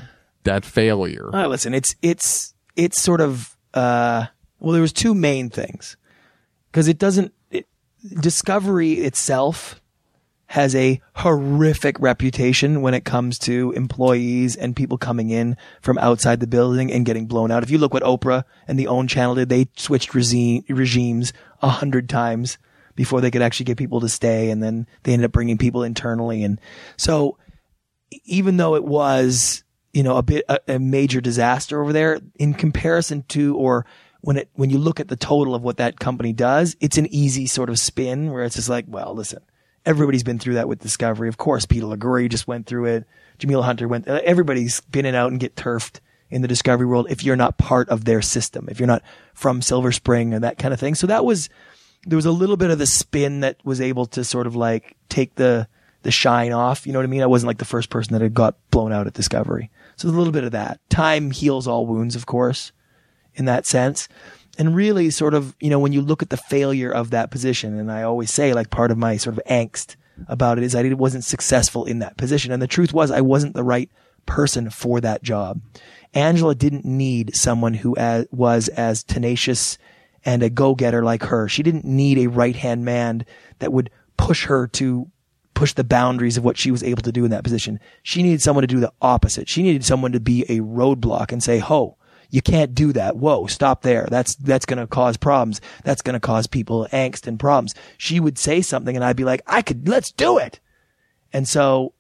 that 0.46 0.66
failure? 0.66 1.30
Uh, 1.32 1.46
listen, 1.46 1.76
it's 1.76 1.94
it's 2.02 2.56
it's 2.76 3.00
sort 3.00 3.22
of 3.22 3.56
uh, 3.76 4.26
well, 4.60 4.72
there 4.74 4.82
was 4.82 4.94
two 4.94 5.14
main 5.14 5.52
things 5.52 5.98
because 6.72 6.88
it 6.88 6.98
doesn't. 6.98 7.32
Discovery 8.20 8.94
itself 8.94 9.82
has 10.48 10.76
a 10.76 11.00
horrific 11.16 11.98
reputation 12.00 12.82
when 12.82 12.94
it 12.94 13.06
comes 13.06 13.40
to 13.40 13.72
employees 13.72 14.56
and 14.56 14.76
people 14.76 14.98
coming 14.98 15.30
in 15.30 15.56
from 15.82 15.98
outside 15.98 16.40
the 16.42 16.48
building 16.48 16.92
and 16.92 17.06
getting 17.06 17.26
blown 17.26 17.52
out. 17.52 17.64
If 17.64 17.70
you 17.70 17.78
look 17.78 17.94
what 17.94 18.04
Oprah 18.04 18.44
and 18.68 18.78
the 18.78 18.88
OWN 18.88 19.08
channel 19.08 19.36
did, 19.36 19.48
they 19.48 19.68
switched 19.78 20.14
regime, 20.14 20.66
regimes 20.68 21.32
a 21.62 21.70
hundred 21.70 22.10
times 22.10 22.58
before 22.96 23.22
they 23.22 23.32
could 23.32 23.42
actually 23.42 23.64
get 23.66 23.78
people 23.78 24.02
to 24.02 24.10
stay, 24.10 24.50
and 24.50 24.62
then 24.62 24.88
they 25.04 25.14
ended 25.14 25.26
up 25.26 25.32
bringing 25.32 25.58
people 25.58 25.84
internally, 25.84 26.44
and 26.44 26.60
so 26.98 27.38
even 28.26 28.58
though 28.58 28.76
it 28.76 28.84
was, 28.84 29.64
you 29.94 30.04
know, 30.04 30.18
a 30.18 30.24
bit 30.24 30.44
a, 30.50 30.60
a 30.68 30.80
major 30.80 31.22
disaster 31.22 31.82
over 31.82 31.94
there 31.94 32.20
in 32.36 32.54
comparison 32.54 33.24
to 33.30 33.56
or 33.56 33.86
when 34.22 34.38
it 34.38 34.50
when 34.54 34.70
you 34.70 34.78
look 34.78 35.00
at 35.00 35.08
the 35.08 35.16
total 35.16 35.54
of 35.56 35.64
what 35.64 35.78
that 35.78 36.00
company 36.00 36.34
does, 36.34 36.76
it's 36.80 36.98
an 36.98 37.08
easy 37.14 37.48
sort 37.48 37.70
of 37.70 37.80
spin 37.80 38.32
where 38.32 38.44
it's 38.44 38.56
just 38.56 38.70
like, 38.70 38.86
well, 38.88 39.14
listen, 39.14 39.42
everybody's 39.86 40.24
been 40.24 40.40
through 40.40 40.56
that 40.56 40.68
with 40.68 40.80
Discovery. 40.80 41.28
Of 41.28 41.38
course, 41.38 41.66
Peter 41.66 41.86
Liguori 41.86 42.30
just 42.30 42.48
went 42.48 42.68
through 42.68 42.86
it. 42.86 43.06
Jameel 43.40 43.64
Hunter 43.64 43.88
went. 43.88 44.08
uh, 44.08 44.22
Everybody's 44.24 44.82
been 44.82 45.06
in 45.06 45.16
out 45.16 45.32
and 45.32 45.40
get 45.40 45.56
turfed 45.56 46.00
in 46.30 46.42
the 46.42 46.48
Discovery 46.48 46.86
world 46.86 47.08
if 47.10 47.24
you're 47.24 47.36
not 47.36 47.58
part 47.58 47.90
of 47.90 48.06
their 48.06 48.22
system, 48.22 48.68
if 48.70 48.80
you're 48.80 48.88
not 48.88 49.04
from 49.34 49.62
Silver 49.62 49.92
Spring 49.92 50.34
and 50.34 50.44
that 50.44 50.58
kind 50.58 50.74
of 50.74 50.80
thing. 50.80 50.96
So 50.96 51.08
that 51.08 51.26
was 51.26 51.50
there 52.06 52.16
was 52.16 52.26
a 52.26 52.32
little 52.32 52.58
bit 52.58 52.72
of 52.72 52.80
the 52.80 52.86
spin 52.86 53.42
that 53.42 53.58
was 53.64 53.82
able 53.82 54.06
to 54.08 54.24
sort 54.24 54.48
of 54.48 54.56
like 54.56 54.96
take 55.10 55.36
the 55.36 55.68
the 56.04 56.12
shine 56.12 56.52
off. 56.52 56.88
You 56.88 56.94
know 56.94 57.00
what 57.00 57.04
I 57.04 57.08
mean? 57.08 57.22
I 57.22 57.28
wasn't 57.28 57.48
like 57.48 57.58
the 57.58 57.66
first 57.66 57.90
person 57.90 58.14
that 58.14 58.22
had 58.22 58.34
got 58.34 58.56
blown 58.72 58.92
out 58.92 59.08
at 59.08 59.14
Discovery. 59.14 59.70
So 59.98 60.08
a 60.08 60.12
little 60.12 60.34
bit 60.34 60.44
of 60.44 60.52
that. 60.52 60.80
Time 60.90 61.32
heals 61.32 61.68
all 61.68 61.86
wounds, 61.86 62.16
of 62.16 62.26
course, 62.26 62.72
in 63.36 63.46
that 63.46 63.66
sense. 63.66 64.08
And 64.58 64.76
really 64.76 65.10
sort 65.10 65.34
of, 65.34 65.56
you 65.60 65.70
know, 65.70 65.80
when 65.80 65.94
you 65.94 66.02
look 66.02 66.22
at 66.22 66.30
the 66.30 66.38
failure 66.38 66.92
of 66.92 67.10
that 67.12 67.32
position, 67.32 67.80
and 67.80 67.92
I 67.92 68.04
always 68.04 68.32
say 68.32 68.54
like 68.54 68.70
part 68.70 68.92
of 68.92 68.98
my 68.98 69.18
sort 69.18 69.38
of 69.38 69.44
angst 69.46 69.96
about 70.28 70.58
it 70.58 70.64
is 70.64 70.76
I 70.76 70.84
wasn't 70.94 71.24
successful 71.24 71.86
in 71.86 72.00
that 72.00 72.18
position. 72.18 72.52
And 72.52 72.62
the 72.62 72.68
truth 72.68 72.94
was 72.94 73.12
I 73.12 73.22
wasn't 73.22 73.56
the 73.56 73.64
right 73.64 73.90
person 74.26 74.70
for 74.70 75.02
that 75.02 75.24
job. 75.24 75.62
Angela 76.14 76.54
didn't 76.54 76.86
need 76.86 77.36
someone 77.36 77.74
who 77.74 77.96
as, 77.96 78.28
was 78.32 78.68
as 78.70 79.04
tenacious 79.04 79.78
and 80.26 80.44
a 80.44 80.50
go-getter 80.50 81.04
like 81.04 81.24
her. 81.24 81.48
She 81.48 81.64
didn't 81.64 81.86
need 81.86 82.20
a 82.20 82.28
right-hand 82.28 82.86
man 82.86 83.26
that 83.60 83.74
would 83.74 83.90
push 84.18 84.46
her 84.46 84.68
to 84.68 85.10
push 85.54 85.74
the 85.74 85.84
boundaries 85.84 86.38
of 86.38 86.44
what 86.44 86.58
she 86.58 86.72
was 86.72 86.84
able 86.84 87.02
to 87.04 87.12
do 87.12 87.26
in 87.26 87.32
that 87.32 87.44
position. 87.44 87.80
She 88.04 88.22
needed 88.22 88.42
someone 88.42 88.62
to 88.62 88.68
do 88.68 88.80
the 88.80 88.94
opposite. 89.02 89.50
She 89.50 89.64
needed 89.64 89.86
someone 89.86 90.12
to 90.12 90.20
be 90.20 90.44
a 90.44 90.60
roadblock 90.60 91.32
and 91.32 91.42
say, 91.42 91.60
"Ho, 91.60 91.98
you 92.32 92.42
can't 92.42 92.74
do 92.74 92.92
that. 92.94 93.18
Whoa, 93.18 93.46
stop 93.46 93.84
there. 93.84 94.08
That's 94.10 94.36
that's 94.36 94.66
going 94.66 94.80
to 94.80 94.88
cause 94.88 95.18
problems. 95.18 95.62
That's 95.84 96.02
going 96.02 96.16
to 96.16 96.20
cause 96.20 96.48
people 96.48 96.88
angst 96.92 97.28
and 97.28 97.40
problems." 97.40 97.76
She 97.98 98.20
would 98.20 98.40
say 98.40 98.62
something 98.62 98.96
and 98.96 99.06
I'd 99.06 99.16
be 99.16 99.26
like, 99.26 99.42
"I 99.46 99.62
could 99.62 99.88
let's 99.88 100.12
do 100.12 100.38
it." 100.40 100.60
And 101.34 101.48
so 101.48 101.94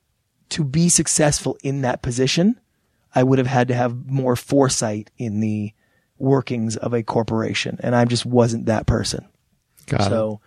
to 0.49 0.63
be 0.63 0.89
successful 0.89 1.57
in 1.63 1.81
that 1.81 2.01
position, 2.01 2.59
I 3.15 3.23
would 3.23 3.39
have 3.39 3.47
had 3.47 3.67
to 3.69 3.73
have 3.73 4.05
more 4.05 4.35
foresight 4.35 5.09
in 5.17 5.39
the 5.39 5.73
workings 6.17 6.77
of 6.77 6.93
a 6.93 7.03
corporation. 7.03 7.79
And 7.81 7.95
I 7.95 8.05
just 8.05 8.25
wasn't 8.25 8.67
that 8.67 8.85
person. 8.85 9.27
Got 9.87 10.01
it. 10.01 10.09
so, 10.09 10.39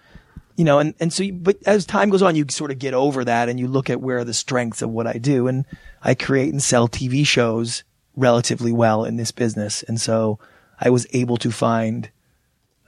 you 0.56 0.64
know, 0.64 0.78
and, 0.78 0.94
and 1.00 1.12
so, 1.12 1.24
you, 1.24 1.32
but 1.32 1.56
as 1.66 1.84
time 1.84 2.10
goes 2.10 2.22
on, 2.22 2.36
you 2.36 2.46
sort 2.50 2.70
of 2.70 2.78
get 2.78 2.94
over 2.94 3.24
that 3.24 3.48
and 3.48 3.58
you 3.58 3.66
look 3.66 3.90
at 3.90 4.00
where 4.00 4.18
are 4.18 4.24
the 4.24 4.32
strengths 4.34 4.82
of 4.82 4.90
what 4.90 5.06
I 5.06 5.14
do. 5.14 5.48
And 5.48 5.64
I 6.02 6.14
create 6.14 6.52
and 6.52 6.62
sell 6.62 6.88
TV 6.88 7.26
shows 7.26 7.82
relatively 8.16 8.72
well 8.72 9.04
in 9.04 9.16
this 9.16 9.32
business. 9.32 9.82
And 9.82 10.00
so 10.00 10.38
I 10.80 10.90
was 10.90 11.06
able 11.12 11.36
to 11.38 11.50
find, 11.50 12.10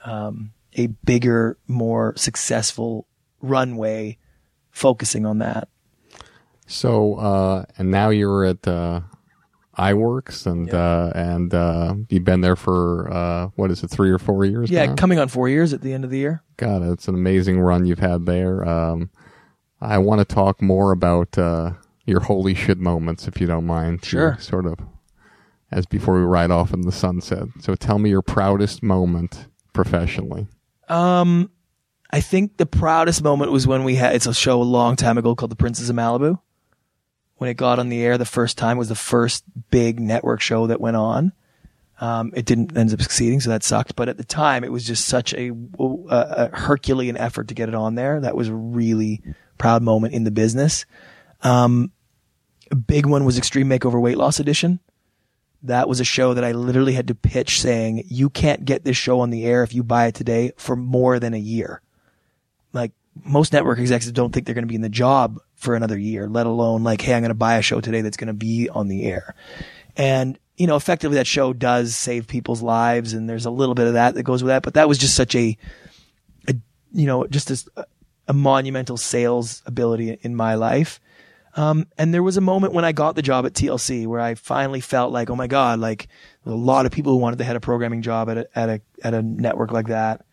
um, 0.05 0.53
a 0.77 0.89
bigger, 0.89 1.57
more 1.67 2.15
successful 2.17 3.07
runway 3.41 4.19
focusing 4.71 5.25
on 5.25 5.39
that. 5.39 5.69
So, 6.67 7.15
uh, 7.15 7.65
and 7.79 7.91
now 7.91 8.11
you're 8.11 8.45
at 8.45 8.67
uh, 8.67 9.01
Eyeworks, 9.79 10.47
and 10.47 10.73
uh, 10.73 11.13
and 11.15 11.55
uh, 11.55 11.95
you've 12.09 12.25
been 12.25 12.41
there 12.41 12.57
for 12.57 13.13
uh, 13.13 13.49
what 13.57 13.71
is 13.71 13.83
it, 13.83 13.89
three 13.89 14.11
or 14.11 14.19
four 14.19 14.45
years? 14.45 14.71
Yeah, 14.71 14.87
now? 14.87 14.95
coming 14.95 15.19
on 15.19 15.29
four 15.29 15.49
years 15.49 15.73
at 15.73 15.83
the 15.83 15.93
end 15.93 16.05
of 16.05 16.11
the 16.11 16.19
year. 16.19 16.43
God, 16.57 16.83
it's 16.83 17.09
an 17.09 17.15
amazing 17.15 17.61
run 17.61 17.87
you've 17.87 17.99
had 17.99 18.27
there. 18.27 18.67
Um, 18.67 19.11
I 19.81 19.99
want 19.99 20.27
to 20.27 20.35
talk 20.35 20.61
more 20.61 20.93
about 20.93 21.37
uh, 21.39 21.73
your 22.05 22.21
holy 22.25 22.55
shit 22.55 22.79
moments, 22.79 23.29
if 23.29 23.41
you 23.41 23.47
don't 23.47 23.67
mind. 23.67 24.05
Sure. 24.05 24.37
Sort 24.41 24.67
of 24.67 24.79
as 25.71 25.87
before 25.87 26.15
we 26.15 26.21
ride 26.21 26.51
off 26.51 26.73
in 26.73 26.83
the 26.83 26.93
sunset. 26.93 27.49
So 27.61 27.75
tell 27.75 27.99
me 27.99 28.11
your 28.11 28.23
proudest 28.23 28.83
moment 28.83 29.47
professionally. 29.73 30.47
Um, 30.89 31.51
I 32.11 32.21
think 32.21 32.57
the 32.57 32.67
proudest 32.67 33.23
moment 33.23 33.51
was 33.51 33.67
when 33.67 33.85
we 33.85 33.97
had, 33.97 34.15
it's 34.15 34.27
a 34.27 34.35
show 34.35 34.61
a 34.61 34.65
long 34.65 34.97
time 34.97 35.19
ago 35.19 35.35
called 35.35 35.51
The 35.51 35.57
Princes 35.57 35.91
of 35.91 35.97
Malibu. 35.97 36.39
When 37.37 37.51
it 37.51 37.55
got 37.55 37.79
on 37.79 37.91
the 37.91 38.03
air 38.03 38.17
the 38.17 38.25
first 38.25 38.57
time 38.57 38.79
was 38.79 38.89
the 38.89 38.95
first 38.95 39.45
big 39.71 40.01
network 40.01 40.41
show 40.41 40.69
that 40.69 40.81
went 40.81 40.97
on. 40.97 41.33
Um, 42.01 42.33
it 42.35 42.45
didn't 42.45 42.77
end 42.77 42.93
up 42.93 43.03
succeeding, 43.03 43.41
so 43.41 43.51
that 43.51 43.63
sucked. 43.63 43.97
But 43.97 44.09
at 44.09 44.17
the 44.17 44.25
time, 44.25 44.65
it 44.65 44.73
was 44.73 44.85
just 44.85 45.07
such 45.07 45.35
a, 45.35 45.51
a, 45.79 45.89
a 46.11 46.51
Herculean 46.57 47.17
effort 47.17 47.49
to 47.49 47.55
get 47.55 47.69
it 47.69 47.75
on 47.75 47.95
there. 47.95 48.21
That 48.21 48.37
was 48.37 48.49
a 48.49 48.55
really 48.55 49.23
proud 49.59 49.83
moment 49.83 50.15
in 50.15 50.25
the 50.25 50.31
business. 50.31 50.87
Um, 51.43 51.93
a 52.71 52.77
big 52.77 53.07
one 53.07 53.25
was 53.25 53.39
Extreme 53.39 53.69
Makeover 53.69 54.01
Weight 54.01 54.19
Loss 54.19 54.41
Edition. 54.41 54.81
That 55.67 55.89
was 55.89 56.01
a 56.01 56.05
show 56.05 56.35
that 56.35 56.45
I 56.45 56.53
literally 56.53 56.95
had 56.95 57.09
to 57.09 57.15
pitch 57.15 57.61
saying, 57.61 58.05
you 58.09 58.31
can't 58.31 58.65
get 58.65 58.85
this 58.85 58.97
show 58.97 59.21
on 59.21 59.31
the 59.31 59.45
air 59.45 59.63
if 59.63 59.75
you 59.75 59.83
buy 59.83 60.07
it 60.07 60.15
today 60.15 60.53
for 60.57 60.77
more 60.77 61.19
than 61.19 61.35
a 61.35 61.39
year. 61.39 61.83
Like 62.73 62.93
most 63.25 63.53
network 63.53 63.79
executives 63.79 64.13
don't 64.13 64.33
think 64.33 64.47
they're 64.47 64.55
going 64.55 64.65
to 64.65 64.69
be 64.69 64.75
in 64.75 64.83
the 64.83 64.89
job 64.89 65.41
for 65.55 65.75
another 65.75 65.99
year, 65.99 66.29
let 66.29 66.47
alone 66.47 66.85
like, 66.85 67.01
hey, 67.01 67.15
I'm 67.15 67.23
going 67.23 67.31
to 67.31 67.35
buy 67.35 67.57
a 67.57 67.63
show 67.63 67.81
today 67.81 68.03
that's 68.03 68.17
going 68.17 68.29
to 68.29 68.35
be 68.35 68.69
on 68.69 68.89
the 68.89 69.05
air. 69.05 69.35
And, 69.97 70.39
you 70.57 70.67
know, 70.67 70.77
effectively 70.77 71.17
that 71.17 71.27
show 71.27 71.53
does 71.53 71.97
save 71.97 72.27
people's 72.27 72.63
lives 72.63 73.13
and 73.13 73.29
there's 73.29 73.47
a 73.47 73.51
little 73.51 73.75
bit 73.75 73.87
of 73.87 73.95
that 73.95 74.15
that 74.15 74.23
goes 74.23 74.43
with 74.43 74.49
that, 74.49 74.63
but 74.63 74.75
that 74.75 74.89
was 74.89 74.99
just 74.99 75.15
such 75.15 75.35
a, 75.35 75.57
a 76.49 76.55
you 76.93 77.07
know, 77.07 77.27
just 77.27 77.51
as 77.51 77.69
a, 77.77 77.85
a 78.29 78.33
monumental 78.33 78.97
sales 78.97 79.63
ability 79.67 80.19
in 80.23 80.37
my 80.37 80.55
life. 80.55 81.01
Um, 81.57 81.87
and 81.97 82.13
there 82.13 82.23
was 82.23 82.37
a 82.37 82.43
moment 82.43 82.75
when 82.75 82.85
I 82.85 82.93
got 82.93 83.17
the 83.17 83.23
job 83.23 83.47
at 83.47 83.55
TLC 83.55 84.07
where 84.07 84.21
I 84.21 84.35
finally 84.35 84.81
felt 84.81 85.11
like, 85.11 85.31
oh 85.31 85.37
my 85.37 85.47
God, 85.47 85.81
like 85.81 86.07
a 86.45 86.51
lot 86.51 86.85
of 86.85 86.93
people 86.93 87.13
who 87.13 87.19
wanted 87.19 87.39
to 87.39 87.45
head 87.45 87.57
a 87.57 87.61
programming 87.61 88.03
job 88.03 88.29
at 88.29 88.37
a, 88.37 88.59
at 88.59 88.69
a, 88.69 88.81
at 89.03 89.15
a 89.15 89.23
network 89.23 89.73
like 89.73 89.87
that. 89.87 90.25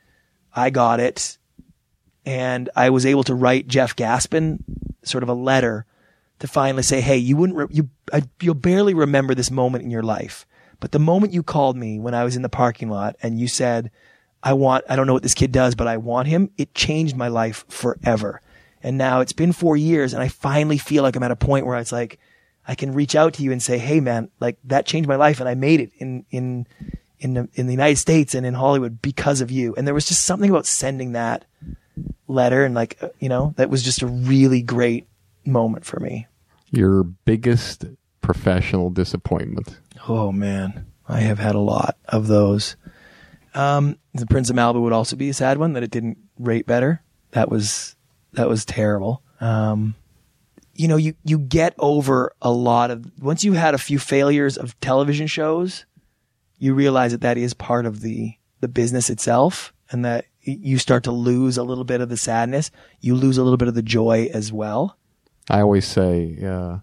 I 0.54 0.70
got 0.70 1.00
it 1.00 1.38
and 2.26 2.70
I 2.76 2.90
was 2.90 3.06
able 3.06 3.24
to 3.24 3.36
write 3.36 3.68
Jeff 3.68 3.96
Gaspin 3.96 4.60
sort 5.04 5.24
of 5.24 5.30
a 5.30 5.34
letter 5.34 5.86
to 6.40 6.48
finally 6.48 6.84
say, 6.84 7.00
Hey, 7.00 7.18
you 7.18 7.38
wouldn't, 7.38 7.58
re- 7.58 7.68
you, 7.70 7.90
I, 8.12 8.24
you'll 8.42 8.54
barely 8.56 8.94
remember 8.94 9.34
this 9.34 9.50
moment 9.50 9.86
in 9.86 9.92
your 9.92 10.04
life. 10.04 10.46
But 10.82 10.92
the 10.92 11.00
moment 11.00 11.32
you 11.32 11.42
called 11.42 11.78
me 11.78 12.00
when 12.00 12.14
I 12.14 12.26
was 12.26 12.36
in 12.36 12.42
the 12.42 12.50
parking 12.50 12.90
lot 12.90 13.16
and 13.24 13.40
you 13.40 13.48
said, 13.48 13.92
I 14.44 14.52
want, 14.52 14.84
I 14.90 14.98
don't 14.98 15.08
know 15.08 15.14
what 15.14 15.24
this 15.24 15.34
kid 15.34 15.54
does, 15.54 15.74
but 15.74 15.88
I 15.88 15.96
want 15.96 16.28
him, 16.28 16.52
it 16.58 16.76
changed 16.76 17.16
my 17.16 17.30
life 17.30 17.64
forever. 17.70 18.42
And 18.84 18.98
now 18.98 19.22
it's 19.22 19.34
been 19.34 19.54
four 19.54 19.78
years 19.78 20.14
and 20.14 20.22
I 20.22 20.28
finally 20.28 20.78
feel 20.78 21.02
like 21.04 21.16
I'm 21.16 21.24
at 21.24 21.32
a 21.32 21.36
point 21.36 21.66
where 21.66 21.80
it's 21.80 21.92
like, 21.92 22.20
I 22.68 22.76
can 22.76 22.94
reach 22.94 23.16
out 23.16 23.34
to 23.36 23.44
you 23.44 23.52
and 23.52 23.62
say, 23.62 23.78
Hey 23.78 24.00
man, 24.00 24.30
like 24.40 24.58
that 24.66 24.86
changed 24.86 25.10
my 25.10 25.16
life 25.16 25.40
and 25.40 25.50
I 25.50 25.56
made 25.56 25.80
it 25.80 25.92
in, 25.98 26.26
in, 26.30 26.68
in 27.20 27.34
the, 27.34 27.50
in 27.54 27.68
the 27.68 27.74
United 27.74 27.98
States 27.98 28.36
and 28.36 28.46
in 28.46 28.54
Hollywood 28.54 29.02
because 29.02 29.42
of 29.42 29.50
you. 29.50 29.74
And 29.76 29.88
there 29.88 29.94
was 29.94 30.06
just 30.06 30.26
something 30.26 30.50
about 30.50 30.66
sending 30.66 31.14
that 31.14 31.46
letter 32.28 32.66
and 32.66 32.76
like, 32.76 32.98
uh, 33.02 33.10
you 33.20 33.30
know, 33.30 33.54
that 33.58 33.70
was 33.70 33.84
just 33.84 34.02
a 34.02 34.08
really 34.08 34.62
great 34.62 35.08
moment 35.46 35.86
for 35.86 36.00
me. 36.00 36.28
Your 36.72 37.04
biggest 37.04 37.86
professional 38.22 38.90
disappointment. 38.90 39.80
Oh 40.08 40.32
man, 40.32 40.88
I 41.08 41.20
have 41.20 41.40
had 41.40 41.56
a 41.56 41.60
lot 41.60 41.98
of 42.08 42.28
those. 42.28 42.76
Um, 43.54 44.00
the 44.14 44.26
Prince 44.26 44.50
of 44.50 44.56
Malibu 44.56 44.82
would 44.82 44.94
also 44.94 45.16
be 45.16 45.30
a 45.30 45.34
sad 45.34 45.58
one 45.58 45.74
that 45.74 45.84
it 45.84 45.92
didn't 45.92 46.18
rate 46.40 46.66
better. 46.66 47.04
That 47.32 47.50
was 47.50 47.93
that 48.34 48.50
was 48.50 48.66
terrible. 48.66 49.22
Um, 49.40 49.96
you 50.74 50.88
know, 50.88 50.98
you 50.98 51.16
you 51.24 51.38
get 51.38 51.76
over 51.78 52.34
a 52.42 52.52
lot 52.52 52.92
of 52.92 53.06
once 53.20 53.44
you 53.44 53.54
had 53.54 53.74
a 53.74 53.78
few 53.78 54.00
failures 54.00 54.58
of 54.58 54.80
television 54.80 55.28
shows, 55.28 55.86
you 56.58 56.74
realize 56.74 57.12
that 57.12 57.22
that 57.22 57.38
is 57.38 57.54
part 57.54 57.86
of 57.86 58.02
the 58.02 58.34
the 58.60 58.68
business 58.68 59.10
itself, 59.10 59.74
and 59.92 60.04
that 60.06 60.26
you 60.42 60.78
start 60.78 61.04
to 61.04 61.12
lose 61.12 61.58
a 61.58 61.64
little 61.64 61.84
bit 61.84 62.02
of 62.02 62.10
the 62.10 62.18
sadness. 62.18 62.72
You 63.02 63.16
lose 63.16 63.38
a 63.38 63.44
little 63.44 63.58
bit 63.58 63.68
of 63.68 63.76
the 63.76 63.82
joy 63.82 64.30
as 64.34 64.52
well. 64.52 64.98
I 65.50 65.62
always 65.62 65.88
say, 65.88 66.38
uh, 66.44 66.80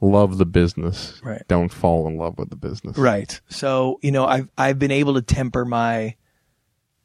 love 0.00 0.38
the 0.38 0.46
business. 0.46 1.20
Right. 1.22 1.42
Don't 1.48 1.72
fall 1.72 2.06
in 2.08 2.16
love 2.16 2.38
with 2.38 2.50
the 2.50 2.56
business. 2.56 2.96
Right. 2.98 3.40
So, 3.48 3.98
you 4.02 4.10
know, 4.10 4.26
I've, 4.26 4.48
I've 4.56 4.78
been 4.78 4.90
able 4.90 5.14
to 5.14 5.22
temper 5.22 5.64
my 5.64 6.14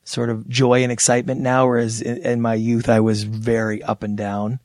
sort 0.04 0.30
of 0.30 0.48
joy 0.50 0.84
and 0.84 0.92
excitement 0.92 1.42
now, 1.42 1.66
whereas 1.66 2.02
in, 2.02 2.18
in 2.18 2.42
my 2.42 2.56
youth, 2.56 2.90
I 2.90 3.00
was 3.00 3.24
very 3.24 3.82
up 3.84 4.04
and 4.04 4.18
down 4.18 4.60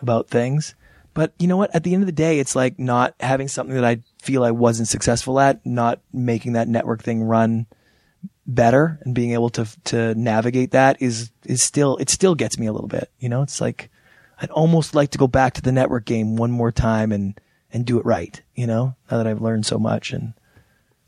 about 0.00 0.28
things. 0.28 0.74
But 1.12 1.32
you 1.38 1.48
know 1.48 1.56
what? 1.56 1.74
At 1.74 1.84
the 1.84 1.92
end 1.92 2.02
of 2.02 2.06
the 2.06 2.12
day, 2.12 2.38
it's 2.38 2.54
like 2.56 2.78
not 2.78 3.14
having 3.20 3.48
something 3.48 3.74
that 3.74 3.84
I 3.84 4.00
feel 4.22 4.44
I 4.44 4.52
wasn't 4.52 4.88
successful 4.88 5.40
at, 5.40 5.64
not 5.66 6.00
making 6.12 6.52
that 6.52 6.68
network 6.68 7.02
thing 7.02 7.22
run 7.22 7.66
better 8.46 8.98
and 9.02 9.14
being 9.14 9.32
able 9.32 9.50
to, 9.50 9.66
to 9.84 10.14
navigate 10.14 10.70
that 10.70 11.00
is, 11.00 11.30
is 11.44 11.62
still, 11.62 11.96
it 11.98 12.10
still 12.10 12.34
gets 12.34 12.58
me 12.58 12.66
a 12.66 12.72
little 12.72 12.88
bit. 12.88 13.10
You 13.18 13.28
know, 13.28 13.42
it's 13.42 13.60
like, 13.60 13.90
I'd 14.40 14.50
almost 14.50 14.94
like 14.94 15.10
to 15.10 15.18
go 15.18 15.26
back 15.26 15.54
to 15.54 15.62
the 15.62 15.72
network 15.72 16.04
game 16.04 16.36
one 16.36 16.50
more 16.50 16.72
time 16.72 17.12
and, 17.12 17.38
and 17.72 17.84
do 17.84 17.98
it 17.98 18.06
right, 18.06 18.40
you 18.54 18.66
know, 18.66 18.94
now 19.10 19.18
that 19.18 19.26
I've 19.26 19.42
learned 19.42 19.66
so 19.66 19.78
much. 19.78 20.12
And 20.12 20.32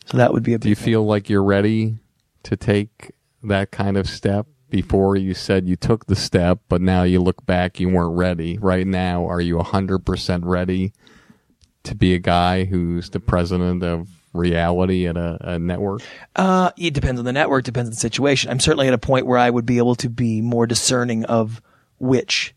so 0.06 0.18
that 0.18 0.32
would 0.32 0.42
be 0.42 0.52
a 0.54 0.58
Do 0.58 0.68
you 0.68 0.74
thing. 0.74 0.84
feel 0.84 1.06
like 1.06 1.30
you're 1.30 1.42
ready 1.42 1.98
to 2.42 2.56
take 2.56 3.12
that 3.42 3.70
kind 3.70 3.96
of 3.96 4.08
step? 4.08 4.46
Before 4.70 5.16
you 5.16 5.34
said 5.34 5.68
you 5.68 5.76
took 5.76 6.06
the 6.06 6.16
step, 6.16 6.60
but 6.70 6.80
now 6.80 7.02
you 7.02 7.20
look 7.20 7.44
back, 7.44 7.78
you 7.78 7.90
weren't 7.90 8.16
ready. 8.16 8.56
Right 8.56 8.86
now, 8.86 9.26
are 9.26 9.40
you 9.40 9.58
100% 9.58 10.40
ready 10.44 10.94
to 11.82 11.94
be 11.94 12.14
a 12.14 12.18
guy 12.18 12.64
who's 12.64 13.10
the 13.10 13.20
president 13.20 13.82
of 13.82 14.08
reality 14.32 15.06
at 15.06 15.16
a, 15.16 15.36
a 15.40 15.58
network? 15.58 16.02
Uh, 16.34 16.70
it 16.78 16.94
depends 16.94 17.18
on 17.18 17.24
the 17.24 17.32
network, 17.32 17.64
depends 17.64 17.88
on 17.88 17.92
the 17.92 18.00
situation. 18.00 18.50
I'm 18.50 18.60
certainly 18.60 18.88
at 18.88 18.94
a 18.94 18.98
point 18.98 19.26
where 19.26 19.38
I 19.38 19.50
would 19.50 19.66
be 19.66 19.78
able 19.78 19.94
to 19.96 20.08
be 20.08 20.40
more 20.40 20.66
discerning 20.66 21.24
of 21.26 21.60
which 21.98 22.54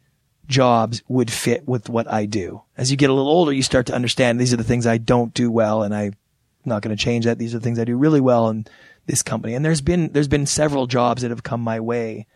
jobs 0.48 1.02
would 1.08 1.32
fit 1.32 1.68
with 1.68 1.90
what 1.90 2.12
I 2.12 2.26
do. 2.26 2.62
As 2.78 2.92
you 2.92 2.98
get 2.98 3.10
a 3.10 3.14
little 3.14 3.32
older, 3.32 3.52
you 3.52 3.64
start 3.64 3.88
to 3.88 3.96
understand 3.96 4.40
these 4.40 4.54
are 4.54 4.58
the 4.58 4.64
things 4.64 4.88
I 4.88 4.98
don't 4.98 5.34
do 5.34 5.50
well 5.52 5.84
and 5.84 5.94
I'm 5.94 6.16
not 6.64 6.82
going 6.82 6.96
to 6.96 7.04
change 7.04 7.26
that. 7.26 7.38
These 7.38 7.54
are 7.54 7.60
the 7.60 7.64
things 7.64 7.80
I 7.80 7.84
do 7.84 7.98
really 7.98 8.22
well 8.22 8.50
in 8.50 8.66
this 9.06 9.24
company. 9.24 9.54
And 9.54 9.64
there's 9.64 9.82
been, 9.82 10.12
there's 10.12 10.28
been 10.28 10.46
several 10.46 10.88
jobs 10.88 11.22
that 11.22 11.32
have 11.32 11.44
come 11.44 11.62
my 11.62 11.80
way 11.80 12.28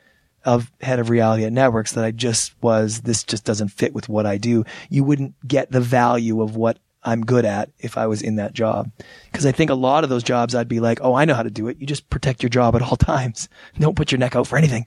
of 0.45 0.71
head 0.81 0.99
of 0.99 1.09
reality 1.09 1.43
at 1.43 1.53
networks 1.53 1.93
that 1.93 2.03
I 2.03 2.11
just 2.11 2.53
was, 2.61 3.01
this 3.01 3.23
just 3.23 3.43
doesn't 3.45 3.69
fit 3.69 3.93
with 3.93 4.07
what 4.07 4.25
I 4.25 4.37
do. 4.37 4.65
You 4.89 5.03
wouldn't 5.03 5.35
get 5.47 5.71
the 5.71 5.81
value 5.81 6.41
of 6.41 6.55
what 6.55 6.79
I'm 7.03 7.25
good 7.25 7.45
at 7.45 7.69
if 7.79 7.97
I 7.97 8.07
was 8.07 8.21
in 8.21 8.35
that 8.37 8.53
job. 8.53 8.91
Cause 9.33 9.45
I 9.45 9.51
think 9.51 9.69
a 9.69 9.75
lot 9.75 10.03
of 10.03 10.09
those 10.09 10.23
jobs 10.23 10.55
I'd 10.55 10.67
be 10.67 10.79
like, 10.79 10.99
Oh, 11.01 11.13
I 11.13 11.25
know 11.25 11.33
how 11.33 11.43
to 11.43 11.49
do 11.49 11.67
it. 11.67 11.77
You 11.79 11.87
just 11.87 12.09
protect 12.09 12.43
your 12.43 12.49
job 12.49 12.75
at 12.75 12.81
all 12.81 12.95
times. 12.97 13.49
Don't 13.77 13.95
put 13.95 14.11
your 14.11 14.19
neck 14.19 14.35
out 14.35 14.47
for 14.47 14.57
anything. 14.57 14.85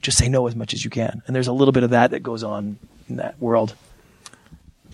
Just 0.00 0.18
say 0.18 0.28
no 0.28 0.46
as 0.46 0.54
much 0.54 0.72
as 0.72 0.84
you 0.84 0.90
can. 0.90 1.22
And 1.26 1.34
there's 1.34 1.48
a 1.48 1.52
little 1.52 1.72
bit 1.72 1.82
of 1.82 1.90
that 1.90 2.12
that 2.12 2.22
goes 2.22 2.44
on 2.44 2.78
in 3.08 3.16
that 3.16 3.40
world. 3.40 3.74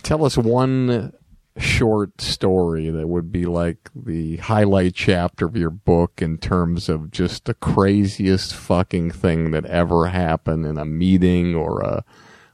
Tell 0.03 0.25
us 0.25 0.37
one 0.37 1.13
short 1.59 2.21
story 2.21 2.91
that 2.91 3.09
would 3.09 3.33
be 3.33 3.47
like 3.47 3.91
the 3.95 4.37
highlight 4.39 4.95
chapter 4.95 5.47
of 5.47 5.57
your 5.57 5.71
book 5.71 6.21
in 6.21 6.39
terms 6.39 6.89
of 6.89 7.11
just 7.11 7.47
the 7.47 7.55
craziest 7.55 8.55
fucking 8.55 9.11
thing 9.11 9.51
that 9.53 9.65
ever 9.67 10.09
happened 10.09 10.67
in 10.67 10.77
a 10.79 10.85
meeting 10.85 11.55
or 11.55 11.81
a 11.81 12.05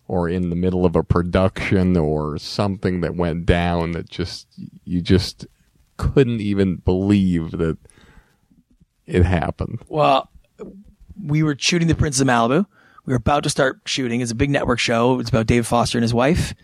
or 0.08 0.28
in 0.28 0.50
the 0.50 0.56
middle 0.56 0.84
of 0.84 0.94
a 0.94 1.02
production 1.02 1.96
or 1.96 2.36
something 2.38 3.00
that 3.00 3.16
went 3.16 3.46
down 3.46 3.92
that 3.92 4.10
just 4.10 4.46
you 4.84 5.00
just 5.00 5.46
couldn't 5.96 6.40
even 6.40 6.76
believe 6.76 7.52
that 7.52 7.78
it 9.06 9.24
happened. 9.24 9.80
Well, 9.88 10.30
we 11.20 11.42
were 11.42 11.56
shooting 11.58 11.88
The 11.88 11.94
Prince 11.94 12.20
of 12.20 12.26
Malibu. 12.26 12.66
We 13.04 13.12
were 13.12 13.18
about 13.18 13.42
to 13.44 13.50
start 13.50 13.80
shooting. 13.84 14.20
It's 14.20 14.30
a 14.30 14.36
big 14.36 14.50
network 14.50 14.78
show. 14.78 15.18
It's 15.18 15.28
about 15.30 15.46
David 15.46 15.66
Foster 15.66 15.98
and 15.98 16.02
his 16.02 16.14
wife, 16.14 16.54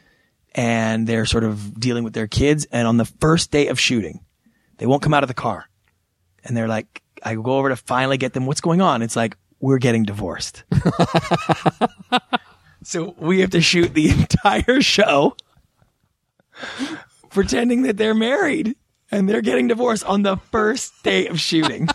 and 0.55 1.07
they're 1.07 1.26
sort 1.26 1.44
of 1.44 1.78
dealing 1.78 2.05
with 2.05 2.14
their 2.14 2.26
kids. 2.26 2.66
And 2.72 2.88
on 2.88 2.96
the 2.96 3.05
first 3.05 3.51
day 3.51 3.68
of 3.68 3.78
shooting, 3.78 4.20
they 4.78 4.86
won't 4.86 5.03
come 5.03 5.14
out 5.14 5.22
of 5.24 5.28
the 5.28 5.34
car. 5.34 5.68
And 6.44 6.57
they're 6.57 6.68
like, 6.68 7.03
I 7.22 7.34
go 7.34 7.59
over 7.59 7.68
to 7.68 7.76
finally 7.76 8.16
get 8.16 8.32
them. 8.32 8.46
What's 8.46 8.61
going 8.61 8.80
on? 8.80 9.03
It's 9.03 9.16
like, 9.16 9.36
we're 9.61 9.78
getting 9.78 10.05
divorced. 10.05 10.62
so 12.84 13.14
we 13.18 13.40
have 13.40 13.51
to 13.51 13.61
shoot 13.61 13.92
the 13.92 14.09
entire 14.11 14.80
show 14.80 15.36
pretending 17.30 17.82
that 17.82 17.96
they're 17.96 18.14
married 18.14 18.76
and 19.11 19.28
they're 19.28 19.42
getting 19.42 19.68
divorced 19.68 20.05
on 20.05 20.22
the 20.22 20.36
first 20.53 21.03
day 21.03 21.26
of 21.26 21.40
shooting. 21.40 21.88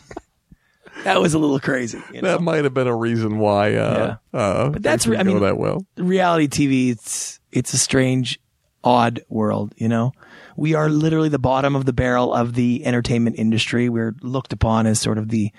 that 1.04 1.22
was 1.22 1.34
a 1.34 1.40
little 1.40 1.60
crazy. 1.60 2.02
You 2.14 2.22
know? 2.22 2.30
That 2.30 2.42
might 2.42 2.64
have 2.64 2.74
been 2.74 2.88
a 2.88 2.96
reason 2.96 3.40
why 3.40 3.76
uh 3.76 4.18
uh 4.34 4.70
But 4.70 4.84
that's 4.84 5.08
I 5.08 5.24
mean- 5.24 5.40
that 5.42 5.58
well. 5.58 5.86
reality 5.98 6.48
TV, 6.48 6.92
it's 6.92 7.40
it's 7.52 7.74
a 7.74 7.78
strange, 7.78 8.40
odd 8.84 9.22
world. 9.30 9.74
You 9.78 9.88
know, 9.88 10.14
we 10.56 10.74
are 10.74 10.90
literally 10.90 11.30
the 11.30 11.40
bottom 11.40 11.76
of 11.76 11.86
the 11.86 11.94
barrel 11.94 12.34
of 12.34 12.54
the 12.54 12.86
entertainment 12.86 13.38
industry. 13.38 13.90
We're 13.90 14.16
looked 14.22 14.54
upon 14.54 14.88
as 14.88 15.00
sort 15.00 15.18
of 15.18 15.30
the 15.30 15.52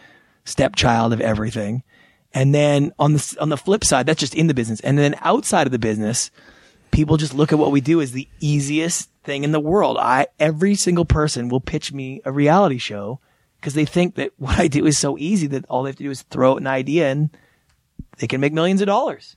stepchild 0.45 1.13
of 1.13 1.21
everything. 1.21 1.83
And 2.33 2.55
then 2.55 2.93
on 2.99 3.15
the 3.15 3.37
on 3.41 3.49
the 3.49 3.57
flip 3.57 3.85
side, 3.85 4.07
that's 4.07 4.21
just 4.21 4.35
in 4.35 4.49
the 4.49 4.55
business. 4.55 4.81
And 4.81 4.99
then 4.99 5.15
outside 5.21 5.67
of 5.67 5.73
the 5.73 5.79
business, 5.79 6.31
people 6.91 7.17
just 7.17 7.35
look 7.35 7.53
at 7.53 7.59
what 7.59 7.73
we 7.73 7.81
do 7.81 8.01
as 8.01 8.13
the 8.13 8.29
easiest 8.41 9.11
thing 9.23 9.45
in 9.45 9.53
the 9.53 9.61
world. 9.61 9.97
I 9.99 10.27
every 10.39 10.75
single 10.75 11.05
person 11.05 11.49
will 11.49 11.61
pitch 11.61 11.93
me 11.93 12.21
a 12.25 12.33
reality 12.33 12.79
show 12.79 13.21
because 13.61 13.75
they 13.75 13.85
think 13.85 14.17
that 14.17 14.33
what 14.37 14.59
I 14.59 14.69
do 14.69 14.85
is 14.87 14.99
so 14.99 15.17
easy 15.19 15.47
that 15.49 15.65
all 15.69 15.85
they 15.85 15.91
have 15.91 15.97
to 15.97 16.05
do 16.05 16.11
is 16.11 16.23
throw 16.23 16.53
out 16.53 16.61
an 16.61 16.67
idea 16.67 17.11
and 17.11 17.31
they 18.19 18.27
can 18.27 18.41
make 18.41 18.53
millions 18.53 18.81
of 18.81 18.87
dollars 18.87 19.37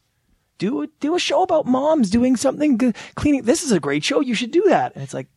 do 0.58 0.88
do 1.00 1.16
a 1.16 1.20
show 1.20 1.44
about 1.44 1.66
moms 1.66 2.10
doing 2.10 2.36
something 2.36 2.78
good, 2.78 2.96
cleaning. 3.16 3.44
This 3.44 3.64
is 3.64 3.72
a 3.72 3.80
great 3.80 4.04
show. 4.04 4.20
You 4.20 4.36
should 4.36 4.52
do 4.52 4.64
that. 4.68 4.94
And 4.96 5.04
it's 5.04 5.14
like, 5.14 5.28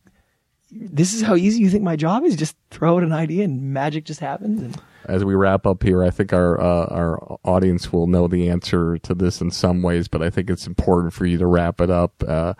this 0.71 1.13
is 1.13 1.21
how 1.21 1.35
easy 1.35 1.61
you 1.61 1.69
think 1.69 1.83
my 1.83 1.95
job 1.95 2.23
is. 2.23 2.35
Just 2.35 2.55
throw 2.69 2.97
out 2.97 3.03
an 3.03 3.13
idea 3.13 3.43
and 3.43 3.73
magic 3.73 4.05
just 4.05 4.19
happens. 4.19 4.61
And 4.61 4.81
as 5.05 5.25
we 5.25 5.35
wrap 5.35 5.65
up 5.65 5.83
here, 5.83 6.03
I 6.03 6.09
think 6.09 6.33
our 6.33 6.59
uh, 6.59 6.85
our 6.85 7.37
audience 7.43 7.91
will 7.91 8.07
know 8.07 8.27
the 8.27 8.49
answer 8.49 8.97
to 8.99 9.13
this 9.13 9.41
in 9.41 9.51
some 9.51 9.81
ways, 9.81 10.07
but 10.07 10.21
I 10.21 10.29
think 10.29 10.49
it's 10.49 10.67
important 10.67 11.13
for 11.13 11.25
you 11.25 11.37
to 11.37 11.47
wrap 11.47 11.81
it 11.81 11.89
up, 11.89 12.23
uh, 12.27 12.53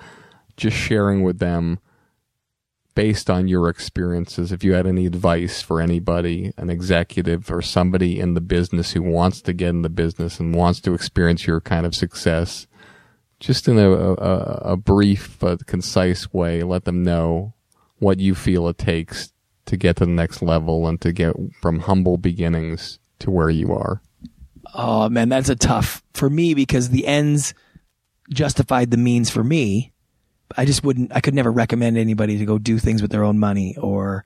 just 0.58 0.76
sharing 0.76 1.24
with 1.24 1.40
them, 1.40 1.80
based 2.94 3.30
on 3.30 3.48
your 3.48 3.70
experiences, 3.70 4.52
if 4.52 4.64
you 4.64 4.74
had 4.74 4.86
any 4.86 5.06
advice 5.06 5.62
for 5.62 5.80
anybody, 5.82 6.54
an 6.58 6.70
executive 6.70 7.52
or 7.52 7.62
somebody 7.62 8.20
in 8.20 8.34
the 8.34 8.42
business 8.42 8.92
who 8.92 9.02
wants 9.02 9.42
to 9.42 9.54
get 9.54 9.70
in 9.70 9.82
the 9.82 9.90
business 9.90 10.40
and 10.40 10.56
wants 10.56 10.82
to 10.82 10.94
experience 10.94 11.48
your 11.48 11.62
kind 11.62 11.86
of 11.86 11.96
success, 11.96 12.68
just 13.40 13.68
in 13.68 13.78
a, 13.78 13.90
a, 13.90 14.74
a 14.74 14.78
brief 14.78 15.38
but 15.40 15.66
concise 15.66 16.34
way, 16.34 16.64
let 16.64 16.86
them 16.86 17.04
know 17.04 17.54
what 18.00 18.20
you 18.20 18.36
feel 18.36 18.68
it 18.68 18.78
takes 18.78 19.32
to 19.66 19.78
get 19.78 19.96
to 19.98 20.06
the 20.06 20.12
next 20.12 20.42
level 20.42 20.88
and 20.88 21.00
to 21.02 21.14
get 21.14 21.34
from 21.62 21.80
humble 21.80 22.18
beginnings 22.18 23.00
to 23.20 23.32
where 23.32 23.50
you 23.50 23.72
are. 23.72 24.02
oh 24.74 25.08
man, 25.10 25.30
that's 25.30 25.50
a 25.50 25.56
tough 25.56 26.04
for 26.14 26.30
me 26.30 26.54
because 26.54 26.90
the 26.90 27.08
ends 27.08 27.54
justified 28.30 28.92
the 28.92 28.98
means 28.98 29.30
for 29.30 29.44
me. 29.44 29.94
I 30.58 30.66
just 30.66 30.84
wouldn't, 30.84 31.12
I 31.16 31.22
could 31.22 31.34
never 31.34 31.52
recommend 31.52 31.98
anybody 31.98 32.38
to 32.38 32.46
go 32.46 32.58
do 32.58 32.80
things 32.80 33.02
with 33.02 33.12
their 33.12 33.24
own 33.24 33.40
money 33.40 33.76
or 33.78 34.26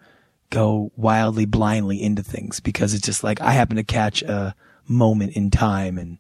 go 0.50 0.92
wildly 0.96 1.46
blindly 1.46 2.02
into 2.02 2.24
things 2.24 2.60
because 2.60 2.94
it's 2.94 3.06
just 3.06 3.24
like 3.24 3.42
I 3.42 3.52
happen 3.52 3.78
to 3.78 3.84
catch 3.84 4.22
a 4.22 4.56
moment 4.88 5.34
in 5.36 5.50
time 5.52 5.98
and 5.98 6.18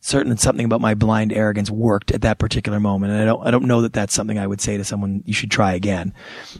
certain 0.00 0.36
something 0.36 0.64
about 0.64 0.80
my 0.80 0.94
blind 0.94 1.32
arrogance 1.32 1.70
worked 1.70 2.10
at 2.12 2.22
that 2.22 2.38
particular 2.38 2.80
moment. 2.80 3.12
And 3.12 3.22
I 3.22 3.24
don't, 3.24 3.46
I 3.46 3.50
don't 3.50 3.66
know 3.66 3.82
that 3.82 3.92
that's 3.92 4.14
something 4.14 4.38
I 4.38 4.46
would 4.46 4.60
say 4.60 4.76
to 4.76 4.84
someone 4.84 5.22
you 5.26 5.34
should 5.34 5.50
try 5.50 5.74
again. 5.74 6.14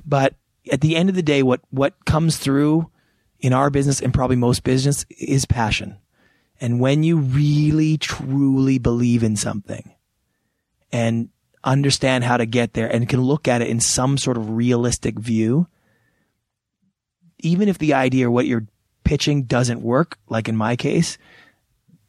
But 0.05 0.35
at 0.71 0.81
the 0.81 0.97
end 0.97 1.09
of 1.09 1.15
the 1.15 1.23
day, 1.23 1.43
what, 1.43 1.61
what 1.71 2.05
comes 2.05 2.39
through 2.39 2.91
in 3.41 3.53
our 3.53 3.71
business 3.71 4.01
and 4.01 4.13
probably 4.13 4.37
most 4.37 4.65
business 4.65 5.07
is 5.11 5.47
passion. 5.47 5.99
And 6.61 6.81
when 6.81 7.03
you 7.03 7.19
really 7.19 7.99
truly 7.99 8.79
believe 8.79 9.23
in 9.23 9.37
something 9.37 9.95
and 10.91 11.29
understand 11.67 12.25
how 12.25 12.37
to 12.37 12.47
get 12.47 12.73
there 12.73 12.87
and 12.87 13.09
can 13.09 13.21
look 13.21 13.49
at 13.49 13.61
it 13.61 13.69
in 13.69 13.81
some 13.81 14.17
sort 14.17 14.37
of 14.37 14.51
realistic 14.51 15.19
view, 15.19 15.67
even 17.41 17.69
if 17.69 17.79
the 17.79 17.93
idea 17.93 18.29
or 18.29 18.31
what 18.31 18.47
you're 18.47 18.67
pitching 19.05 19.43
doesn't 19.43 19.83
work, 19.83 20.19
like 20.29 20.49
in 20.49 20.57
my 20.57 20.77
case, 20.77 21.19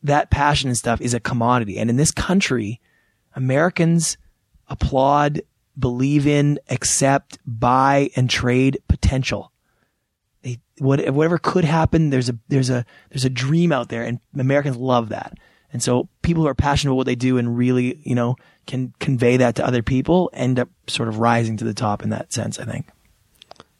that 0.03 0.29
passion 0.29 0.69
and 0.69 0.77
stuff 0.77 1.01
is 1.01 1.13
a 1.13 1.19
commodity. 1.19 1.77
And 1.77 1.89
in 1.89 1.97
this 1.97 2.11
country, 2.11 2.79
Americans 3.35 4.17
applaud, 4.67 5.41
believe 5.77 6.27
in, 6.27 6.59
accept, 6.69 7.39
buy, 7.45 8.09
and 8.15 8.29
trade 8.29 8.79
potential. 8.87 9.51
they, 10.43 10.59
what, 10.77 11.09
whatever 11.09 11.37
could 11.37 11.65
happen, 11.65 12.09
there's 12.11 12.29
a, 12.29 12.37
there's 12.47 12.69
a, 12.69 12.85
there's 13.09 13.25
a 13.25 13.29
dream 13.29 13.71
out 13.71 13.89
there 13.89 14.03
and 14.03 14.19
Americans 14.37 14.77
love 14.77 15.09
that. 15.09 15.37
And 15.73 15.83
so 15.83 16.07
people 16.21 16.43
who 16.43 16.49
are 16.49 16.55
passionate 16.55 16.91
about 16.91 16.97
what 16.97 17.05
they 17.07 17.15
do 17.15 17.37
and 17.37 17.57
really, 17.57 17.99
you 18.03 18.15
know, 18.15 18.35
can 18.67 18.93
convey 18.99 19.37
that 19.37 19.55
to 19.55 19.65
other 19.65 19.81
people 19.81 20.29
end 20.33 20.59
up 20.59 20.69
sort 20.87 21.09
of 21.09 21.19
rising 21.19 21.57
to 21.57 21.65
the 21.65 21.73
top 21.73 22.03
in 22.03 22.09
that 22.09 22.31
sense, 22.31 22.59
I 22.59 22.65
think. 22.65 22.87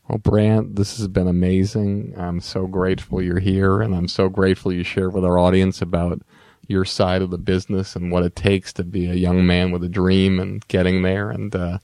Well, 0.08 0.20
Brant, 0.20 0.78
this 0.78 0.98
has 0.98 1.08
been 1.10 1.28
amazing. 1.28 2.14
I'm 2.18 2.40
so 2.40 2.66
grateful 2.66 3.22
you're 3.22 3.40
here, 3.40 3.82
and 3.82 3.94
I'm 3.94 4.08
so 4.08 4.30
grateful 4.30 4.72
you 4.72 4.84
shared 4.84 5.14
with 5.14 5.26
our 5.26 5.38
audience 5.38 5.82
about 5.82 6.22
your 6.68 6.86
side 6.86 7.22
of 7.22 7.30
the 7.30 7.38
business 7.38 7.96
and 7.96 8.12
what 8.12 8.24
it 8.24 8.36
takes 8.36 8.72
to 8.74 8.84
be 8.84 9.10
a 9.10 9.16
young 9.16 9.46
man 9.46 9.72
with 9.72 9.84
a 9.84 9.90
dream 9.90 10.40
and 10.40 10.66
getting 10.68 11.02
there. 11.02 11.30
And 11.30 11.54
uh, 11.54 11.80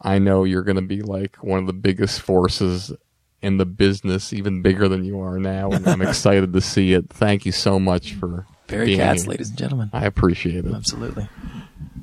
I 0.00 0.18
know 0.18 0.44
you're 0.44 0.62
going 0.62 0.76
to 0.76 0.82
be 0.82 1.02
like 1.02 1.36
one 1.36 1.60
of 1.60 1.66
the 1.66 1.72
biggest 1.72 2.20
forces 2.20 2.92
in 3.40 3.58
the 3.58 3.66
business, 3.66 4.32
even 4.32 4.62
bigger 4.62 4.88
than 4.88 5.04
you 5.04 5.20
are 5.20 5.38
now. 5.38 5.70
And 5.70 5.86
I'm 5.86 6.02
excited 6.08 6.52
to 6.52 6.60
see 6.60 6.92
it. 6.92 7.10
Thank 7.10 7.46
you 7.46 7.52
so 7.52 7.78
much 7.78 8.14
for 8.14 8.46
Barry 8.68 8.86
being 8.86 8.98
Katz, 8.98 9.22
here. 9.22 9.30
ladies 9.30 9.48
and 9.48 9.58
gentlemen. 9.58 9.90
I 9.92 10.06
appreciate 10.06 10.64
it. 10.64 10.72
Absolutely. 10.74 11.28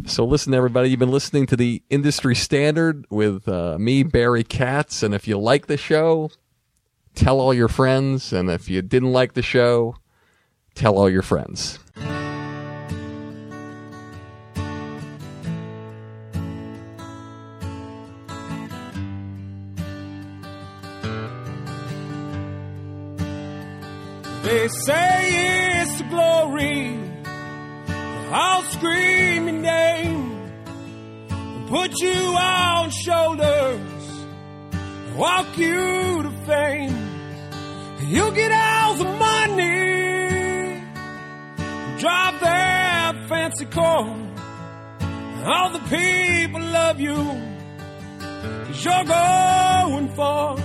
So 0.06 0.26
listen, 0.26 0.54
everybody, 0.54 0.90
you've 0.90 1.00
been 1.00 1.12
listening 1.12 1.46
to 1.48 1.56
the 1.56 1.82
Industry 1.90 2.36
Standard 2.36 3.06
with 3.10 3.48
uh, 3.48 3.78
me, 3.80 4.04
Barry 4.04 4.44
Katz. 4.44 5.02
And 5.04 5.14
if 5.16 5.28
you 5.28 5.38
like 5.38 5.68
the 5.68 5.78
show, 5.78 6.30
tell 7.16 7.40
all 7.40 7.54
your 7.54 7.68
friends. 7.68 8.34
And 8.34 8.50
if 8.50 8.70
you 8.70 8.82
didn't 8.82 9.14
like 9.14 9.34
the 9.34 9.42
show, 9.42 9.96
tell 10.76 10.98
all 10.98 11.10
your 11.10 11.22
friends. 11.22 11.80
They 24.44 24.68
say 24.68 25.75
the 25.98 26.04
glory. 26.06 27.00
I'll 28.32 28.64
scream 28.64 29.48
your 29.48 29.62
name 29.62 30.52
and 31.30 31.70
put 31.70 32.00
you 32.02 32.14
on 32.14 32.90
shoulders, 32.90 34.26
walk 35.16 35.58
you 35.58 36.24
to 36.24 36.32
fame. 36.46 36.98
You'll 38.08 38.32
get 38.32 38.52
all 38.52 38.96
the 38.96 39.06
money, 39.06 40.82
drive 42.00 42.40
that 42.42 43.26
fancy 43.30 43.66
car. 43.66 44.16
All 45.46 45.70
the 45.70 45.80
people 45.80 46.62
love 46.62 47.00
you, 47.00 47.16
cause 48.66 48.84
you're 48.84 49.06
going 49.06 50.10
far. 50.16 50.58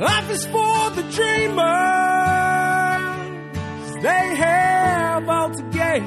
Life 0.00 0.30
is 0.30 0.46
for 0.46 0.90
the 0.90 1.02
dreamers. 1.10 2.77
They 4.00 4.34
have 4.36 5.28
all 5.28 5.50
to 5.50 5.62
gain. 5.70 6.04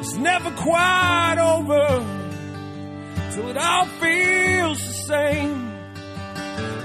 It's 0.00 0.14
never 0.16 0.50
quite 0.50 1.36
over 1.38 2.04
till 3.32 3.48
it 3.48 3.56
all 3.56 3.86
feels 3.86 4.78
the 4.86 4.92
same. 4.92 5.72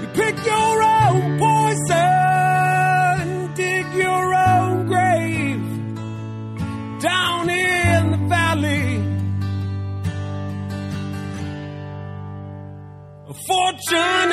You 0.00 0.06
pick 0.14 0.46
your 0.46 0.82
own 0.82 1.38
poison, 1.38 1.98
dig 3.54 3.86
your 3.94 4.34
own 4.34 4.86
grave 4.86 5.62
down 7.00 7.50
in 7.50 8.10
the 8.12 8.18
valley. 8.28 8.96
A 13.28 13.34
fortune 13.34 14.32